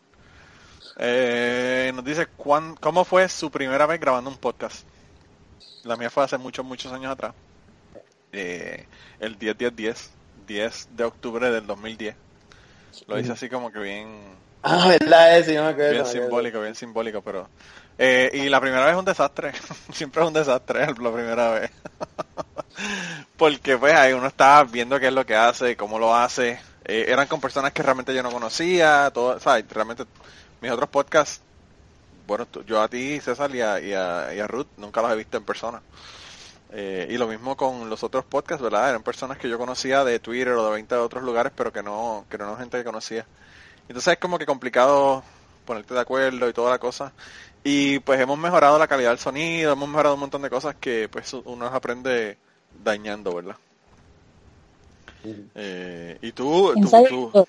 Eh, 0.97 1.93
nos 1.95 2.05
dice, 2.05 2.27
¿cuán- 2.27 2.77
¿cómo 2.77 3.05
fue 3.05 3.29
su 3.29 3.51
primera 3.51 3.87
vez 3.87 4.01
grabando 4.01 4.31
un 4.31 4.37
podcast? 4.37 4.85
La 5.83 5.97
mía 5.97 6.11
fue 6.11 6.25
hace 6.25 6.39
muchos, 6.39 6.65
muchos 6.65 6.93
años 6.93 7.13
atrás. 7.13 7.35
Eh, 8.33 8.87
el 9.21 9.39
10-10-10, 9.39 10.11
10 10.47 10.89
de 10.97 11.05
octubre 11.05 11.51
del 11.51 11.67
2010. 11.67 12.17
Lo 13.07 13.19
hice 13.19 13.33
así 13.33 13.49
como 13.49 13.73
que 13.73 13.81
bien, 13.81 14.35
Ah, 14.63 14.89
verdad, 14.89 15.37
es, 15.39 15.47
sí, 15.47 15.55
no 15.55 15.65
me 15.65 15.69
acuerdo, 15.71 15.91
bien 15.91 16.03
me 16.05 16.09
simbólico, 16.09 16.61
bien 16.63 16.75
simbólico, 16.75 17.21
pero... 17.23 17.49
eh, 17.99 18.31
y 18.33 18.49
la 18.49 18.61
primera 18.61 18.85
vez 18.85 18.93
es 18.95 18.99
un 18.99 19.05
desastre, 19.05 19.53
siempre 19.93 20.23
es 20.23 20.29
un 20.29 20.33
desastre 20.33 20.87
la 21.01 21.13
primera 21.13 21.51
vez. 21.51 21.71
Porque 23.37 23.77
pues 23.79 23.95
ahí 23.95 24.13
uno 24.13 24.27
está 24.27 24.65
viendo 24.65 24.99
qué 24.99 25.09
es 25.09 25.13
lo 25.13 25.27
que 25.27 25.37
hace, 25.37 25.77
cómo 25.77 25.99
lo 25.99 26.15
hace. 26.15 26.61
Eh, 26.85 27.07
eran 27.09 27.27
con 27.27 27.41
personas 27.41 27.73
que 27.73 27.83
realmente 27.83 28.15
yo 28.15 28.23
no 28.23 28.31
conocía, 28.31 29.11
todo, 29.13 29.41
¿sabes? 29.41 29.65
Realmente 29.71 30.05
mis 30.61 30.71
otros 30.71 30.89
podcasts, 30.89 31.41
bueno, 32.27 32.47
yo 32.67 32.81
a 32.83 32.89
ti, 32.89 33.21
César, 33.21 33.55
y 33.55 33.61
a, 33.61 33.81
y, 33.81 33.93
a, 33.93 34.35
y 34.35 34.41
a 34.41 34.47
Ruth 34.47 34.69
nunca 34.77 35.03
los 35.03 35.13
he 35.13 35.17
visto 35.17 35.37
en 35.37 35.45
persona. 35.45 35.83
Eh, 36.77 37.07
y 37.11 37.17
lo 37.19 37.29
mismo 37.29 37.57
con 37.57 37.89
los 37.89 38.03
otros 38.03 38.25
podcasts, 38.25 38.63
¿verdad? 38.63 38.89
Eran 38.89 39.03
personas 39.03 39.39
que 39.39 39.49
yo 39.49 39.59
conocía 39.59 40.05
de 40.05 40.19
Twitter 40.19 40.55
o 40.55 40.67
de 40.67 40.73
20 40.73 40.95
de 40.95 41.01
otros 41.01 41.23
lugares, 41.23 41.53
pero 41.55 41.73
que 41.73 41.83
no, 41.83 42.27
que 42.29 42.37
no 42.37 42.45
eran 42.45 42.59
gente 42.59 42.79
que 42.79 42.85
conocía. 42.85 43.27
Entonces 43.89 44.15
es 44.15 44.19
como 44.19 44.39
que 44.39 44.47
complicado 44.47 45.23
ponerte 45.65 45.95
de 45.95 46.01
acuerdo 46.01 46.49
y 46.49 46.53
toda 46.53 46.71
la 46.71 46.79
cosa. 46.79 47.13
Y 47.63 47.99
pues 48.01 48.21
hemos 48.21 48.39
mejorado 48.39 48.79
la 48.79 48.89
calidad 48.89 49.11
del 49.11 49.19
sonido, 49.19 49.73
hemos 49.73 49.89
mejorado 49.89 50.15
un 50.15 50.21
montón 50.21 50.43
de 50.43 50.51
cosas 50.51 50.75
que 50.77 51.09
pues 51.09 51.33
uno 51.33 51.67
aprende 51.67 52.39
dañando, 52.83 53.35
¿verdad? 53.35 53.57
Eh, 55.55 56.19
y 56.21 56.33
tú, 56.33 56.73
Ensayo 56.77 57.07
y 57.07 57.09
tú- 57.09 57.31
error. 57.33 57.49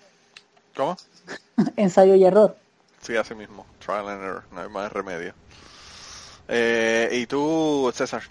¿cómo? 0.76 0.98
Ensayo 1.76 2.16
y 2.16 2.24
error. 2.26 2.56
Sí, 3.02 3.16
así 3.18 3.36
mismo, 3.36 3.66
trial 3.80 4.10
and 4.10 4.24
error, 4.24 4.44
no 4.52 4.62
hay 4.62 4.70
más 4.70 4.92
remedio. 4.92 5.34
Eh, 6.48 7.10
y 7.12 7.26
tú, 7.28 7.92
César, 7.96 8.24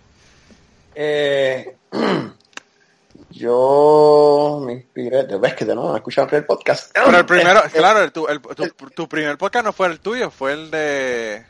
Eh, 0.95 1.77
yo 3.31 4.61
me 4.65 4.75
inspiré, 4.75 5.25
de 5.25 5.37
ves 5.39 5.55
que 5.55 5.65
de 5.65 5.75
nuevo 5.75 5.89
no 5.91 5.95
he 5.97 5.99
escuchado 5.99 6.29
el 6.37 6.45
podcast. 6.45 6.93
pero 6.95 7.19
el 7.19 7.27
primero, 7.27 7.61
Eh, 7.65 7.71
claro, 7.73 8.03
el, 8.03 8.12
tu, 8.12 8.27
el- 8.29 8.41
tu, 8.41 8.69
tu 8.91 9.09
primer 9.09 9.37
podcast 9.39 9.65
no 9.65 9.73
fue 9.73 9.89
el 9.89 10.01
tuyo, 10.01 10.31
fue 10.31 10.53
el 10.53 10.71
de 10.71 11.45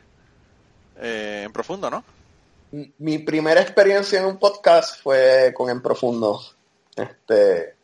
eh, 1.00 1.42
En 1.44 1.52
Profundo, 1.52 1.90
¿no? 1.90 2.04
Mi 2.98 3.18
primera 3.18 3.60
experiencia 3.60 4.18
en 4.20 4.26
un 4.26 4.38
podcast 4.38 5.00
fue 5.02 5.52
con 5.54 5.70
En 5.70 5.80
Profundo. 5.80 6.40
Este, 6.96 7.74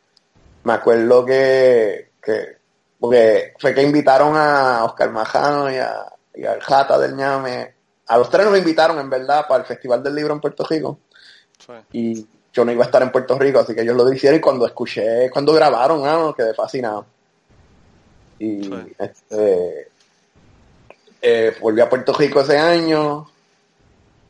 me 0.64 0.72
acuerdo 0.72 1.24
que, 1.24 2.10
que 2.22 2.56
porque 2.98 3.54
fue 3.58 3.72
que 3.74 3.82
invitaron 3.82 4.34
a 4.36 4.84
Oscar 4.84 5.10
Majano 5.10 5.70
y, 5.70 5.76
a, 5.76 6.06
y 6.34 6.44
al 6.44 6.60
Jata 6.60 6.98
del 6.98 7.14
Ñame. 7.14 7.74
A 8.08 8.18
los 8.18 8.28
tres 8.28 8.46
nos 8.46 8.58
invitaron, 8.58 8.98
en 8.98 9.08
verdad, 9.08 9.46
para 9.48 9.60
el 9.60 9.66
Festival 9.66 10.02
del 10.02 10.14
Libro 10.16 10.34
en 10.34 10.40
Puerto 10.40 10.66
Rico. 10.68 10.98
Sí. 11.58 11.72
Y 11.92 12.26
yo 12.52 12.64
no 12.64 12.72
iba 12.72 12.82
a 12.82 12.86
estar 12.86 13.02
en 13.02 13.12
Puerto 13.12 13.38
Rico, 13.38 13.60
así 13.60 13.74
que 13.74 13.82
ellos 13.82 13.96
lo 13.96 14.12
hicieron. 14.12 14.38
Y 14.38 14.42
cuando 14.42 14.66
escuché, 14.66 15.30
cuando 15.30 15.52
grabaron, 15.52 16.04
ah, 16.04 16.26
me 16.26 16.34
quedé 16.34 16.52
fascinado. 16.52 17.06
Y 18.40 18.64
Sí. 18.64 18.72
este, 18.98 19.88
eh, 21.22 21.56
volví 21.60 21.80
a 21.80 21.88
Puerto 21.88 22.12
Rico 22.12 22.40
ese 22.40 22.58
año. 22.58 23.30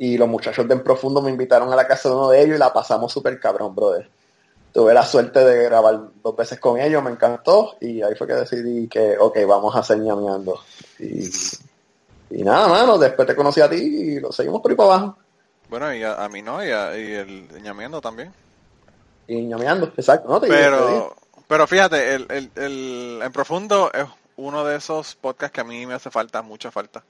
Y 0.03 0.17
los 0.17 0.27
muchachos 0.29 0.67
de 0.67 0.73
En 0.73 0.83
Profundo 0.83 1.21
me 1.21 1.31
invitaron 1.31 1.71
a 1.71 1.77
la 1.77 1.87
casa 1.87 2.09
de 2.09 2.15
uno 2.15 2.31
de 2.31 2.41
ellos 2.43 2.57
y 2.57 2.59
la 2.59 2.73
pasamos 2.73 3.13
súper 3.13 3.39
cabrón, 3.39 3.75
brother. 3.75 4.09
Tuve 4.73 4.95
la 4.95 5.05
suerte 5.05 5.45
de 5.45 5.65
grabar 5.65 6.01
dos 6.23 6.35
veces 6.35 6.59
con 6.59 6.81
ellos, 6.81 7.03
me 7.03 7.11
encantó. 7.11 7.77
Y 7.83 8.01
ahí 8.01 8.15
fue 8.15 8.27
que 8.27 8.33
decidí 8.33 8.89
que, 8.89 9.19
ok, 9.19 9.37
vamos 9.47 9.77
a 9.77 9.81
hacer 9.81 9.99
ñameando. 9.99 10.59
Y, 10.99 11.29
y 12.31 12.43
nada, 12.43 12.69
mano, 12.69 12.97
después 12.97 13.29
te 13.29 13.37
conocí 13.37 13.61
a 13.61 13.69
ti 13.69 13.77
y 13.77 14.21
lo 14.21 14.33
seguimos 14.33 14.63
por 14.63 14.71
ahí 14.71 14.77
para 14.77 14.95
abajo. 14.95 15.19
Bueno, 15.69 15.93
y 15.95 16.03
a, 16.03 16.25
a 16.25 16.29
mí 16.31 16.41
no, 16.41 16.65
y, 16.65 16.71
a- 16.71 16.97
y 16.97 17.13
el 17.13 17.63
ñamiendo 17.63 18.01
también. 18.01 18.33
Y 19.27 19.43
ñameando, 19.43 19.93
exacto. 19.97 20.29
¿no? 20.31 20.41
Te 20.41 20.47
digo, 20.47 20.57
te 20.59 20.65
digo. 20.67 21.15
Pero, 21.15 21.17
pero 21.47 21.67
fíjate, 21.67 22.15
el, 22.15 22.27
el, 22.31 22.51
el 22.57 23.21
En 23.23 23.33
Profundo 23.33 23.91
es 23.93 24.07
uno 24.37 24.65
de 24.65 24.77
esos 24.77 25.15
podcasts 25.17 25.53
que 25.53 25.61
a 25.61 25.65
mí 25.65 25.85
me 25.85 25.93
hace 25.93 26.11
falta, 26.11 26.41
mucha 26.41 26.71
falta. 26.71 27.05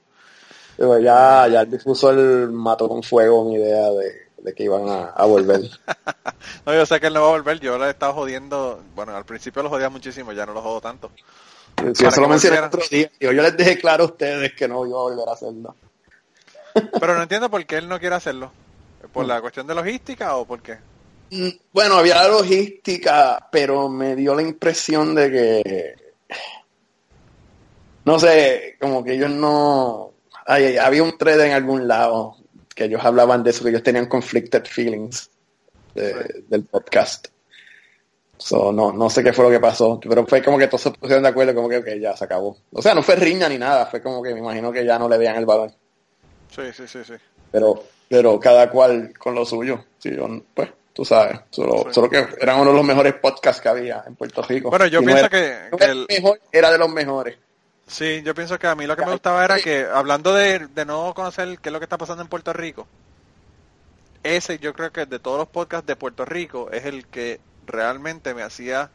Pero 0.81 0.97
ya, 0.99 1.47
ya 1.47 1.61
el 1.61 1.69
difusor 1.69 2.15
mató 2.51 2.89
con 2.89 3.03
fuego 3.03 3.45
mi 3.45 3.53
idea 3.53 3.91
de, 3.91 4.29
de 4.39 4.53
que 4.55 4.63
iban 4.63 4.89
a, 4.89 5.09
a 5.09 5.25
volver. 5.25 5.61
No, 6.65 6.73
yo 6.73 6.85
sé 6.87 6.99
que 6.99 7.05
él 7.07 7.13
no 7.13 7.21
va 7.21 7.27
a 7.27 7.31
volver, 7.31 7.59
yo 7.59 7.77
le 7.77 7.85
he 7.85 7.89
estado 7.91 8.13
jodiendo, 8.13 8.81
bueno, 8.95 9.15
al 9.15 9.25
principio 9.25 9.61
lo 9.61 9.69
jodía 9.69 9.89
muchísimo, 9.89 10.31
ya 10.31 10.45
no 10.45 10.53
lo 10.53 10.61
jodo 10.63 10.81
tanto. 10.81 11.11
Eso 11.85 12.21
lo 12.21 12.27
mencioné 12.27 12.59
otro 12.59 12.81
día. 12.89 13.11
Digo, 13.19 13.31
yo 13.31 13.43
les 13.43 13.55
dejé 13.55 13.77
claro 13.77 14.03
a 14.03 14.07
ustedes 14.07 14.53
que 14.53 14.67
no 14.67 14.85
iba 14.87 14.97
a 14.97 15.03
volver 15.03 15.29
a 15.29 15.33
hacerlo. 15.33 15.75
Pero 16.99 17.15
no 17.15 17.21
entiendo 17.21 17.49
por 17.49 17.63
qué 17.65 17.77
él 17.77 17.87
no 17.87 17.99
quiere 17.99 18.15
hacerlo. 18.15 18.51
¿Por 19.13 19.25
la 19.27 19.39
cuestión 19.41 19.67
de 19.67 19.75
logística 19.75 20.35
o 20.35 20.45
por 20.45 20.61
qué? 20.63 20.79
Mm, 21.29 21.49
Bueno, 21.71 21.95
había 21.97 22.27
logística, 22.27 23.47
pero 23.51 23.87
me 23.87 24.15
dio 24.15 24.33
la 24.33 24.41
impresión 24.41 25.13
de 25.13 25.31
que, 25.31 25.95
no 28.05 28.19
sé, 28.19 28.77
como 28.79 29.03
que 29.03 29.13
ellos 29.13 29.29
no, 29.29 30.10
ay, 30.51 30.65
ay, 30.65 30.77
había 30.77 31.03
un 31.03 31.17
thread 31.17 31.39
en 31.41 31.53
algún 31.53 31.87
lado 31.87 32.37
que 32.75 32.85
ellos 32.85 33.01
hablaban 33.03 33.43
de 33.43 33.49
eso, 33.51 33.63
que 33.63 33.69
ellos 33.69 33.83
tenían 33.83 34.07
conflicted 34.07 34.65
feelings 34.65 35.29
de- 35.95 36.13
Right. 36.13 36.45
del 36.47 36.63
podcast. 36.65 37.27
So, 38.37 38.71
no, 38.71 38.91
no 38.91 39.09
sé 39.09 39.23
qué 39.23 39.33
fue 39.33 39.45
lo 39.45 39.51
que 39.51 39.59
pasó, 39.59 39.99
pero 39.99 40.25
fue 40.25 40.41
como 40.43 40.57
que 40.57 40.67
todos 40.67 40.81
se 40.81 40.91
pusieron 40.91 41.21
de 41.23 41.29
acuerdo, 41.29 41.53
como 41.53 41.69
que 41.69 41.99
ya 41.99 42.17
se 42.17 42.23
acabó. 42.25 42.57
O 42.71 42.81
sea, 42.81 42.95
no 42.95 43.03
fue 43.03 43.15
riña 43.15 43.47
ni 43.47 43.57
nada, 43.59 43.85
fue 43.85 44.01
como 44.01 44.23
que 44.23 44.33
me 44.33 44.39
imagino 44.39 44.71
que 44.71 44.83
ya 44.83 44.97
no 44.97 45.07
le 45.07 45.17
veían 45.19 45.35
el 45.35 45.45
valor. 45.45 45.71
Sí, 46.49 46.63
sí, 46.73 46.87
sí, 46.87 46.99
sí. 47.05 47.13
pero 47.51 47.83
pero 48.09 48.37
cada 48.39 48.69
cual 48.69 49.13
con 49.17 49.33
lo 49.35 49.45
suyo 49.45 49.85
sí 49.99 50.13
yo, 50.15 50.27
pues 50.53 50.69
tú 50.91 51.05
sabes 51.05 51.39
solo, 51.49 51.83
Sí. 51.87 51.93
solo 51.93 52.09
que 52.09 52.25
eran 52.41 52.59
uno 52.59 52.71
de 52.71 52.75
los 52.77 52.85
mejores 52.85 53.13
podcasts 53.13 53.61
que 53.61 53.69
había 53.69 54.03
en 54.05 54.15
Puerto 54.15 54.41
Rico 54.41 54.69
Bueno, 54.69 54.85
yo 54.87 54.99
Si 54.99 55.05
no 55.05 55.13
pienso 55.13 55.25
era- 55.27 55.69
que, 55.69 55.77
que 55.77 55.85
el 55.85 56.05
mejor 56.09 56.39
era 56.51 56.71
de 56.71 56.77
los 56.77 56.89
mejores 56.89 57.37
sí, 57.91 58.21
yo 58.23 58.33
pienso 58.33 58.57
que 58.57 58.67
a 58.67 58.75
mí 58.75 58.85
lo 58.87 58.95
que 58.95 59.05
me 59.05 59.11
gustaba 59.11 59.43
era 59.45 59.57
que, 59.57 59.85
hablando 59.91 60.33
de, 60.33 60.67
de 60.67 60.85
no 60.85 61.13
conocer 61.13 61.59
qué 61.59 61.69
es 61.69 61.73
lo 61.73 61.79
que 61.79 61.85
está 61.85 61.97
pasando 61.97 62.23
en 62.23 62.29
Puerto 62.29 62.53
Rico, 62.53 62.87
ese 64.23 64.59
yo 64.59 64.73
creo 64.73 64.91
que 64.91 65.05
de 65.05 65.19
todos 65.19 65.37
los 65.39 65.47
podcasts 65.47 65.87
de 65.87 65.95
Puerto 65.95 66.25
Rico 66.25 66.69
es 66.71 66.85
el 66.85 67.07
que 67.07 67.39
realmente 67.65 68.33
me 68.33 68.43
hacía 68.43 68.89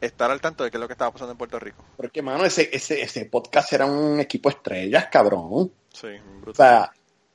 estar 0.00 0.30
al 0.30 0.40
tanto 0.40 0.64
de 0.64 0.70
qué 0.70 0.76
es 0.78 0.80
lo 0.80 0.88
que 0.88 0.94
estaba 0.94 1.10
pasando 1.12 1.32
en 1.32 1.38
Puerto 1.38 1.58
Rico. 1.58 1.84
porque 1.96 2.22
mano 2.22 2.44
ese 2.44 2.68
ese 2.72 3.02
ese 3.02 3.26
podcast 3.26 3.72
era 3.72 3.86
un 3.86 4.18
equipo 4.18 4.48
estrellas 4.48 5.06
cabrón 5.10 5.70
Sí, 5.92 6.06
o 6.08 6.40
brutal. 6.40 6.54
sea 6.56 6.92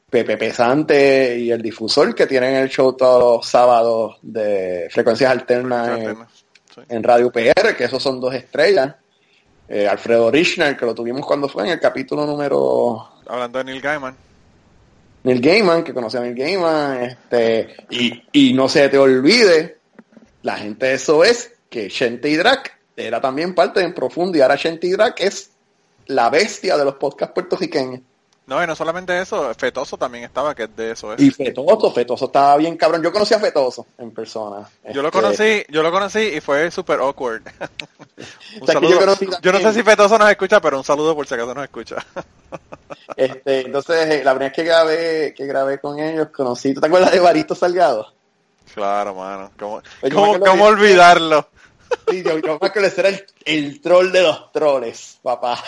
Pepe 0.10 0.36
Pesante 0.38 1.38
y 1.38 1.52
el 1.52 1.62
difusor 1.62 2.16
que 2.16 2.26
tienen 2.28 2.56
el 2.56 2.70
show 2.70 2.94
todos 2.94 3.38
los 3.38 3.48
sábados 3.48 4.18
de 4.22 4.88
frecuencias 4.92 5.32
alternas 5.32 6.00
en, 6.00 6.18
Sí. 6.76 6.82
en 6.90 7.04
Radio 7.04 7.32
PR 7.32 7.76
que 7.76 7.86
esos 7.86 8.02
son 8.04 8.20
dos 8.20 8.34
estrellas 8.34 8.96
Eh, 9.70 9.88
Alfredo 9.88 10.32
Richner 10.32 10.78
que 10.78 10.86
lo 10.86 10.96
tuvimos 10.96 11.26
cuando 11.26 11.50
fue 11.50 11.66
en 11.66 11.72
el 11.72 11.80
capítulo 11.80 12.26
número 12.26 13.10
Hablando 13.28 13.58
de 13.60 13.66
Neil 13.66 13.82
Gaiman. 13.82 14.16
Neil 15.24 15.42
Gaiman, 15.42 15.84
que 15.84 15.94
conoce 15.94 16.18
a 16.18 16.22
Neil 16.22 16.36
Gaiman, 16.36 17.04
este, 17.04 17.76
y, 17.90 18.24
y 18.32 18.54
no 18.54 18.70
se 18.70 18.88
te 18.88 18.98
olvide, 18.98 19.78
la 20.44 20.56
gente 20.56 20.86
de 20.86 20.94
eso 20.94 21.24
es 21.24 21.54
que 21.70 21.90
Shenty 21.90 22.38
Drac 22.38 22.78
era 22.96 23.20
también 23.20 23.54
parte 23.54 23.82
de 23.82 23.88
En 23.88 23.94
Profundo 23.94 24.38
y 24.38 24.42
ahora 24.42 24.56
Shenty 24.56 24.92
Drac 24.92 25.20
es 25.20 25.52
la 26.08 26.30
bestia 26.30 26.78
de 26.78 26.86
los 26.86 26.96
podcasts 26.96 27.34
puertorriqueños. 27.34 28.02
No, 28.48 28.64
y 28.64 28.66
no 28.68 28.76
solamente 28.78 29.20
eso, 29.20 29.54
Fetoso 29.56 29.98
también 29.98 30.24
estaba, 30.24 30.56
que 30.56 30.64
es 30.64 30.76
de 30.76 30.92
eso. 30.92 31.14
Es. 31.14 31.20
Y 31.22 31.32
Fetoso, 31.32 31.92
Fetoso 31.92 32.26
estaba 32.28 32.56
bien 32.56 32.78
cabrón. 32.78 33.04
Yo 33.04 33.12
conocí 33.12 33.34
a 33.34 33.40
Fetoso 33.40 33.86
en 33.98 34.12
persona. 34.12 34.68
Yo 34.94 35.02
lo 35.02 35.10
Este, 35.10 35.22
conocí, 35.22 35.66
yo 35.68 35.84
lo 35.84 35.92
conocí 35.92 36.20
y 36.20 36.40
fue 36.40 36.72
súper 36.72 37.00
awkward. 37.02 37.42
un 38.56 38.64
O 38.64 38.66
sea, 38.66 38.66
que 38.66 38.72
saludo. 38.74 38.90
yo 38.92 39.00
conocí 39.00 39.28
Yo 39.42 39.52
no 39.52 39.60
sé 39.60 39.74
si 39.74 39.84
Fetoso 39.84 40.18
nos 40.18 40.30
escucha, 40.32 40.62
pero 40.62 40.78
un 40.78 40.84
saludo 40.86 41.14
por 41.14 41.28
si 41.28 41.34
acaso 41.34 41.54
nos 41.54 41.64
escucha. 41.66 41.98
Este, 43.16 43.62
entonces, 43.62 44.06
eh, 44.10 44.24
la 44.24 44.32
primera 44.34 44.50
vez 44.50 44.54
que 44.54 44.64
grabé, 44.64 45.34
que 45.36 45.46
grabé 45.48 45.80
con 45.80 46.00
ellos, 46.00 46.28
conocí, 46.30 46.74
¿tú 46.74 46.82
te 46.82 46.88
acuerdas 46.88 47.12
de 47.12 47.20
Barito 47.20 47.56
Salgado? 47.56 48.14
claro, 48.74 49.16
mano. 49.16 49.52
¿Cómo, 49.58 49.82
cómo- 50.14 50.40
cómo 50.40 50.66
olvidarlo? 50.66 51.50
Sí, 52.10 52.22
yo, 52.24 52.38
yo 52.40 52.54
acuerdo 52.54 52.82
de 52.82 52.92
ser 52.92 53.06
el, 53.08 53.26
el 53.46 53.82
troll 53.82 54.12
de 54.12 54.22
los 54.22 54.52
troles, 54.52 55.20
papá. 55.24 55.64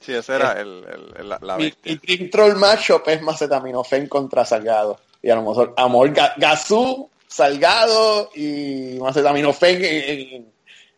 Sí, 0.00 0.14
ese 0.14 0.34
era 0.36 0.52
el, 0.52 0.84
el- 0.84 1.14
el- 1.18 1.28
la, 1.28 1.38
la 1.42 1.56
Mi, 1.56 1.64
bestia. 1.64 1.92
mi 1.92 1.98
Dream 1.98 2.30
Troll 2.30 2.56
Matchup 2.56 3.02
es 3.08 3.20
Macetaminofen 3.22 4.08
contra 4.08 4.44
Salgado. 4.44 4.98
Y 5.22 5.28
a 5.30 5.34
lo 5.34 5.42
mejor 5.42 5.74
Amor 5.76 6.10
Ga- 6.14 6.34
Gazú, 6.36 7.10
Salgado 7.28 8.30
y 8.34 8.98
Macetaminofen 9.00 9.84
en, 9.84 10.34
en- 10.34 10.52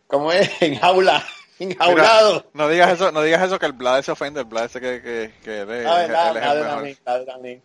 ¿cómo 0.07 0.31
es? 0.31 0.49
En 0.61 0.75
jaula, 0.75 1.23
enjaulado. 1.59 2.33
Mira, 2.35 2.45
no 2.53 2.69
digas 2.69 2.93
eso, 2.93 3.11
no 3.11 3.21
digas 3.21 3.43
eso 3.43 3.59
que 3.59 3.65
el 3.65 3.73
Blade 3.73 4.03
se 4.03 4.11
ofende, 4.11 4.39
el 4.39 4.45
Blade 4.45 4.67
ese 4.67 4.79
que, 4.81 5.01
que, 5.01 5.33
que 5.43 5.61
él 5.61 5.69
Ah, 5.85 6.03
él 6.03 6.11
es 6.11 6.43
el 6.43 6.59
mejor. 6.59 6.65
también, 6.65 6.97
verdad, 7.05 7.25
también. 7.25 7.63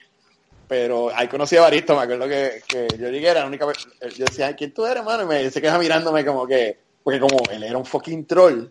Pero 0.67 1.11
ahí 1.15 1.29
conocí 1.29 1.57
a 1.57 1.63
Baristo, 1.63 1.97
me 1.97 2.03
acuerdo 2.03 2.29
que, 2.29 2.61
que 2.69 2.99
yo 2.99 3.09
llegué, 3.09 3.29
era 3.29 3.41
la 3.41 3.47
única 3.47 3.65
vez, 3.65 3.79
yo 4.19 4.27
decía, 4.27 4.49
"Ay, 4.49 4.55
¿quién 4.55 4.75
tú 4.75 4.85
eres, 4.85 4.99
hermano? 4.99 5.23
Y 5.23 5.27
me, 5.27 5.51
se 5.51 5.63
queda 5.63 5.79
mirándome 5.79 6.25
como 6.27 6.47
que, 6.47 6.79
porque 7.03 7.19
como 7.21 7.49
él 7.49 7.63
era 7.63 7.79
un 7.79 7.87
fucking 7.87 8.27
troll. 8.27 8.67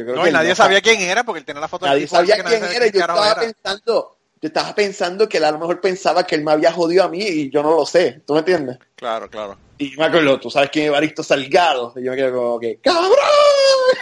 Yo 0.00 0.04
creo 0.06 0.16
No, 0.16 0.22
que 0.24 0.30
y 0.30 0.32
nadie 0.32 0.48
no 0.50 0.54
sabía 0.56 0.80
quién 0.80 1.00
era 1.00 1.24
porque 1.24 1.38
él 1.40 1.44
tenía 1.44 1.60
la 1.60 1.68
foto 1.68 1.86
Nadie 1.86 2.02
tipo 2.04 2.16
sabía 2.16 2.36
nadie 2.42 2.58
quién 2.60 2.72
era. 2.72 2.86
y 2.86 2.90
Yo 2.92 3.00
estaba 3.00 3.30
era. 3.32 3.40
pensando, 3.40 4.16
yo 4.42 4.46
estaba 4.48 4.74
pensando 4.74 5.28
que 5.28 5.36
él 5.38 5.44
a 5.44 5.50
lo 5.52 5.58
mejor 5.58 5.80
pensaba 5.80 6.26
que 6.26 6.34
él 6.34 6.44
me 6.44 6.52
había 6.52 6.72
jodido 6.72 7.04
a 7.04 7.08
mí 7.08 7.22
y 7.22 7.50
yo 7.50 7.62
no 7.62 7.70
lo 7.76 7.86
sé. 7.86 8.22
¿Tú 8.26 8.32
me 8.34 8.40
entiendes? 8.40 8.78
Claro, 8.96 9.28
claro. 9.30 9.56
Y 9.78 9.96
me 9.96 10.04
acuerdo, 10.04 10.38
tú 10.38 10.50
sabes 10.50 10.68
quién 10.70 10.84
es 10.84 10.88
Evaristo 10.88 11.22
Salgado. 11.22 11.94
Y 11.96 12.02
yo 12.04 12.10
me 12.10 12.16
quedo 12.16 12.32
como 12.36 12.60
que, 12.60 12.78
¡cabrón! 12.82 13.10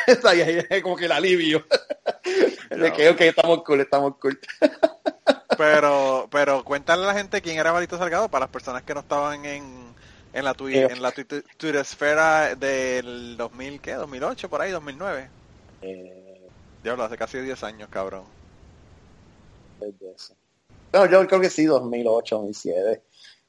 y 0.37 0.41
ahí 0.41 0.67
es 0.69 0.83
como 0.83 0.97
que 0.97 1.05
el 1.05 1.13
alivio. 1.13 1.65
De 2.71 2.93
que, 2.93 3.09
ok, 3.11 3.21
estamos 3.23 3.63
cool, 3.65 3.81
estamos 3.81 4.15
cool. 4.21 4.39
Pero, 5.57 6.29
pero 6.31 6.63
cuéntale 6.63 7.03
a 7.03 7.07
la 7.09 7.15
gente 7.15 7.43
quién 7.43 7.59
era 7.59 7.73
Barito 7.73 7.99
Salgado 7.99 8.29
para 8.29 8.45
las 8.45 8.51
personas 8.53 8.83
que 8.85 8.95
no 8.95 9.01
estaban 9.01 9.45
en, 9.45 9.93
en 10.33 10.45
la 10.45 10.55
twi- 10.55 10.77
Eh. 10.77 10.89
en 10.91 11.03
la 11.03 11.11
Twitter 11.11 11.43
esfera 11.77 12.55
del 12.55 13.37
2000, 13.37 13.81
¿qué? 13.81 13.95
2008, 13.95 14.49
por 14.49 14.61
ahí, 14.61 14.71
2009. 14.71 15.29
Eh, 15.83 16.49
Diablo, 16.83 17.05
hace 17.05 17.17
casi 17.17 17.39
10 17.39 17.63
años, 17.65 17.89
cabrón. 17.91 18.25
No, 20.93 21.07
yo 21.07 21.27
creo 21.27 21.41
que 21.41 21.51
sí, 21.51 21.65
2008, 21.65 22.37
2007. 22.37 23.03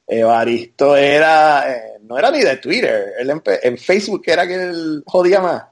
Evaristo 0.06 0.96
era, 0.96 1.72
eh, 1.72 1.98
no 2.02 2.18
era 2.18 2.30
ni 2.30 2.40
de 2.40 2.56
Twitter, 2.56 3.12
él 3.18 3.40
en 3.44 3.78
Facebook 3.78 4.22
era 4.26 4.46
que 4.46 4.54
él 4.54 5.04
jodía 5.06 5.40
más. 5.40 5.64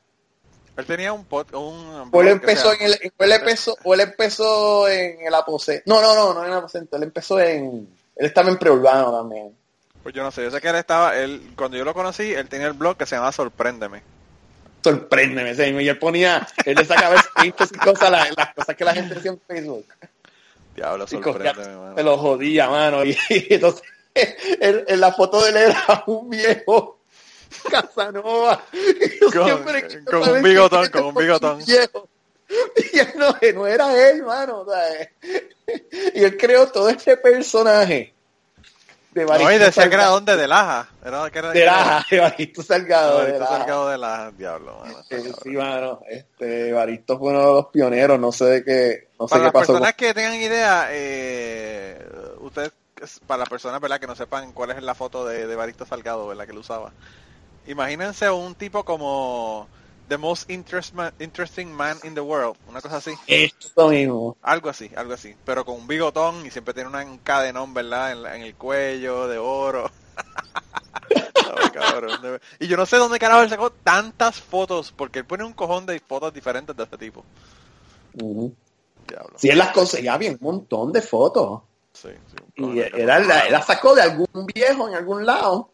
Él 0.77 0.87
tenía 0.87 1.13
un 1.13 1.25
pod, 1.25 1.53
un 1.55 2.09
O 2.13 2.23
él 2.23 2.29
empezó 2.29 2.73
en 2.73 2.83
el, 2.83 3.13
o 3.17 3.25
él 3.25 3.33
empezó, 3.33 3.77
o 3.83 3.95
él 3.95 4.01
empezó 4.01 4.89
en 4.89 5.27
el 5.27 5.35
aposento. 5.35 5.83
No, 5.87 6.01
no, 6.01 6.15
no, 6.15 6.35
no 6.35 6.45
en 6.45 6.53
el 6.53 6.59
aposento, 6.59 6.97
él 6.97 7.03
empezó 7.03 7.41
en, 7.41 7.89
él 8.15 8.27
estaba 8.27 8.49
en 8.49 8.59
preurbano 8.59 9.11
también. 9.11 9.57
Pues 10.05 10.15
yo 10.15 10.23
no 10.23 10.31
sé, 10.31 10.45
yo 10.45 10.53
sé 10.53 10.61
que 10.61 10.69
él 10.69 10.77
estaba, 10.77 11.17
él, 11.17 11.53
cuando 11.57 11.77
yo 11.77 11.85
lo 11.85 11.93
conocí, 11.93 12.33
él 12.33 12.49
tenía 12.49 12.69
el 12.69 12.75
blog 12.75 12.97
que 12.97 13.07
se 13.07 13.17
llama 13.17 13.33
Sorpréndeme. 13.33 14.03
Sorpréndeme, 14.83 15.55
sí, 15.55 15.63
y 15.63 15.89
él 15.89 15.99
ponía, 15.99 16.47
él 16.65 16.77
le 16.77 16.85
sacaba 16.85 17.21
screenshots 17.21 17.73
y 17.75 17.79
cosas, 17.79 18.11
la- 18.11 18.29
las 18.37 18.55
cosas 18.55 18.77
que 18.77 18.85
la 18.85 18.95
gente 18.95 19.15
decía 19.17 19.33
en 19.33 19.41
Facebook. 19.47 19.87
Diablo, 20.77 21.07
sorpréndeme, 21.07 21.77
mano. 21.77 21.97
se 21.97 22.03
lo 22.05 22.17
jodía, 22.19 22.69
mano. 22.71 23.05
Y, 23.05 23.11
y 23.31 23.47
entonces, 23.55 23.83
en, 24.15 24.85
en 24.87 25.01
la 25.01 25.13
foto 25.13 25.43
de 25.43 25.51
él 25.51 25.57
era 25.57 26.05
un 26.07 26.31
viejo 26.31 27.01
Casanova. 27.71 28.63
Yo 29.21 29.31
Con- 29.33 29.45
siempre 29.47 29.87
quiero 29.87 30.21
con 30.21 30.29
un 30.37 30.43
bigotón, 30.43 30.89
con 30.91 31.05
un 31.07 31.15
bigotón. 31.15 31.65
viejo. 31.65 32.09
Y 32.93 32.99
él 32.99 33.09
no, 33.17 33.37
no 33.55 33.67
era 33.67 34.11
él, 34.11 34.23
mano. 34.23 34.65
eh. 34.75 35.13
Y 36.15 36.25
él 36.25 36.37
creó 36.39 36.69
todo 36.69 36.89
este 36.89 37.17
personaje. 37.17 38.15
De 39.19 39.25
No, 39.27 39.33
y 39.33 39.41
Evaristo 39.41 39.65
decía 39.67 39.89
que 39.89 39.95
era 39.95 40.07
donde, 40.07 40.37
de 40.37 40.49
Laja. 40.49 40.89
Era, 41.05 41.31
que 41.31 41.39
era, 41.39 41.51
De 41.53 41.65
Laja, 41.65 42.07
Evaristo 42.11 42.63
Salgado. 42.63 43.19
de 43.19 43.23
Evaristo 43.23 43.41
Laja. 43.45 43.59
Salgado 43.59 43.89
de 43.91 43.99
Laja, 43.99 44.31
diablo, 44.33 44.79
mano. 44.81 44.99
Sí, 45.43 45.51
mano. 45.51 46.01
Este, 46.09 46.69
Evaristo 46.71 47.19
fue 47.19 47.31
uno 47.31 47.41
de 47.41 47.53
los 47.55 47.67
pioneros, 47.67 48.19
no 48.19 48.33
sé 48.33 48.45
de 48.47 48.65
qué, 48.65 49.09
no 49.19 49.27
sé 49.29 49.31
Para 49.31 49.41
qué 49.41 49.45
las 49.45 49.53
pasó. 49.53 49.73
personas 49.75 49.95
que 49.95 50.15
tengan 50.15 50.35
idea, 50.35 50.87
eh, 50.91 52.07
ustedes, 52.41 52.73
para 53.27 53.39
las 53.39 53.49
personas 53.49 53.81
¿verdad? 53.81 54.01
que 54.01 54.07
no 54.07 54.17
sepan 54.17 54.53
cuál 54.53 54.71
es 54.73 54.83
la 54.83 54.95
foto 54.95 55.25
de, 55.27 55.47
de 55.47 55.53
Evaristo 55.53 55.87
Salgado, 55.87 56.27
¿verdad? 56.29 56.47
que 56.47 56.53
lo 56.53 56.61
usaba. 56.61 56.93
Imagínense 57.67 58.31
un 58.31 58.55
tipo 58.55 58.85
como 58.85 59.69
The 60.09 60.17
Most 60.17 60.51
interest 60.51 60.95
man- 60.95 61.13
Interesting 61.19 61.71
Man 61.71 61.99
in 62.03 62.15
the 62.15 62.21
World, 62.21 62.57
una 62.67 62.81
cosa 62.81 62.97
así. 62.97 63.13
Esto 63.27 63.89
mismo. 63.89 64.37
Algo 64.43 64.71
así, 64.71 64.91
algo 64.97 65.13
así. 65.13 65.35
Pero 65.45 65.65
con 65.65 65.77
un 65.77 65.87
bigotón 65.87 66.47
y 66.47 66.51
siempre 66.51 66.73
tiene 66.73 66.89
una- 66.89 67.05
un 67.05 67.19
cadenón, 67.19 67.75
¿verdad? 67.75 68.13
En, 68.35 68.43
el 68.43 68.55
cuello, 68.55 69.29
de 69.29 69.39
oro. 69.39 69.91
Cabrón, 71.73 72.41
y 72.59 72.67
yo 72.67 72.77
no 72.77 72.87
sé 72.87 72.97
dónde 72.97 73.19
carajo 73.19 73.43
él 73.43 73.49
sacó 73.49 73.71
tantas 73.71 74.41
fotos, 74.41 74.93
porque 74.97 75.21
él 75.21 75.25
pone 75.25 75.45
un 75.45 75.53
cojón 75.53 75.87
de 75.87 76.01
fotos 76.01 76.33
diferentes 76.33 76.77
de 76.77 76.83
este 76.83 76.99
tipo. 76.99 77.25
Sí, 79.37 79.49
él 79.49 79.59
las 79.59 79.73
conseguía 79.73 80.17
bien, 80.17 80.39
un 80.41 80.47
montón 80.59 80.93
de 80.93 81.03
fotos. 81.03 81.63
Sí, 81.93 82.11
Y 82.57 82.79
era, 82.81 83.19
la 83.21 83.63
sacó 83.63 83.95
de 83.95 84.03
algún 84.03 84.47
viejo 84.55 84.89
en 84.89 84.95
algún 84.95 85.25
lado, 85.27 85.71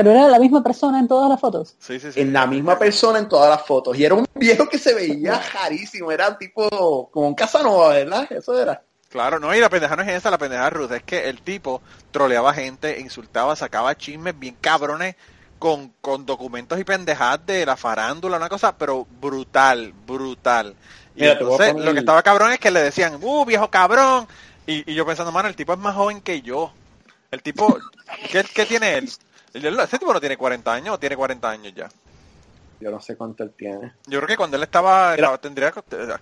Pero 0.00 0.12
era 0.12 0.28
la 0.28 0.38
misma 0.38 0.62
persona 0.62 0.98
en 0.98 1.06
todas 1.06 1.28
las 1.28 1.38
fotos. 1.38 1.76
Sí, 1.78 2.00
sí, 2.00 2.10
sí. 2.10 2.20
en 2.22 2.32
la 2.32 2.46
misma 2.46 2.78
persona 2.78 3.18
en 3.18 3.28
todas 3.28 3.50
las 3.50 3.66
fotos. 3.66 3.98
Y 3.98 4.04
era 4.06 4.14
un 4.14 4.26
viejo 4.34 4.66
que 4.66 4.78
se 4.78 4.94
veía 4.94 5.38
rarísimo, 5.52 6.10
era 6.10 6.38
tipo 6.38 7.10
como 7.10 7.28
un 7.28 7.34
Casanova, 7.34 7.90
¿verdad? 7.90 8.26
Eso 8.32 8.58
era. 8.58 8.82
Claro, 9.10 9.38
no, 9.38 9.54
y 9.54 9.60
la 9.60 9.68
pendeja 9.68 9.96
no 9.96 10.02
es 10.02 10.08
esa, 10.08 10.30
la 10.30 10.38
pendeja 10.38 10.70
Ruth, 10.70 10.92
es 10.92 11.02
que 11.02 11.28
el 11.28 11.42
tipo 11.42 11.82
troleaba 12.12 12.54
gente, 12.54 12.98
insultaba, 12.98 13.54
sacaba 13.56 13.94
chismes 13.94 14.38
bien 14.38 14.56
cabrones 14.58 15.16
con, 15.58 15.92
con 16.00 16.24
documentos 16.24 16.80
y 16.80 16.84
pendejadas 16.84 17.44
de 17.44 17.66
la 17.66 17.76
farándula, 17.76 18.38
una 18.38 18.48
cosa, 18.48 18.74
pero 18.78 19.06
brutal, 19.20 19.92
brutal. 20.06 20.74
Y 21.14 21.20
Mira, 21.20 21.32
entonces 21.34 21.72
poner 21.72 21.84
lo 21.84 21.92
que 21.92 21.98
estaba 21.98 22.22
cabrón 22.22 22.52
es 22.52 22.58
que 22.58 22.70
le 22.70 22.80
decían, 22.80 23.18
uh, 23.20 23.44
viejo 23.44 23.68
cabrón. 23.68 24.26
Y, 24.66 24.90
y 24.90 24.94
yo 24.94 25.04
pensando, 25.04 25.30
mano, 25.30 25.50
el 25.50 25.56
tipo 25.56 25.74
es 25.74 25.78
más 25.78 25.94
joven 25.94 26.22
que 26.22 26.40
yo. 26.40 26.72
El 27.30 27.42
tipo, 27.42 27.76
¿qué, 28.30 28.44
qué 28.44 28.64
tiene 28.64 28.94
él? 28.94 29.10
El- 29.54 29.78
Ese 29.80 29.98
tipo 29.98 30.12
no 30.12 30.20
tiene 30.20 30.36
40 30.36 30.72
años 30.72 30.94
o 30.94 30.98
tiene 30.98 31.16
40 31.16 31.50
años 31.50 31.72
ya. 31.74 31.88
Yo 32.80 32.90
no 32.90 33.00
sé 33.00 33.16
cuánto 33.16 33.42
él 33.44 33.52
tiene. 33.56 33.92
Yo 34.06 34.18
creo 34.20 34.26
que 34.28 34.36
cuando 34.36 34.56
él 34.56 34.62
estaba, 34.62 35.14
Mira. 35.14 35.36
tendría 35.38 35.72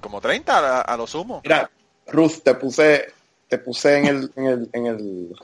como 0.01 0.21
30 0.21 0.59
a, 0.59 0.81
a 0.81 0.97
lo 0.97 1.07
sumo. 1.07 1.41
Mira, 1.45 1.71
Ruth, 2.09 2.43
te 2.43 2.55
puse, 2.55 3.13
te 3.49 3.59
puse 3.59 3.97
en 3.99 4.07
el, 4.07 4.33
en 4.35 4.47
el, 4.47 4.71
en 4.73 4.87
el, 4.87 5.37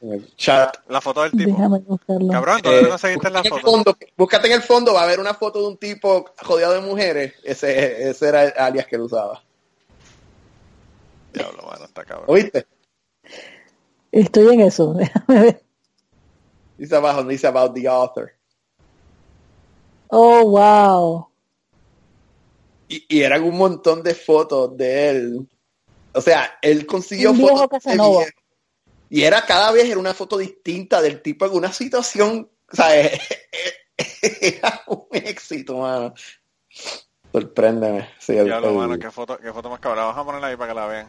en 0.00 0.12
el 0.12 0.36
chat. 0.36 0.76
La 0.88 1.00
foto 1.00 1.22
del 1.22 1.32
tipo. 1.32 1.50
Déjame 1.50 1.78
buscarlo. 1.80 2.30
Cabrón, 2.32 2.60
¿dónde 2.62 2.86
Eh, 2.86 2.88
conseguiste 2.88 3.30
la 3.30 3.40
búscate 3.42 3.48
en 3.48 3.54
el 3.54 3.60
foto? 3.60 3.72
fondo, 3.72 3.98
búscate 4.16 4.46
en 4.46 4.52
el 4.52 4.62
fondo, 4.62 4.94
va 4.94 5.00
a 5.00 5.04
haber 5.04 5.18
una 5.18 5.34
foto 5.34 5.60
de 5.60 5.66
un 5.66 5.76
tipo 5.76 6.24
rodeado 6.42 6.74
de 6.74 6.80
mujeres. 6.82 7.34
Ese, 7.42 8.08
ese 8.10 8.28
era 8.28 8.44
el 8.44 8.52
alias 8.56 8.86
que 8.86 8.94
él 8.96 9.02
usaba. 9.02 9.42
Diablo, 11.32 11.62
mano, 11.68 11.84
está 11.86 12.04
cabrón. 12.04 12.26
¿Oíste? 12.28 12.66
Estoy 14.12 14.54
en 14.54 14.60
eso. 14.60 14.92
Déjame 14.94 15.40
ver. 15.40 15.62
Dice 16.78 16.96
abajo, 16.96 17.22
dice 17.24 17.46
about 17.46 17.74
the 17.74 17.86
author. 17.88 18.32
Oh, 20.08 20.44
wow. 20.44 21.28
Y, 22.88 23.04
y 23.08 23.22
eran 23.22 23.42
un 23.44 23.56
montón 23.56 24.02
de 24.02 24.14
fotos 24.14 24.76
de 24.76 25.08
él. 25.08 25.48
O 26.12 26.20
sea, 26.20 26.58
él 26.60 26.84
consiguió 26.86 27.32
fotos 27.34 27.82
de. 27.84 28.32
Y 29.08 29.22
era 29.22 29.44
cada 29.44 29.70
vez 29.72 29.88
era 29.88 29.98
una 29.98 30.14
foto 30.14 30.38
distinta 30.38 31.00
del 31.02 31.20
tipo 31.22 31.46
en 31.46 31.52
una 31.54 31.72
situación. 31.72 32.50
O 32.70 32.76
sea, 32.76 32.88
era 34.22 34.82
un 34.86 35.06
éxito, 35.12 35.78
mano. 35.78 36.14
Sorpréndeme. 37.32 38.08
Sí, 38.18 38.36
el- 38.36 38.44
Diablo, 38.46 38.68
el- 38.70 38.74
mano, 38.76 38.98
qué 38.98 39.10
foto, 39.10 39.38
qué 39.38 39.52
foto 39.52 39.70
más 39.70 39.80
cabrón. 39.80 40.04
Vamos 40.04 40.18
a 40.20 40.24
ponerla 40.24 40.46
ahí 40.48 40.56
para 40.56 40.72
que 40.72 40.74
la 40.80 40.86
vean. 40.86 41.08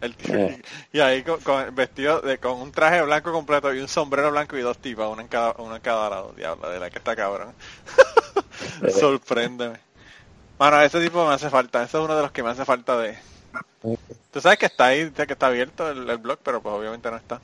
El 0.00 0.14
tío- 0.16 0.34
Eh. 0.34 0.62
Y 0.92 1.00
ahí 1.00 1.22
con, 1.22 1.40
con- 1.40 1.74
vestido 1.74 2.20
de, 2.20 2.38
con 2.38 2.60
un 2.60 2.72
traje 2.72 3.02
blanco 3.02 3.32
completo 3.32 3.72
y 3.74 3.80
un 3.80 3.88
sombrero 3.88 4.30
blanco 4.30 4.56
y 4.56 4.60
dos 4.62 4.78
tipas, 4.78 5.08
una 5.08 5.22
en 5.22 5.28
cada, 5.28 5.52
una 5.58 5.76
en 5.76 5.82
cada 5.82 6.10
lado. 6.10 6.32
Diablo, 6.36 6.68
de 6.70 6.78
la 6.80 6.90
que 6.90 6.98
está 6.98 7.14
cabrón. 7.16 7.52
Sorpréndeme. 8.98 9.78
Mano, 10.58 10.80
ese 10.82 11.00
tipo 11.00 11.26
me 11.26 11.34
hace 11.34 11.50
falta. 11.50 11.82
Ese 11.82 11.96
es 11.98 12.04
uno 12.04 12.14
de 12.16 12.22
los 12.22 12.30
que 12.32 12.42
me 12.42 12.50
hace 12.50 12.64
falta 12.64 12.96
de... 12.98 13.16
Tú 14.32 14.40
sabes 14.40 14.58
que 14.58 14.66
está 14.66 14.86
ahí, 14.86 15.10
que 15.10 15.22
está 15.32 15.46
abierto 15.48 15.90
el, 15.90 16.08
el 16.08 16.18
blog, 16.18 16.38
pero 16.42 16.60
pues 16.62 16.74
obviamente 16.74 17.10
no 17.10 17.16
está. 17.16 17.40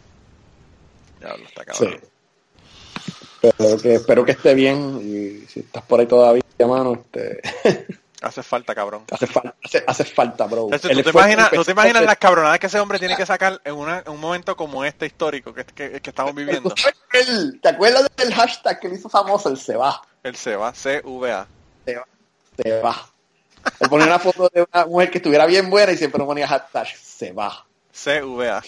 Diablo, 1.19 1.45
está 1.47 1.65
cabrón. 1.65 1.99
Sí. 2.01 3.51
Pero 3.59 3.79
que, 3.79 3.95
espero 3.95 4.25
que 4.25 4.33
esté 4.33 4.55
bien. 4.55 5.01
Y 5.03 5.47
si 5.47 5.61
estás 5.61 5.83
por 5.85 6.01
ahí 6.01 6.07
todavía, 6.07 6.43
mano, 6.67 6.95
este, 6.95 7.41
Hace 8.23 8.43
falta, 8.43 8.75
cabrón. 8.75 9.05
hace, 9.11 9.27
falta, 9.27 9.55
hace, 9.65 9.85
hace 9.87 10.05
falta, 10.05 10.47
bro. 10.47 10.69
¿tú, 10.71 10.79
te 10.89 11.11
imaginas, 11.11 11.47
¿Tú 11.51 11.51
te 11.51 11.57
empezó 11.57 11.71
imaginas 11.71 12.03
a 12.03 12.07
las 12.07 12.19
cabronadas 12.19 12.59
que 12.59 12.67
ese 12.67 12.79
hombre 12.79 12.99
tiene 12.99 13.17
que 13.17 13.25
sacar 13.25 13.61
en, 13.65 13.75
una, 13.75 14.01
en 14.01 14.13
un 14.13 14.21
momento 14.21 14.55
como 14.57 14.85
este 14.85 15.07
histórico 15.07 15.55
que, 15.55 15.65
que, 15.65 16.01
que 16.01 16.11
estamos 16.11 16.35
viviendo? 16.35 16.71
¿Tú 16.71 16.83
sabes 16.83 16.97
el- 17.29 17.61
¿Te 17.63 17.69
acuerdas 17.71 18.07
del 18.17 18.35
hashtag 18.35 18.79
que 18.81 18.89
le 18.89 18.97
hizo 18.97 19.09
famoso? 19.09 19.49
El 19.49 19.57
se 19.57 19.75
va. 19.77 20.03
El 20.23 20.37
SEBA, 20.37 20.75
C-V-A. 20.75 21.47
Se 21.87 21.97
va. 21.97 22.07
Se 22.63 22.81
va. 22.81 23.07
Le 23.81 23.89
ponía 23.89 24.07
una 24.07 24.19
foto 24.19 24.51
de 24.53 24.67
una 24.71 24.85
mujer 24.87 25.11
que 25.11 25.19
estuviera 25.19 25.47
bien 25.47 25.71
buena 25.71 25.93
y 25.93 25.97
siempre 25.97 26.23
ponía 26.25 26.47
hashtag 26.47 26.89
se 26.89 27.33
va. 27.33 27.65
C-V-A. 27.93 28.63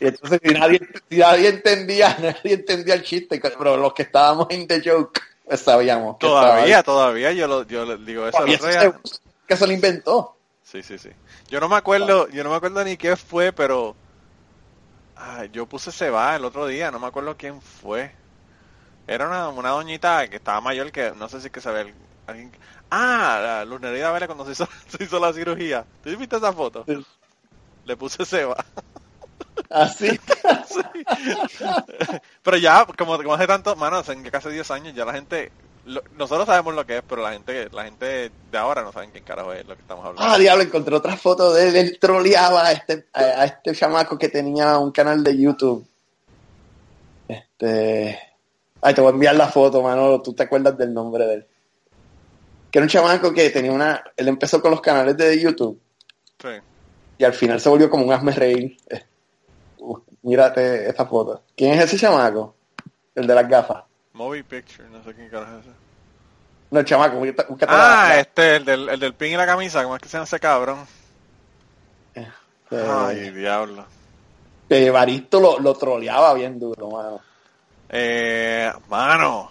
Y 0.00 0.06
entonces 0.06 0.40
si 0.42 0.54
nadie, 0.54 0.80
si 1.10 1.16
nadie 1.18 1.48
entendía, 1.48 2.16
nadie 2.20 2.54
entendía 2.54 2.94
el 2.94 3.02
chiste, 3.02 3.40
pero 3.40 3.76
los 3.76 3.92
que 3.94 4.02
estábamos 4.02 4.46
en 4.50 4.66
the 4.68 4.80
joke, 4.84 5.20
sabíamos 5.56 6.16
que 6.18 6.26
Todavía, 6.26 6.82
todavía 6.82 7.32
yo 7.32 7.46
lo, 7.46 7.62
yo 7.64 7.84
le 7.84 7.96
digo 7.98 8.26
eso. 8.26 8.44
día. 8.44 8.58
se- 8.58 8.92
que 9.46 9.56
se 9.56 9.66
lo 9.66 9.72
inventó. 9.72 10.36
Sí, 10.62 10.82
sí, 10.82 10.98
sí. 10.98 11.10
Yo 11.48 11.58
no 11.60 11.68
me 11.68 11.76
acuerdo, 11.76 12.28
yo 12.28 12.44
no 12.44 12.50
me 12.50 12.56
acuerdo 12.56 12.84
ni 12.84 12.96
qué 12.96 13.16
fue, 13.16 13.52
pero 13.52 13.96
ay, 15.16 15.50
yo 15.52 15.66
puse 15.66 15.90
SEBA 15.90 16.36
el 16.36 16.44
otro 16.44 16.66
día, 16.66 16.90
no 16.90 16.98
me 17.00 17.08
acuerdo 17.08 17.36
quién 17.36 17.60
fue. 17.60 18.14
Era 19.08 19.26
una, 19.26 19.48
una 19.48 19.70
doñita 19.70 20.28
que 20.28 20.36
estaba 20.36 20.60
mayor 20.60 20.92
que 20.92 21.12
no 21.16 21.28
sé 21.28 21.40
si 21.40 21.50
que 21.50 21.60
sabe 21.60 21.92
alguien. 22.26 22.52
Ah, 22.90 23.40
la 23.42 23.64
Luz 23.64 23.80
Nerida 23.80 24.12
Vélez 24.12 24.28
cuando 24.28 24.44
se 24.44 24.52
hizo, 24.52 24.68
se 24.88 25.02
hizo 25.02 25.18
la 25.18 25.32
cirugía. 25.32 25.84
¿Tú 26.02 26.16
viste 26.16 26.36
esa 26.36 26.52
foto? 26.52 26.84
Sí. 26.86 27.04
Le 27.84 27.96
puse 27.96 28.24
SEBA. 28.24 28.56
Así. 29.70 30.18
Sí. 30.70 30.80
pero 32.42 32.56
ya, 32.56 32.86
como, 32.96 33.16
como 33.16 33.34
hace 33.34 33.46
tanto, 33.46 33.74
mano, 33.74 33.96
hace 33.96 34.20
casi 34.30 34.50
10 34.50 34.70
años, 34.70 34.94
ya 34.94 35.04
la 35.04 35.12
gente, 35.14 35.50
nosotros 36.16 36.46
sabemos 36.46 36.74
lo 36.74 36.86
que 36.86 36.98
es, 36.98 37.02
pero 37.08 37.22
la 37.22 37.32
gente 37.32 37.68
la 37.72 37.84
gente 37.84 38.30
de 38.52 38.58
ahora 38.58 38.82
no 38.82 38.92
saben 38.92 39.10
quién 39.10 39.24
carajo 39.24 39.52
es 39.52 39.66
lo 39.66 39.74
que 39.74 39.82
estamos 39.82 40.04
hablando. 40.04 40.32
Ah, 40.32 40.38
diablo, 40.38 40.62
encontré 40.62 40.94
otra 40.94 41.16
foto 41.16 41.52
de 41.52 41.68
él. 41.68 41.76
Él 41.76 41.98
troleaba 42.00 42.66
a 42.66 42.72
este, 42.72 43.06
a, 43.12 43.20
a 43.20 43.44
este 43.46 43.74
chamaco 43.74 44.16
que 44.18 44.28
tenía 44.28 44.78
un 44.78 44.92
canal 44.92 45.24
de 45.24 45.36
YouTube. 45.36 45.84
Este. 47.28 48.18
Ay, 48.82 48.94
te 48.94 49.00
voy 49.00 49.10
a 49.10 49.14
enviar 49.14 49.34
la 49.34 49.48
foto, 49.48 49.82
Manolo. 49.82 50.22
Tú 50.22 50.32
te 50.32 50.44
acuerdas 50.44 50.76
del 50.78 50.94
nombre 50.94 51.26
de 51.26 51.34
él. 51.34 51.46
Que 52.70 52.78
era 52.78 52.84
un 52.84 52.90
chamaco 52.90 53.32
que 53.32 53.50
tenía 53.50 53.72
una. 53.72 54.02
Él 54.16 54.28
empezó 54.28 54.60
con 54.62 54.70
los 54.70 54.80
canales 54.80 55.16
de 55.16 55.40
YouTube 55.40 55.80
Sí. 56.40 56.48
y 57.18 57.24
al 57.24 57.34
final 57.34 57.60
se 57.60 57.68
volvió 57.68 57.90
como 57.90 58.04
un 58.04 58.12
hazme 58.12 58.32
reír. 58.32 58.76
Mírate 60.22 60.88
esta 60.88 61.06
foto. 61.06 61.42
¿Quién 61.56 61.74
es 61.74 61.84
ese 61.84 61.98
chamaco? 61.98 62.54
El 63.14 63.26
de 63.26 63.34
las 63.34 63.48
gafas. 63.48 63.84
Movie 64.12 64.44
Picture, 64.44 64.88
no 64.88 65.02
sé 65.04 65.14
quién 65.14 65.28
carajo 65.28 65.58
es 65.58 65.66
ese. 65.66 65.74
No, 66.70 66.80
el 66.80 66.86
chamaco. 66.86 67.16
búscate- 67.18 67.66
Ah, 67.68 68.06
la- 68.08 68.08
la- 68.14 68.20
este, 68.20 68.56
el 68.56 68.64
del, 68.64 68.88
el 68.88 69.00
del 69.00 69.14
pin 69.14 69.32
y 69.32 69.36
la 69.36 69.46
camisa, 69.46 69.82
¿cómo 69.82 69.96
es 69.96 70.02
que 70.02 70.08
se 70.08 70.14
llama 70.16 70.24
ese 70.24 70.38
cabrón? 70.40 70.86
eh, 72.14 72.28
Ay, 72.70 73.30
diablo. 73.30 73.84
Evaristo 74.68 75.40
lo, 75.40 75.58
lo 75.58 75.74
troleaba 75.74 76.32
bien 76.34 76.60
duro, 76.60 76.88
mano. 76.90 77.20
Eh, 77.88 78.70
mano, 78.88 79.50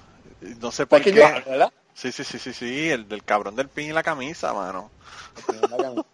no 0.61 0.71
sé 0.71 0.85
por 0.87 0.99
¿Sabes 1.03 1.13
quién 1.13 1.15
qué. 1.15 1.41
yo 1.45 1.49
verdad? 1.51 1.73
Sí, 1.93 2.13
sí, 2.13 2.23
sí, 2.23 2.39
sí, 2.39 2.53
sí, 2.53 2.89
el 2.89 3.09
del 3.09 3.25
cabrón 3.25 3.57
del 3.57 3.67
pin 3.67 3.89
y 3.89 3.93
la 3.93 4.03
camisa, 4.03 4.53
mano. 4.53 4.89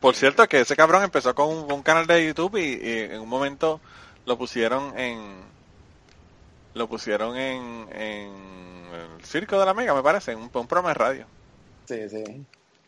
Por 0.00 0.14
cierto, 0.16 0.48
que 0.48 0.60
ese 0.60 0.74
cabrón 0.76 1.02
empezó 1.02 1.34
con 1.34 1.48
un, 1.48 1.70
un 1.70 1.82
canal 1.82 2.06
de 2.06 2.26
YouTube 2.26 2.56
y, 2.56 2.80
y 2.82 2.98
en 3.12 3.20
un 3.20 3.28
momento 3.28 3.80
lo 4.26 4.36
pusieron 4.38 4.98
en 4.98 5.48
lo 6.74 6.88
pusieron 6.88 7.36
en, 7.36 7.88
en 7.92 8.32
el 9.18 9.24
circo 9.24 9.58
de 9.58 9.66
la 9.66 9.74
mega, 9.74 9.92
me 9.94 10.02
parece, 10.02 10.32
en 10.32 10.38
un, 10.38 10.50
un 10.52 10.66
programa 10.66 10.88
de 10.90 10.94
radio. 10.94 11.26
Sí, 11.86 12.08
sí. 12.08 12.22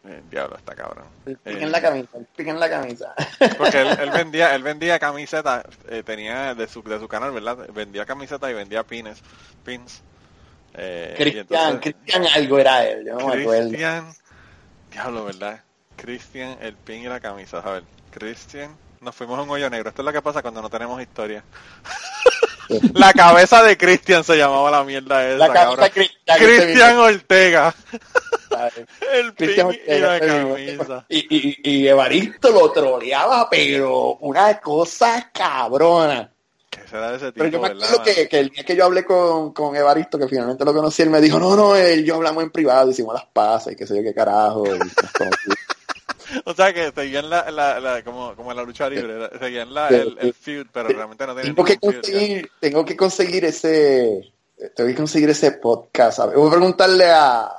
El 0.04 0.28
diablo 0.30 0.56
está 0.56 0.74
cabrón. 0.74 1.04
El 1.26 1.36
pique 1.36 1.58
Eh, 1.60 1.62
en 1.62 1.70
la 1.72 1.80
camisa, 1.80 2.16
el 2.16 2.24
pique 2.26 2.50
en 2.50 2.58
la 2.60 2.70
camisa. 2.70 3.14
Porque 3.58 3.80
él, 3.82 3.88
él 4.00 4.10
vendía, 4.14 4.54
él 4.54 4.62
vendía 4.62 4.98
camisetas, 4.98 5.64
eh, 5.88 6.02
tenía 6.04 6.54
de 6.54 6.66
su, 6.68 6.82
de 6.82 6.98
su 6.98 7.06
canal, 7.08 7.32
¿verdad? 7.32 7.56
Vendía 7.72 8.04
camisetas 8.06 8.50
y 8.50 8.54
vendía 8.54 8.82
pines, 8.84 9.20
pins. 9.64 10.02
Eh, 10.74 11.14
Cristian, 11.16 11.46
entonces- 11.48 11.80
Cristian 11.94 12.24
algo 12.34 12.58
era 12.58 12.84
él, 12.84 13.04
yo 13.04 13.18
no 13.18 13.26
me 13.28 13.42
acuerdo. 13.42 13.68
Cristian, 13.68 14.12
diablo, 14.90 15.24
¿verdad? 15.24 15.62
Cristian, 15.96 16.56
el 16.60 16.74
pin 16.74 17.02
y 17.02 17.06
la 17.06 17.20
camisa. 17.20 17.58
A 17.58 17.72
ver, 17.72 17.84
Cristian, 18.10 18.76
nos 19.00 19.14
fuimos 19.14 19.38
a 19.38 19.42
un 19.42 19.50
hoyo 19.50 19.68
negro. 19.70 19.88
Esto 19.88 20.02
es 20.02 20.06
lo 20.06 20.12
que 20.12 20.22
pasa 20.22 20.42
cuando 20.42 20.62
no 20.62 20.70
tenemos 20.70 21.00
historia. 21.00 21.44
la 22.94 23.12
cabeza 23.12 23.62
de 23.62 23.76
Cristian 23.76 24.24
se 24.24 24.36
llamaba 24.36 24.70
la 24.70 24.84
mierda 24.84 25.26
esa, 25.28 25.38
La 25.38 25.52
camisa 25.52 25.90
cabrón. 25.90 26.38
Cristian. 26.38 26.98
Ortega, 26.98 27.74
el 29.12 29.34
pin 29.34 29.46
Cristian 29.46 29.68
y 29.72 29.98
la 29.98 30.14
Ortega, 30.14 30.48
camisa. 30.48 31.06
Y, 31.08 31.36
y, 31.36 31.56
y 31.62 31.88
Evaristo 31.88 32.50
lo 32.50 32.70
troleaba, 32.70 33.48
pero 33.50 34.14
una 34.20 34.58
cosa 34.60 35.30
cabrona. 35.32 36.30
¿Qué 36.70 36.80
será 36.88 37.10
de 37.10 37.16
ese 37.18 37.32
tipo, 37.32 37.44
Pero 37.44 37.50
yo 37.50 37.60
me 37.60 37.68
acuerdo 37.68 38.02
que, 38.02 38.28
que 38.28 38.38
el 38.38 38.48
día 38.48 38.64
que 38.64 38.74
yo 38.74 38.86
hablé 38.86 39.04
con, 39.04 39.52
con 39.52 39.76
Evaristo, 39.76 40.18
que 40.18 40.26
finalmente 40.26 40.64
lo 40.64 40.72
conocí, 40.72 41.02
él 41.02 41.10
me 41.10 41.20
dijo, 41.20 41.38
no, 41.38 41.54
no, 41.54 41.76
él, 41.76 42.02
yo 42.02 42.14
hablamos 42.14 42.42
en 42.42 42.50
privado, 42.50 42.90
hicimos 42.90 43.12
las 43.12 43.26
pasas 43.26 43.74
y 43.74 43.76
qué 43.76 43.86
sé 43.86 43.96
yo 43.96 44.02
qué 44.02 44.14
carajo. 44.14 44.64
y. 44.66 44.78
O 46.44 46.54
sea 46.54 46.72
que 46.72 46.92
seguían 46.92 47.28
la, 47.28 47.50
la, 47.50 47.80
la 47.80 48.02
como, 48.02 48.34
como 48.34 48.52
la 48.54 48.62
lucha 48.62 48.88
libre, 48.88 49.28
seguían 49.38 49.72
la, 49.72 49.88
el, 49.88 50.34
feud, 50.34 50.66
pero 50.72 50.88
realmente 50.88 51.26
no 51.26 51.34
tenían 51.34 51.54
tengo 51.54 51.66
que 51.66 51.78
feud, 51.78 51.94
conseguir, 51.94 52.50
tengo 52.60 52.84
que 52.84 52.96
conseguir 52.96 53.44
ese, 53.44 54.32
tengo 54.74 54.88
que 54.88 54.96
conseguir 54.96 55.30
ese 55.30 55.52
podcast. 55.52 56.18
¿sabes? 56.18 56.36
Voy 56.36 56.48
a 56.48 56.50
preguntarle 56.50 57.10
a, 57.10 57.50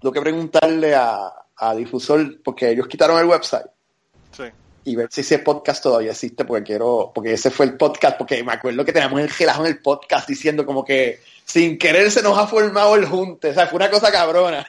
tengo 0.00 0.12
que 0.12 0.20
preguntarle 0.20 0.94
a, 0.94 1.32
a 1.56 1.74
Difusor, 1.74 2.42
porque 2.42 2.70
ellos 2.70 2.88
quitaron 2.88 3.18
el 3.18 3.26
website. 3.26 3.66
Sí. 4.32 4.44
y 4.84 4.96
ver 4.96 5.08
si 5.10 5.20
ese 5.20 5.40
podcast 5.40 5.82
todavía 5.82 6.12
existe 6.12 6.46
porque 6.46 6.64
quiero, 6.64 7.12
porque 7.14 7.34
ese 7.34 7.50
fue 7.50 7.66
el 7.66 7.76
podcast, 7.76 8.16
porque 8.16 8.42
me 8.42 8.52
acuerdo 8.52 8.84
que 8.84 8.92
teníamos 8.92 9.20
el 9.20 9.28
relajo 9.28 9.60
en 9.62 9.68
el 9.68 9.78
podcast 9.80 10.26
diciendo 10.26 10.64
como 10.64 10.84
que 10.84 11.20
sin 11.44 11.76
querer 11.78 12.10
se 12.10 12.22
nos 12.22 12.38
ha 12.38 12.46
formado 12.46 12.96
el 12.96 13.04
junte, 13.04 13.50
o 13.50 13.54
sea, 13.54 13.66
fue 13.66 13.76
una 13.76 13.90
cosa 13.90 14.10
cabrona. 14.10 14.66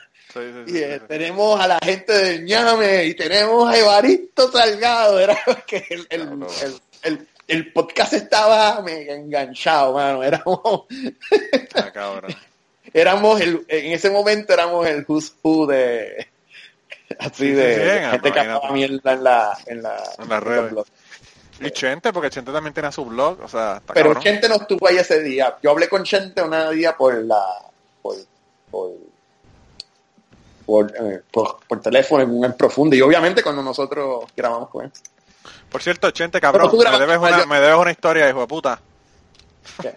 Y 0.68 0.78
eh, 0.78 1.02
tenemos 1.08 1.60
a 1.60 1.68
la 1.68 1.80
gente 1.84 2.12
del 2.14 2.44
ñame 2.46 3.06
y 3.06 3.14
tenemos 3.16 3.70
a 3.72 3.78
Evaristo 3.78 4.52
Salgado, 4.52 5.20
era 5.20 5.38
que 5.68 5.86
el, 5.90 6.08
el, 6.10 6.22
el, 6.22 6.82
el- 7.04 7.28
el 7.46 7.74
podcast 7.74 8.14
estaba 8.14 8.82
mega 8.82 9.14
enganchado, 9.16 9.94
mano, 9.94 10.24
éramos, 10.24 10.62
Ah, 11.76 11.92
cabrón. 11.94 12.34
éramos 12.94 13.42
el, 13.42 13.66
en 13.68 13.92
ese 13.92 14.10
momento 14.10 14.54
éramos 14.54 14.88
el 14.88 15.04
who's 15.08 15.36
who 15.44 15.68
de 15.68 16.26
así 17.20 17.32
Sí, 17.36 17.50
sí, 17.50 17.52
de, 17.52 17.74
sí, 17.76 17.82
de 17.82 18.10
gente 18.12 18.32
que 18.32 18.60
mierda 18.72 19.12
en 19.14 19.24
la 19.24 19.58
en 19.68 19.84
la 19.84 20.04
En 20.20 20.42
redes. 20.42 20.72
blogs. 20.72 20.92
Y 21.60 21.70
Chente, 21.72 22.12
porque 22.14 22.30
Chente 22.30 22.52
también 22.54 22.74
tenía 22.74 22.92
su 22.94 23.06
blog, 23.06 23.42
o 23.44 23.48
sea, 23.48 23.78
está 23.78 23.94
Pero 23.94 24.08
cabrón. 24.14 24.24
Chente 24.24 24.48
no 24.50 24.56
estuvo 24.56 24.88
ahí 24.88 24.96
ese 24.98 25.22
día. 25.22 25.56
Yo 25.62 25.72
hablé 25.72 25.88
con 25.90 26.04
Chente 26.04 26.42
un 26.42 26.52
día 26.76 26.96
por 26.96 27.14
la 27.24 27.44
por 28.02 28.16
por 28.72 28.92
por, 30.66 30.94
eh, 30.96 31.22
por, 31.32 31.60
por 31.68 31.82
teléfono 31.82 32.24
en 32.24 32.30
un 32.32 32.54
profundo 32.58 32.96
y 32.96 33.02
obviamente 33.02 33.44
cuando 33.44 33.62
nosotros 33.62 34.26
grabamos 34.36 34.70
con 34.70 34.86
él. 34.86 34.92
Por 35.70 35.82
cierto, 35.82 36.12
Chente, 36.12 36.40
cabrón, 36.40 36.72
me 36.72 37.00
debes, 37.00 37.18
una, 37.18 37.46
me 37.46 37.60
debes 37.60 37.78
una 37.78 37.92
historia, 37.92 38.30
hijo 38.30 38.42
de 38.42 38.48
puta. 38.48 38.80
¿Qué? 39.82 39.96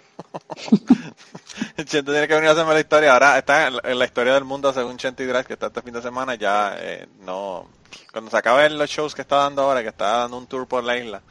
Chente 1.84 2.12
tiene 2.12 2.26
que 2.26 2.34
venir 2.34 2.48
a 2.48 2.52
hacerme 2.52 2.74
la 2.74 2.80
historia. 2.80 3.12
Ahora 3.12 3.38
está 3.38 3.68
en 3.68 3.76
la, 3.76 3.82
en 3.84 3.98
la 3.98 4.04
historia 4.04 4.34
del 4.34 4.44
mundo 4.44 4.72
según 4.72 4.96
Chente 4.96 5.22
y 5.22 5.26
Drive, 5.26 5.44
que 5.44 5.52
está 5.52 5.66
este 5.66 5.82
fin 5.82 5.92
de 5.92 6.02
semana, 6.02 6.34
ya 6.34 6.76
eh, 6.78 7.06
no... 7.20 7.68
Cuando 8.12 8.30
se 8.30 8.36
acaben 8.36 8.78
los 8.78 8.88
shows 8.88 9.14
que 9.14 9.22
está 9.22 9.36
dando 9.36 9.62
ahora, 9.62 9.82
que 9.82 9.88
está 9.88 10.18
dando 10.18 10.38
un 10.38 10.46
tour 10.46 10.66
por 10.66 10.82
la 10.82 10.96
isla, 10.96 11.22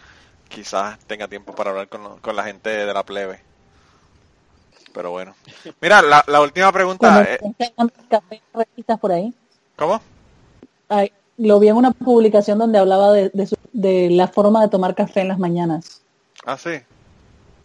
quizás 0.47 0.99
tenga 1.07 1.27
tiempo 1.27 1.55
para 1.55 1.71
hablar 1.71 1.87
con, 1.89 2.19
con 2.19 2.35
la 2.35 2.43
gente 2.43 2.69
de 2.69 2.93
la 2.93 3.03
plebe. 3.03 3.41
Pero 4.95 5.11
bueno. 5.11 5.35
Mira, 5.81 6.01
la, 6.01 6.23
la 6.25 6.41
última 6.41 6.71
pregunta... 6.71 7.21
Eh, 7.29 7.37
café, 8.09 8.41
revistas 8.53 8.99
por 8.99 9.11
ahí. 9.11 9.33
¿Cómo? 9.75 10.01
Ay, 10.89 11.11
lo 11.37 11.59
vi 11.59 11.67
en 11.67 11.75
una 11.75 11.91
publicación 11.91 12.57
donde 12.57 12.79
hablaba 12.79 13.11
de, 13.11 13.29
de, 13.33 13.45
su- 13.45 13.57
de 13.73 14.09
la 14.09 14.27
forma 14.29 14.61
de 14.61 14.69
tomar 14.69 14.95
café 14.95 15.21
en 15.21 15.27
las 15.27 15.37
mañanas. 15.37 16.01
Ah, 16.45 16.57
sí. 16.57 16.79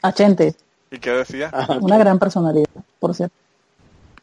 A 0.03 0.13
Chente, 0.13 0.55
¿Y 0.91 0.99
qué 0.99 1.11
decía? 1.13 1.53
una 1.81 1.99
gran 1.99 2.19
personalidad, 2.19 2.67
por 2.99 3.15
cierto. 3.15 3.35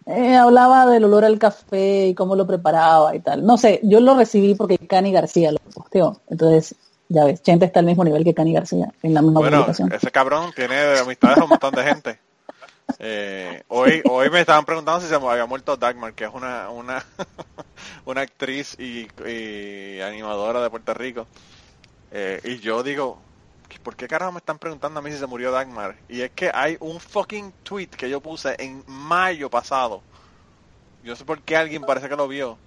Eh, 0.06 0.36
hablaba 0.36 0.86
del 0.88 1.04
olor 1.06 1.24
al 1.26 1.38
café 1.40 2.08
y 2.08 2.14
cómo 2.16 2.36
lo 2.36 2.46
preparaba 2.48 3.16
y 3.16 3.20
tal. 3.20 3.46
No 3.46 3.58
sé, 3.58 3.80
yo 3.84 4.00
lo 4.00 4.16
recibí 4.18 4.56
porque 4.56 4.78
Cani 4.78 5.12
García 5.12 5.52
lo 5.52 5.60
posteó. 5.60 6.20
Entonces, 6.30 6.76
ya 7.10 7.24
ves, 7.26 7.42
Chente 7.44 7.66
está 7.66 7.80
al 7.80 7.86
mismo 7.86 8.04
nivel 8.04 8.24
que 8.24 8.34
Cani 8.34 8.54
García 8.54 8.92
en 9.04 9.14
la 9.14 9.22
misma 9.22 9.40
Bueno, 9.42 9.58
publicación. 9.58 9.92
ese 9.94 10.12
cabrón 10.12 10.52
tiene 10.56 10.76
de 10.76 11.00
amistades 11.00 11.38
a 11.38 11.44
un 11.44 11.50
montón 11.50 11.74
de 11.76 11.84
gente. 11.84 12.20
Eh, 13.00 13.64
hoy, 13.68 14.02
hoy 14.10 14.30
me 14.30 14.40
estaban 14.40 14.66
preguntando 14.66 15.02
si 15.02 15.08
se 15.08 15.16
había 15.16 15.46
muerto 15.46 15.78
Dagmar, 15.78 16.14
que 16.14 16.24
es 16.24 16.34
una, 16.34 16.70
una, 16.70 17.06
una 18.06 18.22
actriz 18.22 18.78
y, 18.80 19.08
animadora 20.02 20.62
de 20.62 20.70
Puerto 20.70 20.94
Rico. 20.94 21.28
Eh, 22.12 22.42
y 22.44 22.60
yo 22.60 22.84
digo, 22.84 23.22
¿por 23.84 23.96
qué 23.96 24.08
carajo 24.08 24.32
me 24.32 24.40
están 24.40 24.58
preguntando 24.58 25.00
a 25.00 25.04
mí 25.04 25.12
si 25.12 25.18
se 25.18 25.28
murió 25.28 25.52
Dagmar? 25.52 25.98
Y 26.08 26.22
es 26.22 26.32
que 26.32 26.52
hay 26.54 26.78
un 26.80 27.00
fucking 27.00 27.54
tweet 27.64 27.88
que 27.88 28.10
yo 28.10 28.22
puse 28.22 28.56
en 28.60 28.84
mayo 28.88 29.50
pasado. 29.50 30.02
Yo 31.04 31.16
sé 31.16 31.26
por 31.26 31.42
qué 31.42 31.56
alguien 31.58 31.84
parece 31.84 32.10
que 32.10 32.16
lo 32.16 32.28
vio. 32.28 32.58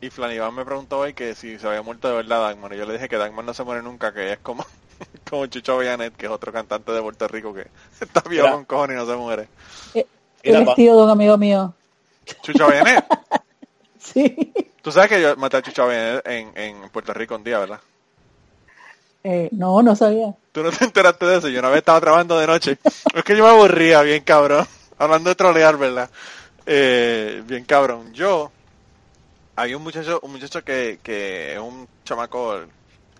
Y 0.00 0.10
Flaniván 0.10 0.54
me 0.54 0.64
preguntó 0.64 1.00
hoy 1.00 1.12
que 1.12 1.34
si 1.34 1.58
se 1.58 1.66
había 1.66 1.82
muerto 1.82 2.08
de 2.08 2.14
verdad 2.14 2.42
Dagmar. 2.42 2.72
Y 2.72 2.78
yo 2.78 2.86
le 2.86 2.94
dije 2.94 3.08
que 3.08 3.16
Dagmar 3.16 3.44
no 3.44 3.54
se 3.54 3.64
muere 3.64 3.82
nunca, 3.82 4.12
que 4.12 4.32
es 4.32 4.38
como, 4.38 4.64
como 5.30 5.46
Chucho 5.46 5.78
Villanet, 5.78 6.14
que 6.16 6.26
es 6.26 6.32
otro 6.32 6.52
cantante 6.52 6.92
de 6.92 7.00
Puerto 7.02 7.28
Rico 7.28 7.52
que 7.54 7.66
está 8.00 8.20
viejo 8.28 8.50
con 8.50 8.64
cojones 8.64 8.96
y 8.96 8.98
no 8.98 9.06
se 9.06 9.16
muere. 9.16 9.48
Eh, 9.94 10.06
Mira, 10.44 10.58
Él 10.60 10.64
pa. 10.64 10.70
es 10.72 10.76
tío 10.76 10.96
de 10.96 11.02
un 11.04 11.10
amigo 11.10 11.36
mío. 11.38 11.74
Chucho 12.42 12.66
Villanet. 12.68 13.04
Sí. 14.00 14.54
Tú 14.80 14.90
sabes 14.90 15.10
que 15.10 15.20
yo 15.20 15.36
maté 15.36 15.58
a 15.58 15.62
Chucho 15.62 15.86
Villanet 15.86 16.26
en, 16.26 16.52
en 16.56 16.88
Puerto 16.88 17.12
Rico 17.12 17.34
un 17.34 17.44
día, 17.44 17.58
¿verdad? 17.58 17.80
Eh, 19.24 19.48
no, 19.52 19.82
no 19.82 19.94
sabía. 19.94 20.34
Tú 20.52 20.62
no 20.62 20.70
te 20.70 20.84
enteraste 20.84 21.26
de 21.26 21.36
eso. 21.38 21.48
Yo 21.48 21.58
una 21.58 21.68
vez 21.68 21.78
estaba 21.78 22.00
trabajando 22.00 22.38
de 22.38 22.46
noche. 22.46 22.78
Es 23.14 23.22
que 23.24 23.36
yo 23.36 23.44
me 23.44 23.50
aburría, 23.50 24.00
bien 24.02 24.22
cabrón. 24.24 24.66
Hablando 24.96 25.28
de 25.28 25.34
trolear, 25.36 25.76
¿verdad? 25.76 26.08
Eh, 26.64 27.42
bien 27.46 27.64
cabrón. 27.64 28.12
Yo, 28.14 28.50
hay 29.56 29.74
un 29.74 29.82
muchacho, 29.82 30.20
un 30.22 30.32
muchacho 30.32 30.64
que, 30.64 31.00
que 31.02 31.52
es 31.54 31.58
un 31.58 31.86
chamaco 32.04 32.60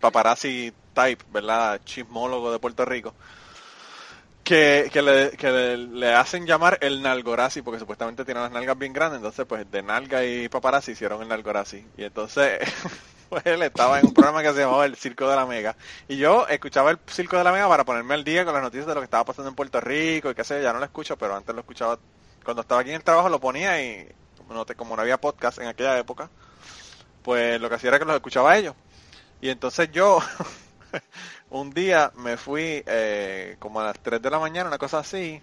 paparazzi 0.01 0.73
type, 0.99 1.25
¿verdad? 1.31 1.81
Chismólogo 1.85 2.51
de 2.51 2.59
Puerto 2.59 2.85
Rico. 2.85 3.15
Que, 4.43 4.89
que, 4.91 5.03
le, 5.03 5.77
le, 5.77 6.15
hacen 6.15 6.47
llamar 6.47 6.79
el 6.81 7.03
Nalgorazi 7.03 7.61
porque 7.61 7.79
supuestamente 7.79 8.25
tiene 8.25 8.41
las 8.41 8.51
nalgas 8.51 8.79
bien 8.79 8.95
grandes. 8.95 9.19
Entonces, 9.19 9.45
pues 9.47 9.71
de 9.71 9.83
nalga 9.83 10.25
y 10.25 10.49
paparazzi 10.49 10.93
hicieron 10.93 11.21
el 11.21 11.29
Nalgorazi. 11.29 11.85
Y 11.99 12.05
entonces, 12.05 12.59
pues 13.29 13.45
él 13.45 13.63
estaba 13.63 14.01
en 14.01 14.07
un 14.07 14.15
programa 14.15 14.43
que 14.43 14.53
se 14.55 14.61
llamaba 14.61 14.87
El 14.87 14.97
Circo 14.97 15.29
de 15.29 15.37
la 15.37 15.45
Mega. 15.45 15.77
Y 16.09 16.17
yo 16.17 16.47
escuchaba 16.49 16.91
el 16.91 16.99
Circo 17.07 17.37
de 17.37 17.45
la 17.45 17.53
Mega 17.53 17.69
para 17.69 17.85
ponerme 17.85 18.15
al 18.15 18.25
día 18.25 18.47
con 18.47 18.55
las 18.55 18.63
noticias 18.63 18.87
de 18.87 18.95
lo 18.95 19.01
que 19.01 19.05
estaba 19.05 19.25
pasando 19.27 19.51
en 19.51 19.55
Puerto 19.55 19.83
Rico 19.83 20.31
y 20.31 20.35
qué 20.35 20.45
sé 20.45 20.57
yo, 20.57 20.63
ya 20.63 20.73
no 20.73 20.79
lo 20.79 20.87
escucho, 20.87 21.19
pero 21.19 21.37
antes 21.37 21.55
lo 21.55 21.61
escuchaba. 21.61 21.99
Cuando 22.43 22.63
estaba 22.63 22.81
aquí 22.81 22.89
en 22.91 22.97
el 22.97 23.05
trabajo 23.05 23.29
lo 23.29 23.39
ponía 23.39 23.83
y 23.83 24.09
no, 24.49 24.65
te- 24.65 24.75
como 24.77 24.97
no 24.97 25.03
había 25.03 25.21
podcast 25.21 25.59
en 25.59 25.67
aquella 25.69 25.99
época, 25.99 26.31
pues 27.23 27.61
lo 27.61 27.69
que 27.69 27.75
hacía 27.75 27.89
era 27.89 27.99
que 27.99 28.07
los 28.07 28.17
escuchaba 28.17 28.53
a 28.53 28.57
ellos. 28.57 28.75
Y 29.43 29.51
entonces 29.51 29.91
yo 29.93 30.21
un 31.51 31.71
día 31.71 32.13
me 32.17 32.37
fui 32.37 32.83
eh, 32.87 33.57
como 33.61 33.81
a 33.81 33.85
las 33.85 34.01
3 34.03 34.21
de 34.23 34.31
la 34.31 34.39
mañana, 34.39 34.69
una 34.69 34.79
cosa 34.79 34.99
así, 35.01 35.43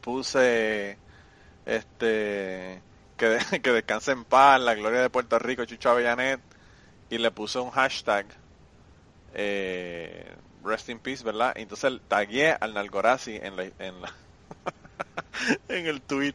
puse 0.00 1.00
este 1.64 2.84
que, 3.16 3.26
de- 3.28 3.62
que 3.62 3.72
descanse 3.72 4.12
en 4.12 4.24
paz, 4.26 4.60
la 4.60 4.74
gloria 4.74 5.02
de 5.02 5.10
Puerto 5.10 5.38
Rico, 5.38 5.64
Chucho 5.66 5.90
Avellanet, 5.90 6.42
y 7.10 7.18
le 7.18 7.30
puse 7.32 7.58
un 7.60 7.70
hashtag 7.72 8.28
eh, 9.32 10.36
Rest 10.62 10.88
in 10.88 11.00
Peace, 11.00 11.24
¿verdad? 11.24 11.52
Y 11.56 11.62
entonces 11.62 11.92
tagué 12.08 12.56
al 12.60 12.74
Nalgorazi 12.74 13.36
en 13.36 13.58
en 13.78 14.00
la 14.02 14.14
en 15.68 15.86
el 15.86 16.02
tweet. 16.02 16.34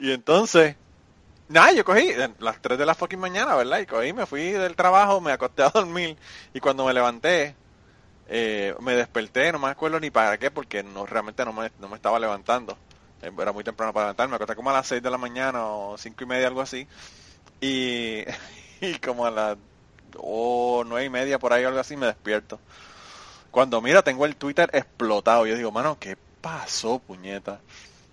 Y 0.00 0.12
entonces 0.12 0.76
Nada, 1.52 1.72
yo 1.72 1.84
cogí 1.84 2.08
eh, 2.08 2.34
las 2.38 2.60
3 2.62 2.78
de 2.78 2.86
la 2.86 2.94
fucking 2.94 3.18
mañana, 3.20 3.54
¿verdad? 3.56 3.80
Y 3.80 3.86
cogí, 3.86 4.12
me 4.12 4.26
fui 4.26 4.52
del 4.52 4.76
trabajo, 4.76 5.20
me 5.20 5.32
acosté 5.32 5.62
a 5.62 5.70
dormir 5.70 6.18
y 6.54 6.60
cuando 6.60 6.86
me 6.86 6.94
levanté, 6.94 7.56
eh, 8.26 8.74
me 8.80 8.94
desperté, 8.94 9.52
no 9.52 9.58
me 9.60 9.68
acuerdo 9.68 10.00
ni 10.00 10.10
para 10.10 10.38
qué, 10.38 10.50
porque 10.50 10.82
no 10.82 11.06
realmente 11.06 11.44
no 11.44 11.52
me, 11.52 11.72
no 11.78 11.88
me 11.88 11.96
estaba 11.96 12.18
levantando. 12.20 12.78
Eh, 13.22 13.32
Era 13.38 13.52
muy 13.52 13.64
temprano 13.64 13.92
para 13.92 14.06
levantarme, 14.06 14.32
me 14.32 14.36
acosté 14.36 14.56
como 14.56 14.70
a 14.70 14.74
las 14.74 14.86
6 14.88 15.02
de 15.02 15.10
la 15.10 15.18
mañana 15.18 15.66
o 15.66 15.98
5 15.98 16.24
y 16.24 16.26
media, 16.28 16.48
algo 16.48 16.62
así. 16.62 16.88
Y, 17.60 18.24
y 18.82 18.98
como 19.00 19.26
a 19.26 19.30
las 19.32 19.58
o 20.18 20.84
nueve 20.86 21.06
y 21.06 21.10
media 21.10 21.38
por 21.38 21.52
ahí 21.52 21.64
algo 21.64 21.80
así 21.80 21.96
me 21.96 22.06
despierto. 22.06 22.60
Cuando 23.50 23.80
mira 23.82 24.02
tengo 24.02 24.26
el 24.26 24.36
Twitter 24.36 24.70
explotado, 24.72 25.46
yo 25.46 25.56
digo, 25.56 25.72
mano, 25.72 25.98
¿qué 26.00 26.16
pasó, 26.40 27.00
puñeta? 27.00 27.62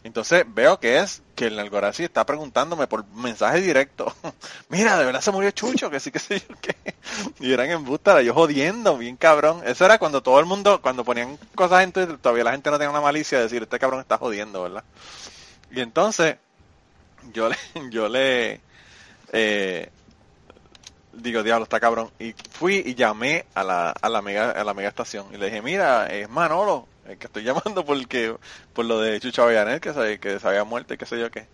Entonces 0.03 0.45
veo 0.47 0.80
que 0.80 0.99
es 0.99 1.21
que 1.35 1.47
el 1.47 1.59
Algorazi 1.59 2.03
está 2.03 2.26
preguntándome 2.26 2.88
por 2.88 3.05
mensaje 3.07 3.59
directo. 3.59 4.13
Mira, 4.69 4.97
de 4.97 5.05
verdad 5.05 5.21
se 5.21 5.31
murió 5.31 5.51
Chucho, 5.51 5.89
que 5.89 5.99
sí 5.99 6.11
que 6.11 6.19
sé 6.19 6.39
yo 6.49 6.55
qué. 6.61 6.76
Y 7.39 7.51
eran 7.51 7.69
en 7.69 7.84
búsqueda, 7.84 8.21
yo 8.21 8.34
jodiendo, 8.34 8.97
bien 8.97 9.17
cabrón. 9.17 9.61
Eso 9.65 9.85
era 9.85 9.97
cuando 9.97 10.23
todo 10.23 10.39
el 10.39 10.45
mundo, 10.45 10.81
cuando 10.81 11.03
ponían 11.03 11.38
cosas 11.53 11.84
en 11.84 11.91
Twitter, 11.91 12.17
todavía 12.17 12.45
la 12.45 12.51
gente 12.51 12.71
no 12.71 12.77
tenía 12.77 12.91
una 12.91 13.01
malicia 13.01 13.38
de 13.38 13.45
decir, 13.45 13.61
este 13.61 13.80
cabrón 13.80 13.99
está 13.99 14.17
jodiendo, 14.17 14.63
¿verdad? 14.63 14.84
Y 15.71 15.81
entonces, 15.81 16.38
yo 17.34 17.49
le, 17.49 17.57
yo 17.89 18.07
le, 18.07 18.61
eh, 19.34 19.89
digo, 21.13 21.43
diablo, 21.43 21.63
está 21.63 21.80
cabrón. 21.80 22.09
Y 22.19 22.34
fui 22.51 22.84
y 22.85 22.95
llamé 22.95 23.45
a 23.53 23.63
la, 23.63 23.91
a 23.91 24.09
la 24.09 24.21
mega, 24.21 24.51
a 24.51 24.63
la 24.63 24.73
mega 24.73 24.88
estación. 24.89 25.27
Y 25.34 25.38
le 25.38 25.47
dije, 25.47 25.61
mira, 25.61 26.07
es 26.07 26.30
Manolo, 26.30 26.88
que 27.18 27.27
estoy 27.27 27.44
llamando 27.44 27.86
porque, 27.86 28.36
por 28.73 28.86
lo 28.86 28.99
de 29.02 29.19
Chucho 29.19 29.44
Avellanel, 29.44 29.81
que 29.81 29.94
se, 29.94 30.19
que 30.19 30.40
se 30.40 30.48
había 30.48 30.64
muerto 30.64 30.94
y 30.94 30.98
qué 30.98 31.06
sé 31.06 31.19
yo 31.19 31.30
qué. 31.31 31.48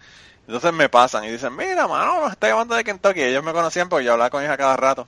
Entonces 0.47 0.73
me 0.73 0.89
pasan 0.89 1.23
y 1.25 1.31
dicen, 1.31 1.55
mira, 1.55 1.87
Manolo, 1.87 2.27
está 2.29 2.47
llamando 2.49 2.75
de 2.75 2.83
Kentucky. 2.83 3.21
Ellos 3.23 3.43
me 3.43 3.53
conocían 3.53 3.89
porque 3.89 4.05
yo 4.05 4.11
hablaba 4.13 4.29
con 4.29 4.41
ellos 4.43 4.53
a 4.53 4.57
cada 4.57 4.77
rato. 4.77 5.07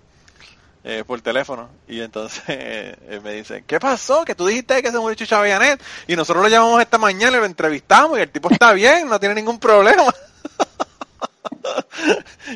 eh, 0.84 1.04
por 1.06 1.22
teléfono 1.22 1.70
y 1.88 2.02
entonces 2.02 2.44
eh, 2.48 3.20
me 3.24 3.34
dicen 3.34 3.64
¿qué 3.68 3.80
pasó? 3.80 4.24
que 4.26 4.36
tú 4.36 4.46
dijiste 4.48 4.82
que 4.82 4.92
se 4.92 4.98
murió 5.00 5.16
Chucho 5.16 5.36
Avellanel 5.38 5.80
y 6.08 6.16
nosotros 6.16 6.44
lo 6.44 6.50
llamamos 6.50 6.82
esta 6.82 6.98
mañana 6.98 7.38
y 7.38 7.40
lo 7.42 7.46
entrevistamos 7.46 8.18
y 8.18 8.22
el 8.22 8.32
tipo 8.32 8.50
está 8.52 8.72
bien, 8.74 9.08
no 9.10 9.20
tiene 9.20 9.36
ningún 9.36 9.60
problema 9.60 10.04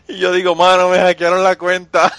y 0.07 0.17
yo 0.17 0.31
digo, 0.31 0.55
mano, 0.55 0.89
me 0.89 0.99
hackearon 0.99 1.43
la 1.43 1.57
cuenta. 1.57 2.11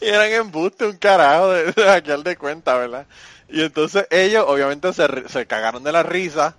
Y 0.00 0.08
eran 0.08 0.30
embuste, 0.32 0.86
un 0.86 0.96
carajo 0.96 1.50
de, 1.50 1.72
hackear 1.72 2.22
de 2.22 2.36
cuenta, 2.36 2.76
¿verdad? 2.76 3.06
Y 3.48 3.62
entonces 3.62 4.06
ellos, 4.10 4.44
obviamente, 4.46 4.92
se, 4.92 5.28
se 5.28 5.46
cagaron 5.46 5.82
de 5.84 5.92
la 5.92 6.02
risa. 6.02 6.56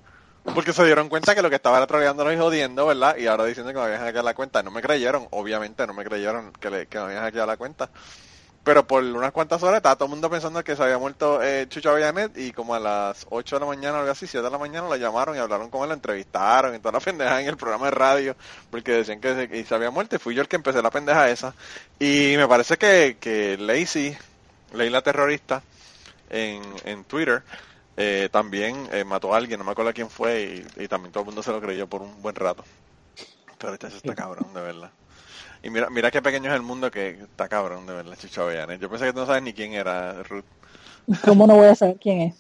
Porque 0.55 0.73
se 0.73 0.83
dieron 0.83 1.07
cuenta 1.07 1.35
que 1.35 1.43
lo 1.43 1.51
que 1.51 1.57
estaba 1.57 1.77
era 1.77 2.33
y 2.33 2.37
jodiendo, 2.37 2.87
¿verdad? 2.87 3.15
Y 3.15 3.27
ahora 3.27 3.45
diciendo 3.45 3.71
que 3.71 3.77
me 3.77 3.85
habían 3.85 4.01
hackeado 4.01 4.25
la 4.25 4.33
cuenta. 4.33 4.63
No 4.63 4.71
me 4.71 4.81
creyeron, 4.81 5.27
obviamente 5.29 5.85
no 5.85 5.93
me 5.93 6.03
creyeron 6.03 6.51
que, 6.53 6.71
le, 6.71 6.87
que 6.87 6.97
me 6.97 7.03
habían 7.03 7.21
hackeado 7.21 7.45
la 7.45 7.57
cuenta. 7.57 7.91
Pero 8.63 8.85
por 8.85 9.03
unas 9.03 9.31
cuantas 9.31 9.63
horas 9.63 9.77
estaba 9.77 9.95
todo 9.95 10.05
el 10.05 10.11
mundo 10.11 10.29
pensando 10.29 10.63
que 10.63 10.75
se 10.75 10.83
había 10.83 10.99
muerto 10.99 11.41
eh, 11.41 11.65
Chucho 11.67 11.89
Avellanet 11.89 12.37
y 12.37 12.51
como 12.51 12.75
a 12.75 12.79
las 12.79 13.25
8 13.31 13.55
de 13.55 13.59
la 13.59 13.65
mañana, 13.65 13.99
algo 13.99 14.11
así, 14.11 14.27
7 14.27 14.43
de 14.45 14.51
la 14.51 14.59
mañana, 14.59 14.87
lo 14.87 14.95
llamaron 14.97 15.35
y 15.35 15.39
hablaron 15.39 15.71
con 15.71 15.81
él, 15.81 15.87
lo 15.89 15.95
entrevistaron 15.95 16.75
y 16.75 16.79
toda 16.79 16.91
la 16.91 16.99
pendeja 16.99 17.41
en 17.41 17.47
el 17.47 17.57
programa 17.57 17.85
de 17.85 17.91
radio 17.91 18.35
porque 18.69 18.91
decían 18.91 19.19
que 19.19 19.33
se, 19.33 19.49
que 19.49 19.65
se 19.65 19.73
había 19.73 19.89
muerto 19.89 20.15
y 20.15 20.19
fui 20.19 20.35
yo 20.35 20.43
el 20.43 20.47
que 20.47 20.57
empecé 20.57 20.81
la 20.81 20.91
pendeja 20.91 21.29
esa. 21.29 21.55
Y 21.99 22.35
me 22.37 22.47
parece 22.47 22.77
que, 22.77 23.17
que 23.19 23.57
Lacey, 23.57 24.15
Leila 24.73 25.01
Terrorista, 25.01 25.63
en, 26.29 26.61
en 26.85 27.03
Twitter, 27.05 27.41
eh, 27.97 28.29
también 28.31 28.87
eh, 28.91 29.03
mató 29.03 29.33
a 29.33 29.37
alguien, 29.37 29.57
no 29.59 29.65
me 29.65 29.71
acuerdo 29.71 29.93
quién 29.93 30.09
fue 30.09 30.65
y, 30.77 30.83
y 30.83 30.87
también 30.87 31.11
todo 31.11 31.21
el 31.21 31.25
mundo 31.25 31.41
se 31.41 31.51
lo 31.51 31.59
creyó 31.59 31.87
por 31.87 32.03
un 32.03 32.21
buen 32.21 32.35
rato. 32.35 32.63
Pero 33.57 33.73
este 33.73 33.87
está 33.87 34.15
cabrón, 34.15 34.53
de 34.53 34.61
verdad. 34.61 34.91
Y 35.63 35.69
mira, 35.69 35.89
mira 35.89 36.09
qué 36.09 36.21
pequeño 36.21 36.49
es 36.49 36.55
el 36.55 36.63
mundo 36.63 36.89
que 36.89 37.09
está 37.11 37.47
cabrón, 37.47 37.85
de 37.85 37.93
verdad, 37.93 38.17
Chucho 38.19 38.43
Avellanet. 38.43 38.79
Yo 38.81 38.89
pensé 38.89 39.05
que 39.05 39.13
tú 39.13 39.19
no 39.19 39.25
sabes 39.27 39.43
ni 39.43 39.53
quién 39.53 39.73
era 39.73 40.23
Ruth. 40.23 40.43
¿Cómo 41.23 41.45
no 41.45 41.55
voy 41.55 41.67
a 41.67 41.75
saber 41.75 41.97
quién 42.01 42.21
es? 42.21 42.35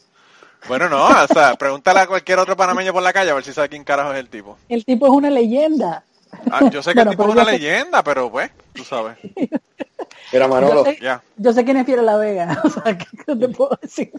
Bueno, 0.67 0.89
no, 0.89 1.05
o 1.07 1.27
sea, 1.27 1.53
pregúntale 1.59 1.99
a 1.99 2.07
cualquier 2.07 2.39
otro 2.39 2.55
panameño 2.57 2.93
por 2.93 3.03
la 3.03 3.13
calle 3.13 3.29
a 3.31 3.35
ver 3.35 3.43
si 3.43 3.53
sabe 3.53 3.69
quién 3.69 3.83
carajo 3.83 4.13
es 4.13 4.19
el 4.19 4.29
tipo. 4.29 4.57
El 4.69 4.85
tipo 4.85 5.05
es 5.05 5.11
una 5.11 5.29
leyenda. 5.29 6.03
Ah, 6.51 6.67
yo 6.71 6.81
sé 6.81 6.91
que 6.91 6.95
Bueno, 6.95 7.11
el 7.11 7.17
tipo 7.17 7.27
es 7.29 7.33
una 7.35 7.45
sé- 7.45 7.51
leyenda, 7.51 8.03
pero 8.03 8.31
pues, 8.31 8.49
tú 8.73 8.83
sabes. 8.83 9.17
Mira, 10.33 10.47
Manolo, 10.47 10.83
Yo 10.85 10.91
sé, 10.91 10.97
Ya. 11.01 11.21
yo 11.35 11.53
sé 11.53 11.63
quién 11.65 11.77
es 11.77 11.85
Fiera 11.85 12.01
La 12.01 12.17
Vega. 12.17 12.59
O 12.63 12.69
sea, 12.69 12.97
¿qué 12.97 13.35
te 13.35 13.47
puedo 13.49 13.77
decir? 13.81 14.11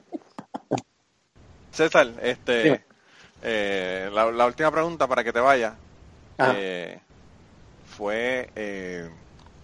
César, 1.72 2.08
este, 2.22 2.84
eh, 3.42 4.10
la, 4.12 4.30
la 4.30 4.46
última 4.46 4.70
pregunta 4.70 5.06
para 5.08 5.24
que 5.24 5.32
te 5.32 5.40
vaya 5.40 5.74
Ajá. 6.38 6.52
eh, 6.54 7.00
fue, 7.96 8.50
eh, 8.56 9.08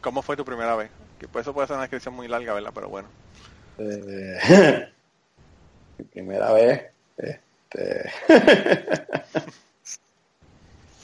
¿cómo 0.01 0.23
fue 0.23 0.37
tu 0.37 0.45
primera 0.45 0.77
vez? 0.77 0.91
Que 1.19 1.27
pues 1.29 1.43
eso 1.45 1.53
puede 1.53 1.67
ser 1.67 1.75
una 1.75 1.83
descripción 1.85 2.15
muy 2.15 2.29
larga, 2.29 2.55
¿verdad? 2.55 2.71
Pero 2.75 2.89
bueno. 2.89 3.09
eh, 3.79 4.89
mi 5.99 6.05
primera 6.13 6.53
vez, 6.53 6.85
este, 7.17 8.11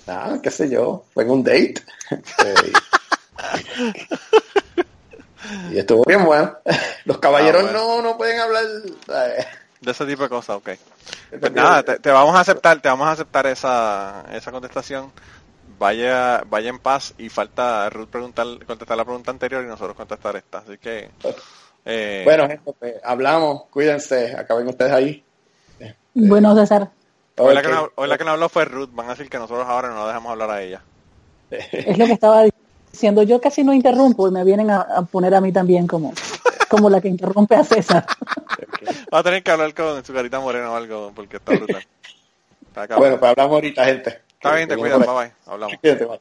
nada, 0.06 0.40
qué 0.42 0.50
sé 0.50 0.68
yo, 0.70 1.04
fue 1.12 1.24
en 1.24 1.30
un 1.30 1.42
date. 1.44 1.74
Este, 2.10 2.72
y, 5.72 5.78
estuvo 5.78 6.04
bien 6.06 6.24
bueno. 6.24 6.56
Los 7.04 7.18
caballeros 7.18 7.62
Ah, 7.62 7.72
bueno. 7.72 7.96
no, 7.96 8.02
no 8.02 8.16
pueden 8.16 8.38
hablar. 8.40 8.64
De 9.80 9.90
ese 9.90 10.06
tipo 10.06 10.22
de 10.22 10.28
cosas, 10.28 10.56
ok. 10.56 10.70
Pues 11.38 11.52
nada, 11.52 11.82
te, 11.82 11.98
te 11.98 12.10
vamos 12.10 12.34
a 12.34 12.40
aceptar, 12.40 12.80
te 12.80 12.88
vamos 12.88 13.06
a 13.06 13.12
aceptar 13.12 13.46
esa, 13.46 14.24
esa 14.32 14.50
contestación. 14.50 15.12
Vaya, 15.78 16.42
vaya 16.48 16.70
en 16.70 16.78
paz 16.78 17.14
y 17.18 17.28
falta 17.28 17.88
Ruth 17.90 18.08
preguntar, 18.08 18.46
contestar 18.66 18.96
la 18.96 19.04
pregunta 19.04 19.30
anterior 19.30 19.64
y 19.64 19.68
nosotros 19.68 19.96
contestar 19.96 20.36
esta. 20.36 20.58
Así 20.58 20.78
que, 20.78 21.10
eh, 21.84 22.22
Bueno, 22.24 22.48
gente, 22.48 22.72
pues, 22.78 22.94
hablamos, 23.02 23.64
cuídense, 23.70 24.34
acaben 24.36 24.68
ustedes 24.68 24.92
ahí. 24.92 25.24
Bueno, 26.14 26.54
César, 26.54 26.90
hoy, 27.36 27.54
la 27.54 27.62
que 27.62 27.68
no, 27.68 27.90
hoy 27.96 28.08
la 28.08 28.16
que 28.16 28.24
no 28.24 28.30
habló 28.30 28.48
fue 28.48 28.64
Ruth. 28.64 28.90
Van 28.92 29.06
a 29.06 29.10
decir 29.10 29.28
que 29.28 29.38
nosotros 29.38 29.66
ahora 29.66 29.88
no 29.88 30.00
la 30.00 30.06
dejamos 30.06 30.30
hablar 30.30 30.50
a 30.50 30.62
ella. 30.62 30.82
es 31.50 31.98
lo 31.98 32.06
que 32.06 32.12
estaba 32.12 32.44
diciendo. 32.92 33.22
Yo 33.24 33.40
casi 33.40 33.64
no 33.64 33.74
interrumpo 33.74 34.28
y 34.28 34.30
me 34.30 34.44
vienen 34.44 34.70
a, 34.70 34.80
a 34.82 35.02
poner 35.02 35.34
a 35.34 35.40
mí 35.40 35.50
también 35.50 35.88
como, 35.88 36.14
como 36.68 36.88
la 36.88 37.00
que 37.00 37.08
interrumpe 37.08 37.56
a 37.56 37.64
César. 37.64 38.06
Va 39.12 39.18
a 39.18 39.22
tener 39.22 39.42
que 39.42 39.50
hablar 39.50 39.74
con 39.74 40.04
su 40.04 40.12
carita 40.12 40.40
morena 40.40 40.70
o 40.70 40.76
algo 40.76 41.12
porque 41.14 41.36
está 41.36 41.52
brutal. 41.52 41.84
Está. 42.74 42.96
Bueno, 42.96 43.20
pues 43.20 43.30
hablamos 43.30 43.54
ahorita, 43.54 43.84
gente. 43.84 44.23
Está 44.44 44.56
bien, 44.56 44.68
te 44.68 44.76
cuidas, 44.76 44.98
bye 44.98 45.08
bye. 45.14 45.32
Hablamos. 45.46 45.76
Bye. 45.82 46.20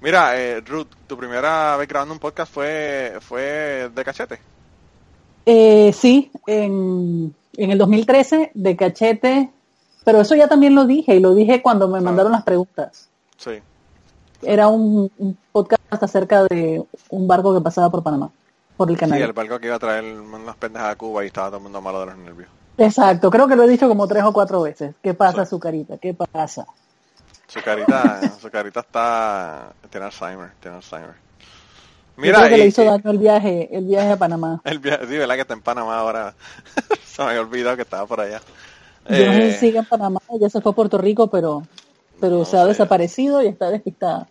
Mira, 0.00 0.40
eh, 0.40 0.60
Ruth, 0.60 0.88
tu 1.06 1.16
primera 1.16 1.76
vez 1.76 1.88
grabando 1.88 2.14
un 2.14 2.20
podcast 2.20 2.52
fue, 2.52 3.14
fue 3.20 3.90
de 3.92 4.04
cachete. 4.04 4.38
Eh, 5.44 5.92
sí, 5.92 6.30
en, 6.46 7.34
en 7.56 7.70
el 7.70 7.78
2013, 7.78 8.52
de 8.54 8.76
cachete, 8.76 9.50
pero 10.04 10.20
eso 10.20 10.34
ya 10.36 10.46
también 10.46 10.74
lo 10.74 10.84
dije 10.84 11.16
y 11.16 11.20
lo 11.20 11.34
dije 11.34 11.62
cuando 11.62 11.88
me 11.88 12.00
mandaron 12.00 12.32
las 12.32 12.44
preguntas. 12.44 13.08
Sí. 13.36 13.58
Era 14.42 14.68
un, 14.68 15.10
un 15.18 15.36
podcast 15.50 15.82
acerca 16.02 16.44
de 16.44 16.84
un 17.10 17.26
barco 17.26 17.52
que 17.54 17.60
pasaba 17.60 17.90
por 17.90 18.02
Panamá, 18.04 18.30
por 18.76 18.88
el 18.88 18.94
Sí, 18.96 19.00
canal. 19.00 19.20
el 19.20 19.32
barco 19.32 19.58
que 19.58 19.66
iba 19.66 19.76
a 19.76 19.80
traer 19.80 20.04
unas 20.04 20.56
pendejas 20.56 20.92
a 20.92 20.96
Cuba 20.96 21.24
y 21.24 21.26
estaba 21.26 21.48
todo 21.48 21.56
el 21.56 21.62
mundo 21.64 21.80
malo 21.80 22.00
de 22.00 22.06
los 22.06 22.18
nervios. 22.18 22.48
Exacto, 22.78 23.30
creo 23.30 23.46
que 23.48 23.56
lo 23.56 23.64
he 23.64 23.68
dicho 23.68 23.88
como 23.88 24.06
tres 24.08 24.22
o 24.24 24.32
cuatro 24.32 24.62
veces. 24.62 24.94
¿Qué 25.02 25.12
pasa, 25.12 25.44
su 25.44 25.58
carita? 25.58 25.98
¿Qué 25.98 26.14
pasa? 26.14 26.66
Su 27.48 27.62
carita, 27.62 28.38
su 28.40 28.50
carita 28.50 28.80
está, 28.80 29.72
tiene 29.90 30.06
Alzheimer, 30.06 30.50
tiene 30.60 30.76
Alzheimer. 30.76 31.14
Yo 32.22 32.22
Mira, 32.22 32.38
creo 32.38 32.48
que 32.48 32.56
y- 32.56 32.58
le 32.58 32.66
hizo 32.66 32.84
daño 32.84 33.10
el 33.10 33.18
viaje, 33.18 33.68
el 33.76 33.84
viaje 33.86 34.12
a 34.12 34.16
Panamá. 34.18 34.60
el 34.64 34.78
viaje, 34.78 35.06
sí, 35.06 35.16
verdad 35.16 35.34
que 35.36 35.40
está 35.42 35.54
en 35.54 35.62
Panamá 35.62 35.98
ahora. 35.98 36.34
Se 37.04 37.22
me 37.22 37.28
había 37.30 37.40
olvidado 37.42 37.76
que 37.76 37.82
estaba 37.82 38.06
por 38.06 38.20
allá. 38.20 38.40
Yo 39.08 39.26
no 39.26 39.32
sé 39.34 39.42
Eh, 39.42 39.52
si 39.52 39.58
sigue 39.58 39.78
en 39.78 39.86
Panamá, 39.86 40.20
ya 40.38 40.50
se 40.50 40.60
fue 40.60 40.72
a 40.72 40.74
Puerto 40.74 40.98
Rico, 40.98 41.28
pero, 41.28 41.62
pero 42.20 42.38
No 42.40 42.44
se 42.44 42.56
ha 42.58 42.64
sé. 42.64 42.68
desaparecido 42.68 43.42
y 43.42 43.46
está 43.48 43.70
despistada. 43.70 44.28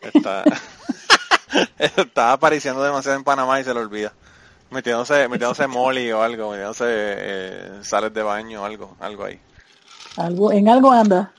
Está, 0.00 0.44
está 1.78 2.32
apareciendo 2.32 2.82
demasiado 2.82 3.16
en 3.18 3.24
Panamá 3.24 3.60
y 3.60 3.64
se 3.64 3.74
le 3.74 3.80
olvida. 3.80 4.12
Metiéndose, 4.70 5.28
metiéndose 5.28 5.66
molly 5.66 6.12
o 6.12 6.22
algo, 6.22 6.50
metiéndose 6.50 6.84
eh, 6.88 7.70
sales 7.82 8.14
de 8.14 8.22
baño 8.22 8.62
o 8.62 8.64
algo, 8.64 8.96
algo 9.00 9.24
ahí. 9.24 9.38
Algo, 10.16 10.52
en 10.52 10.68
algo 10.68 10.92
anda. 10.92 11.32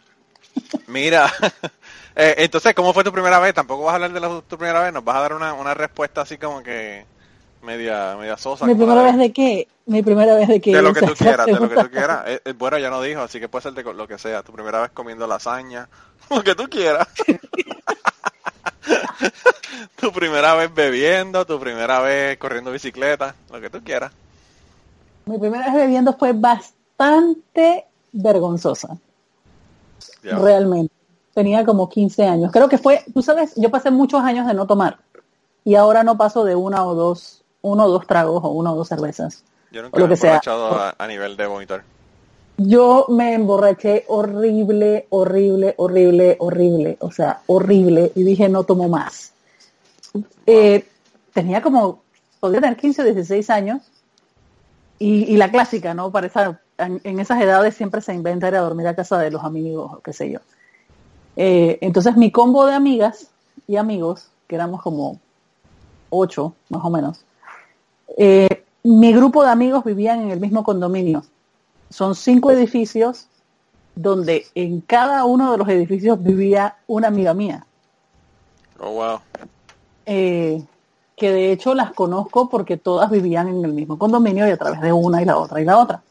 Mira, 0.88 1.32
eh, 2.16 2.36
entonces, 2.40 2.74
¿cómo 2.74 2.94
fue 2.94 3.04
tu 3.04 3.12
primera 3.12 3.40
vez? 3.40 3.54
Tampoco 3.54 3.84
vas 3.84 3.94
a 3.94 3.96
hablar 3.96 4.14
de 4.14 4.20
la, 4.20 4.42
tu 4.42 4.58
primera 4.58 4.82
vez, 4.82 4.94
nos 4.94 5.04
vas 5.04 5.16
a 5.16 5.22
dar 5.22 5.34
una, 5.34 5.54
una 5.54 5.74
respuesta 5.74 6.22
así 6.22 6.38
como 6.38 6.62
que 6.62 7.06
media, 7.62 8.16
media 8.20 8.38
sosa. 8.38 8.66
¿Mi 8.66 8.76
primera 8.76 9.04
vez 9.04 9.18
de 9.18 9.32
qué? 9.32 9.68
Mi 9.86 10.02
primera 10.04 10.36
vez 10.36 10.48
de 10.48 10.60
qué. 10.60 10.76
De 10.76 10.82
lo 10.82 10.94
que 10.94 11.02
tú 11.02 11.14
quieras, 11.14 11.46
de 11.46 11.54
lo 11.54 11.70
que 11.70 11.76
tú 11.76 11.90
quieras. 11.90 12.24
Eh, 12.28 12.42
eh, 12.46 12.54
bueno, 12.54 12.78
ya 12.78 12.90
no 12.90 13.02
dijo, 13.02 13.22
así 13.22 13.40
que 13.40 13.50
puede 13.50 13.64
ser 13.64 13.74
de 13.74 13.84
lo 13.84 14.08
que 14.08 14.18
sea. 14.18 14.44
Tu 14.44 14.52
primera 14.52 14.82
vez 14.82 14.92
comiendo 14.92 15.28
lasaña, 15.28 15.88
lo 16.30 16.44
que 16.44 16.56
tú 16.56 16.70
quieras. 16.70 17.08
tu 20.00 20.12
primera 20.12 20.56
vez 20.56 20.74
bebiendo, 20.74 21.46
tu 21.46 21.60
primera 21.60 22.00
vez 22.00 22.38
corriendo 22.38 22.72
bicicleta, 22.72 23.36
lo 23.52 23.62
que 23.62 23.70
tú 23.70 23.82
quieras. 23.84 24.12
Mi 25.26 25.38
primera 25.38 25.66
vez 25.66 25.76
bebiendo 25.76 26.14
fue 26.14 26.34
bastante 26.34 27.86
vergonzosa. 28.12 28.98
Ya. 30.24 30.38
realmente. 30.38 30.94
Tenía 31.34 31.66
como 31.66 31.90
15 31.90 32.26
años. 32.26 32.52
Creo 32.52 32.68
que 32.68 32.78
fue, 32.78 33.04
tú 33.14 33.22
sabes, 33.22 33.54
yo 33.56 33.72
pasé 33.72 33.90
muchos 33.90 34.22
años 34.22 34.46
de 34.46 34.54
no 34.54 34.68
tomar 34.68 34.98
y 35.64 35.76
ahora 35.76 36.04
no 36.04 36.18
paso 36.18 36.44
de 36.44 36.56
una 36.56 36.86
o 36.86 36.96
dos, 36.96 37.44
uno 37.62 37.86
o 37.86 37.90
dos 37.90 38.08
tragos 38.08 38.44
o 38.44 38.50
una 38.50 38.74
o 38.74 38.76
dos 38.76 38.88
cervezas. 38.88 39.44
Yo 39.72 39.82
nunca 39.82 39.98
o 39.98 40.00
lo 40.00 40.08
me 40.08 40.14
he 40.14 40.16
que 40.16 40.22
sea. 40.22 40.42
a 40.98 41.08
nivel 41.08 41.38
de 41.38 41.48
vomitar. 41.48 41.84
Yo 42.68 43.06
me 43.10 43.34
emborraché 43.34 44.04
horrible, 44.08 45.08
horrible, 45.10 45.74
horrible, 45.78 46.36
horrible, 46.40 46.98
o 47.00 47.12
sea, 47.12 47.42
horrible, 47.48 48.12
y 48.16 48.24
dije 48.24 48.50
no 48.50 48.64
tomo 48.64 48.90
más. 48.90 49.32
Eh, 50.46 50.86
tenía 51.34 51.62
como, 51.62 52.02
podría 52.40 52.62
tener 52.62 52.78
15 52.78 53.02
o 53.02 53.06
16 53.06 53.50
años, 53.50 53.82
y, 55.00 55.24
y 55.34 55.38
la 55.38 55.50
clásica, 55.50 55.94
¿no? 55.94 56.12
Para 56.12 56.28
esa- 56.28 56.62
en, 56.78 57.02
en 57.04 57.20
esas 57.20 57.42
edades 57.42 57.76
siempre 57.76 58.02
se 58.02 58.14
inventa 58.14 58.48
ir 58.48 58.56
a 58.56 58.62
dormir 58.62 58.88
a 58.88 58.96
casa 58.96 59.18
de 59.18 59.32
los 59.32 59.44
amigos, 59.44 59.92
o 59.96 60.00
qué 60.02 60.14
sé 60.14 60.30
yo. 60.32 60.40
Eh, 61.38 61.78
entonces 61.82 62.18
mi 62.18 62.32
combo 62.32 62.66
de 62.66 62.74
amigas 62.74 63.28
y 63.68 63.78
amigos, 63.78 64.28
que 64.48 64.56
éramos 64.56 64.82
como 64.82 65.20
ocho, 66.10 66.54
más 66.70 66.84
o 66.84 66.90
menos, 66.90 67.24
eh, 68.18 68.64
mi 68.84 69.14
grupo 69.14 69.44
de 69.44 69.50
amigos 69.50 69.84
vivían 69.84 70.22
en 70.22 70.32
el 70.32 70.40
mismo 70.40 70.64
condominio 70.64 71.24
son 71.92 72.16
cinco 72.16 72.52
edificios 72.52 73.28
donde 73.96 74.48
en 74.56 74.82
cada 74.82 75.26
uno 75.26 75.52
de 75.52 75.58
los 75.58 75.68
edificios 75.70 76.22
vivía 76.24 76.78
una 76.88 77.08
amiga 77.10 77.34
mía, 77.34 77.66
Oh, 78.80 78.92
wow. 78.94 79.20
eh, 80.06 80.64
que 81.16 81.32
de 81.32 81.52
hecho 81.52 81.76
las 81.76 81.92
conozco 81.94 82.50
porque 82.50 82.78
todas 82.78 83.12
vivían 83.12 83.48
en 83.50 83.64
el 83.64 83.74
mismo 83.74 84.00
condominio 84.00 84.48
y 84.48 84.52
a 84.52 84.58
través 84.58 84.82
de 84.82 84.92
una 84.92 85.22
y 85.22 85.26
la 85.26 85.38
otra 85.38 85.62
y 85.62 85.66
la 85.66 85.78
otra. 85.78 86.02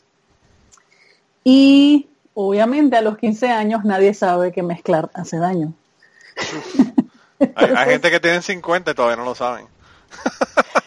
Y 1.42 2.08
obviamente 2.34 2.96
a 2.96 3.02
los 3.02 3.18
15 3.18 3.48
años 3.50 3.84
nadie 3.84 4.14
sabe 4.14 4.52
que 4.52 4.62
mezclar 4.62 5.10
hace 5.14 5.38
daño. 5.38 5.72
Hay, 7.56 7.72
hay 7.74 7.90
gente 7.92 8.10
que 8.10 8.20
tiene 8.20 8.42
50 8.42 8.90
y 8.90 8.94
todavía 8.94 9.16
no 9.16 9.24
lo 9.24 9.34
saben. 9.34 9.66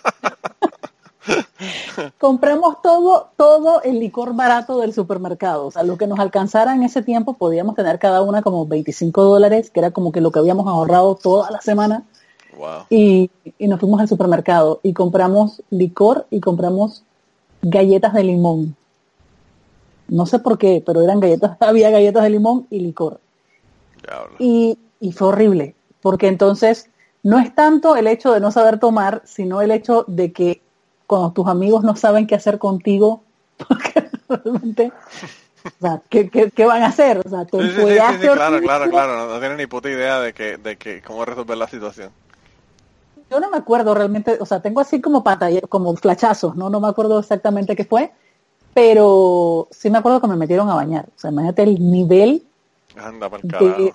Compramos 2.18 2.82
todo, 2.82 3.30
todo 3.38 3.82
el 3.84 4.00
licor 4.00 4.36
barato 4.36 4.80
del 4.80 4.94
supermercado. 4.94 5.68
O 5.68 5.72
sea, 5.72 5.84
lo 5.84 5.98
que 5.98 6.08
nos 6.08 6.20
alcanzara 6.20 6.74
en 6.74 6.84
ese 6.84 7.02
tiempo 7.02 7.34
podíamos 7.34 7.76
tener 7.76 8.00
cada 8.00 8.22
una 8.22 8.42
como 8.42 8.66
25 8.66 9.24
dólares, 9.24 9.70
que 9.70 9.80
era 9.80 9.92
como 9.92 10.12
que 10.12 10.22
lo 10.22 10.32
que 10.32 10.40
habíamos 10.40 10.68
ahorrado 10.68 11.16
toda 11.16 11.52
la 11.52 11.62
semana. 11.62 12.04
Wow. 12.56 12.86
y, 12.92 13.32
y 13.58 13.68
nos 13.68 13.80
fuimos 13.80 14.00
al 14.00 14.08
supermercado 14.08 14.80
y 14.84 14.94
compramos 14.94 15.64
licor 15.72 16.28
y 16.30 16.40
compramos 16.40 17.04
galletas 17.64 18.14
de 18.14 18.24
limón. 18.24 18.76
No 20.08 20.26
sé 20.26 20.40
por 20.40 20.58
qué, 20.58 20.84
pero 20.86 21.02
eran 21.02 21.20
galletas, 21.20 21.58
había 21.60 21.90
galletas 21.90 22.24
de 22.24 22.30
limón 22.30 22.68
y 22.70 22.80
licor. 22.80 23.20
Y, 24.38 24.78
y 25.00 25.12
fue 25.14 25.30
horrible, 25.30 25.76
porque 26.02 26.28
entonces 26.28 26.90
no 27.24 27.40
es 27.40 27.56
tanto 27.56 27.96
el 27.96 28.08
hecho 28.08 28.34
de 28.34 28.42
no 28.42 28.52
saber 28.52 28.80
tomar, 28.80 29.22
sino 29.26 29.62
el 29.62 29.72
hecho 29.72 30.04
de 30.08 30.34
que 30.34 30.62
cuando 31.14 31.32
tus 31.32 31.48
amigos 31.48 31.84
no 31.84 31.96
saben 31.96 32.28
qué 32.28 32.36
hacer 32.36 32.58
contigo, 32.58 33.22
porque 33.68 34.10
realmente, 34.28 34.92
o 35.66 35.70
sea, 35.80 36.02
¿qué, 36.10 36.30
qué, 36.30 36.50
qué 36.52 36.66
van 36.66 36.84
a 36.84 36.88
hacer? 36.88 37.22
O 37.26 37.30
sea, 37.30 37.46
te 37.46 37.58
Sí, 37.62 37.70
sí, 37.70 37.76
sí, 38.22 38.28
claro, 38.30 38.62
claro, 38.62 38.90
claro. 38.90 39.28
No, 39.28 39.40
tienen 39.40 39.58
ni 39.58 39.68
puta 39.68 39.90
idea 39.90 40.20
de 40.20 40.34
que, 40.34 40.58
de 40.58 40.78
que 40.78 41.02
cómo 41.02 41.24
resolver 41.26 41.58
la 41.58 41.68
situación. 41.68 42.12
Yo 43.30 43.40
no 43.40 43.50
me 43.50 43.58
acuerdo 43.58 43.94
realmente, 43.94 44.38
o 44.40 44.46
sea, 44.46 44.62
tengo 44.62 44.80
así 44.82 45.02
como 45.02 45.24
pantalla, 45.24 45.62
como 45.62 45.96
flachazos, 45.96 46.56
¿no? 46.56 46.70
No 46.70 46.80
me 46.80 46.88
acuerdo 46.88 47.20
exactamente 47.20 47.76
qué 47.76 47.86
fue, 47.86 48.12
pero 48.74 49.68
sí 49.72 49.90
me 49.90 49.98
acuerdo 50.00 50.22
que 50.22 50.28
me 50.28 50.36
metieron 50.36 50.70
a 50.70 50.76
bañar. 50.76 51.06
O 51.16 51.20
sea, 51.20 51.32
imagínate 51.32 51.64
el 51.64 51.92
nivel 51.92 52.44
Anda 52.98 53.30
para 53.30 53.42
el 53.42 53.48
De- 53.50 53.94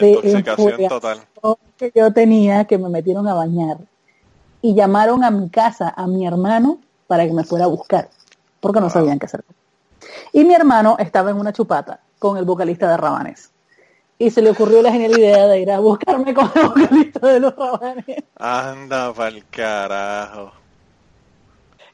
de 0.00 0.08
Intoxicación 0.10 0.88
total. 0.88 1.20
que 1.76 1.92
yo 1.94 2.12
tenía 2.12 2.64
que 2.66 2.78
me 2.78 2.88
metieron 2.88 3.26
a 3.28 3.34
bañar. 3.34 3.78
Y 4.62 4.74
llamaron 4.74 5.24
a 5.24 5.30
mi 5.30 5.50
casa 5.50 5.92
a 5.96 6.06
mi 6.06 6.26
hermano 6.26 6.80
para 7.06 7.26
que 7.26 7.32
me 7.32 7.44
fuera 7.44 7.66
a 7.66 7.68
buscar, 7.68 8.10
porque 8.60 8.80
no 8.80 8.86
Wow. 8.86 8.90
sabían 8.90 9.18
qué 9.18 9.26
hacer. 9.26 9.44
Y 10.32 10.44
mi 10.44 10.54
hermano 10.54 10.96
estaba 10.98 11.30
en 11.30 11.38
una 11.38 11.52
chupata 11.52 12.00
con 12.18 12.36
el 12.36 12.44
vocalista 12.44 12.88
de 12.90 12.96
Rabanes. 12.96 13.50
Y 14.18 14.30
se 14.30 14.42
le 14.42 14.50
ocurrió 14.50 14.82
la 14.82 14.90
genial 14.90 15.12
idea 15.12 15.46
de 15.46 15.60
ir 15.60 15.70
a 15.70 15.78
buscarme 15.78 16.34
con 16.34 16.50
el 16.54 16.68
vocalista 16.68 17.26
de 17.26 17.40
los 17.40 17.54
Rabanes. 17.54 18.24
Anda 18.36 19.12
para 19.14 19.28
el 19.28 19.46
carajo. 19.48 20.52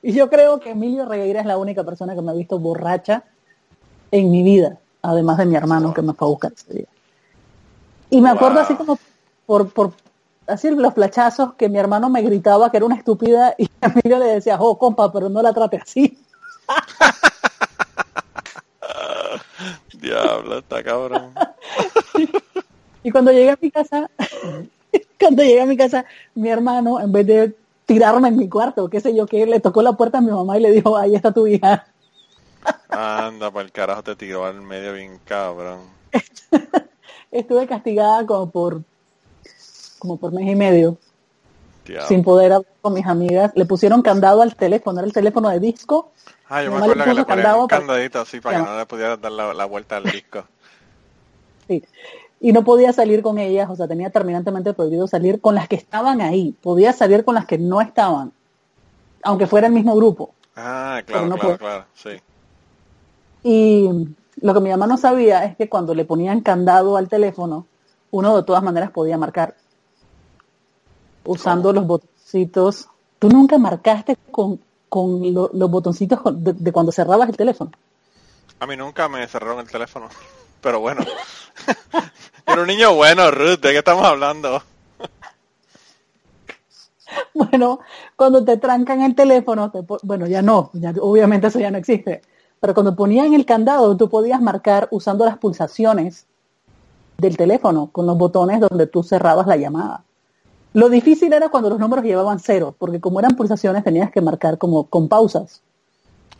Y 0.03 0.13
yo 0.13 0.29
creo 0.31 0.61
que 0.61 0.71
Emilio 0.71 1.07
Regueira 1.07 1.41
es 1.41 1.47
la 1.47 1.59
única 1.59 1.85
persona 1.85 2.15
que 2.15 2.23
me 2.23 2.31
ha 2.31 2.35
visto 2.35 2.59
borracha 2.59 3.25
en 4.11 4.31
mi 4.31 4.43
vida, 4.43 4.79
además 5.03 5.39
de 5.39 5.47
mi 5.47 5.57
hermano 5.57 5.93
que 5.95 6.03
me 6.03 6.13
fue 6.15 6.29
a 6.29 6.31
buscar 6.31 6.53
ese 6.53 6.73
día. 6.75 6.89
Y 8.11 8.21
me 8.21 8.31
acuerdo 8.31 8.61
así 8.61 8.75
como 8.77 8.99
por, 9.47 9.73
por 9.73 9.93
así 10.47 10.71
los 10.71 10.95
flachazos 10.95 11.55
que 11.55 11.69
mi 11.69 11.79
hermano 11.79 12.09
me 12.11 12.23
gritaba 12.23 12.71
que 12.71 12.77
era 12.79 12.87
una 12.87 12.97
estúpida 12.97 13.55
y 13.59 13.69
Emilio 13.81 14.19
le 14.19 14.27
decía, 14.27 14.57
oh 14.61 14.79
compa, 14.79 15.13
pero 15.13 15.29
no 15.29 15.43
la 15.43 15.53
trate 15.53 15.79
así. 15.79 16.19
Diablo, 19.93 20.59
está 20.59 20.83
cabrón. 20.83 21.33
Y 23.03 23.11
cuando 23.11 23.33
llegué 23.33 23.51
a 23.51 23.59
mi 23.61 23.71
casa, 23.71 24.11
cuando 25.21 25.43
llegué 25.43 25.63
a 25.63 25.67
mi 25.67 25.77
casa, 25.77 26.05
mi 26.35 26.51
hermano, 26.51 27.01
en 27.01 27.13
vez 27.13 27.27
de 27.27 27.57
tirarme 27.87 28.29
en 28.29 28.37
mi 28.37 28.49
cuarto, 28.49 28.89
qué 28.89 29.01
sé 29.01 29.15
yo, 29.15 29.27
que 29.27 29.47
le 29.47 29.61
tocó 29.61 29.83
la 29.83 29.93
puerta 29.93 30.19
a 30.19 30.21
mi 30.21 30.31
mamá 30.31 30.59
y 30.59 30.63
le 30.63 30.73
dijo, 30.73 30.97
ahí 30.97 31.15
está 31.15 31.33
tu 31.33 31.47
hija. 31.47 31.87
Anda 32.89 33.51
para 33.51 33.65
el 33.65 33.73
carajo, 33.73 34.03
te 34.03 34.17
tiró 34.17 34.47
al 34.47 34.63
medio 34.63 34.95
bien 34.95 35.21
cabrón. 35.25 35.81
Estuve 37.31 37.67
castigada 37.67 38.25
como 38.27 38.51
por 38.51 38.83
como 40.05 40.19
por 40.19 40.33
mes 40.33 40.47
y 40.47 40.55
medio, 40.55 40.99
Diablo. 41.87 42.07
sin 42.09 42.23
poder 42.23 42.53
hablar 42.53 42.71
con 42.83 42.93
mis 42.93 43.07
amigas. 43.07 43.53
Le 43.55 43.65
pusieron 43.65 44.03
candado 44.03 44.43
al 44.43 44.55
teléfono, 44.55 44.99
era 44.99 45.07
el 45.07 45.15
teléfono 45.15 45.49
de 45.49 45.61
disco. 45.61 46.13
Ah, 46.47 46.63
yo 46.63 46.71
me 46.71 46.77
acuerdo 46.77 47.05
que 47.05 47.15
le 47.15 47.25
ponían 47.25 47.59
un 47.59 47.67
candadito 47.67 48.21
así 48.21 48.39
para 48.39 48.59
que 48.59 48.65
no 48.65 48.77
le 48.77 48.85
pudieras 48.85 49.19
dar 49.19 49.33
la, 49.33 49.55
la 49.55 49.65
vuelta 49.65 49.97
al 49.97 50.05
disco. 50.05 50.45
Sí. 51.67 51.83
Y 52.41 52.53
no 52.53 52.63
podía 52.63 52.93
salir 52.93 53.23
con 53.23 53.39
ellas, 53.39 53.71
o 53.71 53.75
sea, 53.75 53.89
tenía 53.89 54.11
terminantemente 54.11 54.75
prohibido 54.75 55.07
salir 55.09 55.41
con 55.41 55.55
las 55.55 55.67
que 55.67 55.77
estaban 55.77 56.21
ahí. 56.21 56.55
Podía 56.61 56.93
salir 56.93 57.25
con 57.25 57.35
las 57.35 57.47
que 57.47 57.57
no 57.57 57.81
estaban, 57.81 58.33
aunque 59.23 59.47
fuera 59.47 59.69
el 59.69 59.73
mismo 59.73 59.97
grupo. 59.97 60.35
Ah, 60.55 61.01
claro, 61.07 61.27
no 61.27 61.39
claro, 61.39 61.57
claro, 61.57 61.85
sí. 61.95 62.11
Y 63.43 63.89
lo 64.43 64.53
que 64.53 64.61
mi 64.61 64.69
mamá 64.69 64.87
no 64.87 64.99
sabía 64.99 65.47
es 65.47 65.57
que 65.57 65.71
cuando 65.71 65.95
le 65.95 66.05
ponían 66.05 66.43
candado 66.43 66.99
al 66.99 67.09
teléfono, 67.09 67.67
uno 68.11 68.37
de 68.37 68.43
todas 68.45 68.63
maneras 68.63 68.91
podía 68.91 69.19
marcar. 69.19 69.57
Usando 71.25 71.73
los 71.73 71.87
botoncitos. 71.87 72.89
Tú 73.19 73.29
nunca 73.29 73.59
marcaste 73.59 74.17
con, 74.31 74.61
con 74.89 75.33
lo- 75.35 75.51
los 75.53 75.71
botoncitos 75.71 76.21
de, 76.25 76.53
de 76.53 76.73
cuando 76.73 76.93
cerrabas 76.93 77.29
el 77.29 77.37
teléfono. 77.37 77.71
A 78.61 78.67
mí 78.67 78.77
nunca 78.77 79.09
me 79.09 79.27
cerraron 79.27 79.61
el 79.61 79.71
teléfono. 79.71 80.09
Pero 80.61 80.81
bueno. 80.81 81.03
Yo 81.05 82.53
era 82.53 82.63
un 82.63 82.69
niño 82.69 82.95
bueno, 82.95 83.31
Ruth, 83.31 83.61
¿de 83.61 83.73
qué 83.73 83.79
estamos 83.79 84.05
hablando? 84.05 84.63
Bueno, 87.35 87.81
cuando 88.17 88.45
te 88.45 88.57
trancan 88.57 89.03
el 89.03 89.15
teléfono, 89.15 89.71
te 89.71 89.85
bueno, 90.03 90.27
ya 90.27 90.41
no, 90.43 90.71
ya, 90.73 90.93
obviamente 91.01 91.49
eso 91.49 91.59
ya 91.61 91.71
no 91.71 91.79
existe. 91.79 92.23
Pero 92.61 92.75
cuando 92.75 92.97
ponían 92.97 93.35
el 93.35 93.45
candado, 93.45 93.97
tú 93.97 94.09
podías 94.09 94.41
marcar 94.41 94.89
usando 94.91 95.25
las 95.25 95.37
pulsaciones 95.39 96.27
del 97.19 97.37
teléfono, 97.37 97.91
con 97.93 98.07
los 98.07 98.17
botones 98.17 98.61
donde 98.61 98.87
tú 98.87 99.03
cerrabas 99.03 99.47
la 99.47 99.57
llamada. 99.57 100.03
Lo 100.75 100.89
difícil 100.89 101.33
era 101.33 101.49
cuando 101.49 101.71
los 101.71 101.79
números 101.79 102.05
llevaban 102.05 102.41
cero, 102.41 102.75
porque 102.77 103.01
como 103.01 103.21
eran 103.21 103.37
pulsaciones 103.37 103.85
tenías 103.85 104.11
que 104.11 104.21
marcar 104.21 104.59
como 104.59 104.85
con 104.85 105.09
pausas. 105.09 105.63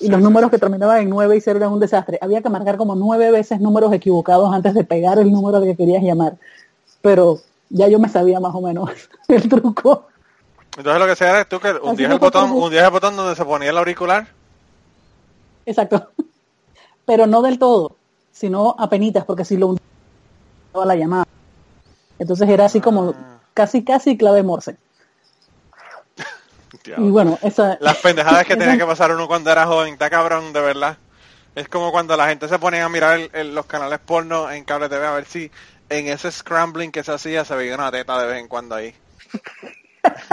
Y 0.01 0.07
Sí, 0.07 0.11
los 0.11 0.19
sí, 0.19 0.25
números 0.25 0.49
sí. 0.49 0.57
que 0.57 0.59
terminaban 0.59 0.99
en 0.99 1.09
9 1.09 1.37
y 1.37 1.41
0 1.41 1.59
eran 1.59 1.73
un 1.73 1.79
desastre. 1.79 2.19
Había 2.21 2.43
que 2.43 2.49
marcar 2.51 2.77
como 2.77 2.97
nueve 2.97 3.31
veces 3.31 3.61
números 3.61 3.93
equivocados 3.93 4.53
antes 4.53 4.75
de 4.75 4.83
pegar 4.83 5.21
el 5.21 5.31
número 5.31 5.59
al 5.59 5.65
que 5.65 5.77
querías 5.77 6.03
llamar. 6.03 6.37
Pero 7.01 7.39
ya 7.71 7.87
yo 7.87 8.01
me 8.01 8.09
sabía 8.09 8.41
más 8.41 8.53
o 8.57 8.61
menos 8.61 8.91
el 9.29 9.49
truco. 9.49 10.07
Entonces 10.77 11.01
lo 11.01 11.07
que 11.07 11.15
sea 11.17 11.31
era 11.31 11.45
tú 11.45 11.61
que 11.61 11.73
hundías 11.73 12.11
el 12.11 12.19
botón, 12.19 12.51
hundías 12.51 12.85
el 12.87 12.91
botón 12.91 13.15
donde 13.15 13.37
se 13.37 13.45
ponía 13.45 13.71
el 13.71 13.79
auricular. 13.79 14.27
Exacto. 15.65 16.09
Pero 17.07 17.29
no 17.29 17.41
del 17.43 17.61
todo, 17.61 17.95
sino 18.33 18.75
a 18.77 18.89
penitas, 18.91 19.25
porque 19.25 19.45
si 19.45 19.57
lo 19.57 19.69
hundía 19.69 19.83
la 20.85 20.97
llamada. 20.97 21.25
Entonces 22.19 22.49
era 22.49 22.65
así 22.65 22.81
como 22.81 23.11
Ah. 23.11 23.34
Casi 23.55 23.85
casi 23.85 24.17
clave 24.19 24.43
morse. 24.43 24.77
Diablo. 26.85 27.07
Y 27.07 27.11
bueno, 27.11 27.39
esa 27.43 27.79
Las 27.81 27.97
pendejadas 27.99 28.45
que 28.45 28.57
tenía 28.57 28.77
que 28.77 28.85
pasar 28.87 29.13
uno 29.13 29.27
cuando 29.27 29.51
era 29.51 29.67
joven, 29.67 29.95
está 29.95 30.11
cabrón, 30.11 30.53
de 30.53 30.61
verdad. 30.61 30.99
Es 31.55 31.69
como 31.69 31.93
cuando 31.93 32.17
la 32.17 32.29
gente 32.29 32.49
se 32.49 32.59
ponía 32.59 32.85
a 32.85 32.89
mirar 32.89 33.21
el- 33.21 33.31
el- 33.33 33.55
los 33.55 33.67
canales 33.67 34.01
porno 34.01 34.51
en 34.51 34.65
cable 34.65 34.89
TV 34.89 35.07
a 35.07 35.13
ver 35.13 35.25
si 35.25 35.51
en 35.89 36.09
ese 36.09 36.31
scrambling 36.33 36.91
que 36.91 37.05
se 37.05 37.13
hacía 37.13 37.45
se 37.45 37.55
veía 37.55 37.77
una 37.77 37.93
teta 37.93 38.19
de 38.19 38.27
vez 38.27 38.41
en 38.41 38.49
cuando 38.49 38.75
ahí. 38.75 38.93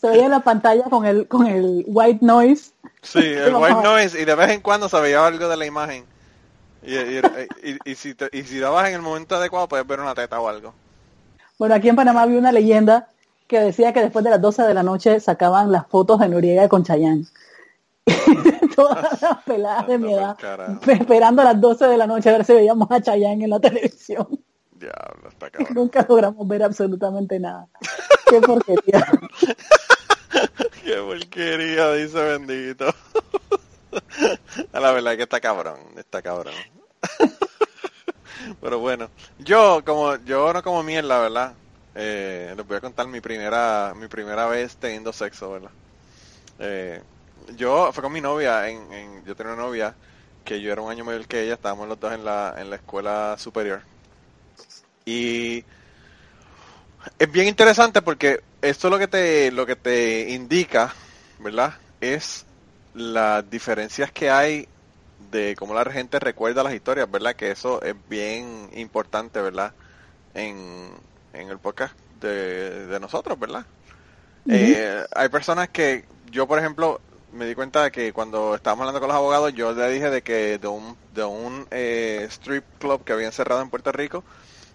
se 0.00 0.08
veía 0.08 0.24
en 0.26 0.30
la 0.30 0.40
pantalla 0.40 0.84
con 0.84 1.06
el 1.06 1.26
con 1.28 1.46
el 1.46 1.84
white 1.86 2.24
noise. 2.24 2.72
Sí, 3.02 3.18
el 3.20 3.54
white 3.54 3.82
noise 3.82 4.20
y 4.20 4.24
de 4.24 4.34
vez 4.34 4.50
en 4.50 4.60
cuando 4.60 4.88
se 4.88 5.00
veía 5.00 5.24
algo 5.26 5.48
de 5.48 5.56
la 5.56 5.66
imagen. 5.66 6.04
Y, 6.82 6.96
y, 6.96 7.20
y- 7.62 7.78
y 7.90 7.94
si 7.94 8.14
te- 8.14 8.28
y 8.32 8.42
si 8.42 8.58
dabas 8.58 8.88
en 8.88 8.94
el 8.94 9.02
momento 9.02 9.36
adecuado, 9.36 9.68
puedes 9.68 9.86
ver 9.86 10.00
una 10.00 10.14
teta 10.14 10.40
o 10.40 10.48
algo. 10.48 10.74
Bueno, 11.62 11.76
aquí 11.76 11.88
en 11.88 11.94
Panamá 11.94 12.22
había 12.22 12.40
una 12.40 12.50
leyenda 12.50 13.06
que 13.46 13.60
decía 13.60 13.92
que 13.92 14.00
después 14.00 14.24
de 14.24 14.30
las 14.30 14.40
12 14.40 14.64
de 14.64 14.74
la 14.74 14.82
noche 14.82 15.20
sacaban 15.20 15.70
las 15.70 15.86
fotos 15.86 16.18
de 16.18 16.28
Noriega 16.28 16.68
con 16.68 16.82
Chayanne. 16.82 17.24
Todas 18.74 19.22
las 19.22 19.44
peladas 19.44 19.86
de 19.86 19.96
mi 19.96 20.12
edad, 20.12 20.36
esperando 20.88 21.40
a 21.40 21.44
las 21.44 21.60
12 21.60 21.86
de 21.86 21.96
la 21.96 22.08
noche 22.08 22.30
a 22.30 22.32
ver 22.32 22.44
si 22.44 22.54
veíamos 22.54 22.90
a 22.90 23.00
Chayanne 23.00 23.44
en 23.44 23.50
la 23.50 23.60
televisión. 23.60 24.26
Diablo, 24.72 25.28
está 25.28 25.50
cabrón. 25.50 25.72
Nunca 25.72 26.04
logramos 26.08 26.48
ver 26.48 26.64
absolutamente 26.64 27.38
nada. 27.38 27.68
Qué 28.28 28.40
porquería. 28.40 29.06
Qué 30.82 30.96
porquería, 30.96 31.92
dice 31.92 32.20
bendito. 32.24 32.92
A 34.72 34.80
la 34.80 34.90
verdad 34.90 35.16
que 35.16 35.22
está 35.22 35.40
cabrón, 35.40 35.78
está 35.96 36.22
cabrón. 36.22 36.54
Pero 38.60 38.78
bueno, 38.78 39.10
yo 39.38 39.82
como 39.84 40.16
yo 40.24 40.52
no 40.52 40.62
como 40.62 40.82
miel, 40.82 41.08
la 41.08 41.18
verdad. 41.20 41.56
Eh, 41.94 42.54
les 42.56 42.66
voy 42.66 42.76
a 42.78 42.80
contar 42.80 43.06
mi 43.06 43.20
primera 43.20 43.92
mi 43.96 44.08
primera 44.08 44.46
vez 44.46 44.76
teniendo 44.78 45.12
sexo, 45.12 45.50
¿verdad? 45.52 45.72
Eh, 46.58 47.02
yo 47.56 47.92
fue 47.92 48.02
con 48.04 48.12
mi 48.12 48.20
novia, 48.22 48.68
en, 48.70 48.92
en- 48.92 49.24
yo 49.26 49.36
tenía 49.36 49.54
una 49.54 49.62
novia 49.64 49.96
que 50.44 50.60
yo 50.62 50.72
era 50.72 50.82
un 50.82 50.90
año 50.90 51.04
mayor 51.04 51.26
que 51.28 51.42
ella, 51.44 51.54
estábamos 51.54 51.88
los 51.88 52.00
dos 52.00 52.12
en 52.14 52.24
la 52.24 52.54
en 52.58 52.70
la 52.70 52.76
escuela 52.76 53.36
superior. 53.38 53.84
Y 55.04 55.64
es 57.18 57.30
bien 57.30 57.48
interesante 57.48 58.02
porque 58.02 58.40
esto 58.60 58.90
lo 58.90 58.98
que 58.98 59.08
te 59.08 59.50
lo 59.52 59.66
que 59.66 59.76
te 59.76 60.30
indica, 60.30 60.94
¿verdad? 61.38 61.74
Es 62.00 62.46
las 62.94 63.48
diferencias 63.48 64.12
que 64.12 64.30
hay 64.30 64.68
de 65.32 65.56
cómo 65.56 65.74
la 65.74 65.84
gente 65.90 66.20
recuerda 66.20 66.62
las 66.62 66.74
historias, 66.74 67.10
¿verdad? 67.10 67.34
Que 67.34 67.50
eso 67.50 67.82
es 67.82 67.94
bien 68.08 68.70
importante, 68.74 69.40
¿verdad? 69.40 69.72
En, 70.34 70.90
en 71.32 71.48
el 71.48 71.58
podcast 71.58 71.96
de, 72.20 72.86
de 72.86 73.00
nosotros, 73.00 73.38
¿verdad? 73.40 73.66
Eh, 74.48 75.04
hay 75.14 75.28
personas 75.28 75.68
que 75.70 76.04
yo, 76.30 76.46
por 76.46 76.58
ejemplo, 76.58 77.00
me 77.32 77.46
di 77.46 77.54
cuenta 77.54 77.84
de 77.84 77.90
que 77.90 78.12
cuando 78.12 78.54
estábamos 78.54 78.82
hablando 78.82 79.00
con 79.00 79.08
los 79.08 79.16
abogados, 79.16 79.54
yo 79.54 79.72
le 79.72 79.88
dije 79.90 80.10
de 80.10 80.22
que 80.22 80.58
de 80.58 80.68
un, 80.68 80.96
de 81.14 81.24
un 81.24 81.66
eh, 81.70 82.26
strip 82.30 82.64
club 82.78 83.02
que 83.04 83.12
habían 83.12 83.32
cerrado 83.32 83.62
en 83.62 83.70
Puerto 83.70 83.90
Rico, 83.90 84.24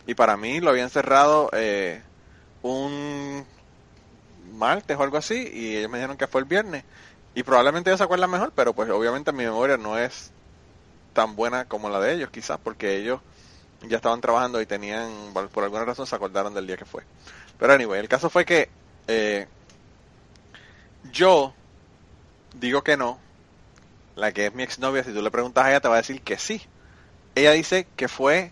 y 0.07 0.15
para 0.15 0.37
mí 0.37 0.59
lo 0.59 0.71
habían 0.71 0.89
cerrado 0.89 1.49
eh, 1.53 2.01
un 2.63 3.45
martes 4.53 4.97
o 4.97 5.03
algo 5.03 5.17
así, 5.17 5.49
y 5.53 5.77
ellos 5.77 5.91
me 5.91 5.99
dijeron 5.99 6.17
que 6.17 6.27
fue 6.27 6.41
el 6.41 6.47
viernes. 6.47 6.83
Y 7.35 7.43
probablemente 7.43 7.91
ellos 7.91 7.99
se 7.99 8.05
acuerdan 8.05 8.31
mejor, 8.31 8.51
pero 8.55 8.73
pues 8.73 8.89
obviamente 8.89 9.31
mi 9.31 9.43
memoria 9.43 9.77
no 9.77 9.99
es 9.99 10.31
tan 11.17 11.35
buena 11.35 11.65
como 11.65 11.89
la 11.89 11.99
de 11.99 12.13
ellos, 12.13 12.29
quizás, 12.29 12.59
porque 12.63 12.95
ellos 12.95 13.21
ya 13.81 13.95
estaban 13.95 14.21
trabajando 14.21 14.61
y 14.61 14.67
tenían, 14.67 15.11
por 15.51 15.63
alguna 15.63 15.83
razón 15.83 16.05
se 16.05 16.15
acordaron 16.15 16.53
del 16.53 16.67
día 16.67 16.77
que 16.77 16.85
fue. 16.85 17.01
Pero 17.57 17.73
anyway, 17.73 17.99
el 17.99 18.07
caso 18.07 18.29
fue 18.29 18.45
que 18.45 18.69
eh, 19.07 19.47
yo 21.11 21.55
digo 22.53 22.83
que 22.83 22.97
no. 22.97 23.17
La 24.15 24.31
que 24.31 24.45
es 24.45 24.53
mi 24.53 24.61
exnovia, 24.61 25.03
si 25.03 25.11
tú 25.11 25.23
le 25.23 25.31
preguntas 25.31 25.65
a 25.65 25.71
ella, 25.71 25.79
te 25.79 25.87
va 25.87 25.95
a 25.95 26.03
decir 26.03 26.21
que 26.21 26.37
sí. 26.37 26.61
Ella 27.33 27.53
dice 27.53 27.87
que 27.95 28.07
fue 28.07 28.51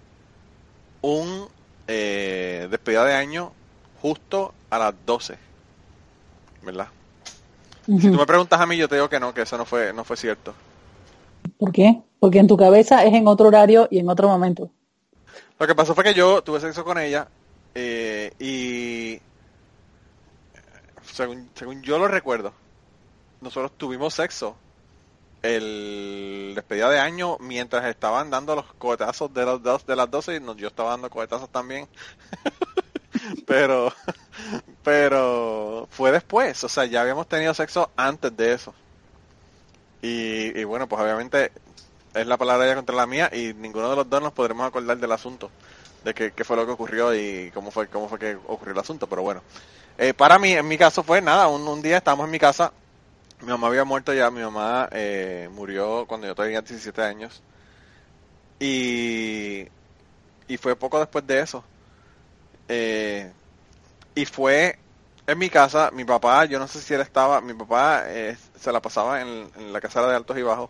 un 1.02 1.48
eh, 1.88 2.68
despedida 2.72 3.06
de 3.06 3.14
año 3.14 3.54
justo 4.02 4.56
a 4.72 4.80
las 4.80 4.96
12. 5.06 5.38
¿Verdad? 6.64 6.88
Si 7.86 8.10
tú 8.10 8.18
me 8.18 8.26
preguntas 8.26 8.60
a 8.60 8.66
mí, 8.66 8.76
yo 8.76 8.90
te 8.90 8.96
digo 8.96 9.08
que 9.08 9.20
no, 9.20 9.36
que 9.36 9.44
eso 9.44 9.56
no 9.56 9.66
fue, 9.66 9.94
no 9.94 10.04
fue 10.04 10.18
cierto. 10.18 10.56
¿Por 11.58 11.72
qué? 11.72 12.02
Porque 12.20 12.40
en 12.40 12.48
tu 12.48 12.58
cabeza 12.58 13.04
es 13.06 13.14
en 13.14 13.28
otro 13.28 13.48
horario 13.48 13.88
y 13.92 14.00
en 14.00 14.10
otro 14.10 14.28
momento. 14.28 14.70
Lo 15.60 15.68
que 15.68 15.76
pasó 15.76 15.96
fue 15.96 16.04
que 16.04 16.14
yo 16.14 16.42
tuve 16.42 16.60
sexo 16.60 16.84
con 16.84 16.98
ella 16.98 17.28
eh, 17.74 18.32
y 18.40 19.20
según, 21.04 21.50
según 21.54 21.82
yo 21.82 21.98
lo 21.98 22.08
recuerdo, 22.08 22.54
nosotros 23.42 23.72
tuvimos 23.78 24.14
sexo 24.14 24.56
el 25.42 26.54
despedida 26.56 26.90
de 26.90 27.00
año 27.00 27.38
mientras 27.40 27.86
estaban 27.86 28.32
dando 28.32 28.56
los 28.56 28.66
cohetazos 28.74 29.34
de, 29.34 29.46
los 29.46 29.62
dos, 29.62 29.86
de 29.86 29.96
las 29.96 30.10
12 30.10 30.38
y 30.38 30.60
yo 30.60 30.68
estaba 30.68 30.92
dando 30.92 31.10
cohetazos 31.10 31.50
también. 31.50 31.88
pero 33.46 33.94
pero 34.84 35.88
fue 35.92 36.12
después, 36.12 36.64
o 36.64 36.70
sea, 36.70 36.86
ya 36.86 37.02
habíamos 37.02 37.28
tenido 37.28 37.54
sexo 37.54 37.92
antes 37.96 38.36
de 38.36 38.54
eso. 38.54 38.74
Y, 40.02 40.60
y 40.60 40.64
bueno, 40.64 40.88
pues 40.88 41.02
obviamente 41.02 41.52
es 42.14 42.28
la 42.28 42.38
palabra 42.38 42.66
ella 42.66 42.76
contra 42.76 42.96
la 42.96 43.06
mía 43.08 43.30
y 43.34 43.54
ninguno 43.54 43.90
de 43.90 43.96
los 43.98 44.10
dos 44.10 44.22
nos 44.22 44.34
podremos 44.34 44.68
acordar 44.68 44.98
del 44.98 45.12
asunto, 45.12 45.52
de 46.04 46.14
qué, 46.14 46.32
qué 46.34 46.44
fue 46.44 46.56
lo 46.58 46.66
que 46.66 46.72
ocurrió 46.74 47.14
y 47.14 47.52
cómo 47.54 47.72
fue 47.72 47.88
cómo 47.88 48.08
fue 48.10 48.20
que 48.20 48.36
ocurrió 48.48 48.74
el 48.74 48.80
asunto, 48.80 49.08
pero 49.08 49.22
bueno. 49.24 49.42
Eh, 49.98 50.14
para 50.14 50.40
mí, 50.40 50.52
en 50.54 50.68
mi 50.68 50.78
caso 50.78 51.04
fue 51.04 51.22
nada, 51.22 51.48
un, 51.48 51.68
un 51.68 51.82
día 51.82 51.98
estábamos 51.98 52.26
en 52.26 52.32
mi 52.32 52.40
casa, 52.40 52.74
mi 53.42 53.48
mamá 53.50 53.68
había 53.68 53.86
muerto 53.86 54.14
ya, 54.14 54.32
mi 54.32 54.42
mamá 54.42 54.90
eh, 54.92 55.50
murió 55.54 56.06
cuando 56.08 56.28
yo 56.28 56.36
tenía 56.36 56.62
17 56.62 57.02
años 57.04 57.44
y, 58.60 59.68
y 60.48 60.58
fue 60.58 60.76
poco 60.76 61.00
después 61.00 61.26
de 61.28 61.40
eso. 61.42 61.64
Eh, 62.68 63.32
y 64.16 64.26
fue 64.26 64.80
en 65.28 65.38
mi 65.38 65.50
casa, 65.50 65.92
mi 65.92 66.06
papá, 66.06 66.46
yo 66.46 66.60
no 66.60 66.68
sé 66.68 66.82
si 66.82 66.94
él 66.94 67.02
estaba, 67.02 67.42
mi 67.42 67.54
papá 67.54 68.04
eh, 68.08 68.38
se 68.56 68.72
la 68.72 68.82
pasaba 68.82 69.22
en, 69.22 69.52
la 69.72 69.82
casa 69.82 70.06
de 70.08 70.16
altos 70.16 70.38
y 70.38 70.44
bajos 70.44 70.70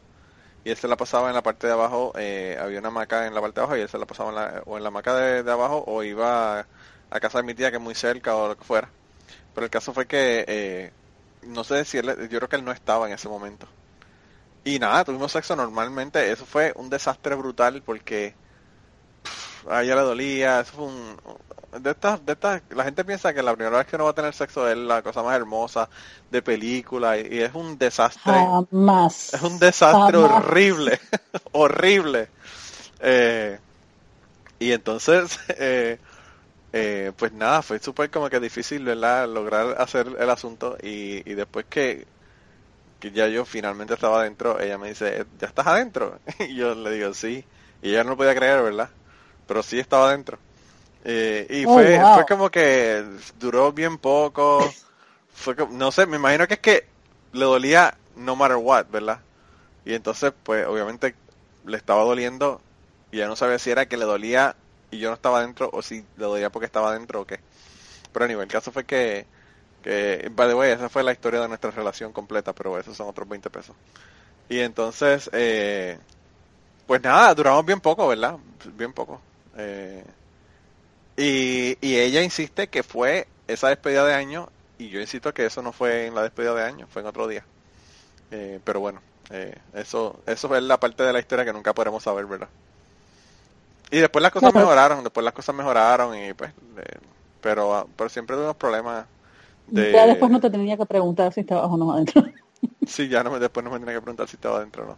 y 0.64 0.72
él 0.72 0.78
se 0.78 0.88
la 0.88 0.98
pasaba 0.98 1.30
en 1.30 1.36
la 1.36 1.44
parte 1.44 1.68
de 1.68 1.74
abajo, 1.74 2.14
eh, 2.18 2.58
había 2.60 2.80
una 2.80 2.88
hamaca 2.90 3.28
en 3.28 3.36
la 3.36 3.42
parte 3.42 3.60
de 3.60 3.64
abajo 3.64 3.78
y 3.78 3.82
él 3.82 3.90
se 3.90 3.98
la 4.00 4.06
pasaba 4.06 4.30
en 4.30 4.36
la, 4.36 4.64
o 4.66 4.78
en 4.78 4.84
la 4.84 4.90
hamaca 4.90 5.16
de, 5.16 5.52
abajo 5.52 5.84
o 5.88 6.04
iba 6.04 6.60
a, 6.62 6.68
a 7.12 7.20
casa 7.20 7.40
de 7.40 7.44
mi 7.46 7.54
tía 7.54 7.70
que 7.72 7.78
es 7.78 7.84
muy 7.84 7.96
cerca 7.96 8.36
o 8.36 8.48
lo 8.50 8.58
que 8.58 8.64
fuera. 8.64 8.90
Pero 9.54 9.66
el 9.66 9.72
caso 9.72 9.94
fue 9.94 10.08
que, 10.08 10.46
eh, 10.48 10.92
no 11.44 11.64
sé 11.64 11.86
si 11.86 11.98
él, 11.98 12.08
yo 12.30 12.40
creo 12.40 12.50
que 12.50 12.56
él 12.58 12.66
no 12.66 12.72
estaba 12.72 13.08
en 13.08 13.14
ese 13.14 13.30
momento. 13.30 13.68
Y 14.64 14.80
nada, 14.80 15.04
tuvimos 15.06 15.32
sexo 15.32 15.56
normalmente, 15.56 16.32
eso 16.32 16.46
fue 16.46 16.74
un 16.76 16.90
desastre 16.90 17.36
brutal 17.36 17.82
porque 17.84 18.36
a 19.70 19.84
ella 19.84 19.96
le 19.96 20.02
dolía, 20.02 20.60
eso 20.62 20.74
fue 20.74 20.86
un... 20.86 21.18
De 21.82 21.92
estas, 21.92 22.26
de 22.26 22.34
estas, 22.34 22.62
la 22.70 22.86
gente 22.86 23.04
piensa 23.04 23.34
que 23.34 23.44
la 23.44 23.54
primera 23.56 23.78
vez 23.78 23.88
que 23.88 23.96
uno 23.98 24.06
va 24.06 24.12
a 24.12 24.16
tener 24.16 24.34
sexo 24.34 24.68
es 24.70 24.78
la 24.78 25.02
cosa 25.04 25.24
más 25.24 25.36
hermosa 25.36 25.90
de 26.30 26.42
película 26.42 27.18
y, 27.20 27.28
y 27.36 27.40
es 27.42 27.54
un 27.54 27.78
desastre. 27.78 28.54
Jamás. 28.72 29.34
Es 29.34 29.42
un 29.42 29.60
desastre 29.60 30.18
Jamás. 30.20 30.32
horrible, 30.32 31.00
horrible. 31.54 32.32
Eh, 33.00 33.60
y 34.60 34.72
entonces, 34.72 35.40
eh, 35.50 36.00
eh, 36.74 37.14
pues 37.18 37.34
nada, 37.34 37.62
fue 37.64 37.80
súper 37.80 38.12
como 38.12 38.30
que 38.30 38.40
difícil, 38.40 38.86
¿verdad? 38.86 39.30
Lograr 39.30 39.82
hacer 39.82 40.08
el 40.20 40.30
asunto 40.30 40.78
y, 40.82 41.30
y 41.30 41.36
después 41.36 41.68
que, 41.70 42.08
que 43.00 43.12
ya 43.12 43.28
yo 43.28 43.46
finalmente 43.46 43.94
estaba 43.96 44.22
adentro, 44.22 44.60
ella 44.60 44.78
me 44.78 44.90
dice, 44.90 45.26
¿ya 45.40 45.48
estás 45.48 45.68
adentro? 45.68 46.22
Y 46.40 46.56
yo 46.56 46.76
le 46.76 46.92
digo, 46.92 47.14
sí. 47.14 47.48
Y 47.82 47.92
ella 47.92 48.04
no 48.04 48.12
lo 48.12 48.18
podía 48.18 48.36
creer, 48.36 48.64
¿verdad? 48.64 48.92
Pero 49.46 49.64
sí 49.64 49.80
estaba 49.80 50.10
adentro. 50.10 50.40
Eh, 51.04 51.48
y 51.50 51.68
Oh, 51.68 51.68
fue, 51.68 52.06
wow. 52.06 52.08
fue 52.08 52.26
como 52.26 52.52
que 52.52 53.06
duró 53.36 53.74
bien 53.74 53.98
poco. 54.00 54.78
Fue 55.34 55.56
como- 55.56 55.74
no 55.78 55.92
sé, 55.92 56.06
me 56.08 56.18
imagino 56.18 56.48
que 56.48 56.56
es 56.56 56.60
que 56.62 56.90
le 57.34 57.46
dolía 57.46 57.98
no 58.16 58.36
matter 58.36 58.58
what, 58.58 58.88
¿verdad? 58.90 59.24
Y 59.86 59.94
entonces, 59.96 60.34
pues, 60.44 60.66
obviamente 60.68 61.18
le 61.66 61.78
estaba 61.78 62.04
doliendo 62.04 62.64
y 63.12 63.18
ya 63.20 63.28
no 63.28 63.36
sabía 63.36 63.60
si 63.60 63.72
era 63.72 63.88
que 63.88 63.98
le 63.98 64.06
dolía 64.06 64.58
y 64.92 65.00
yo 65.00 65.10
no 65.10 65.16
estaba 65.16 65.42
dentro 65.42 65.70
o 65.74 65.82
si 65.82 66.02
le 66.16 66.26
dolía 66.26 66.52
porque 66.52 66.66
estaba 66.68 66.94
dentro 66.94 67.22
o 67.22 67.28
qué. 67.28 67.42
Pero 68.12 68.26
anyway, 68.26 68.44
el 68.46 68.52
caso 68.52 68.72
fue 68.72 68.86
que, 68.86 69.28
que, 69.84 70.30
by 70.34 70.50
the 70.50 70.56
way, 70.56 70.72
esa 70.72 70.90
fue 70.90 71.04
la 71.04 71.12
historia 71.14 71.42
de 71.42 71.48
nuestra 71.50 71.72
relación 71.72 72.14
completa, 72.14 72.54
pero 72.56 72.78
esos 72.80 72.98
son 72.98 73.08
otros 73.10 73.28
20 73.30 73.50
pesos. 73.50 73.78
Y 74.50 74.60
entonces, 74.60 75.30
eh, 75.34 76.00
pues 76.86 77.02
nada, 77.04 77.34
duramos 77.36 77.66
bien 77.66 77.82
poco, 77.82 78.08
¿verdad? 78.08 78.38
Bien 78.76 78.94
poco. 78.94 79.24
Eh, 79.58 80.04
y, 81.18 81.78
y 81.82 81.98
ella 81.98 82.24
insiste 82.24 82.68
que 82.68 82.84
fue 82.84 83.28
esa 83.48 83.70
despedida 83.70 84.06
de 84.06 84.14
año 84.14 84.50
y 84.78 84.90
yo 84.90 85.00
insisto 85.00 85.34
que 85.34 85.46
eso 85.46 85.62
no 85.62 85.72
fue 85.72 86.08
en 86.08 86.16
la 86.16 86.24
despedida 86.24 86.54
de 86.54 86.64
año, 86.64 86.88
fue 86.90 87.02
en 87.02 87.08
otro 87.08 87.28
día. 87.28 87.46
Eh, 88.32 88.60
pero 88.64 88.80
bueno, 88.80 89.02
eh, 89.32 89.56
eso 89.74 90.20
eso 90.26 90.56
es 90.56 90.64
la 90.64 90.80
parte 90.80 91.04
de 91.04 91.14
la 91.14 91.20
historia 91.20 91.46
que 91.46 91.54
nunca 91.54 91.74
podremos 91.74 92.04
saber, 92.04 92.26
¿verdad? 92.26 92.50
Y 93.92 94.00
después 94.00 94.22
las 94.22 94.32
cosas 94.32 94.54
mejoraron, 94.54 95.04
después 95.04 95.24
las 95.24 95.34
cosas 95.34 95.56
mejoraron 95.56 96.18
y 96.18 96.34
pues, 96.34 96.52
eh, 96.78 96.98
pero 97.42 97.88
pero 97.96 98.10
siempre 98.10 98.36
tuvimos 98.36 98.56
problemas 98.58 99.06
de... 99.68 99.94
Ya 99.94 100.08
después 100.08 100.32
no 100.32 100.40
te 100.42 100.50
tenía 100.50 100.76
que 100.76 100.86
preguntar 100.86 101.32
si 101.32 101.42
estabas 101.42 101.70
o 101.70 101.78
no 101.78 101.94
adentro. 101.94 102.24
Sí, 102.86 103.08
ya 103.08 103.24
no 103.24 103.40
después 103.40 103.64
no 103.64 103.72
me 103.72 103.80
tenía 103.80 103.96
que 103.96 104.02
preguntar 104.02 104.28
si 104.28 104.36
estaba 104.36 104.58
adentro 104.58 104.84
o 104.84 104.88
no. 104.88 104.98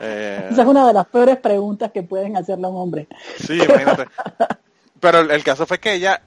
Eh, 0.00 0.48
Esa 0.50 0.62
es 0.62 0.68
una 0.68 0.86
de 0.86 0.92
las 0.92 1.06
peores 1.06 1.38
preguntas 1.38 1.92
que 1.92 2.02
pueden 2.02 2.36
hacerle 2.36 2.66
a 2.66 2.70
un 2.70 2.76
hombre. 2.76 3.08
Sí, 3.38 3.54
imagínate. 3.54 4.06
Pero 5.00 5.20
el, 5.20 5.30
el 5.30 5.44
caso 5.44 5.66
fue 5.66 5.78
que 5.78 5.94
ella, 5.94 6.20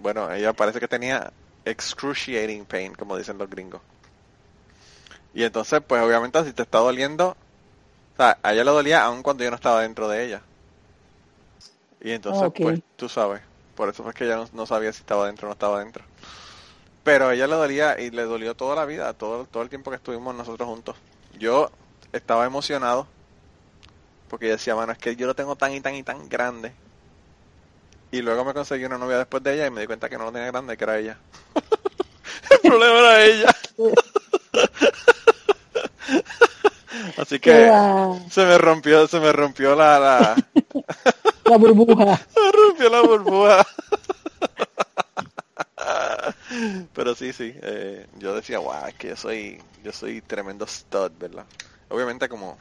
bueno, 0.00 0.32
ella 0.32 0.52
parece 0.52 0.80
que 0.80 0.88
tenía 0.88 1.32
excruciating 1.64 2.64
pain, 2.64 2.94
como 2.94 3.16
dicen 3.16 3.38
los 3.38 3.50
gringos. 3.50 3.80
Y 5.34 5.44
entonces, 5.44 5.80
pues 5.86 6.02
obviamente 6.02 6.42
si 6.44 6.52
te 6.52 6.62
está 6.62 6.78
doliendo, 6.78 7.36
sea, 8.18 8.38
a 8.42 8.52
ella 8.52 8.64
le 8.64 8.70
dolía 8.70 9.04
aun 9.04 9.22
cuando 9.22 9.44
yo 9.44 9.50
no 9.50 9.56
estaba 9.56 9.82
dentro 9.82 10.08
de 10.08 10.24
ella. 10.24 10.42
Y 12.00 12.10
entonces, 12.10 12.50
pues, 12.54 12.80
tú 12.96 13.08
sabes. 13.08 13.40
Por 13.74 13.88
eso 13.88 14.02
fue 14.02 14.12
que 14.12 14.24
ella 14.24 14.36
no, 14.36 14.48
no 14.52 14.66
sabía 14.66 14.92
si 14.92 15.00
estaba 15.00 15.26
dentro 15.26 15.46
o 15.46 15.48
no 15.48 15.52
estaba 15.52 15.78
dentro. 15.78 16.04
Pero 17.04 17.28
a 17.28 17.34
ella 17.34 17.46
le 17.46 17.54
dolía 17.54 18.00
y 18.00 18.10
le 18.10 18.22
dolió 18.24 18.54
toda 18.54 18.76
la 18.76 18.84
vida, 18.84 19.12
todo, 19.14 19.46
todo 19.46 19.62
el 19.62 19.68
tiempo 19.68 19.90
que 19.90 19.96
estuvimos 19.96 20.34
nosotros 20.34 20.68
juntos. 20.68 20.96
Yo 21.38 21.70
estaba 22.12 22.46
emocionado 22.46 23.06
porque 24.28 24.46
decía, 24.46 24.74
mano, 24.74 24.92
es 24.92 24.98
que 24.98 25.16
yo 25.16 25.26
lo 25.26 25.34
tengo 25.34 25.56
tan 25.56 25.72
y 25.72 25.80
tan 25.80 25.94
y 25.94 26.02
tan 26.02 26.28
grande. 26.28 26.72
Y 28.10 28.22
luego 28.22 28.44
me 28.44 28.54
conseguí 28.54 28.84
una 28.84 28.98
novia 28.98 29.18
después 29.18 29.42
de 29.42 29.54
ella 29.54 29.66
y 29.66 29.70
me 29.70 29.80
di 29.80 29.86
cuenta 29.86 30.08
que 30.08 30.16
no 30.16 30.24
lo 30.24 30.32
tenía 30.32 30.48
grande, 30.48 30.76
que 30.76 30.84
era 30.84 30.98
ella. 30.98 31.18
el 32.50 32.58
problema 32.60 32.98
era 32.98 33.24
ella. 33.24 33.56
Así 37.18 37.38
que 37.38 37.70
se 38.30 38.44
me 38.44 38.58
rompió, 38.58 39.06
se 39.06 39.20
me 39.20 39.32
rompió 39.32 39.74
la, 39.74 39.98
la, 39.98 40.36
la 41.44 41.56
burbuja. 41.56 42.16
se 42.16 42.52
rompió 42.52 42.88
la 42.88 43.00
burbuja. 43.02 43.66
Pero 46.94 47.14
sí, 47.14 47.32
sí, 47.32 47.52
eh, 47.62 48.06
yo 48.18 48.34
decía, 48.34 48.58
wow, 48.58 48.86
es 48.88 48.94
que 48.94 49.08
yo 49.08 49.16
soy, 49.16 49.60
yo 49.84 49.92
soy 49.92 50.20
tremendo 50.22 50.66
stud, 50.66 51.12
¿verdad? 51.18 51.44
Obviamente 51.88 52.28
como 52.28 52.58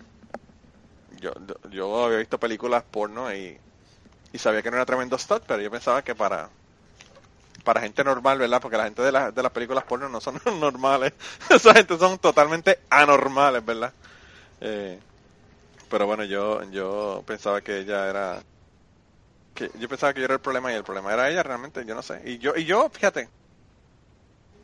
yo, 1.10 1.32
yo- 1.70 2.06
había 2.06 2.18
visto 2.20 2.40
películas 2.40 2.84
porno 2.86 3.34
y, 3.34 3.60
y 4.34 4.40
sabía 4.40 4.64
que 4.64 4.72
no 4.72 4.78
era 4.78 4.86
tremendo 4.88 5.18
stud, 5.20 5.44
pero 5.48 5.62
yo 5.64 5.72
pensaba 5.72 6.04
que 6.04 6.16
para 6.16 6.52
para 7.64 7.82
gente 7.82 8.04
normal, 8.04 8.38
¿verdad? 8.40 8.62
Porque 8.62 8.78
la 8.78 8.86
gente 8.86 9.02
de, 9.02 9.12
la- 9.12 9.32
de 9.32 9.44
las 9.44 9.52
películas 9.52 9.84
porno 9.84 10.08
no 10.10 10.22
son 10.22 10.40
normales. 10.60 11.14
Esa 11.50 11.74
gente 11.74 11.98
son 11.98 12.18
totalmente 12.20 12.80
anormales, 12.90 13.64
¿verdad? 13.66 13.94
Eh, 14.62 15.02
pero 15.90 16.08
bueno, 16.08 16.26
yo 16.26 16.64
yo 16.72 17.24
pensaba 17.28 17.62
que 17.62 17.80
ella 17.80 18.10
era 18.10 18.44
yo 19.76 19.90
pensaba 19.90 20.14
que 20.14 20.20
yo 20.22 20.26
era 20.26 20.36
el 20.36 20.40
problema 20.42 20.72
y 20.72 20.76
el 20.76 20.84
problema 20.86 21.14
era 21.14 21.30
ella 21.30 21.44
realmente, 21.44 21.84
yo 21.86 21.96
no 21.96 22.02
sé. 22.02 22.22
Y 22.26 22.38
yo 22.38 22.56
y 22.56 22.64
yo, 22.66 22.90
fíjate, 22.90 23.30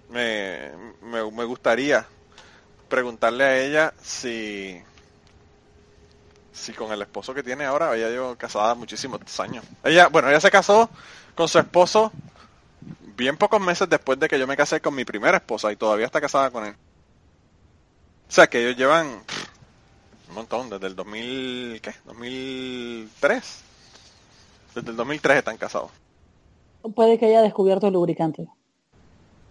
me, 0.07 0.72
me 1.02 1.44
gustaría 1.45 2.07
preguntarle 2.93 3.43
a 3.43 3.57
ella 3.57 3.93
si 4.03 4.79
si 6.51 6.73
con 6.73 6.91
el 6.91 7.01
esposo 7.01 7.33
que 7.33 7.41
tiene 7.41 7.65
ahora, 7.65 7.95
ella 7.95 8.07
lleva 8.09 8.35
casada 8.35 8.75
muchísimos 8.75 9.19
años. 9.39 9.65
Ella, 9.83 10.09
bueno, 10.09 10.29
ella 10.29 10.39
se 10.39 10.51
casó 10.51 10.91
con 11.33 11.47
su 11.47 11.57
esposo 11.57 12.11
bien 13.17 13.35
pocos 13.35 13.59
meses 13.59 13.89
después 13.89 14.19
de 14.19 14.27
que 14.27 14.37
yo 14.37 14.45
me 14.45 14.55
casé 14.55 14.79
con 14.79 14.93
mi 14.93 15.05
primera 15.05 15.37
esposa 15.37 15.71
y 15.71 15.75
todavía 15.75 16.05
está 16.05 16.21
casada 16.21 16.51
con 16.51 16.65
él. 16.65 16.75
O 18.29 18.31
sea 18.31 18.45
que 18.45 18.61
ellos 18.61 18.77
llevan 18.77 19.23
un 20.29 20.35
montón, 20.35 20.69
desde 20.69 20.85
el 20.85 20.95
2000, 20.95 21.81
¿qué? 21.81 21.95
2003. 22.05 23.63
Desde 24.75 24.91
el 24.91 24.95
2003 24.95 25.37
están 25.37 25.57
casados. 25.57 25.89
Puede 26.93 27.17
que 27.17 27.25
haya 27.25 27.41
descubierto 27.41 27.87
el 27.87 27.93
lubricante. 27.93 28.49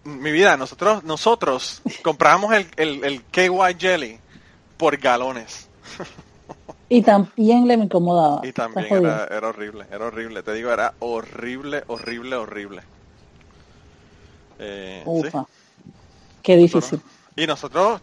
Mi 0.03 0.31
vida, 0.31 0.57
nosotros 0.57 1.03
nosotros 1.03 1.81
compramos 2.01 2.53
el, 2.53 2.67
el, 2.75 3.03
el 3.03 3.23
KY 3.23 3.77
Jelly 3.79 4.19
por 4.77 4.97
galones. 4.97 5.69
Y 6.89 7.01
también 7.01 7.67
le 7.67 7.77
me 7.77 7.85
incomodaba. 7.85 8.45
Y 8.45 8.51
también 8.51 8.87
era, 8.91 9.25
era 9.25 9.47
horrible, 9.47 9.85
era 9.89 10.05
horrible. 10.05 10.43
Te 10.43 10.53
digo, 10.53 10.71
era 10.71 10.93
horrible, 10.99 11.83
horrible, 11.87 12.35
horrible. 12.35 12.83
Eh, 14.59 15.01
sí. 15.03 15.09
Ufa. 15.09 15.45
Qué 16.43 16.57
difícil. 16.57 17.01
Y 17.35 17.47
nosotros 17.47 18.01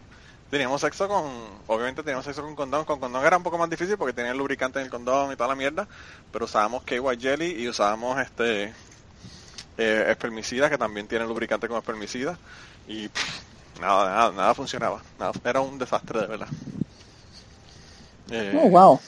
teníamos 0.49 0.81
sexo 0.81 1.07
con, 1.07 1.23
obviamente 1.67 2.03
teníamos 2.03 2.25
sexo 2.25 2.41
con 2.41 2.55
condón, 2.55 2.83
con 2.83 2.99
condón 2.99 3.25
era 3.25 3.37
un 3.37 3.43
poco 3.43 3.57
más 3.57 3.69
difícil 3.69 3.97
porque 3.97 4.13
tenía 4.13 4.31
el 4.31 4.37
lubricante 4.37 4.79
en 4.79 4.85
el 4.85 4.91
condón 4.91 5.31
y 5.31 5.35
toda 5.35 5.49
la 5.49 5.55
mierda, 5.55 5.87
pero 6.31 6.45
usábamos 6.45 6.83
KY 6.83 6.99
Jelly 7.19 7.61
y 7.61 7.69
usábamos 7.69 8.19
este 8.19 8.73
eh, 9.77 10.05
espermicida 10.09 10.69
que 10.69 10.77
también 10.77 11.07
tiene 11.07 11.25
lubricante 11.25 11.67
con 11.67 11.77
espermicida 11.77 12.37
y 12.87 13.07
pff, 13.09 13.41
nada, 13.79 14.05
nada, 14.09 14.31
nada 14.31 14.53
funcionaba, 14.55 15.01
nada, 15.19 15.33
era 15.45 15.61
un 15.61 15.77
desastre 15.79 16.21
de 16.21 16.27
verdad. 16.27 16.47
Eh, 18.29 18.51
Oh, 18.53 18.69
wow. 18.69 18.99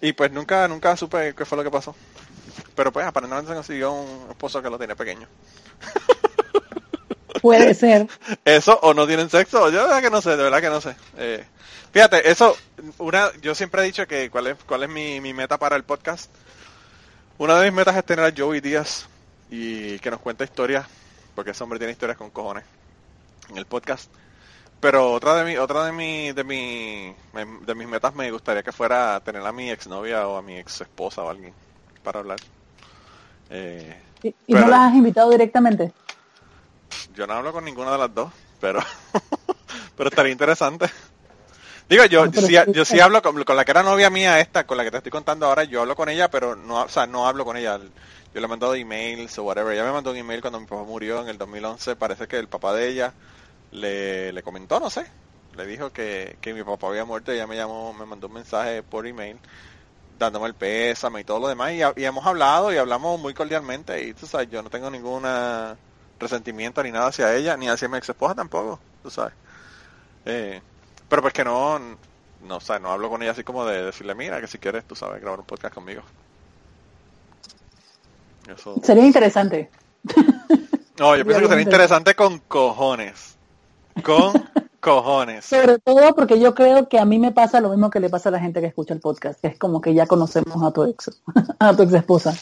y 0.00 0.12
pues 0.12 0.32
nunca, 0.32 0.66
nunca 0.68 0.96
supe 0.96 1.34
qué 1.34 1.44
fue 1.44 1.58
lo 1.58 1.64
que 1.64 1.70
pasó. 1.70 1.94
Pero 2.74 2.92
pues 2.92 3.06
aparentemente 3.06 3.50
se 3.50 3.54
consiguió 3.56 3.92
un 3.92 4.30
esposo 4.30 4.62
que 4.62 4.70
lo 4.70 4.78
tenía 4.78 4.96
pequeño. 4.96 5.28
Puede 7.40 7.74
ser. 7.74 8.08
Eso 8.44 8.78
o 8.82 8.94
no 8.94 9.06
tienen 9.06 9.30
sexo, 9.30 9.70
yo 9.70 9.78
de 9.82 9.84
verdad 9.86 10.02
que 10.02 10.10
no 10.10 10.20
sé, 10.22 10.30
de 10.30 10.42
verdad 10.42 10.60
que 10.60 10.70
no 10.70 10.80
sé. 10.80 10.96
Eh, 11.16 11.44
fíjate, 11.92 12.30
eso, 12.30 12.56
una, 12.98 13.30
yo 13.40 13.54
siempre 13.54 13.82
he 13.82 13.86
dicho 13.86 14.06
que 14.06 14.30
cuál 14.30 14.48
es, 14.48 14.56
cuál 14.66 14.82
es 14.84 14.88
mi, 14.88 15.20
mi 15.20 15.32
meta 15.32 15.58
para 15.58 15.76
el 15.76 15.84
podcast. 15.84 16.30
Una 17.38 17.58
de 17.58 17.70
mis 17.70 17.76
metas 17.76 17.96
es 17.96 18.04
tener 18.04 18.24
a 18.24 18.34
Joey 18.36 18.60
Díaz 18.60 19.06
y 19.50 19.98
que 19.98 20.10
nos 20.10 20.20
cuente 20.20 20.44
historias, 20.44 20.86
porque 21.34 21.50
ese 21.50 21.62
hombre 21.64 21.78
tiene 21.78 21.92
historias 21.92 22.16
con 22.16 22.30
cojones 22.30 22.64
en 23.48 23.58
el 23.58 23.66
podcast. 23.66 24.10
Pero 24.80 25.12
otra 25.12 25.34
de 25.34 25.44
mi, 25.44 25.56
otra 25.58 25.84
de 25.84 25.92
mi, 25.92 26.32
de 26.32 26.42
mi, 26.44 27.14
de 27.66 27.74
mis 27.74 27.86
metas 27.88 28.14
me 28.14 28.30
gustaría 28.30 28.62
que 28.62 28.72
fuera 28.72 29.20
tener 29.20 29.42
a 29.44 29.52
mi 29.52 29.70
exnovia 29.70 30.26
o 30.26 30.38
a 30.38 30.42
mi 30.42 30.56
ex 30.58 30.80
esposa 30.80 31.22
o 31.22 31.28
alguien 31.28 31.52
para 32.02 32.20
hablar. 32.20 32.38
Eh, 33.50 34.00
¿Y, 34.22 34.28
y 34.28 34.34
Pero- 34.48 34.60
no 34.60 34.68
las 34.68 34.90
has 34.90 34.94
invitado 34.94 35.30
directamente? 35.30 35.92
Yo 37.14 37.26
no 37.26 37.34
hablo 37.34 37.52
con 37.52 37.64
ninguna 37.64 37.92
de 37.92 37.98
las 37.98 38.14
dos, 38.14 38.32
pero 38.60 38.80
pero 39.96 40.08
estaría 40.08 40.32
interesante. 40.32 40.88
Digo, 41.88 42.04
yo 42.06 42.24
No, 42.24 42.30
pero 42.30 42.46
sí, 42.46 42.54
yo 42.72 42.84
sí 42.84 42.92
sí. 42.94 43.00
hablo 43.00 43.20
con, 43.20 43.42
con 43.44 43.56
la 43.56 43.64
que 43.64 43.72
era 43.72 43.82
novia 43.82 44.08
mía 44.10 44.38
esta, 44.40 44.64
con 44.64 44.76
la 44.76 44.84
que 44.84 44.90
te 44.92 44.96
estoy 44.98 45.10
contando 45.10 45.46
ahora, 45.46 45.64
yo 45.64 45.80
hablo 45.82 45.96
con 45.96 46.08
ella, 46.08 46.30
pero 46.30 46.54
no, 46.56 46.82
o 46.84 46.88
sea, 46.88 47.06
no 47.06 47.26
hablo 47.26 47.44
con 47.44 47.56
ella. 47.56 47.78
Yo 48.32 48.40
le 48.40 48.46
he 48.46 48.48
mandado 48.48 48.74
emails 48.74 49.38
o 49.38 49.44
whatever. 49.44 49.72
Ella 49.74 49.84
me 49.84 49.92
mandó 49.92 50.10
un 50.12 50.16
email 50.16 50.40
cuando 50.40 50.60
mi 50.60 50.66
papá 50.66 50.84
murió 50.84 51.20
en 51.22 51.28
el 51.28 51.38
2011. 51.38 51.96
Parece 51.96 52.28
que 52.28 52.38
el 52.38 52.48
papá 52.48 52.74
de 52.74 52.88
ella 52.88 53.14
le, 53.72 54.32
le 54.32 54.42
comentó, 54.42 54.80
no 54.80 54.90
sé. 54.90 55.06
Le 55.56 55.66
dijo 55.66 55.90
que, 55.92 56.38
que 56.40 56.54
mi 56.54 56.62
papá 56.62 56.88
había 56.88 57.04
muerto 57.04 57.32
y 57.32 57.36
ella 57.36 57.46
me 57.46 57.56
llamó, 57.56 57.92
me 57.92 58.06
mandó 58.06 58.28
un 58.28 58.34
mensaje 58.34 58.82
por 58.84 59.06
email 59.06 59.40
dándome 60.18 60.46
el 60.48 60.54
pésame 60.54 61.20
y 61.20 61.24
todo 61.24 61.40
lo 61.40 61.48
demás. 61.48 61.72
Y, 61.72 61.80
y 62.00 62.04
hemos 62.04 62.26
hablado 62.26 62.72
y 62.72 62.76
hablamos 62.76 63.20
muy 63.20 63.34
cordialmente. 63.34 64.04
Y 64.06 64.14
tú 64.14 64.26
sabes, 64.26 64.48
yo 64.50 64.62
no 64.62 64.70
tengo 64.70 64.90
ninguna 64.90 65.76
resentimiento 66.18 66.82
ni 66.82 66.92
nada 66.92 67.08
hacia 67.08 67.34
ella, 67.34 67.56
ni 67.56 67.68
hacia 67.68 67.88
mi 67.88 67.96
ex 67.98 68.08
esposa 68.10 68.34
tampoco, 68.34 68.80
tú 69.02 69.10
sabes. 69.10 69.34
Eh, 70.24 70.62
pero 71.08 71.22
pues 71.22 71.34
que 71.34 71.44
no, 71.44 71.78
no, 71.78 72.56
o 72.58 72.78
no 72.80 72.92
hablo 72.92 73.10
con 73.10 73.22
ella 73.22 73.32
así 73.32 73.44
como 73.44 73.64
de 73.66 73.84
decirle, 73.86 74.14
mira, 74.14 74.40
que 74.40 74.46
si 74.48 74.58
quieres, 74.58 74.86
tú 74.86 74.94
sabes, 74.96 75.20
grabar 75.20 75.40
un 75.40 75.46
podcast 75.46 75.74
conmigo. 75.74 76.02
Eso. 78.54 78.76
Sería 78.82 79.04
interesante. 79.04 79.70
No, 80.98 81.16
yo 81.16 81.24
pienso 81.24 81.42
que 81.42 81.48
sería 81.48 81.62
interesante 81.62 82.14
con 82.14 82.38
cojones. 82.38 83.36
Con 84.02 84.32
cojones. 84.80 85.44
Sobre 85.44 85.78
todo 85.78 86.14
porque 86.14 86.40
yo 86.40 86.54
creo 86.54 86.88
que 86.88 86.98
a 86.98 87.04
mí 87.04 87.18
me 87.18 87.32
pasa 87.32 87.60
lo 87.60 87.70
mismo 87.70 87.90
que 87.90 88.00
le 88.00 88.08
pasa 88.08 88.30
a 88.30 88.32
la 88.32 88.40
gente 88.40 88.60
que 88.60 88.66
escucha 88.66 88.94
el 88.94 89.00
podcast, 89.00 89.40
que 89.40 89.48
es 89.48 89.58
como 89.58 89.80
que 89.80 89.94
ya 89.94 90.06
conocemos 90.06 90.62
a 90.62 90.72
tu 90.72 90.84
ex, 90.84 91.10
a 91.58 91.76
tu 91.76 91.82
ex 91.82 91.92
esposa. 91.92 92.34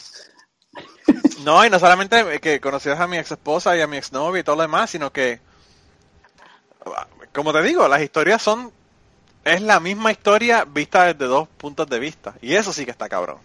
No, 1.43 1.65
y 1.65 1.69
no 1.69 1.79
solamente 1.79 2.39
que 2.39 2.59
conocías 2.59 2.99
a 2.99 3.07
mi 3.07 3.17
ex 3.17 3.31
esposa 3.31 3.75
y 3.75 3.81
a 3.81 3.87
mi 3.87 3.97
ex 3.97 4.11
novia 4.11 4.41
y 4.41 4.43
todo 4.43 4.55
lo 4.55 4.61
demás, 4.63 4.89
sino 4.89 5.11
que, 5.11 5.39
como 7.33 7.53
te 7.53 7.61
digo, 7.63 7.87
las 7.87 8.01
historias 8.01 8.41
son, 8.41 8.71
es 9.43 9.61
la 9.61 9.79
misma 9.79 10.11
historia 10.11 10.65
vista 10.65 11.05
desde 11.05 11.25
dos 11.25 11.47
puntos 11.47 11.89
de 11.89 11.99
vista. 11.99 12.35
Y 12.41 12.55
eso 12.55 12.73
sí 12.73 12.85
que 12.85 12.91
está 12.91 13.09
cabrón. 13.09 13.37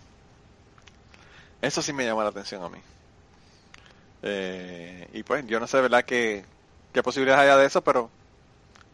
Eso 1.65 1.81
sí 1.81 1.95
me 1.95 2.05
llama 2.05 2.23
la 2.23 2.29
atención 2.29 2.63
a 2.63 2.69
mí. 2.69 2.79
Eh, 4.23 5.09
y 5.15 5.23
pues, 5.23 5.47
yo 5.47 5.59
no 5.59 5.67
sé, 5.67 5.81
¿verdad?, 5.81 6.05
qué, 6.05 6.45
qué 6.93 7.03
posibilidades 7.03 7.43
haya 7.43 7.57
de 7.57 7.67
eso, 7.67 7.83
pero 7.83 8.11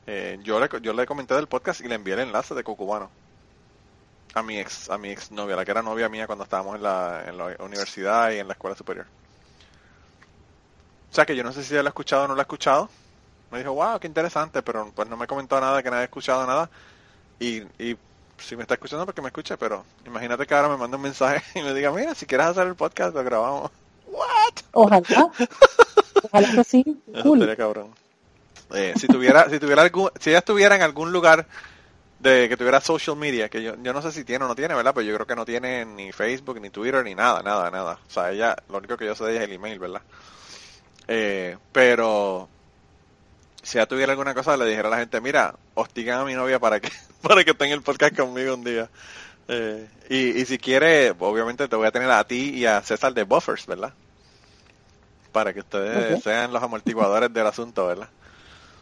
eh, 0.07 0.39
yo, 0.45 0.61
le, 0.61 0.69
yo 0.81 0.93
le 0.93 1.05
comenté 1.05 1.35
del 1.35 1.49
podcast 1.49 1.81
y 1.81 1.89
le 1.89 1.97
envié 1.97 2.15
el 2.15 2.21
enlace 2.21 2.55
de 2.55 2.63
Cucubano 2.63 3.11
a 4.35 4.43
mi 4.45 4.59
ex 4.59 4.89
a 4.89 4.97
mi 4.99 5.11
ex 5.11 5.33
novia, 5.33 5.57
la 5.57 5.65
que 5.65 5.73
era 5.73 5.83
novia 5.83 6.09
mía 6.09 6.29
cuando 6.29 6.45
estábamos 6.45 6.77
en 6.77 6.85
la, 6.85 7.25
en 7.27 7.37
la 7.37 7.57
universidad 7.59 8.31
y 8.31 8.39
en 8.39 8.47
la 8.47 8.53
escuela 8.53 8.77
superior. 8.77 9.07
O 11.11 11.15
sea 11.15 11.27
que 11.27 11.35
yo 11.35 11.43
no 11.43 11.53
sé 11.53 11.65
si 11.65 11.75
ella 11.75 11.83
lo 11.83 11.89
ha 11.89 11.91
escuchado 11.91 12.25
o 12.25 12.29
no 12.29 12.35
lo 12.35 12.41
ha 12.41 12.43
escuchado. 12.43 12.89
Me 13.51 13.59
dijo, 13.59 13.73
wow, 13.73 13.99
qué 13.99 14.07
interesante, 14.07 14.63
pero 14.63 14.93
pues 14.95 15.09
no 15.09 15.17
me 15.17 15.27
comentó 15.27 15.61
nada, 15.61 15.83
que 15.83 15.91
no 15.91 15.97
había 15.97 16.05
escuchado 16.05 16.47
nada. 16.47 16.71
Y, 17.41 17.63
y 17.83 17.97
si 18.41 18.57
me 18.57 18.63
está 18.63 18.75
escuchando, 18.75 19.07
porque 19.07 19.23
me 19.23 19.29
escuche, 19.29 19.57
pero 19.57 19.85
imagínate 20.07 20.47
que 20.47 20.55
ahora 20.55 20.69
me 20.69 20.77
manda 20.77 20.97
un 20.97 21.03
mensaje 21.03 21.43
y 21.59 21.63
me 21.63 21.75
diga, 21.75 21.91
mira, 21.93 22.15
si 22.15 22.27
quieres 22.27 22.49
hacer 22.49 22.67
el 22.67 22.75
podcast, 22.75 23.15
lo 23.15 23.25
grabamos. 23.25 23.71
¿What? 24.07 24.65
Ojalá. 24.73 25.31
Ojalá 26.23 26.53
que 26.53 26.65
sí. 26.65 27.03
Cool. 27.23 27.57
cabrón. 27.57 27.95
Eh, 28.75 28.95
si 28.97 29.07
tuviera, 29.09 29.49
si 29.49 29.59
tuviera 29.59 29.83
algún, 29.83 30.11
si 30.21 30.31
ella 30.31 30.39
estuviera 30.39 30.77
en 30.77 30.83
algún 30.83 31.13
lugar 31.13 31.47
de 32.21 32.49
que 32.49 32.57
tuviera 32.57 32.81
social 32.81 33.17
media, 33.17 33.49
que 33.49 33.63
yo, 33.63 33.75
yo 33.83 33.93
no 33.93 34.03
sé 34.03 34.13
si 34.13 34.25
tiene 34.25 34.45
o 34.45 34.49
no 34.49 34.55
tiene, 34.55 34.75
¿verdad? 34.75 34.93
Pero 34.95 35.07
yo 35.07 35.15
creo 35.15 35.27
que 35.27 35.35
no 35.35 35.45
tiene 35.45 35.85
ni 35.85 36.13
Facebook, 36.13 36.61
ni 36.61 36.71
Twitter, 36.71 37.03
ni 37.03 37.15
nada, 37.15 37.43
nada, 37.43 37.71
nada. 37.71 37.99
O 38.07 38.11
sea, 38.11 38.31
ella, 38.31 38.57
lo 38.69 38.79
único 38.79 38.97
que 38.97 39.07
yo 39.07 39.15
sé 39.15 39.25
de 39.25 39.31
ella 39.33 39.41
es 39.41 39.49
el 39.49 39.55
email, 39.55 39.79
¿verdad? 39.79 40.03
Eh, 41.09 41.57
pero 41.73 42.49
si 43.71 43.79
ya 43.79 43.87
tuviera 43.87 44.13
alguna 44.13 44.35
cosa, 44.35 44.57
le 44.57 44.67
dijera 44.67 44.89
a 44.89 44.91
la 44.91 44.99
gente, 44.99 45.21
mira, 45.21 45.55
hostigan 45.75 46.21
a 46.21 46.25
mi 46.25 46.35
novia 46.35 46.59
para 46.59 46.81
que, 46.81 46.91
para 47.23 47.45
que 47.45 47.53
esté 47.53 47.67
en 47.67 47.73
el 47.73 47.83
podcast 47.83 48.17
conmigo 48.17 48.55
un 48.55 48.65
día. 48.65 48.89
Eh, 49.47 49.89
y, 50.09 50.41
y 50.41 50.45
si 50.45 50.59
quiere, 50.59 51.15
obviamente 51.17 51.69
te 51.69 51.77
voy 51.77 51.87
a 51.87 51.93
tener 51.93 52.11
a 52.11 52.25
ti 52.25 52.51
y 52.51 52.67
a 52.67 52.83
César 52.83 53.15
de 53.15 53.23
Buffers, 53.23 53.67
¿verdad? 53.67 53.93
Para 55.31 55.53
que 55.53 55.61
ustedes 55.61 56.21
sean 56.25 56.53
los 56.53 56.61
amortiguadores 56.61 57.33
del 57.33 57.47
asunto, 57.47 57.87
¿verdad? 57.87 58.09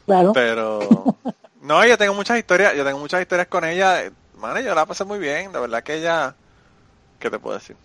Claro. 0.07 0.33
Pero 0.33 0.81
no, 1.61 1.85
yo 1.85 1.99
tengo 1.99 2.15
muchas 2.15 2.39
historias, 2.39 2.75
yo 2.75 2.83
tengo 2.83 2.99
muchas 2.99 3.21
historias 3.21 3.49
con 3.49 3.67
ella. 3.67 4.11
Mano, 4.39 4.59
yo 4.61 4.75
la 4.75 4.87
pasé 4.87 5.05
muy 5.05 5.19
bien, 5.19 5.53
de 5.53 5.61
verdad 5.61 5.83
que 5.83 5.97
ella, 5.97 6.35
¿qué 7.19 7.29
te 7.29 7.39
puedo 7.39 7.59
decir? 7.59 7.77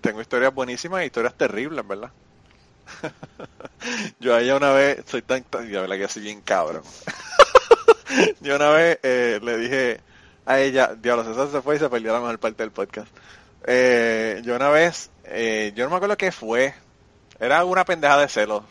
Tengo 0.00 0.20
historias 0.20 0.52
buenísimas 0.52 1.02
y 1.02 1.06
historias 1.06 1.34
terribles, 1.34 1.86
¿verdad? 1.86 2.10
yo 4.20 4.34
a 4.34 4.40
ella 4.40 4.56
una 4.56 4.72
vez, 4.72 5.04
soy 5.06 5.22
tan, 5.22 5.42
tan- 5.44 5.68
que 5.68 6.08
soy 6.08 6.22
bien 6.22 6.40
cabrón. 6.40 6.82
yo 8.40 8.56
una 8.56 8.70
vez 8.70 8.98
eh, 9.02 9.40
le 9.42 9.56
dije 9.58 10.00
a 10.46 10.60
ella, 10.60 10.94
diablo, 10.94 11.24
César 11.24 11.48
se 11.50 11.62
fue 11.62 11.76
y 11.76 11.78
se 11.78 11.88
perdió 11.88 12.12
la 12.12 12.20
mejor 12.20 12.38
parte 12.38 12.62
del 12.62 12.72
podcast. 12.72 13.08
Eh, 13.66 14.42
yo 14.44 14.56
una 14.56 14.68
vez, 14.68 15.10
eh, 15.24 15.72
yo 15.74 15.84
no 15.84 15.90
me 15.90 15.96
acuerdo 15.96 16.16
qué 16.16 16.30
fue, 16.32 16.74
era 17.40 17.64
una 17.64 17.84
pendeja 17.84 18.18
de 18.18 18.28
celos, 18.28 18.64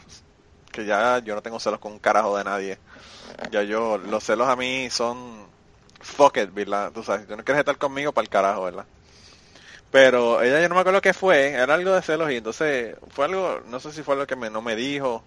que 0.72 0.86
ya 0.86 1.20
yo 1.20 1.36
no 1.36 1.42
tengo 1.42 1.60
celos 1.60 1.80
con 1.80 1.94
un 1.94 2.00
carajo 2.00 2.38
de 2.38 2.44
nadie. 2.44 2.78
Ya 3.52 3.64
yo, 3.64 3.98
los 3.98 4.24
celos 4.24 4.48
a 4.48 4.56
mí 4.56 4.90
son 4.90 5.48
fuck 6.00 6.38
it, 6.38 6.54
¿verdad? 6.54 6.92
Tú 6.92 7.04
sabes, 7.04 7.28
tú 7.28 7.36
no 7.36 7.44
quieres 7.44 7.60
estar 7.60 7.78
conmigo 7.78 8.12
para 8.12 8.24
el 8.24 8.30
carajo, 8.30 8.64
¿verdad? 8.64 8.86
Pero 9.94 10.42
ella 10.42 10.60
yo 10.60 10.70
no 10.70 10.74
me 10.74 10.82
acuerdo 10.82 11.02
qué 11.02 11.14
fue, 11.14 11.50
era 11.52 11.76
algo 11.76 11.94
de 11.94 12.02
celos 12.02 12.32
y 12.32 12.38
entonces 12.38 12.96
fue 13.10 13.26
algo, 13.26 13.62
no 13.68 13.80
sé 13.80 13.92
si 13.92 14.02
fue 14.02 14.16
algo 14.16 14.26
que 14.26 14.36
me, 14.36 14.50
no 14.50 14.60
me 14.60 14.76
dijo 14.76 15.22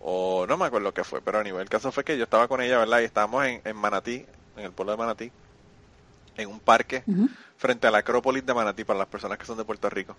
o 0.00 0.46
no 0.48 0.56
me 0.56 0.64
acuerdo 0.64 0.94
qué 0.94 1.04
fue, 1.04 1.20
pero 1.20 1.38
a 1.38 1.42
nivel 1.42 1.60
el 1.60 1.68
caso 1.68 1.92
fue 1.92 2.04
que 2.04 2.16
yo 2.16 2.24
estaba 2.24 2.48
con 2.48 2.62
ella, 2.62 2.78
¿verdad? 2.78 3.00
Y 3.00 3.04
estábamos 3.04 3.44
en, 3.44 3.60
en 3.66 3.76
Manatí, 3.76 4.24
en 4.56 4.64
el 4.64 4.72
pueblo 4.72 4.92
de 4.92 4.96
Manatí, 4.96 5.30
en 6.38 6.48
un 6.48 6.58
parque 6.58 7.04
frente 7.58 7.86
a 7.86 7.90
la 7.90 7.98
Acrópolis 7.98 8.46
de 8.46 8.54
Manatí 8.54 8.84
para 8.84 9.00
las 9.00 9.08
personas 9.08 9.36
que 9.36 9.44
son 9.44 9.58
de 9.58 9.64
Puerto 9.66 9.90
Rico. 9.90 10.16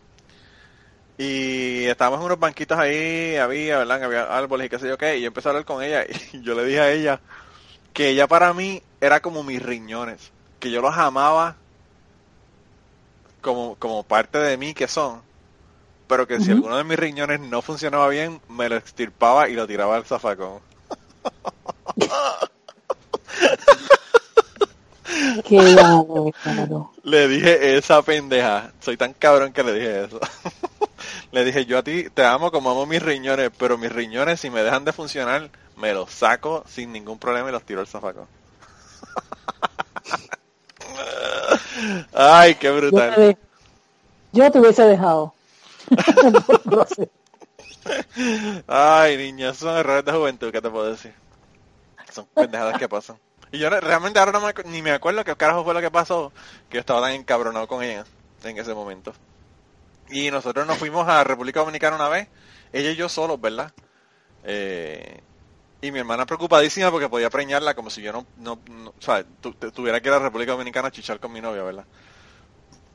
Y 1.17 1.85
estábamos 1.85 2.19
en 2.19 2.27
unos 2.27 2.39
banquitos 2.39 2.77
ahí, 2.77 3.37
había, 3.37 3.79
¿verdad? 3.79 4.03
Había 4.03 4.37
árboles 4.37 4.67
y 4.67 4.69
qué 4.69 4.77
sé 4.77 4.87
yo 4.87 4.99
qué, 4.99 5.17
y 5.17 5.21
yo 5.21 5.27
empecé 5.29 5.47
a 5.47 5.51
hablar 5.51 5.65
con 5.65 5.81
ella 5.81 6.05
y 6.33 6.43
yo 6.43 6.53
le 6.53 6.63
dije 6.63 6.79
a 6.79 6.91
ella 6.91 7.19
que 7.91 8.09
ella 8.09 8.27
para 8.27 8.53
mí 8.53 8.83
era 9.01 9.19
como 9.19 9.41
mis 9.41 9.63
riñones, 9.63 10.31
que 10.59 10.69
yo 10.69 10.79
los 10.83 10.95
amaba 10.95 11.55
como, 13.41 13.75
como 13.75 14.03
parte 14.03 14.37
de 14.37 14.57
mí 14.57 14.73
que 14.73 14.87
son, 14.87 15.21
pero 16.07 16.27
que 16.27 16.39
si 16.39 16.51
alguno 16.51 16.77
de 16.77 16.83
mis 16.83 16.97
riñones 16.97 17.39
no 17.39 17.61
funcionaba 17.61 18.07
bien, 18.07 18.41
me 18.49 18.67
lo 18.69 18.75
extirpaba 18.75 19.49
y 19.49 19.53
lo 19.53 19.67
tiraba 19.67 19.95
al 19.95 20.05
zafacón. 20.05 20.59
Qué. 25.45 26.31
Le 27.03 27.27
dije 27.27 27.77
esa 27.77 28.01
pendeja. 28.01 28.71
Soy 28.79 28.97
tan 28.97 29.13
cabrón 29.13 29.53
que 29.53 29.63
le 29.63 29.73
dije 29.73 30.05
eso. 30.05 30.19
le 31.31 31.45
dije, 31.45 31.65
yo 31.65 31.77
a 31.77 31.83
ti 31.83 32.09
te 32.09 32.23
amo 32.25 32.51
como 32.51 32.71
amo 32.71 32.85
mis 32.85 33.01
riñones, 33.01 33.51
pero 33.57 33.77
mis 33.77 33.91
riñones 33.91 34.39
si 34.39 34.49
me 34.49 34.63
dejan 34.63 34.85
de 34.85 34.93
funcionar, 34.93 35.49
me 35.77 35.93
los 35.93 36.11
saco 36.11 36.63
sin 36.67 36.91
ningún 36.91 37.19
problema 37.19 37.49
y 37.49 37.51
los 37.51 37.63
tiro 37.63 37.81
al 37.81 37.87
zafacón. 37.87 38.27
Ay, 42.13 42.55
qué 42.55 42.67
Yo 42.67 42.73
te, 42.75 42.79
brutal. 42.81 43.37
yo 44.31 44.51
te 44.51 44.59
hubiese 44.59 44.83
dejado. 44.83 45.33
Ay, 48.67 49.17
niña, 49.17 49.53
son 49.53 49.77
errores 49.77 50.05
de 50.05 50.11
juventud, 50.11 50.51
¿qué 50.51 50.61
te 50.61 50.69
puedo 50.69 50.91
decir? 50.91 51.13
Son 52.11 52.25
pendejadas 52.33 52.77
que 52.77 52.89
pasan. 52.89 53.17
Y 53.51 53.59
yo 53.59 53.69
realmente 53.69 54.19
ahora 54.19 54.31
no 54.31 54.41
me, 54.41 54.53
ni 54.65 54.81
me 54.81 54.91
acuerdo 54.91 55.23
qué 55.23 55.35
carajo 55.35 55.63
fue 55.63 55.73
lo 55.73 55.81
que 55.81 55.89
pasó, 55.91 56.31
que 56.69 56.75
yo 56.75 56.79
estaba 56.81 57.01
tan 57.01 57.13
encabronado 57.13 57.67
con 57.67 57.83
ella 57.83 58.05
en 58.43 58.57
ese 58.57 58.73
momento. 58.73 59.13
Y 60.09 60.31
nosotros 60.31 60.65
nos 60.67 60.77
fuimos 60.77 61.07
a 61.07 61.23
República 61.23 61.59
Dominicana 61.61 61.95
una 61.95 62.09
vez, 62.09 62.27
ella 62.73 62.91
y 62.91 62.95
yo 62.95 63.09
solos, 63.09 63.39
¿verdad? 63.41 63.71
Eh, 64.43 65.21
y 65.81 65.91
mi 65.91 65.99
hermana 65.99 66.25
preocupadísima 66.25 66.91
porque 66.91 67.09
podía 67.09 67.29
preñarla 67.29 67.73
como 67.73 67.89
si 67.89 68.01
yo 68.01 68.11
no, 68.11 68.25
no, 68.37 68.59
no- 68.69 68.89
o 68.89 69.01
sea, 69.01 69.23
tu- 69.41 69.53
tu- 69.53 69.71
tuviera 69.71 70.01
que 70.01 70.09
ir 70.09 70.13
a 70.13 70.19
República 70.19 70.51
Dominicana 70.51 70.89
a 70.89 70.91
chichar 70.91 71.19
con 71.19 71.31
mi 71.31 71.41
novia, 71.41 71.63
¿verdad? 71.63 71.85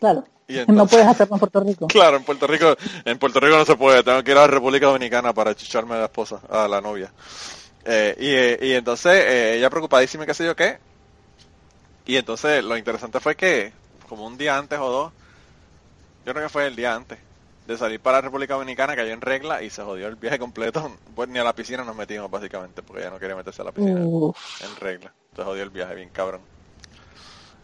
Claro. 0.00 0.24
Y 0.46 0.58
No 0.70 0.86
puedes 0.86 1.06
hacerlo 1.06 1.36
en 1.36 1.40
Puerto 1.40 1.60
Rico. 1.60 1.86
Claro, 1.88 2.16
en 2.18 2.24
Puerto 2.24 2.46
Rico, 2.46 2.76
en 3.04 3.18
Puerto 3.18 3.40
Rico 3.40 3.56
no 3.56 3.64
se 3.64 3.76
puede, 3.76 4.02
tengo 4.02 4.22
que 4.22 4.32
ir 4.32 4.36
a 4.36 4.42
la 4.42 4.46
República 4.48 4.86
Dominicana 4.86 5.32
para 5.32 5.54
chicharme 5.54 5.94
a 5.94 5.98
la 5.98 6.04
esposa, 6.04 6.40
a 6.50 6.68
la 6.68 6.80
novia. 6.80 7.10
Eh, 7.86 8.14
y, 8.18 8.28
eh, 8.28 8.58
y 8.70 8.72
entonces 8.74 9.12
eh, 9.26 9.56
ella 9.56 9.70
preocupadísima, 9.70 10.26
qué 10.26 10.34
sé 10.34 10.44
yo 10.44 10.54
qué. 10.54 10.78
Y 12.06 12.16
entonces 12.16 12.62
lo 12.62 12.76
interesante 12.76 13.20
fue 13.20 13.34
que, 13.34 13.72
como 14.08 14.26
un 14.26 14.36
día 14.36 14.58
antes 14.58 14.78
o 14.78 14.90
dos, 14.90 15.12
yo 16.26 16.32
creo 16.32 16.44
que 16.44 16.50
fue 16.50 16.66
el 16.66 16.76
día 16.76 16.94
antes 16.94 17.18
de 17.66 17.78
salir 17.78 18.00
para 18.00 18.18
la 18.18 18.22
República 18.22 18.54
Dominicana, 18.54 18.94
cayó 18.94 19.12
en 19.12 19.20
regla 19.20 19.62
y 19.62 19.70
se 19.70 19.82
jodió 19.82 20.08
el 20.08 20.16
viaje 20.16 20.38
completo. 20.38 20.90
Pues 21.14 21.28
ni 21.28 21.38
a 21.38 21.44
la 21.44 21.54
piscina 21.54 21.84
nos 21.84 21.94
metimos 21.94 22.28
básicamente, 22.30 22.82
porque 22.82 23.02
ella 23.02 23.10
no 23.10 23.20
quería 23.20 23.36
meterse 23.36 23.62
a 23.62 23.66
la 23.66 23.72
piscina 23.72 24.00
Uf. 24.02 24.36
en 24.62 24.76
regla. 24.76 25.12
Se 25.36 25.44
jodió 25.44 25.62
el 25.62 25.70
viaje 25.70 25.94
bien 25.94 26.10
cabrón. 26.10 26.40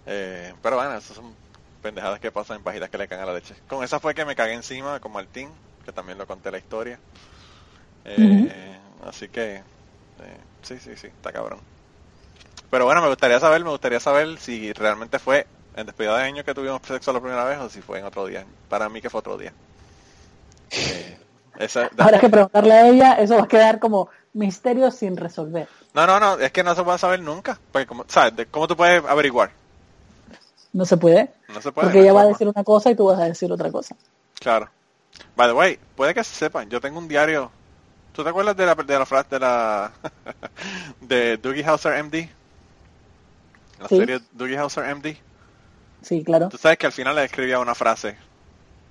Eh, 0.06 0.54
pero 0.62 0.76
bueno, 0.76 0.94
esas 0.94 1.16
son 1.16 1.34
pendejadas 1.82 2.20
que 2.20 2.30
pasan 2.30 2.58
en 2.58 2.62
pajitas 2.62 2.88
que 2.90 2.98
le 2.98 3.08
caen 3.08 3.22
a 3.22 3.26
la 3.26 3.34
leche. 3.34 3.56
Con 3.68 3.82
esa 3.82 3.98
fue 3.98 4.14
que 4.14 4.24
me 4.24 4.36
cagué 4.36 4.54
encima 4.54 5.00
con 5.00 5.12
Martín, 5.12 5.50
que 5.84 5.92
también 5.92 6.16
lo 6.16 6.26
conté 6.26 6.50
la 6.52 6.58
historia. 6.58 6.98
Eh, 8.04 8.78
Así 9.04 9.28
que, 9.28 9.56
eh, 9.56 9.62
sí, 10.62 10.78
sí, 10.78 10.96
sí, 10.96 11.06
está 11.06 11.32
cabrón. 11.32 11.58
Pero 12.70 12.84
bueno, 12.84 13.00
me 13.00 13.08
gustaría 13.08 13.40
saber, 13.40 13.64
me 13.64 13.70
gustaría 13.70 14.00
saber 14.00 14.38
si 14.38 14.72
realmente 14.72 15.18
fue 15.18 15.46
en 15.74 15.86
despedida 15.86 16.18
de 16.18 16.24
año 16.24 16.44
que 16.44 16.54
tuvimos 16.54 16.82
sexo 16.84 17.12
la 17.12 17.20
primera 17.20 17.44
vez 17.44 17.58
o 17.58 17.68
si 17.68 17.80
fue 17.80 17.98
en 17.98 18.04
otro 18.04 18.26
día. 18.26 18.44
Para 18.68 18.88
mí 18.88 19.00
que 19.00 19.10
fue 19.10 19.20
otro 19.20 19.36
día. 19.38 19.52
Eh, 20.70 21.18
esa- 21.58 21.90
Habrá 21.98 22.18
que 22.18 22.28
preguntarle 22.28 22.72
a 22.72 22.88
ella, 22.88 23.12
eso 23.14 23.36
va 23.36 23.44
a 23.44 23.48
quedar 23.48 23.78
como 23.78 24.08
misterio 24.32 24.90
sin 24.90 25.16
resolver. 25.16 25.68
No, 25.94 26.06
no, 26.06 26.20
no, 26.20 26.38
es 26.38 26.52
que 26.52 26.62
no 26.62 26.74
se 26.74 26.82
puede 26.84 26.98
saber 26.98 27.20
nunca. 27.20 27.58
Porque, 27.72 27.86
como, 27.86 28.04
¿sabes? 28.08 28.46
¿Cómo 28.50 28.68
tú 28.68 28.76
puedes 28.76 29.04
averiguar? 29.04 29.50
No 30.72 30.84
se 30.84 30.96
puede, 30.96 31.32
No 31.48 31.60
se 31.60 31.72
puede. 31.72 31.86
porque 31.86 31.98
no 31.98 32.04
ella 32.04 32.12
va 32.12 32.20
a 32.22 32.26
decir 32.26 32.46
una 32.46 32.62
cosa 32.62 32.90
y 32.90 32.94
tú 32.94 33.06
vas 33.06 33.18
a 33.18 33.24
decir 33.24 33.50
otra 33.50 33.70
cosa. 33.72 33.96
Claro. 34.38 34.68
By 35.36 35.48
the 35.48 35.52
way, 35.54 35.78
puede 35.96 36.14
que 36.14 36.22
se 36.22 36.34
sepan, 36.34 36.70
yo 36.70 36.80
tengo 36.80 36.98
un 36.98 37.08
diario. 37.08 37.50
¿Tú 38.12 38.22
te 38.22 38.30
acuerdas 38.30 38.56
de 38.56 38.66
la, 38.66 38.74
de 38.76 38.98
la 38.98 39.06
frase 39.06 39.28
de 39.30 39.40
la 39.40 39.92
de 41.00 41.36
Doogie 41.38 41.68
Howser 41.68 42.02
MD? 42.04 42.28
La 43.80 43.88
Sí. 43.88 43.96
serie 43.96 44.20
Doogie 44.32 44.60
Howser 44.60 44.84
MD. 44.94 45.16
Sí, 46.02 46.22
claro. 46.22 46.48
Tú 46.48 46.56
sabes 46.56 46.78
que 46.78 46.86
al 46.86 46.92
final 46.92 47.16
le 47.16 47.24
escribía 47.24 47.58
una 47.58 47.74
frase 47.74 48.16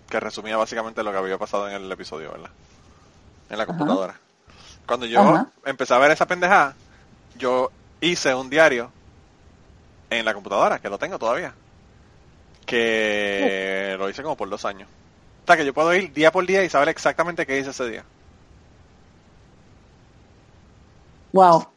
que 0.09 0.19
resumía 0.19 0.57
básicamente 0.57 1.03
lo 1.03 1.11
que 1.11 1.17
había 1.17 1.37
pasado 1.37 1.67
en 1.69 1.75
el 1.75 1.91
episodio, 1.91 2.31
¿verdad? 2.31 2.51
En 3.49 3.57
la 3.57 3.65
computadora. 3.67 4.19
Cuando 4.87 5.05
yo 5.07 5.21
Ajá. 5.21 5.51
empecé 5.65 5.93
a 5.93 5.99
ver 5.99 6.11
esa 6.11 6.27
pendejada, 6.27 6.77
yo 7.35 7.71
hice 8.01 8.35
un 8.35 8.49
diario 8.49 8.93
en 10.11 10.23
la 10.25 10.33
computadora, 10.35 10.79
que 10.79 10.89
lo 10.89 10.99
tengo 10.99 11.17
todavía. 11.17 11.55
Que 12.65 13.95
lo 13.97 14.09
hice 14.09 14.21
como 14.23 14.37
por 14.37 14.49
dos 14.49 14.63
años. 14.65 14.89
O 14.89 15.47
sea, 15.47 15.57
que 15.57 15.65
yo 15.65 15.73
puedo 15.73 15.93
ir 15.95 16.13
día 16.13 16.31
por 16.31 16.45
día 16.45 16.63
y 16.63 16.69
saber 16.69 16.89
exactamente 16.89 17.45
qué 17.45 17.59
hice 17.59 17.71
ese 17.71 17.89
día. 17.89 18.05
Wow. 21.33 21.67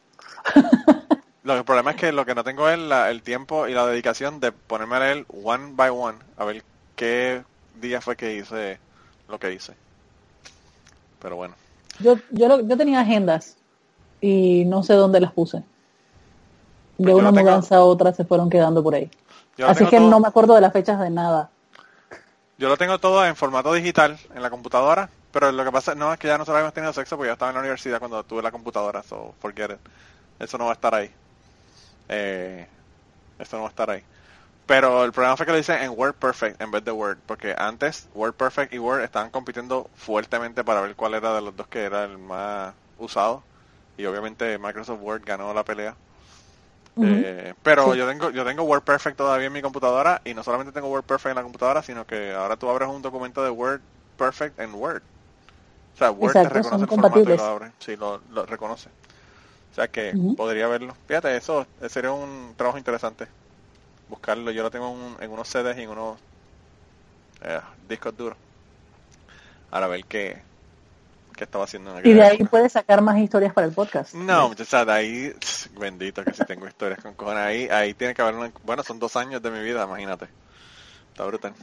Lo 1.43 1.53
que 1.53 1.59
el 1.59 1.65
problema 1.65 1.91
es 1.91 1.97
que 1.97 2.11
lo 2.11 2.25
que 2.25 2.35
no 2.35 2.43
tengo 2.43 2.69
es 2.69 2.79
la- 2.79 3.09
el 3.11 3.21
tiempo 3.23 3.67
y 3.67 3.73
la 3.73 3.85
dedicación 3.85 4.39
de 4.39 4.51
ponerme 4.51 4.95
a 4.95 4.99
leer 4.99 5.25
one 5.29 5.73
by 5.75 5.89
one, 5.89 6.19
a 6.37 6.45
ver 6.45 6.63
qué 6.95 7.43
día 7.81 8.01
fue 8.01 8.15
que 8.15 8.35
hice 8.35 8.79
lo 9.27 9.39
que 9.39 9.53
hice. 9.53 9.73
Pero 11.21 11.35
bueno. 11.35 11.55
Yo, 11.99 12.17
yo, 12.31 12.47
lo- 12.47 12.61
yo 12.67 12.77
tenía 12.77 12.99
agendas 13.01 13.57
y 14.21 14.65
no 14.65 14.83
sé 14.83 14.93
dónde 14.93 15.19
las 15.19 15.31
puse. 15.31 15.57
De 15.57 15.63
Pues 17.11 17.15
una 17.15 17.31
tengo- 17.31 17.41
mudanza 17.41 17.77
a 17.77 17.83
otra 17.83 18.13
se 18.13 18.25
fueron 18.25 18.49
quedando 18.49 18.83
por 18.83 18.95
ahí. 18.95 19.09
Yo 19.57 19.67
Así 19.67 19.85
que 19.85 19.97
todo, 19.97 20.09
no 20.09 20.19
me 20.19 20.27
acuerdo 20.27 20.55
de 20.55 20.61
las 20.61 20.73
fechas 20.73 20.99
de 20.99 21.09
nada. 21.09 21.49
yo 22.57 22.69
lo 22.69 22.77
tengo 22.77 22.97
todo 22.99 23.25
en 23.25 23.35
formato 23.35 23.73
digital 23.73 24.17
en 24.33 24.41
la 24.41 24.49
computadora, 24.49 25.09
pero 25.31 25.51
lo 25.51 25.63
que 25.63 25.71
pasa 25.71 25.95
no 25.95 26.13
es 26.13 26.19
que 26.19 26.27
ya 26.27 26.37
nosotros 26.37 26.55
habíamos 26.57 26.73
tenido 26.73 26.93
sexo 26.93 27.15
porque 27.17 27.27
yo 27.29 27.33
estaba 27.33 27.49
en 27.51 27.55
la 27.55 27.61
universidad 27.61 27.99
cuando 27.99 28.23
tuve 28.23 28.41
la 28.41 28.51
computadora, 28.51 29.03
so 29.03 29.33
forget 29.39 29.71
it. 29.71 29.77
Eso 30.39 30.57
no 30.57 30.65
va 30.65 30.71
a 30.71 30.73
estar 30.73 30.93
ahí. 30.95 31.11
Eh, 32.09 32.67
eso 33.39 33.57
no 33.57 33.63
va 33.63 33.69
a 33.69 33.71
estar 33.71 33.89
ahí. 33.89 34.03
Pero 34.65 35.03
el 35.03 35.11
problema 35.11 35.37
fue 35.37 35.45
que 35.45 35.51
lo 35.51 35.57
hice 35.57 35.83
en 35.83 35.91
WordPerfect 35.91 36.61
en 36.61 36.71
vez 36.71 36.83
de 36.85 36.91
Word, 36.91 37.19
porque 37.25 37.55
antes 37.57 38.09
WordPerfect 38.13 38.73
y 38.73 38.79
Word 38.79 39.03
estaban 39.03 39.29
compitiendo 39.31 39.89
fuertemente 39.95 40.63
para 40.63 40.81
ver 40.81 40.95
cuál 40.95 41.13
era 41.15 41.33
de 41.35 41.41
los 41.41 41.55
dos 41.55 41.67
que 41.67 41.83
era 41.83 42.03
el 42.05 42.17
más 42.17 42.75
usado. 42.97 43.45
Y 43.97 44.05
obviamente 44.05 44.57
Microsoft 44.59 45.01
Word 45.01 45.23
ganó 45.25 45.53
la 45.53 45.63
pelea. 45.65 45.97
Eh, 47.01 47.53
pero 47.61 47.93
Sí. 47.93 47.97
yo 47.97 48.07
tengo 48.07 48.29
yo 48.29 48.45
tengo 48.45 48.63
WordPerfect 48.63 49.17
todavía 49.17 49.47
en 49.47 49.53
mi 49.53 49.61
computadora 49.61 50.21
y 50.23 50.33
no 50.33 50.43
solamente 50.43 50.71
tengo 50.71 50.87
WordPerfect 50.89 51.31
en 51.31 51.35
la 51.35 51.43
computadora, 51.43 51.83
sino 51.83 52.05
que 52.05 52.31
ahora 52.33 52.55
tú 52.57 52.69
abres 52.69 52.87
un 52.89 53.01
documento 53.01 53.43
de 53.43 53.49
WordPerfect 53.49 54.59
en 54.59 54.73
Word. 54.75 55.03
O 55.95 55.97
sea, 55.97 56.11
Word 56.11 56.37
Exacto, 56.37 56.39
te 56.39 56.49
reconoce 56.49 56.85
el 56.85 56.91
formato 56.91 57.31
y 57.31 57.35
lo 57.35 57.43
abre. 57.43 57.73
Sí, 57.79 57.95
lo, 57.97 58.19
lo 58.29 58.45
reconoce. 58.45 58.89
O 59.71 59.75
sea 59.75 59.89
que 59.89 60.19
podría 60.35 60.67
verlo. 60.67 60.95
Fíjate, 61.07 61.35
eso 61.37 61.67
sería 61.89 62.11
un 62.13 62.55
trabajo 62.57 62.77
interesante. 62.79 63.27
Buscarlo. 64.09 64.51
Yo 64.51 64.63
lo 64.63 64.71
tengo 64.71 64.89
en, 65.17 65.23
en 65.23 65.31
unos 65.31 65.47
CDs 65.47 65.77
y 65.77 65.81
en 65.83 65.89
unos 65.89 66.19
eh, 67.41 67.59
discos 67.87 68.15
duros. 68.15 68.37
Ahora 69.71 69.87
a 69.87 69.89
ver 69.89 70.05
qué, 70.05 70.41
qué 71.35 71.43
estaba 71.45 71.63
haciendo 71.65 71.97
en 71.97 72.07
Y 72.07 72.13
de 72.13 72.21
ahí 72.21 72.35
época. 72.35 72.49
puedes 72.51 72.71
sacar 72.73 73.01
más 73.01 73.17
historias 73.17 73.53
para 73.53 73.67
el 73.67 73.73
podcast. 73.73 74.13
No, 74.13 74.49
muchacha, 74.49 74.85
de 74.85 74.91
ahí, 74.91 75.33
bendito 75.79 76.23
que 76.23 76.33
si 76.33 76.45
tengo 76.45 76.67
historias 76.67 77.01
con 77.01 77.13
cojones. 77.15 77.43
Ahí, 77.43 77.67
ahí 77.69 77.93
tiene 77.93 78.13
que 78.13 78.21
haber 78.21 78.35
una, 78.35 78.51
bueno, 78.63 78.83
son 78.83 78.99
dos 78.99 79.15
años 79.15 79.41
de 79.41 79.49
mi 79.51 79.61
vida, 79.61 79.83
imagínate. 79.83 80.27
Está 81.11 81.25
brutal. 81.25 81.53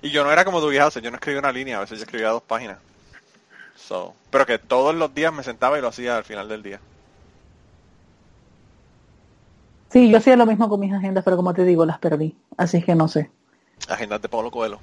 Y 0.00 0.10
yo 0.10 0.24
no 0.24 0.32
era 0.32 0.44
como 0.44 0.60
tu 0.60 0.68
vieja, 0.68 0.86
o 0.86 0.90
sea, 0.90 1.02
yo 1.02 1.10
no 1.10 1.16
escribía 1.16 1.40
una 1.40 1.52
línea, 1.52 1.76
a 1.78 1.80
veces 1.80 1.98
yo 1.98 2.04
escribía 2.04 2.28
dos 2.30 2.42
páginas. 2.42 2.78
So, 3.76 4.14
pero 4.30 4.46
que 4.46 4.58
todos 4.58 4.94
los 4.94 5.12
días 5.14 5.32
me 5.32 5.42
sentaba 5.42 5.78
y 5.78 5.82
lo 5.82 5.88
hacía 5.88 6.16
al 6.16 6.24
final 6.24 6.48
del 6.48 6.62
día. 6.62 6.80
Sí, 9.92 10.08
yo 10.08 10.16
hacía 10.16 10.36
lo 10.36 10.46
mismo 10.46 10.68
con 10.68 10.80
mis 10.80 10.92
agendas, 10.92 11.22
pero 11.22 11.36
como 11.36 11.52
te 11.52 11.64
digo, 11.64 11.84
las 11.84 11.98
perdí. 11.98 12.34
Así 12.56 12.82
que 12.82 12.94
no 12.94 13.08
sé. 13.08 13.30
Agendas 13.88 14.22
de 14.22 14.28
Pablo 14.28 14.50
Coelho. 14.50 14.78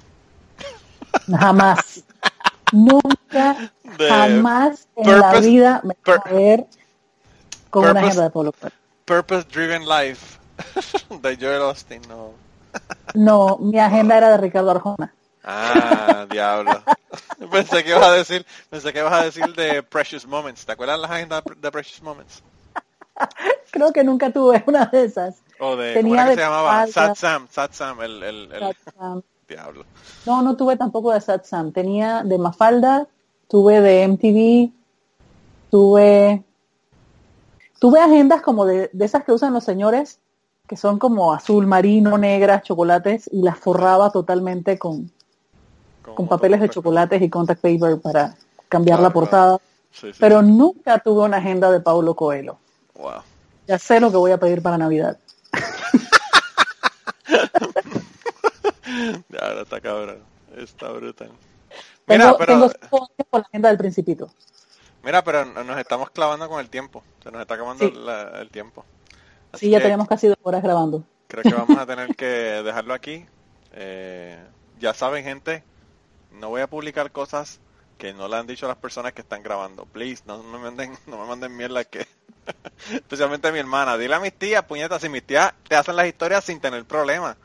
Jamás. 1.26 2.04
Nunca, 2.72 3.72
De 3.98 4.08
jamás 4.08 4.86
en 4.94 5.18
la 5.18 5.40
vida 5.40 5.80
me 5.82 5.96
voy 6.06 6.14
a 6.24 6.32
ver 6.32 6.66
con 7.68 7.88
una 7.88 8.00
agenda 8.00 8.22
de 8.22 8.30
Polo 8.30 8.52
Coelho. 8.52 8.74
Purpose 9.04 9.48
Driven 9.50 9.88
Life. 9.88 10.38
de 11.22 11.36
Joel 11.36 11.62
Austin, 11.62 12.02
no. 12.08 12.30
No, 13.14 13.58
mi 13.58 13.80
agenda 13.80 14.16
era 14.16 14.30
de 14.30 14.36
Ricardo 14.36 14.70
Arjona. 14.70 15.12
Ah, 15.42 16.26
diablo. 16.30 16.80
pensé 17.50 17.82
que 17.82 17.90
ibas 17.90 18.04
a 18.04 18.12
decir, 18.12 18.46
pensé 18.68 18.92
que 18.92 19.00
ibas 19.00 19.12
a 19.12 19.24
decir 19.24 19.52
de 19.56 19.82
Precious 19.82 20.24
Moments. 20.24 20.64
¿Te 20.64 20.70
acuerdas 20.70 21.00
las 21.00 21.10
agendas 21.10 21.42
de 21.56 21.70
Precious 21.72 22.00
Moments? 22.02 22.44
Creo 23.70 23.92
que 23.92 24.04
nunca 24.04 24.32
tuve 24.32 24.62
una 24.66 24.86
de 24.86 25.04
esas. 25.04 25.42
O 25.58 25.76
de, 25.76 25.94
¿cómo 26.00 26.14
Tenía 26.14 26.14
era 26.14 26.24
que 26.24 26.30
de 26.30 26.36
se 26.36 26.42
llamaba? 26.42 26.70
falda. 26.72 26.92
Sad 26.92 27.14
Sam, 27.14 27.48
Sad 27.50 27.70
Sam, 27.72 28.00
el, 28.02 28.22
el, 28.22 28.52
el 28.52 28.60
Satsam. 28.60 29.22
diablo. 29.48 29.84
No, 30.26 30.42
no 30.42 30.56
tuve 30.56 30.76
tampoco 30.76 31.12
de 31.12 31.20
Satsam. 31.20 31.72
Tenía 31.72 32.22
de 32.24 32.38
Mafalda, 32.38 33.06
tuve 33.48 33.80
de 33.80 34.02
MTV, 34.08 34.72
tuve 35.70 36.42
tuve 37.78 38.00
agendas 38.00 38.42
como 38.42 38.66
de, 38.66 38.90
de 38.92 39.04
esas 39.04 39.24
que 39.24 39.32
usan 39.32 39.52
los 39.54 39.64
señores, 39.64 40.18
que 40.66 40.76
son 40.76 40.98
como 40.98 41.32
azul 41.32 41.66
marino, 41.66 42.18
negras, 42.18 42.62
chocolates, 42.62 43.28
y 43.32 43.42
las 43.42 43.58
forraba 43.58 44.10
totalmente 44.10 44.78
con, 44.78 45.10
con 46.14 46.28
papeles 46.28 46.60
de 46.60 46.68
chocolates 46.68 47.20
y 47.22 47.30
contact 47.30 47.60
paper 47.62 48.00
para 48.00 48.34
cambiar 48.68 49.00
la 49.00 49.10
portada. 49.10 49.58
Sí, 49.90 50.12
sí. 50.12 50.18
Pero 50.20 50.42
nunca 50.42 50.98
tuve 50.98 51.24
una 51.24 51.38
agenda 51.38 51.70
de 51.70 51.80
Paulo 51.80 52.14
Coelho. 52.14 52.58
Wow. 52.94 53.22
Ya 53.70 53.78
sé 53.78 54.00
lo 54.00 54.10
que 54.10 54.16
voy 54.16 54.32
a 54.32 54.36
pedir 54.40 54.60
para 54.62 54.76
Navidad. 54.76 55.16
Ahora 59.40 59.62
está 59.62 59.80
cabrón. 59.80 60.24
Está 60.56 60.88
brutal. 60.90 61.28
Tengo, 61.28 61.38
Mira, 62.24 62.36
pero, 62.36 62.52
tengo 62.54 62.68
cinco 62.68 62.96
años 62.96 63.28
con 63.30 63.40
la 63.42 63.46
agenda 63.46 63.68
del 63.68 63.78
Principito. 63.78 64.28
mira, 65.04 65.22
pero 65.22 65.44
nos 65.44 65.78
estamos 65.78 66.10
clavando 66.10 66.48
con 66.48 66.58
el 66.58 66.68
tiempo. 66.68 67.04
Se 67.22 67.30
nos 67.30 67.42
está 67.42 67.54
acabando 67.54 67.84
Sí. 67.86 67.92
la- 67.94 68.40
el 68.40 68.50
tiempo. 68.50 68.84
Así 69.52 69.66
Sí, 69.66 69.70
ya 69.70 69.78
que 69.78 69.84
tenemos 69.84 70.08
casi 70.08 70.26
dos 70.26 70.38
horas 70.42 70.64
grabando. 70.64 71.04
Creo 71.28 71.44
que 71.44 71.54
vamos 71.54 71.78
a 71.78 71.86
tener 71.86 72.16
que 72.16 72.26
dejarlo 72.26 72.92
aquí. 72.92 73.24
Eh, 73.74 74.36
ya 74.80 74.94
saben, 74.94 75.22
gente, 75.22 75.62
no 76.32 76.48
voy 76.48 76.62
a 76.62 76.66
publicar 76.66 77.12
cosas 77.12 77.60
que 78.00 78.14
no 78.14 78.28
le 78.28 78.36
han 78.36 78.46
dicho 78.46 78.64
a 78.64 78.70
las 78.70 78.78
personas 78.78 79.12
que 79.12 79.20
están 79.20 79.42
grabando. 79.42 79.84
Please, 79.84 80.22
no 80.26 80.42
me 80.42 80.58
manden, 80.58 80.96
no 81.06 81.18
me 81.18 81.26
manden 81.26 81.54
mierda 81.54 81.84
que... 81.84 82.06
Especialmente 82.90 83.52
mi 83.52 83.58
hermana. 83.58 83.98
Dile 83.98 84.14
a 84.14 84.20
mis 84.20 84.32
tías, 84.32 84.64
puñetas, 84.64 85.02
si 85.02 85.10
mis 85.10 85.22
tías 85.22 85.52
te 85.68 85.76
hacen 85.76 85.94
las 85.94 86.06
historias 86.06 86.42
sin 86.42 86.60
tener 86.60 86.82
problemas. 86.86 87.36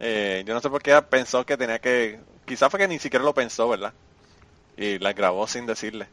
Eh, 0.00 0.42
yo 0.46 0.54
no 0.54 0.60
sé 0.60 0.70
por 0.70 0.82
qué 0.82 0.90
ella 0.90 1.08
pensó 1.08 1.44
que 1.44 1.58
tenía 1.58 1.78
que... 1.80 2.18
Quizás 2.46 2.70
fue 2.70 2.80
que 2.80 2.88
ni 2.88 2.98
siquiera 2.98 3.22
lo 3.22 3.34
pensó, 3.34 3.68
¿verdad? 3.68 3.92
Y 4.78 4.98
las 5.00 5.14
grabó 5.14 5.46
sin 5.46 5.66
decirle. 5.66 6.08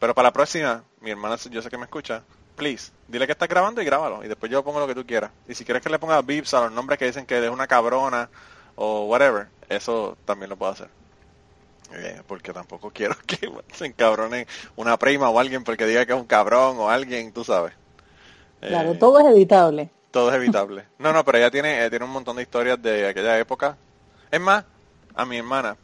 Pero 0.00 0.12
para 0.12 0.28
la 0.28 0.32
próxima, 0.32 0.82
mi 1.00 1.12
hermana, 1.12 1.36
yo 1.48 1.62
sé 1.62 1.70
que 1.70 1.78
me 1.78 1.84
escucha, 1.84 2.24
please, 2.56 2.90
dile 3.06 3.26
que 3.26 3.32
estás 3.32 3.48
grabando 3.48 3.80
y 3.80 3.84
grábalo. 3.84 4.24
Y 4.24 4.28
después 4.28 4.50
yo 4.50 4.64
pongo 4.64 4.80
lo 4.80 4.88
que 4.88 4.96
tú 4.96 5.06
quieras. 5.06 5.30
Y 5.46 5.54
si 5.54 5.64
quieres 5.64 5.80
que 5.80 5.90
le 5.90 6.00
ponga 6.00 6.20
beeps 6.22 6.54
a 6.54 6.62
los 6.62 6.72
nombres 6.72 6.98
que 6.98 7.06
dicen 7.06 7.24
que 7.24 7.38
es 7.38 7.50
una 7.50 7.68
cabrona 7.68 8.28
o 8.74 9.04
whatever, 9.04 9.46
eso 9.68 10.18
también 10.24 10.50
lo 10.50 10.56
puedo 10.56 10.72
hacer. 10.72 10.88
Eh, 11.92 12.22
porque 12.26 12.52
tampoco 12.52 12.90
quiero 12.90 13.16
que 13.26 13.50
se 13.72 13.86
encabronen 13.86 14.46
una 14.76 14.98
prima 14.98 15.30
o 15.30 15.38
alguien 15.38 15.64
porque 15.64 15.86
diga 15.86 16.04
que 16.06 16.12
es 16.12 16.18
un 16.18 16.26
cabrón 16.26 16.76
o 16.78 16.90
alguien, 16.90 17.32
tú 17.32 17.44
sabes. 17.44 17.74
Eh, 18.62 18.68
Claro, 18.68 18.94
todo 18.98 19.18
es 19.20 19.26
editable. 19.26 19.90
todo 20.10 20.30
es 20.30 20.34
evitable. 20.36 20.88
No, 20.98 21.12
no, 21.12 21.24
pero 21.24 21.38
ella 21.38 21.50
tiene, 21.50 21.84
eh, 21.84 21.90
tiene 21.90 22.04
un 22.04 22.10
montón 22.12 22.36
de 22.36 22.42
historias 22.42 22.80
de 22.80 23.08
aquella 23.08 23.38
época. 23.38 23.78
Es 24.30 24.40
más, 24.40 24.64
a 25.14 25.24
mi 25.26 25.38
hermana, 25.38 25.76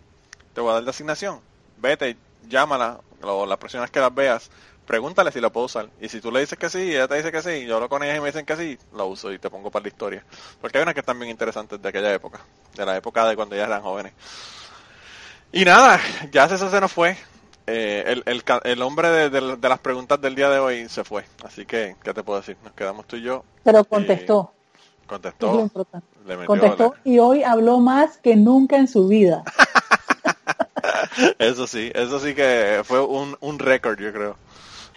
te 0.55 0.61
voy 0.61 0.71
a 0.71 0.75
dar 0.75 0.85
la 0.85 0.91
asignación. 0.91 1.41
Vete, 1.77 2.19
llámala, 2.43 3.01
o 3.23 3.47
la 3.47 3.59
próxima 3.59 3.83
vez 3.83 3.91
que 3.91 4.01
las 4.01 4.15
veas, 4.15 4.51
pregúntale 4.87 5.33
si 5.33 5.41
la 5.41 5.51
puedo 5.51 5.67
usar. 5.67 5.91
Y 6.01 6.09
si 6.09 6.21
tú 6.21 6.33
le 6.33 6.41
dices 6.41 6.59
que 6.59 6.71
sí, 6.71 6.81
ella 6.95 7.09
te 7.09 7.17
dice 7.17 7.33
que 7.33 7.43
sí, 7.43 7.67
yo 7.67 7.77
hablo 7.77 7.89
con 7.89 8.03
ellas 8.03 8.19
y 8.19 8.21
me 8.21 8.29
dicen 8.29 8.47
que 8.47 8.57
sí, 8.57 8.79
lo 8.93 9.07
uso 9.07 9.33
y 9.33 9.39
te 9.39 9.51
pongo 9.51 9.71
para 9.71 9.85
la 9.85 9.89
historia. 9.89 10.27
Porque 10.61 10.79
hay 10.79 10.83
unas 10.83 10.95
que 10.95 11.01
están 11.01 11.19
bien 11.19 11.31
interesantes 11.31 11.81
de 11.83 11.89
aquella 11.89 12.13
época, 12.15 12.41
de 12.75 12.87
la 12.87 12.97
época 12.97 13.27
de 13.29 13.37
cuando 13.37 13.55
ellas 13.57 13.69
eran 13.69 13.83
jóvenes. 13.83 14.15
Y 15.53 15.65
nada, 15.65 16.01
ya 16.31 16.45
eso 16.47 16.71
se 16.71 16.81
nos 16.81 16.93
fue. 16.93 17.17
Eh, 17.67 18.05
el, 18.07 18.23
el, 18.27 18.43
el 18.65 18.83
hombre 18.83 19.09
de, 19.11 19.31
de- 19.31 19.57
de 19.57 19.69
las 19.69 19.79
preguntas 19.79 20.21
del 20.21 20.35
día 20.35 20.49
de 20.51 20.59
hoy 20.59 20.89
se 20.89 21.05
fue. 21.05 21.25
Así 21.45 21.65
que, 21.67 21.97
¿qué 22.03 22.13
te 22.15 22.23
puedo 22.23 22.41
decir? 22.41 22.57
Nos 22.65 22.73
quedamos 22.73 23.07
tú 23.07 23.17
y 23.17 23.23
yo. 23.23 23.45
Pero 23.63 23.85
contestó. 23.85 24.37
lo 24.37 25.07
Contestó. 25.07 25.71
Le 26.27 26.37
metió 26.37 26.47
Contestó 26.47 26.95
y 27.05 27.19
hoy 27.19 27.43
habló 27.43 27.79
más 27.81 28.17
que 28.19 28.35
nunca 28.37 28.77
en 28.77 28.89
su 28.89 29.07
vida. 29.09 29.43
Eso 31.39 31.67
sí, 31.67 31.91
eso 31.95 32.19
sí 32.21 32.35
que 32.35 32.81
fue 32.85 33.01
un, 33.01 33.37
un 33.41 33.59
récord, 33.59 33.99
yo 34.01 34.13
creo. 34.13 34.37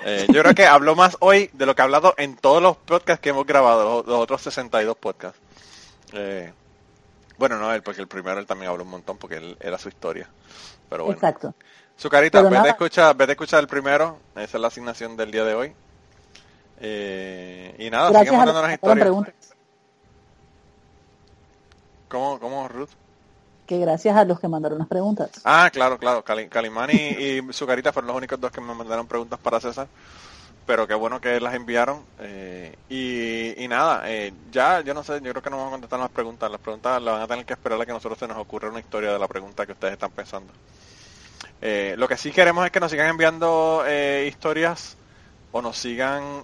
Eh, 0.05 0.25
yo 0.31 0.41
creo 0.41 0.55
que 0.55 0.65
habló 0.65 0.95
más 0.95 1.17
hoy 1.19 1.49
de 1.53 1.65
lo 1.65 1.75
que 1.75 1.81
ha 1.81 1.85
hablado 1.85 2.13
en 2.17 2.35
todos 2.37 2.61
los 2.61 2.77
podcasts 2.77 3.21
que 3.21 3.29
hemos 3.29 3.45
grabado, 3.45 3.83
los, 3.97 4.07
los 4.07 4.19
otros 4.19 4.41
62 4.41 4.95
podcasts. 4.97 5.39
Eh, 6.13 6.53
bueno, 7.37 7.57
no 7.57 7.73
él, 7.73 7.81
porque 7.83 8.01
el 8.01 8.07
primero 8.07 8.39
él 8.39 8.45
también 8.45 8.71
habló 8.71 8.83
un 8.83 8.89
montón 8.89 9.17
porque 9.17 9.37
él 9.37 9.57
era 9.59 9.77
su 9.77 9.89
historia. 9.89 10.29
Pero 10.89 11.05
bueno. 11.05 11.15
Exacto. 11.17 11.53
Su 11.97 12.09
carita, 12.09 12.41
vete 12.41 12.55
a 12.55 12.59
nada. 12.59 12.71
escuchar, 12.71 13.15
vete 13.15 13.31
a 13.31 13.33
escuchar 13.33 13.59
el 13.61 13.67
primero. 13.67 14.19
Esa 14.35 14.57
es 14.57 14.61
la 14.61 14.67
asignación 14.67 15.15
del 15.15 15.31
día 15.31 15.43
de 15.45 15.55
hoy. 15.55 15.73
Eh, 16.81 17.75
y 17.79 17.89
nada, 17.89 18.09
Gracias 18.09 18.33
a 18.33 18.45
los 18.45 18.53
mandando 18.53 18.61
las 18.61 18.73
historias. 18.73 19.35
¿Cómo, 22.09 22.39
cómo, 22.39 22.67
Ruth? 22.67 22.89
Que 23.65 23.79
gracias 23.79 24.15
a 24.15 24.25
los 24.25 24.39
que 24.39 24.47
mandaron 24.47 24.77
las 24.77 24.87
preguntas. 24.87 25.31
Ah, 25.43 25.69
claro, 25.73 25.97
claro. 25.97 26.23
Cali- 26.23 26.47
Calimán 26.49 26.91
y, 26.91 26.95
y 26.95 27.41
Zucarita 27.51 27.91
fueron 27.91 28.07
los 28.07 28.17
únicos 28.17 28.39
dos 28.39 28.51
que 28.51 28.61
me 28.61 28.73
mandaron 28.75 29.07
preguntas 29.07 29.39
para 29.39 29.59
César. 29.59 29.87
Pero 30.65 30.87
qué 30.87 30.95
bueno 30.95 31.21
que 31.21 31.39
las 31.39 31.53
enviaron. 31.53 32.03
eh, 32.19 32.75
y, 32.89 33.63
y 33.63 33.67
nada, 33.67 34.03
eh, 34.09 34.33
ya, 34.51 34.81
yo 34.81 34.93
no 34.95 35.03
sé, 35.03 35.21
yo 35.21 35.31
creo 35.31 35.43
que 35.43 35.49
no 35.51 35.57
vamos 35.57 35.71
a 35.71 35.75
contestar 35.75 35.99
las 35.99 36.09
preguntas. 36.09 36.49
Las 36.49 36.59
preguntas 36.59 37.01
las 37.01 37.13
van 37.13 37.21
a 37.23 37.27
tener 37.27 37.45
que 37.45 37.53
esperar 37.53 37.79
a 37.79 37.85
que 37.85 37.91
nosotros 37.91 38.17
se 38.17 38.27
nos 38.27 38.37
ocurra 38.37 38.69
una 38.69 38.79
historia 38.79 39.11
de 39.13 39.19
la 39.19 39.27
pregunta 39.27 39.65
que 39.65 39.73
ustedes 39.73 39.93
están 39.93 40.11
pensando. 40.11 40.51
Eh, 41.61 41.93
lo 41.97 42.07
que 42.07 42.17
sí 42.17 42.31
queremos 42.31 42.65
es 42.65 42.71
que 42.71 42.79
nos 42.79 42.89
sigan 42.91 43.07
enviando 43.09 43.83
historias 44.25 44.97
o 45.51 45.61
nos 45.61 45.77
sigan 45.77 46.43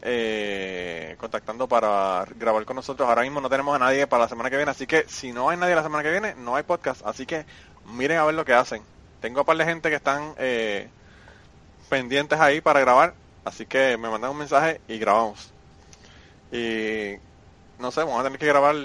contactando 1.17 1.67
para 1.67 2.25
grabar 2.35 2.63
con 2.65 2.75
nosotros. 2.75 3.09
Ahora 3.09 3.23
mismo 3.23 3.41
no 3.41 3.49
tenemos 3.49 3.75
a 3.75 3.79
nadie 3.79 4.05
para 4.05 4.23
la 4.23 4.29
semana 4.29 4.49
que 4.49 4.55
viene, 4.57 4.71
así 4.71 4.85
que 4.85 5.05
si 5.07 5.33
no 5.33 5.49
hay 5.49 5.57
nadie 5.57 5.75
la 5.75 5.83
semana 5.83 6.03
que 6.03 6.11
viene, 6.11 6.35
no 6.35 6.55
hay 6.55 6.63
podcast. 6.63 7.01
Así 7.05 7.25
que 7.25 7.45
miren 7.85 8.19
a 8.19 8.25
ver 8.25 8.35
lo 8.35 8.45
que 8.45 8.53
hacen. 8.53 8.83
Tengo 9.19 9.41
un 9.41 9.45
par 9.45 9.57
de 9.57 9.65
gente 9.65 9.89
que 9.89 9.95
están 9.95 10.35
pendientes 11.89 12.39
ahí 12.39 12.61
para 12.61 12.79
grabar, 12.79 13.13
así 13.45 13.65
que 13.65 13.97
me 13.97 14.09
mandan 14.09 14.31
un 14.31 14.37
mensaje 14.37 14.81
y 14.87 14.97
grabamos. 14.97 15.51
Y 16.51 17.13
no 17.79 17.91
sé, 17.91 18.01
vamos 18.01 18.19
a 18.19 18.23
tener 18.23 18.39
que 18.39 18.45
grabar 18.47 18.75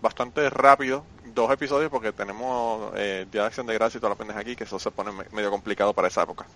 bastante 0.00 0.48
rápido 0.50 1.04
dos 1.34 1.50
episodios 1.50 1.90
porque 1.90 2.12
tenemos 2.12 2.92
eh, 2.96 3.26
Día 3.30 3.42
de 3.42 3.46
Acción 3.48 3.66
de 3.66 3.74
Gracia 3.74 3.98
y 3.98 4.00
toda 4.00 4.10
la 4.10 4.16
pendeja 4.16 4.40
aquí, 4.40 4.56
que 4.56 4.64
eso 4.64 4.78
se 4.78 4.90
pone 4.90 5.10
me- 5.12 5.24
medio 5.32 5.50
complicado 5.50 5.92
para 5.92 6.08
esa 6.08 6.22
época. 6.22 6.46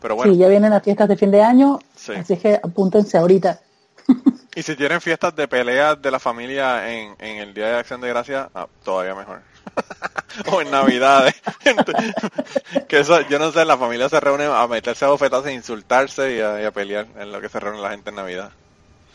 Pero 0.00 0.16
bueno, 0.16 0.32
Sí, 0.32 0.38
ya 0.38 0.48
vienen 0.48 0.70
las 0.70 0.82
fiestas 0.82 1.08
de 1.08 1.16
fin 1.16 1.30
de 1.30 1.42
año, 1.42 1.78
Sí. 1.96 2.12
así 2.12 2.36
que 2.38 2.54
apúntense 2.62 3.18
ahorita. 3.18 3.60
y 4.54 4.62
si 4.62 4.76
tienen 4.76 5.00
fiestas 5.00 5.34
de 5.36 5.46
peleas 5.46 6.00
de 6.00 6.10
la 6.10 6.18
familia 6.18 6.90
en, 6.90 7.14
en 7.18 7.36
el 7.38 7.52
Día 7.52 7.66
de 7.68 7.76
Acción 7.78 8.00
de 8.00 8.08
Gracia, 8.08 8.48
ah, 8.54 8.66
todavía 8.82 9.14
mejor. 9.14 9.42
o 10.52 10.60
en 10.60 10.70
Navidades. 10.70 11.34
que 12.88 13.00
eso, 13.00 13.20
yo 13.28 13.38
no 13.38 13.52
sé, 13.52 13.64
la 13.64 13.76
familia 13.78 14.08
se 14.08 14.20
reúne 14.20 14.44
a 14.44 14.66
meterse 14.66 15.04
a 15.04 15.08
bofetazos, 15.08 15.46
a 15.46 15.52
insultarse 15.52 16.36
y 16.36 16.40
a, 16.40 16.62
y 16.62 16.64
a 16.64 16.70
pelear 16.70 17.06
en 17.18 17.32
lo 17.32 17.40
que 17.40 17.48
se 17.48 17.60
reúne 17.60 17.80
la 17.80 17.90
gente 17.90 18.10
en 18.10 18.16
Navidad. 18.16 18.50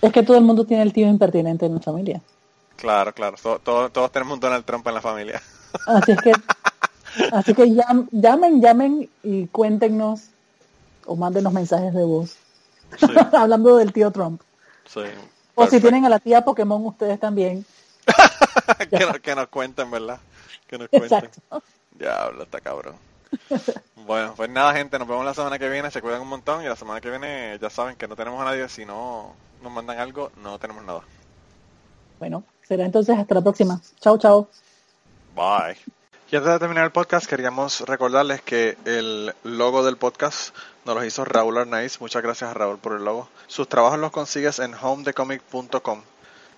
Es 0.02 0.12
que 0.12 0.24
todo 0.24 0.38
el 0.38 0.44
mundo 0.44 0.66
tiene 0.66 0.84
el 0.84 0.94
tío 0.94 1.08
impertinente 1.08 1.66
en 1.66 1.76
la 1.76 1.82
familia. 1.82 2.22
Claro, 2.78 3.14
claro, 3.14 3.38
to- 3.42 3.60
to- 3.60 3.90
todos 3.90 4.12
tenemos 4.12 4.34
un 4.36 4.40
Donald 4.40 4.66
Trump 4.66 4.86
en 4.88 4.94
la 4.94 5.02
familia. 5.02 5.42
Así 5.88 6.12
es 6.12 6.22
que, 6.22 6.32
así 7.32 7.54
que 7.54 7.64
llam- 7.66 8.08
llamen, 8.12 8.62
llamen 8.62 9.10
y 9.24 9.48
cuéntenos 9.48 10.22
o 11.06 11.16
mándenos 11.16 11.54
mensajes 11.54 11.94
de 11.94 12.04
voz 12.04 12.36
Sí, 13.00 13.08
Hablando 13.34 13.78
del 13.78 13.92
tío 13.94 14.12
Trump. 14.12 14.42
sí. 14.88 15.02
O 15.56 15.66
si 15.68 15.80
tienen 15.80 16.06
a 16.06 16.10
la 16.10 16.20
tía 16.20 16.44
Pokémon 16.44 16.86
ustedes 16.86 17.20
también. 17.20 17.66
que, 18.90 19.00
nos, 19.06 19.20
que 19.20 19.36
nos 19.36 19.48
cuenten, 19.48 19.90
¿verdad? 19.90 20.20
Que 20.68 20.78
nos 20.78 20.90
cuenten. 20.90 21.26
Exacto. 21.26 21.64
Diablo, 21.92 22.44
está 22.44 22.62
cabrón. 22.62 22.96
Bueno, 24.06 24.36
pues 24.36 24.52
nada, 24.52 24.72
gente, 24.74 25.00
nos 25.00 25.08
vemos 25.08 25.26
la 25.26 25.34
semana 25.34 25.58
que 25.58 25.68
viene. 25.68 25.90
Se 25.90 26.00
cuidan 26.00 26.22
un 26.22 26.28
montón 26.28 26.64
y 26.64 26.68
la 26.68 26.76
semana 26.76 27.02
que 27.02 27.10
viene 27.10 27.58
ya 27.60 27.72
saben 27.72 27.96
que 27.96 28.08
no 28.08 28.16
tenemos 28.16 28.40
a 28.40 28.46
nadie. 28.46 28.70
Si 28.70 28.86
no 28.86 29.34
nos 29.64 29.72
mandan 29.72 29.98
algo, 29.98 30.32
no 30.44 30.60
tenemos 30.60 30.84
nada. 30.84 31.02
Bueno, 32.20 32.44
será 32.68 32.86
entonces 32.86 33.18
hasta 33.18 33.34
la 33.34 33.42
próxima. 33.42 33.82
Chao, 34.00 34.20
chao. 34.20 34.48
Bye. 35.36 35.78
Y 36.32 36.36
antes 36.36 36.54
de 36.54 36.60
terminar 36.60 36.86
el 36.86 36.92
podcast, 36.92 37.28
queríamos 37.28 37.82
recordarles 37.82 38.42
que 38.42 38.78
el 38.86 39.34
logo 39.44 39.84
del 39.84 39.98
podcast 39.98 40.56
nos 40.86 40.96
lo 40.96 41.04
hizo 41.04 41.26
Raúl 41.26 41.58
Arnaiz. 41.58 42.00
Muchas 42.00 42.22
gracias 42.22 42.52
a 42.52 42.54
Raúl 42.54 42.78
por 42.78 42.94
el 42.94 43.06
logo. 43.06 43.28
Sus 43.48 43.68
trabajos 43.68 44.00
los 44.00 44.12
consigues 44.12 44.60
en 44.60 44.74
homedecomic.com. 44.74 46.02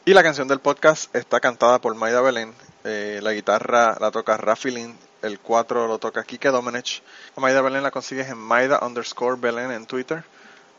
Y 0.06 0.14
la 0.14 0.24
canción 0.24 0.48
del 0.48 0.60
podcast 0.60 1.14
está 1.16 1.40
cantada 1.40 1.80
por 1.80 1.96
Maida 1.96 2.22
Belén. 2.22 2.54
Eh, 2.90 3.20
la 3.22 3.34
guitarra 3.34 3.98
la 4.00 4.12
toca 4.12 4.38
Rafi 4.38 4.72
Lin. 4.72 4.96
El 5.22 5.40
4 5.40 5.88
lo 5.88 6.00
toca 6.00 6.24
Kike 6.24 6.48
Domenech. 6.48 7.02
A 7.36 7.42
Maida 7.42 7.62
Belén 7.62 7.84
la 7.84 7.92
consigues 7.92 8.30
en 8.30 8.38
Maida 8.38 8.80
underscore 8.82 9.36
Belén 9.38 9.72
en 9.72 9.86
Twitter. 9.86 10.24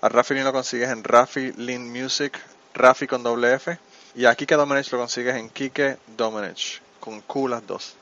A 0.01 0.09
Rafi 0.09 0.33
Lin 0.33 0.45
lo 0.45 0.53
consigues 0.53 0.89
en 0.89 1.05
Rafi 1.05 1.53
Lin 1.59 1.93
Music, 1.93 2.39
Rafi 2.73 3.07
con 3.07 3.23
doble 3.23 3.53
F. 3.53 3.77
Y 4.15 4.25
a 4.25 4.35
Kike 4.35 4.55
Domenech 4.55 4.91
lo 4.91 4.99
consigues 4.99 5.35
en 5.35 5.51
Kike 5.51 5.99
Domenech, 6.17 6.81
con 6.99 7.21
Q 7.21 7.47
las 7.47 7.67
dos. 7.67 7.95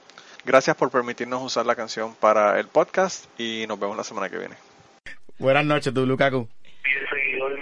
Gracias 0.44 0.76
por 0.76 0.92
permitirnos 0.92 1.42
usar 1.42 1.66
la 1.66 1.74
canción 1.74 2.14
para 2.14 2.60
el 2.60 2.68
podcast 2.68 3.24
y 3.40 3.64
nos 3.66 3.80
vemos 3.80 3.96
la 3.96 4.04
semana 4.04 4.28
que 4.28 4.38
viene. 4.38 4.54
Buenas 5.38 5.64
noches, 5.64 5.92
tú, 5.92 6.06
Lukaku. 6.06 6.48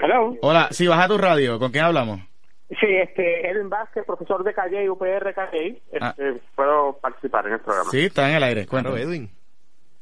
Hello. 0.02 0.36
Hola, 0.42 0.68
sí, 0.72 0.86
baja 0.86 1.08
tu 1.08 1.16
radio. 1.16 1.58
¿Con 1.58 1.72
quién 1.72 1.84
hablamos? 1.84 2.20
Sí, 2.69 2.86
este, 2.86 3.49
Edwin 3.49 3.69
Vázquez, 3.69 4.05
profesor 4.05 4.43
de 4.43 4.55
Calle 4.55 4.89
UPR 4.89 5.35
Calle. 5.35 5.82
Ah. 6.01 6.15
Este, 6.16 6.41
Puedo 6.55 6.99
participar 6.99 7.47
en 7.47 7.55
el 7.55 7.61
programa. 7.61 7.91
Sí, 7.91 8.07
está 8.07 8.28
en 8.28 8.36
el 8.36 8.43
aire. 8.43 8.66
Claro, 8.66 8.91
Cuéntame. 8.91 9.03
Edwin. 9.03 9.31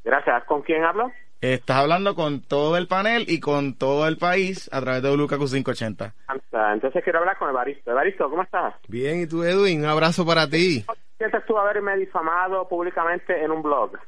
Gracias. 0.04 0.44
¿Con 0.44 0.62
quién 0.62 0.84
hablo? 0.84 1.10
Estás 1.40 1.78
hablando 1.78 2.14
con 2.14 2.40
todo 2.40 2.76
el 2.76 2.86
panel 2.86 3.24
y 3.26 3.40
con 3.40 3.74
todo 3.74 4.06
el 4.06 4.16
país 4.16 4.70
a 4.72 4.80
través 4.80 5.02
de 5.02 5.16
Lukaku 5.16 5.46
580. 5.46 6.14
Ah, 6.28 6.72
Entonces 6.72 7.02
quiero 7.02 7.18
hablar 7.18 7.36
con 7.36 7.48
Evaristo. 7.48 7.90
Evaristo, 7.90 8.30
¿cómo 8.30 8.44
estás? 8.44 8.74
Bien, 8.86 9.22
¿y 9.22 9.26
tú, 9.26 9.42
Edwin? 9.42 9.80
Un 9.80 9.86
abrazo 9.86 10.24
para 10.24 10.46
ti. 10.46 10.84
¿Sientes 11.18 11.44
tú 11.44 11.58
haberme 11.58 11.96
difamado 11.96 12.68
públicamente 12.68 13.42
en 13.42 13.50
un 13.50 13.60
blog? 13.60 13.98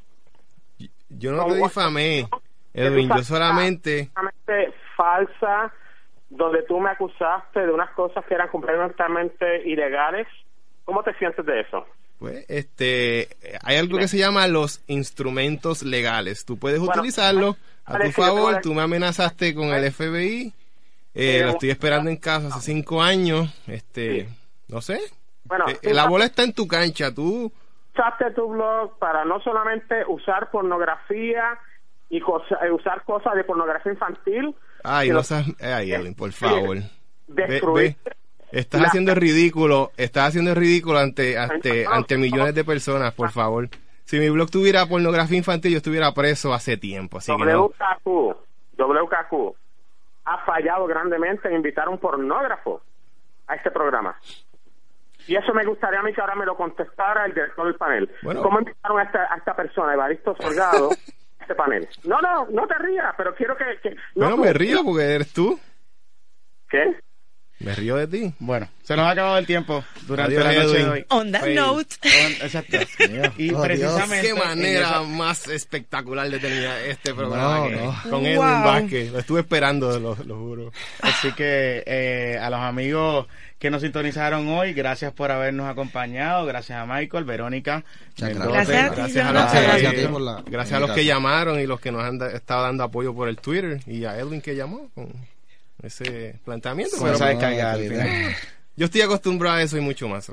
Yo 1.08 1.32
no 1.32 1.46
te 1.46 1.56
difamé, 1.56 2.28
Edwin, 2.72 3.08
yo 3.08 3.22
solamente... 3.24 4.10
Falsa, 4.96 5.72
donde 6.36 6.62
tú 6.62 6.78
me 6.80 6.90
acusaste 6.90 7.60
de 7.66 7.72
unas 7.72 7.90
cosas 7.90 8.24
que 8.26 8.34
eran 8.34 8.48
completamente 8.48 9.68
ilegales. 9.68 10.26
¿Cómo 10.84 11.02
te 11.02 11.14
sientes 11.14 11.44
de 11.46 11.60
eso? 11.60 11.86
Pues, 12.18 12.44
este, 12.48 13.28
hay 13.62 13.76
algo 13.76 13.98
que 13.98 14.08
se 14.08 14.18
llama 14.18 14.46
los 14.46 14.82
instrumentos 14.86 15.82
legales. 15.82 16.44
Tú 16.44 16.56
puedes 16.58 16.78
Bueno, 16.78 16.92
utilizarlo 16.92 17.56
a 17.84 17.98
tu 17.98 18.10
favor. 18.12 18.60
Tú 18.62 18.74
me 18.74 18.82
amenazaste 18.82 19.54
con 19.54 19.68
el 19.68 19.90
FBI. 19.92 20.52
Eh, 21.14 21.42
lo 21.44 21.50
estoy 21.50 21.70
esperando 21.70 22.10
en 22.10 22.16
casa 22.16 22.48
hace 22.48 22.60
cinco 22.72 23.02
años. 23.02 23.48
Este, 23.68 24.28
no 24.68 24.80
sé. 24.80 24.98
Bueno, 25.44 25.66
Eh, 25.82 25.92
la 25.94 26.06
bola 26.08 26.24
está 26.24 26.42
en 26.42 26.52
tu 26.52 26.66
cancha. 26.66 27.12
Tú, 27.14 27.52
usaste 27.92 28.30
tu 28.32 28.48
blog 28.48 28.98
para 28.98 29.24
no 29.24 29.40
solamente 29.40 30.04
usar 30.08 30.50
pornografía 30.50 31.58
y 32.08 32.20
cosa- 32.20 32.58
eh, 32.66 32.70
usar 32.70 33.02
cosas 33.04 33.34
de 33.34 33.44
pornografía 33.44 33.92
infantil, 33.92 34.54
ay, 34.84 35.10
no 35.10 35.22
seas, 35.22 35.46
ay, 35.60 35.92
Edwin, 35.92 36.14
por 36.14 36.30
favor. 36.32 36.78
Destruir. 37.26 37.96
ve. 38.04 38.12
Estás 38.52 38.80
la- 38.82 38.86
haciendo 38.88 39.10
el 39.10 39.16
ridículo, 39.16 39.90
estás 39.96 40.28
haciendo 40.28 40.50
el 40.52 40.56
ridículo 40.56 40.98
ante, 41.00 41.36
ante, 41.36 41.86
ante 41.86 42.16
millones 42.16 42.54
de 42.54 42.62
personas, 42.64 43.12
por 43.12 43.30
favor. 43.32 43.68
Si 44.04 44.18
mi 44.18 44.28
blog 44.28 44.50
tuviera 44.50 44.86
pornografía 44.86 45.38
infantil, 45.38 45.72
yo 45.72 45.78
estuviera 45.78 46.12
preso 46.12 46.54
hace 46.54 46.76
tiempo, 46.76 47.18
así 47.18 47.32
no. 47.36 47.72
WKQ, 48.76 49.56
ha 50.26 50.38
fallado 50.44 50.86
grandemente 50.86 51.48
en 51.48 51.56
invitar 51.56 51.86
a 51.86 51.90
un 51.90 51.98
pornógrafo 51.98 52.82
a 53.46 53.54
este 53.54 53.70
programa. 53.70 54.16
Y 55.26 55.36
eso 55.36 55.54
me 55.54 55.64
gustaría 55.64 56.00
a 56.00 56.02
mí 56.02 56.12
que 56.12 56.20
ahora 56.20 56.34
me 56.34 56.44
lo 56.44 56.56
contestara 56.56 57.24
el 57.24 57.32
director 57.34 57.66
del 57.66 57.76
panel. 57.76 58.10
Bueno. 58.22 58.42
¿Cómo 58.42 58.58
invitaron 58.58 58.98
a 59.00 59.04
esta, 59.04 59.32
a 59.32 59.36
esta 59.38 59.56
persona, 59.56 59.94
Evaristo 59.94 60.36
Salgado, 60.38 60.90
a 60.90 60.94
este 61.44 61.54
panel? 61.54 61.88
No, 62.04 62.20
no, 62.20 62.46
no 62.50 62.66
te 62.66 62.74
rías, 62.78 63.14
pero 63.16 63.34
quiero 63.34 63.56
que... 63.56 63.64
que- 63.82 63.94
no 64.14 64.26
Bueno, 64.26 64.36
tú. 64.36 64.42
me 64.42 64.52
río 64.52 64.84
porque 64.84 65.04
eres 65.04 65.32
tú. 65.32 65.58
¿Qué? 66.68 66.96
Me 67.60 67.72
río 67.74 67.94
de 67.96 68.08
ti. 68.08 68.34
Bueno, 68.40 68.68
se 68.82 68.96
nos 68.96 69.06
ha 69.06 69.10
acabado 69.10 69.38
el 69.38 69.46
tiempo 69.46 69.84
durante 70.02 70.36
Adiós, 70.36 70.44
la 70.44 70.62
noche 70.64 70.74
de 70.76 70.80
Edwin. 70.82 70.92
hoy. 70.92 71.06
On 71.10 71.32
that 71.32 71.40
Pues, 71.40 71.54
note. 71.54 71.96
on- 72.04 72.32
exacto. 72.46 72.76
Y 73.38 73.54
Oh, 73.54 73.62
precisamente... 73.62 74.26
Qué 74.26 74.34
manera 74.34 74.88
esa- 74.88 75.02
más 75.04 75.46
espectacular 75.48 76.28
de 76.28 76.40
terminar 76.40 76.80
este 76.82 77.14
programa 77.14 77.58
No, 77.60 77.68
que- 77.68 77.76
no. 77.76 77.94
con 78.10 78.26
Edwin 78.26 78.36
Wow. 78.38 78.64
Vázquez. 78.64 79.12
Lo 79.12 79.18
estuve 79.20 79.40
esperando, 79.40 80.00
lo, 80.00 80.16
lo 80.26 80.36
juro. 80.36 80.72
Así 81.02 81.32
que 81.32 81.84
eh, 81.86 82.38
a 82.40 82.50
los 82.50 82.58
amigos 82.60 83.28
que 83.64 83.70
nos 83.70 83.80
sintonizaron 83.80 84.46
hoy, 84.48 84.74
gracias 84.74 85.10
por 85.14 85.30
habernos 85.30 85.66
acompañado. 85.70 86.44
Gracias 86.44 86.78
a 86.78 86.84
Michael, 86.84 87.24
Verónica, 87.24 87.82
Mendoza, 88.20 88.50
gracias. 88.50 88.94
Gracias 88.94 89.26
a 89.26 89.32
los 89.32 89.44
que, 89.50 89.60
Gracias 89.62 89.92
a 89.92 89.96
ti 89.96 90.06
por 90.06 90.20
la 90.20 90.42
gracias 90.46 90.76
a 90.76 90.80
los 90.80 90.90
que 90.90 91.00
invitación. 91.00 91.06
llamaron 91.06 91.60
y 91.60 91.66
los 91.66 91.80
que 91.80 91.90
nos 91.90 92.02
han 92.04 92.18
da- 92.18 92.30
estado 92.32 92.64
dando 92.64 92.84
apoyo 92.84 93.14
por 93.14 93.26
el 93.26 93.38
Twitter 93.38 93.80
y 93.86 94.04
a 94.04 94.18
Edwin 94.18 94.42
que 94.42 94.54
llamó 94.54 94.90
con 94.94 95.10
ese 95.82 96.38
planteamiento. 96.44 96.94
Pero 97.00 97.18
no, 97.18 98.30
yo 98.76 98.84
estoy 98.84 99.00
acostumbrado 99.00 99.56
a 99.56 99.62
eso 99.62 99.78
y 99.78 99.80
mucho 99.80 100.08
más. 100.08 100.30